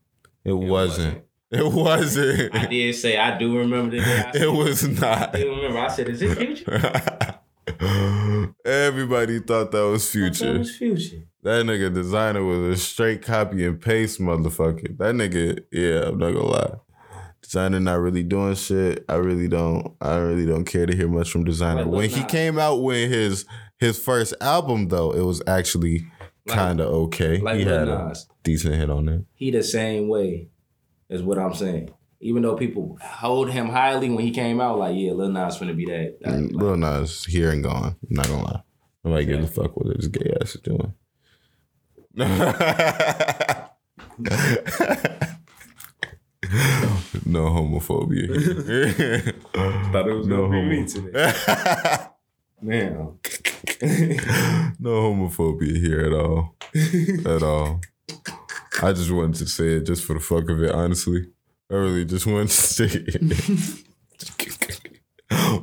It 0.44 0.54
wasn't. 0.54 1.24
It 1.52 1.72
wasn't. 1.72 2.54
I 2.54 2.66
did 2.66 2.94
say 2.96 3.18
I 3.18 3.38
do 3.38 3.58
remember 3.58 3.92
the 3.96 4.04
day. 4.04 4.24
I 4.26 4.32
It 4.44 4.52
was 4.52 4.86
not. 4.86 5.34
I 5.34 5.40
do 5.42 5.50
remember. 5.56 5.80
I 5.80 5.88
said, 5.88 6.10
"Is 6.10 6.22
it 6.22 6.38
Future?" 6.38 6.82
Everybody 8.66 9.40
thought 9.40 9.72
that 9.72 9.86
was 9.86 10.12
That 10.12 10.58
was 10.60 10.76
Future. 10.76 11.24
That 11.44 11.66
nigga 11.66 11.94
Desiigner 11.96 12.46
was 12.46 12.78
a 12.78 12.82
straight 12.84 13.22
copy 13.22 13.64
and 13.66 13.80
paste 13.80 14.20
motherfucker. 14.20 14.98
That 14.98 15.16
nigga, 15.16 15.62
yeah, 15.72 16.10
I'm 16.10 16.18
not 16.18 16.32
gonna 16.34 16.46
lie. 16.46 16.76
Desiigner 17.48 17.82
not 17.82 18.00
really 18.00 18.24
doing 18.24 18.56
shit. 18.56 19.06
I 19.08 19.16
really 19.16 19.48
don't. 19.48 19.96
I 20.02 20.18
really 20.18 20.46
don't 20.46 20.66
care 20.66 20.86
to 20.86 20.96
hear 20.96 21.08
much 21.08 21.32
from 21.32 21.46
Desiigner. 21.46 21.86
Like 21.86 21.88
when 21.88 22.10
he 22.10 22.22
Nas. 22.22 22.32
came 22.32 22.60
out 22.60 22.82
with 22.84 23.10
his 23.10 23.46
his 23.78 23.98
first 24.00 24.34
album, 24.42 24.90
though, 24.90 25.12
it 25.14 25.22
was 25.22 25.42
actually 25.48 26.06
Like- 26.46 26.58
kind 26.58 26.82
of 26.82 26.88
okay. 26.88 27.38
Like 27.40 27.60
he 27.60 27.66
Lil 27.66 27.80
had 27.80 27.88
a 27.88 28.08
Nas. 28.10 28.28
decent 28.44 28.76
hit 28.76 28.90
on 28.90 29.06
there. 29.06 29.22
He 29.34 29.50
the 29.52 29.64
same 29.64 30.10
way, 30.10 30.50
is 31.10 31.24
what 31.24 31.38
I'm 31.40 31.54
saying. 31.54 31.90
Even 32.20 32.42
though 32.42 32.56
people 32.56 32.98
hold 33.02 33.52
him 33.52 33.70
highly 33.70 34.10
when 34.10 34.26
he 34.26 34.32
came 34.32 34.60
out, 34.60 34.78
like 34.80 34.98
yeah, 34.98 35.12
Lil 35.14 35.30
Nas 35.30 35.58
finna 35.58 35.76
be 35.78 35.86
that. 35.86 36.18
that 36.22 36.30
mm, 36.30 36.34
And 36.34 36.52
Lil 36.56 36.76
Nas 36.78 37.24
here 37.26 37.52
and 37.52 37.64
gone. 37.64 37.96
I'm 38.10 38.10
not 38.10 38.28
gonna 38.28 38.44
lie. 38.44 38.62
Nobody 39.06 39.26
gives 39.26 39.46
a 39.46 39.48
fuck 39.54 39.78
what 39.78 39.96
his 39.96 40.08
gay 40.10 40.34
ass 40.42 40.56
is 40.56 40.62
doing. 40.62 40.94
no 47.26 47.46
homophobia. 47.46 48.28
thought 49.92 50.08
it 50.08 50.14
was 50.14 50.28
no 50.28 50.48
gonna 50.48 50.70
be 50.70 50.82
me 50.82 50.88
today. 50.88 51.34
Man, 52.62 53.20
no 54.80 54.90
homophobia 54.90 55.78
here 55.78 56.02
at 56.02 56.14
all. 56.14 56.56
at 57.26 57.44
all. 57.44 57.82
I 58.82 58.94
just 58.94 59.12
wanted 59.12 59.36
to 59.36 59.48
say 59.48 59.78
it 59.78 59.86
just 59.86 60.04
for 60.04 60.14
the 60.14 60.20
fuck 60.20 60.50
of 60.50 60.62
it, 60.64 60.72
honestly. 60.72 61.28
I 61.70 61.76
really 61.76 62.06
just 62.06 62.26
wanted 62.26 62.50
to 62.50 62.54
say 62.54 62.90
it. 62.92 63.84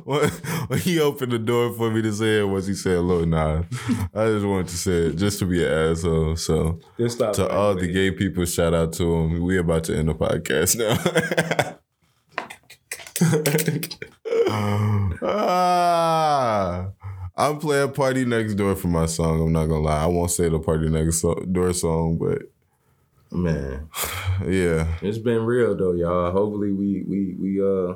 when, 0.03 0.29
when 0.67 0.79
he 0.79 0.99
opened 0.99 1.31
the 1.31 1.39
door 1.39 1.73
for 1.73 1.89
me 1.89 2.01
to 2.03 2.13
say 2.13 2.39
it, 2.39 2.43
was 2.43 2.67
he 2.67 2.75
said 2.75 2.99
"Look, 2.99 3.27
Nas? 3.27 3.65
I 4.13 4.27
just 4.27 4.45
wanted 4.45 4.67
to 4.67 4.77
say 4.77 4.91
it 5.07 5.15
just 5.15 5.39
to 5.39 5.45
be 5.45 5.65
an 5.65 5.71
asshole. 5.71 6.35
So 6.35 6.79
to 6.97 7.03
right 7.03 7.39
all 7.39 7.73
there. 7.73 7.87
the 7.87 7.91
gay 7.91 8.11
people, 8.11 8.45
shout 8.45 8.75
out 8.75 8.93
to 8.93 9.03
them. 9.03 9.41
We 9.41 9.57
about 9.57 9.85
to 9.85 9.97
end 9.97 10.09
the 10.09 10.13
podcast 10.13 10.77
now. 10.77 11.79
ah, 15.23 16.87
I'm 17.35 17.57
playing 17.57 17.89
PartyNextDoor 17.89 18.77
for 18.77 18.87
my 18.87 19.07
song. 19.07 19.41
I'm 19.41 19.51
not 19.51 19.65
gonna 19.65 19.81
lie. 19.81 20.03
I 20.03 20.07
won't 20.07 20.29
say 20.29 20.47
the 20.47 20.59
Party 20.59 20.89
Next 20.89 21.25
Door 21.51 21.73
song, 21.73 22.19
but 22.19 22.43
man, 23.31 23.89
yeah. 24.47 24.87
it's 25.01 25.17
been 25.17 25.43
real 25.43 25.75
though, 25.75 25.93
y'all. 25.93 26.31
Hopefully, 26.31 26.71
we 26.71 27.03
we 27.07 27.35
we 27.39 27.61
uh 27.61 27.95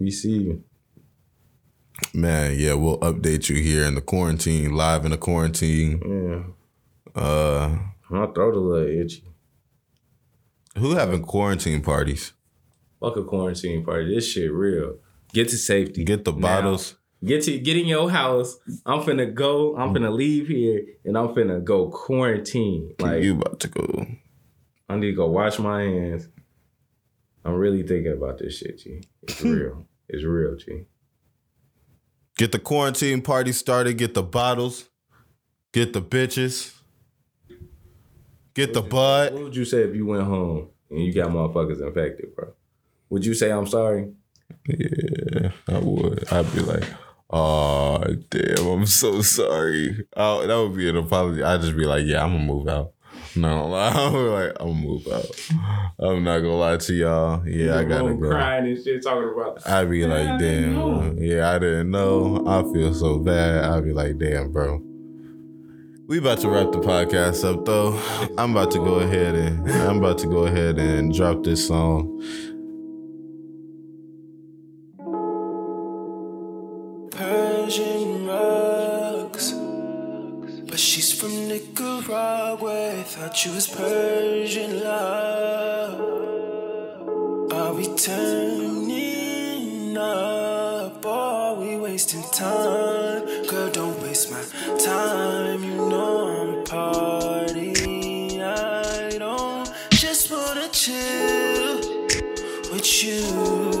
we 0.00 0.10
see 0.10 0.38
you. 0.38 0.64
Man, 2.14 2.56
yeah, 2.58 2.74
we'll 2.74 2.98
update 3.00 3.48
you 3.50 3.56
here 3.62 3.84
in 3.84 3.94
the 3.94 4.00
quarantine, 4.00 4.72
live 4.72 5.04
in 5.04 5.10
the 5.10 5.18
quarantine. 5.18 6.00
Yeah, 7.14 7.20
Uh 7.22 7.78
my 8.08 8.26
throat 8.26 8.54
a 8.56 8.58
little 8.58 9.00
itchy. 9.02 9.22
who 10.76 10.94
having 10.96 11.22
quarantine 11.22 11.82
parties? 11.82 12.32
Fuck 13.00 13.16
a 13.16 13.24
quarantine 13.24 13.84
party. 13.84 14.14
This 14.14 14.26
shit 14.30 14.50
real. 14.52 14.96
Get 15.32 15.48
to 15.50 15.56
safety. 15.56 16.04
Get 16.04 16.24
the 16.24 16.32
Now. 16.32 16.38
bottles. 16.40 16.96
Get 17.24 17.42
to 17.44 17.58
get 17.58 17.76
in 17.76 17.86
your 17.86 18.10
house. 18.10 18.58
I'm 18.86 19.00
finna 19.02 19.32
go. 19.32 19.76
I'm 19.76 19.94
finna 19.94 20.10
leave 20.12 20.48
here, 20.48 20.82
and 21.04 21.16
I'm 21.18 21.28
finna 21.28 21.62
go 21.62 21.88
quarantine. 21.90 22.94
Like 22.98 23.22
you 23.22 23.34
about 23.34 23.60
to 23.60 23.68
go. 23.68 24.06
I 24.88 24.96
need 24.96 25.10
to 25.10 25.12
go 25.12 25.30
wash 25.30 25.58
my 25.58 25.82
hands. 25.82 26.28
I'm 27.44 27.54
really 27.54 27.82
thinking 27.82 28.12
about 28.12 28.38
this 28.38 28.56
shit, 28.58 28.78
G. 28.78 29.02
It's 29.22 29.40
real. 29.44 29.86
It's 30.12 30.24
real, 30.24 30.56
G. 30.56 30.86
Get 32.36 32.52
the 32.52 32.58
quarantine 32.58 33.22
party 33.22 33.52
started. 33.52 33.98
Get 33.98 34.14
the 34.14 34.22
bottles. 34.22 34.88
Get 35.72 35.92
the 35.92 36.02
bitches. 36.02 36.74
Get 38.54 38.74
the 38.74 38.82
butt. 38.82 39.32
What 39.32 39.44
would 39.44 39.56
you 39.56 39.64
say 39.64 39.82
if 39.82 39.94
you 39.94 40.06
went 40.06 40.24
home 40.24 40.70
and 40.90 41.04
you 41.04 41.12
got 41.14 41.30
motherfuckers 41.30 41.80
infected, 41.80 42.34
bro? 42.34 42.52
Would 43.10 43.24
you 43.24 43.34
say 43.34 43.52
I'm 43.52 43.66
sorry? 43.66 44.12
Yeah, 44.66 45.52
I 45.68 45.78
would. 45.78 46.24
I'd 46.32 46.52
be 46.52 46.60
like, 46.60 46.84
oh, 47.30 48.02
damn, 48.30 48.66
I'm 48.66 48.86
so 48.86 49.22
sorry. 49.22 50.06
Oh, 50.16 50.46
that 50.46 50.56
would 50.56 50.76
be 50.76 50.88
an 50.88 50.96
apology. 50.96 51.42
I'd 51.42 51.60
just 51.60 51.76
be 51.76 51.84
like, 51.84 52.04
yeah, 52.06 52.24
I'm 52.24 52.32
gonna 52.32 52.44
move 52.44 52.66
out. 52.68 52.92
No, 53.36 53.48
gonna 53.48 53.66
lie. 53.68 53.88
I'm 53.90 54.26
like, 54.26 54.56
I'm 54.60 54.68
gonna 54.68 54.86
move 54.86 55.06
out. 55.08 55.26
I'm 55.98 56.24
not 56.24 56.40
gonna 56.40 56.56
lie 56.56 56.76
to 56.76 56.94
y'all. 56.94 57.48
Yeah, 57.48 57.78
I 57.78 57.84
gotta 57.84 58.14
go. 58.14 58.30
Crying 58.30 58.66
and 58.66 58.82
shit, 58.82 59.02
talking 59.02 59.32
about. 59.32 59.66
I'd 59.66 59.88
be 59.88 60.04
like, 60.04 60.26
I 60.26 60.38
damn, 60.38 61.18
yeah, 61.18 61.50
I 61.50 61.58
didn't 61.58 61.90
know. 61.90 62.44
I 62.46 62.62
feel 62.72 62.92
so 62.92 63.18
bad. 63.18 63.64
I'd 63.64 63.84
be 63.84 63.92
like, 63.92 64.18
damn, 64.18 64.52
bro. 64.52 64.82
We 66.08 66.18
about 66.18 66.40
to 66.40 66.48
wrap 66.48 66.72
the 66.72 66.80
podcast 66.80 67.44
up 67.44 67.64
though. 67.64 67.96
I'm 68.36 68.50
about 68.50 68.72
to 68.72 68.78
go 68.78 68.94
ahead 68.94 69.36
and 69.36 69.70
I'm 69.70 69.98
about 69.98 70.18
to 70.18 70.26
go 70.26 70.44
ahead 70.46 70.76
and 70.80 71.14
drop 71.14 71.44
this 71.44 71.68
song. 71.68 72.20
Nicaragua. 82.10 83.04
Thought 83.04 83.44
you 83.44 83.52
was 83.52 83.68
Persian 83.68 84.82
love. 84.82 86.00
Are 87.52 87.72
we 87.72 87.86
turning 87.94 89.96
up? 89.96 91.06
Or 91.06 91.12
are 91.12 91.54
we 91.54 91.76
wasting 91.76 92.24
time? 92.32 93.46
Girl, 93.46 93.70
don't 93.70 94.02
waste 94.02 94.32
my 94.32 94.42
time. 94.84 95.62
You 95.62 95.76
know 95.76 96.56
I'm 96.58 96.64
party. 96.64 98.42
I 98.42 99.10
don't 99.16 99.70
just 99.90 100.32
wanna 100.32 100.68
chill 100.72 101.76
with 102.72 103.04
you. 103.04 103.79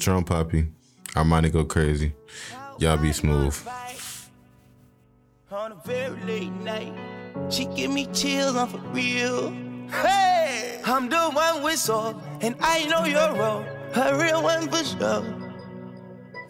Patron 0.00 0.24
Papi. 0.24 0.66
Armani 1.14 1.52
go 1.52 1.62
crazy. 1.62 2.14
Y'all 2.78 2.96
be 2.96 3.12
smooth. 3.12 3.54
On 5.52 5.72
a 5.72 5.74
very 5.84 6.18
late 6.22 6.52
night, 6.62 6.94
she 7.50 7.66
give 7.66 7.90
me 7.90 8.06
chills 8.06 8.56
on 8.56 8.68
for 8.68 8.78
real. 8.94 9.50
Hey, 9.90 10.80
I'm 10.86 11.10
the 11.10 11.30
one 11.32 11.62
with 11.62 11.78
soul, 11.78 12.18
and 12.40 12.56
I 12.60 12.86
know 12.86 13.04
your 13.04 13.34
role. 13.34 13.62
A 13.94 14.16
real 14.18 14.42
one 14.42 14.70
for 14.70 14.82
sure. 14.82 15.22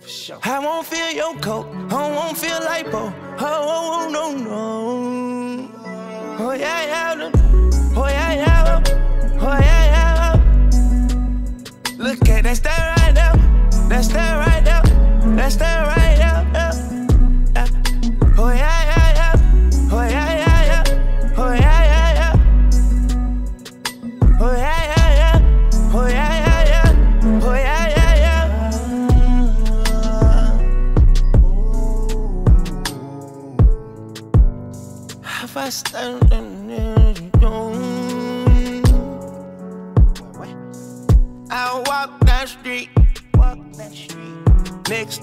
For 0.00 0.08
sure. 0.08 0.38
I 0.44 0.60
won't 0.60 0.86
feel 0.86 1.10
your 1.10 1.34
coat. 1.40 1.66
I 1.90 2.08
won't 2.08 2.38
feel 2.38 2.60
lipo. 2.60 3.12
Oh, 3.40 4.06
oh 4.06 4.08
no, 4.12 4.32
no. 4.36 5.68
Oh, 6.38 6.52
yeah, 6.52 6.84
yeah. 6.86 7.30
Oh, 7.96 8.06
yeah, 8.06 8.32
yeah. 8.32 8.82
Oh, 9.40 9.58
yeah, 9.58 9.84
yeah. 9.94 10.36
Look 11.98 12.28
at 12.28 12.44
that 12.44 12.56
stare 12.56 12.99
right 13.90 14.08
now. 14.08 14.14
That 14.14 14.38
right 14.38 14.49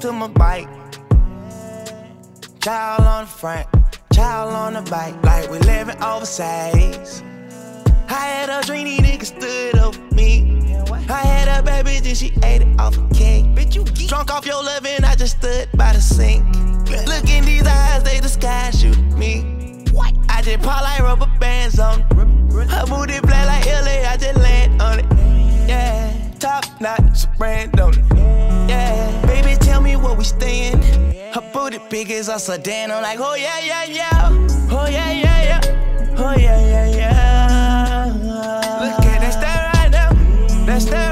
to 0.02 0.12
my 0.12 0.28
bike. 0.28 0.68
Child 2.62 3.02
on 3.02 3.24
the 3.24 3.30
front, 3.30 3.68
child 4.14 4.54
on 4.54 4.74
the 4.74 4.82
bike, 4.90 5.16
like 5.24 5.50
we 5.50 5.60
living 5.60 6.02
oversized. 6.04 7.24
I 8.10 8.14
had 8.14 8.50
a 8.50 8.66
dream, 8.66 8.86
these 8.86 9.00
niggas 9.00 9.38
stood 9.38 9.80
over 9.80 10.00
me. 10.14 10.76
I 11.10 11.22
had 11.22 11.48
a 11.48 11.64
bad 11.64 11.86
bitch 11.86 12.08
and 12.08 12.18
she 12.18 12.34
ate 12.44 12.62
it 12.62 12.80
off 12.80 12.98
a 12.98 13.08
cake. 13.14 13.46
Bitch, 13.56 13.76
you 13.76 13.84
geek. 13.86 14.10
Drunk 14.10 14.32
off 14.32 14.46
your 14.46 14.64
loving, 14.64 15.04
I 15.04 15.16
just 15.16 15.38
stood 15.38 15.70
by 15.76 15.94
the 15.94 16.02
sink. 16.02 16.46
Look 17.08 17.30
in 17.30 17.46
these 17.46 17.66
eyes, 17.66 18.04
they 18.04 18.20
the 18.20 18.30
sky 18.30 18.72
shoot 18.72 18.98
me. 19.18 19.58
I 20.30 20.42
just 20.44 20.62
pop 20.62 20.84
like 20.84 21.00
rubber 21.00 21.32
bands 21.40 21.80
on 21.80 22.02
it. 22.02 22.70
Her 22.70 22.86
booty 22.86 23.20
black 23.22 23.48
like 23.48 23.66
LA, 23.66 24.08
I 24.08 24.18
just 24.18 24.38
land 24.38 24.82
on 24.82 25.00
it. 25.00 25.06
Yeah, 25.68 26.14
top 26.40 26.66
notch, 26.80 27.26
brand 27.38 27.80
on 27.80 27.94
it. 27.94 28.06
Yeah, 28.70 28.78
baby, 28.78 28.78
tell 28.78 28.96
me 28.96 28.97
where 30.08 30.18
we 30.18 30.24
staying. 30.24 30.82
Her 31.34 31.44
booty 31.54 31.80
big 31.90 32.12
as 32.12 32.30
a 32.30 32.40
sedan. 32.40 32.92
I'm 32.92 33.04
like, 33.04 33.20
oh 33.20 33.36
yeah, 33.36 33.60
yeah, 33.60 33.84
yeah. 33.84 34.30
Oh 34.72 34.88
yeah, 34.88 35.12
yeah, 35.12 35.44
yeah. 35.50 36.18
Oh 36.18 36.34
yeah, 36.36 36.60
yeah, 36.72 36.98
yeah. 37.00 38.14
Look 38.82 39.06
at 39.06 39.22
that 39.22 39.34
stare 39.34 39.64
right 39.74 39.92
now. 39.92 40.66
That 40.66 40.82
stare 40.82 41.07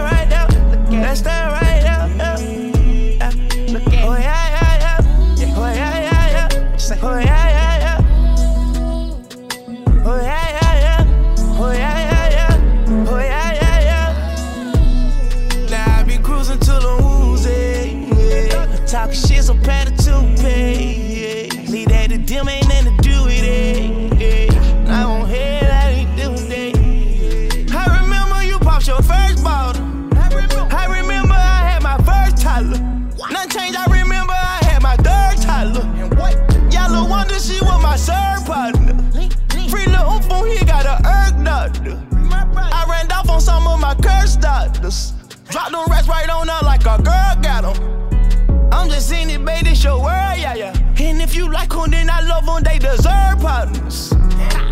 Dropped 45.68 45.88
them 45.88 45.92
rats 45.92 46.08
right 46.08 46.30
on 46.30 46.48
her 46.48 46.60
like 46.64 46.82
a 46.82 47.02
girl 47.02 47.36
got 47.42 47.64
them. 47.64 48.70
I'm 48.72 48.88
just 48.88 49.12
in 49.12 49.32
it, 49.32 49.44
baby, 49.44 49.70
this 49.70 49.84
your 49.84 49.98
world, 49.98 50.38
yeah, 50.38 50.54
yeah. 50.54 50.78
And 51.00 51.20
if 51.22 51.36
you 51.36 51.52
like 51.52 51.70
them, 51.70 51.90
then 51.90 52.08
I 52.08 52.22
love 52.22 52.46
them, 52.46 52.62
they 52.62 52.78
deserve 52.78 53.40
partners. 53.40 54.14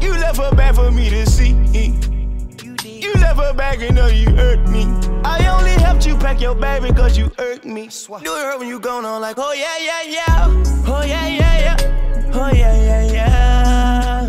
You 0.01 0.11
left 0.11 0.37
her 0.37 0.53
back 0.55 0.75
for 0.75 0.91
me 0.91 1.09
to 1.09 1.25
see. 1.25 1.49
You 2.83 3.13
left 3.15 3.39
her 3.39 3.53
back 3.53 3.81
and 3.81 3.95
know 3.95 4.05
you 4.05 4.29
hurt 4.35 4.69
me. 4.69 4.85
I 5.25 5.47
only 5.47 5.71
helped 5.71 6.05
you 6.05 6.15
pack 6.15 6.39
your 6.39 6.53
bag 6.53 6.83
because 6.83 7.17
you 7.17 7.31
hurt 7.39 7.65
me. 7.65 7.89
Do 8.07 8.15
it 8.15 8.25
hurt 8.25 8.59
when 8.59 8.67
you 8.67 8.79
gone 8.79 9.03
on 9.03 9.19
like, 9.21 9.37
oh 9.39 9.53
yeah, 9.53 9.77
yeah, 9.79 10.03
yeah. 10.03 10.63
Oh 10.85 11.03
yeah, 11.03 11.27
yeah, 11.27 11.59
yeah. 11.59 12.31
Oh 12.33 12.51
yeah, 12.53 12.75
yeah, 12.83 13.11
yeah. 13.11 14.21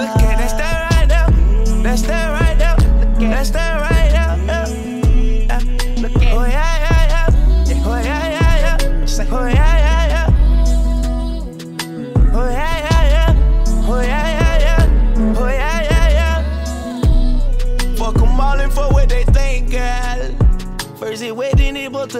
Look 0.00 0.22
at 0.22 0.38
that 0.38 0.50
stare 0.50 0.88
right 0.90 1.08
now. 1.08 1.82
That 1.82 1.98
stare 1.98 2.33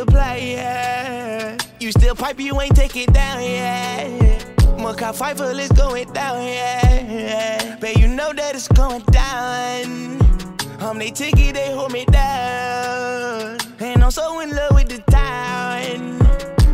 it 0.08 0.42
yeah. 0.42 1.58
You 1.80 1.90
still 1.92 2.14
pipe, 2.14 2.40
you 2.40 2.60
ain't 2.60 2.76
take 2.76 2.96
it 2.96 3.12
down, 3.12 3.42
yeah. 3.42 4.08
Maca 4.78 5.14
Pfeiffer 5.14 5.50
is 5.58 5.70
going 5.72 6.12
down, 6.12 6.42
yeah. 6.42 7.76
But 7.80 7.96
you 7.96 8.08
know 8.08 8.32
that 8.32 8.54
it's 8.54 8.68
going 8.68 9.02
down. 9.02 10.20
I'm 10.80 10.98
they 10.98 11.10
ticket, 11.10 11.54
they 11.54 11.72
hold 11.72 11.92
me 11.92 12.04
down. 12.06 13.58
And 13.80 14.04
I'm 14.04 14.10
so 14.10 14.40
in 14.40 14.50
love 14.50 14.74
with 14.74 14.88
the 14.88 14.98
town. 15.10 16.18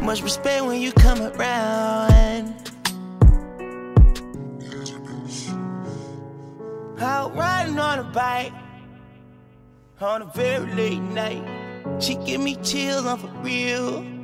Much 0.04 0.22
respect 0.22 0.64
when 0.64 0.80
you 0.80 0.92
come 0.92 1.20
around. 1.22 2.54
Out 6.98 7.34
riding 7.34 7.78
on 7.78 7.98
a 7.98 8.04
bike 8.04 8.52
on 10.00 10.22
a 10.22 10.26
very 10.26 10.74
late 10.74 11.00
night. 11.00 11.69
She 11.98 12.14
give 12.16 12.40
me 12.40 12.56
chills 12.56 13.06
on 13.06 13.18
for 13.18 13.28
real. 13.42 14.19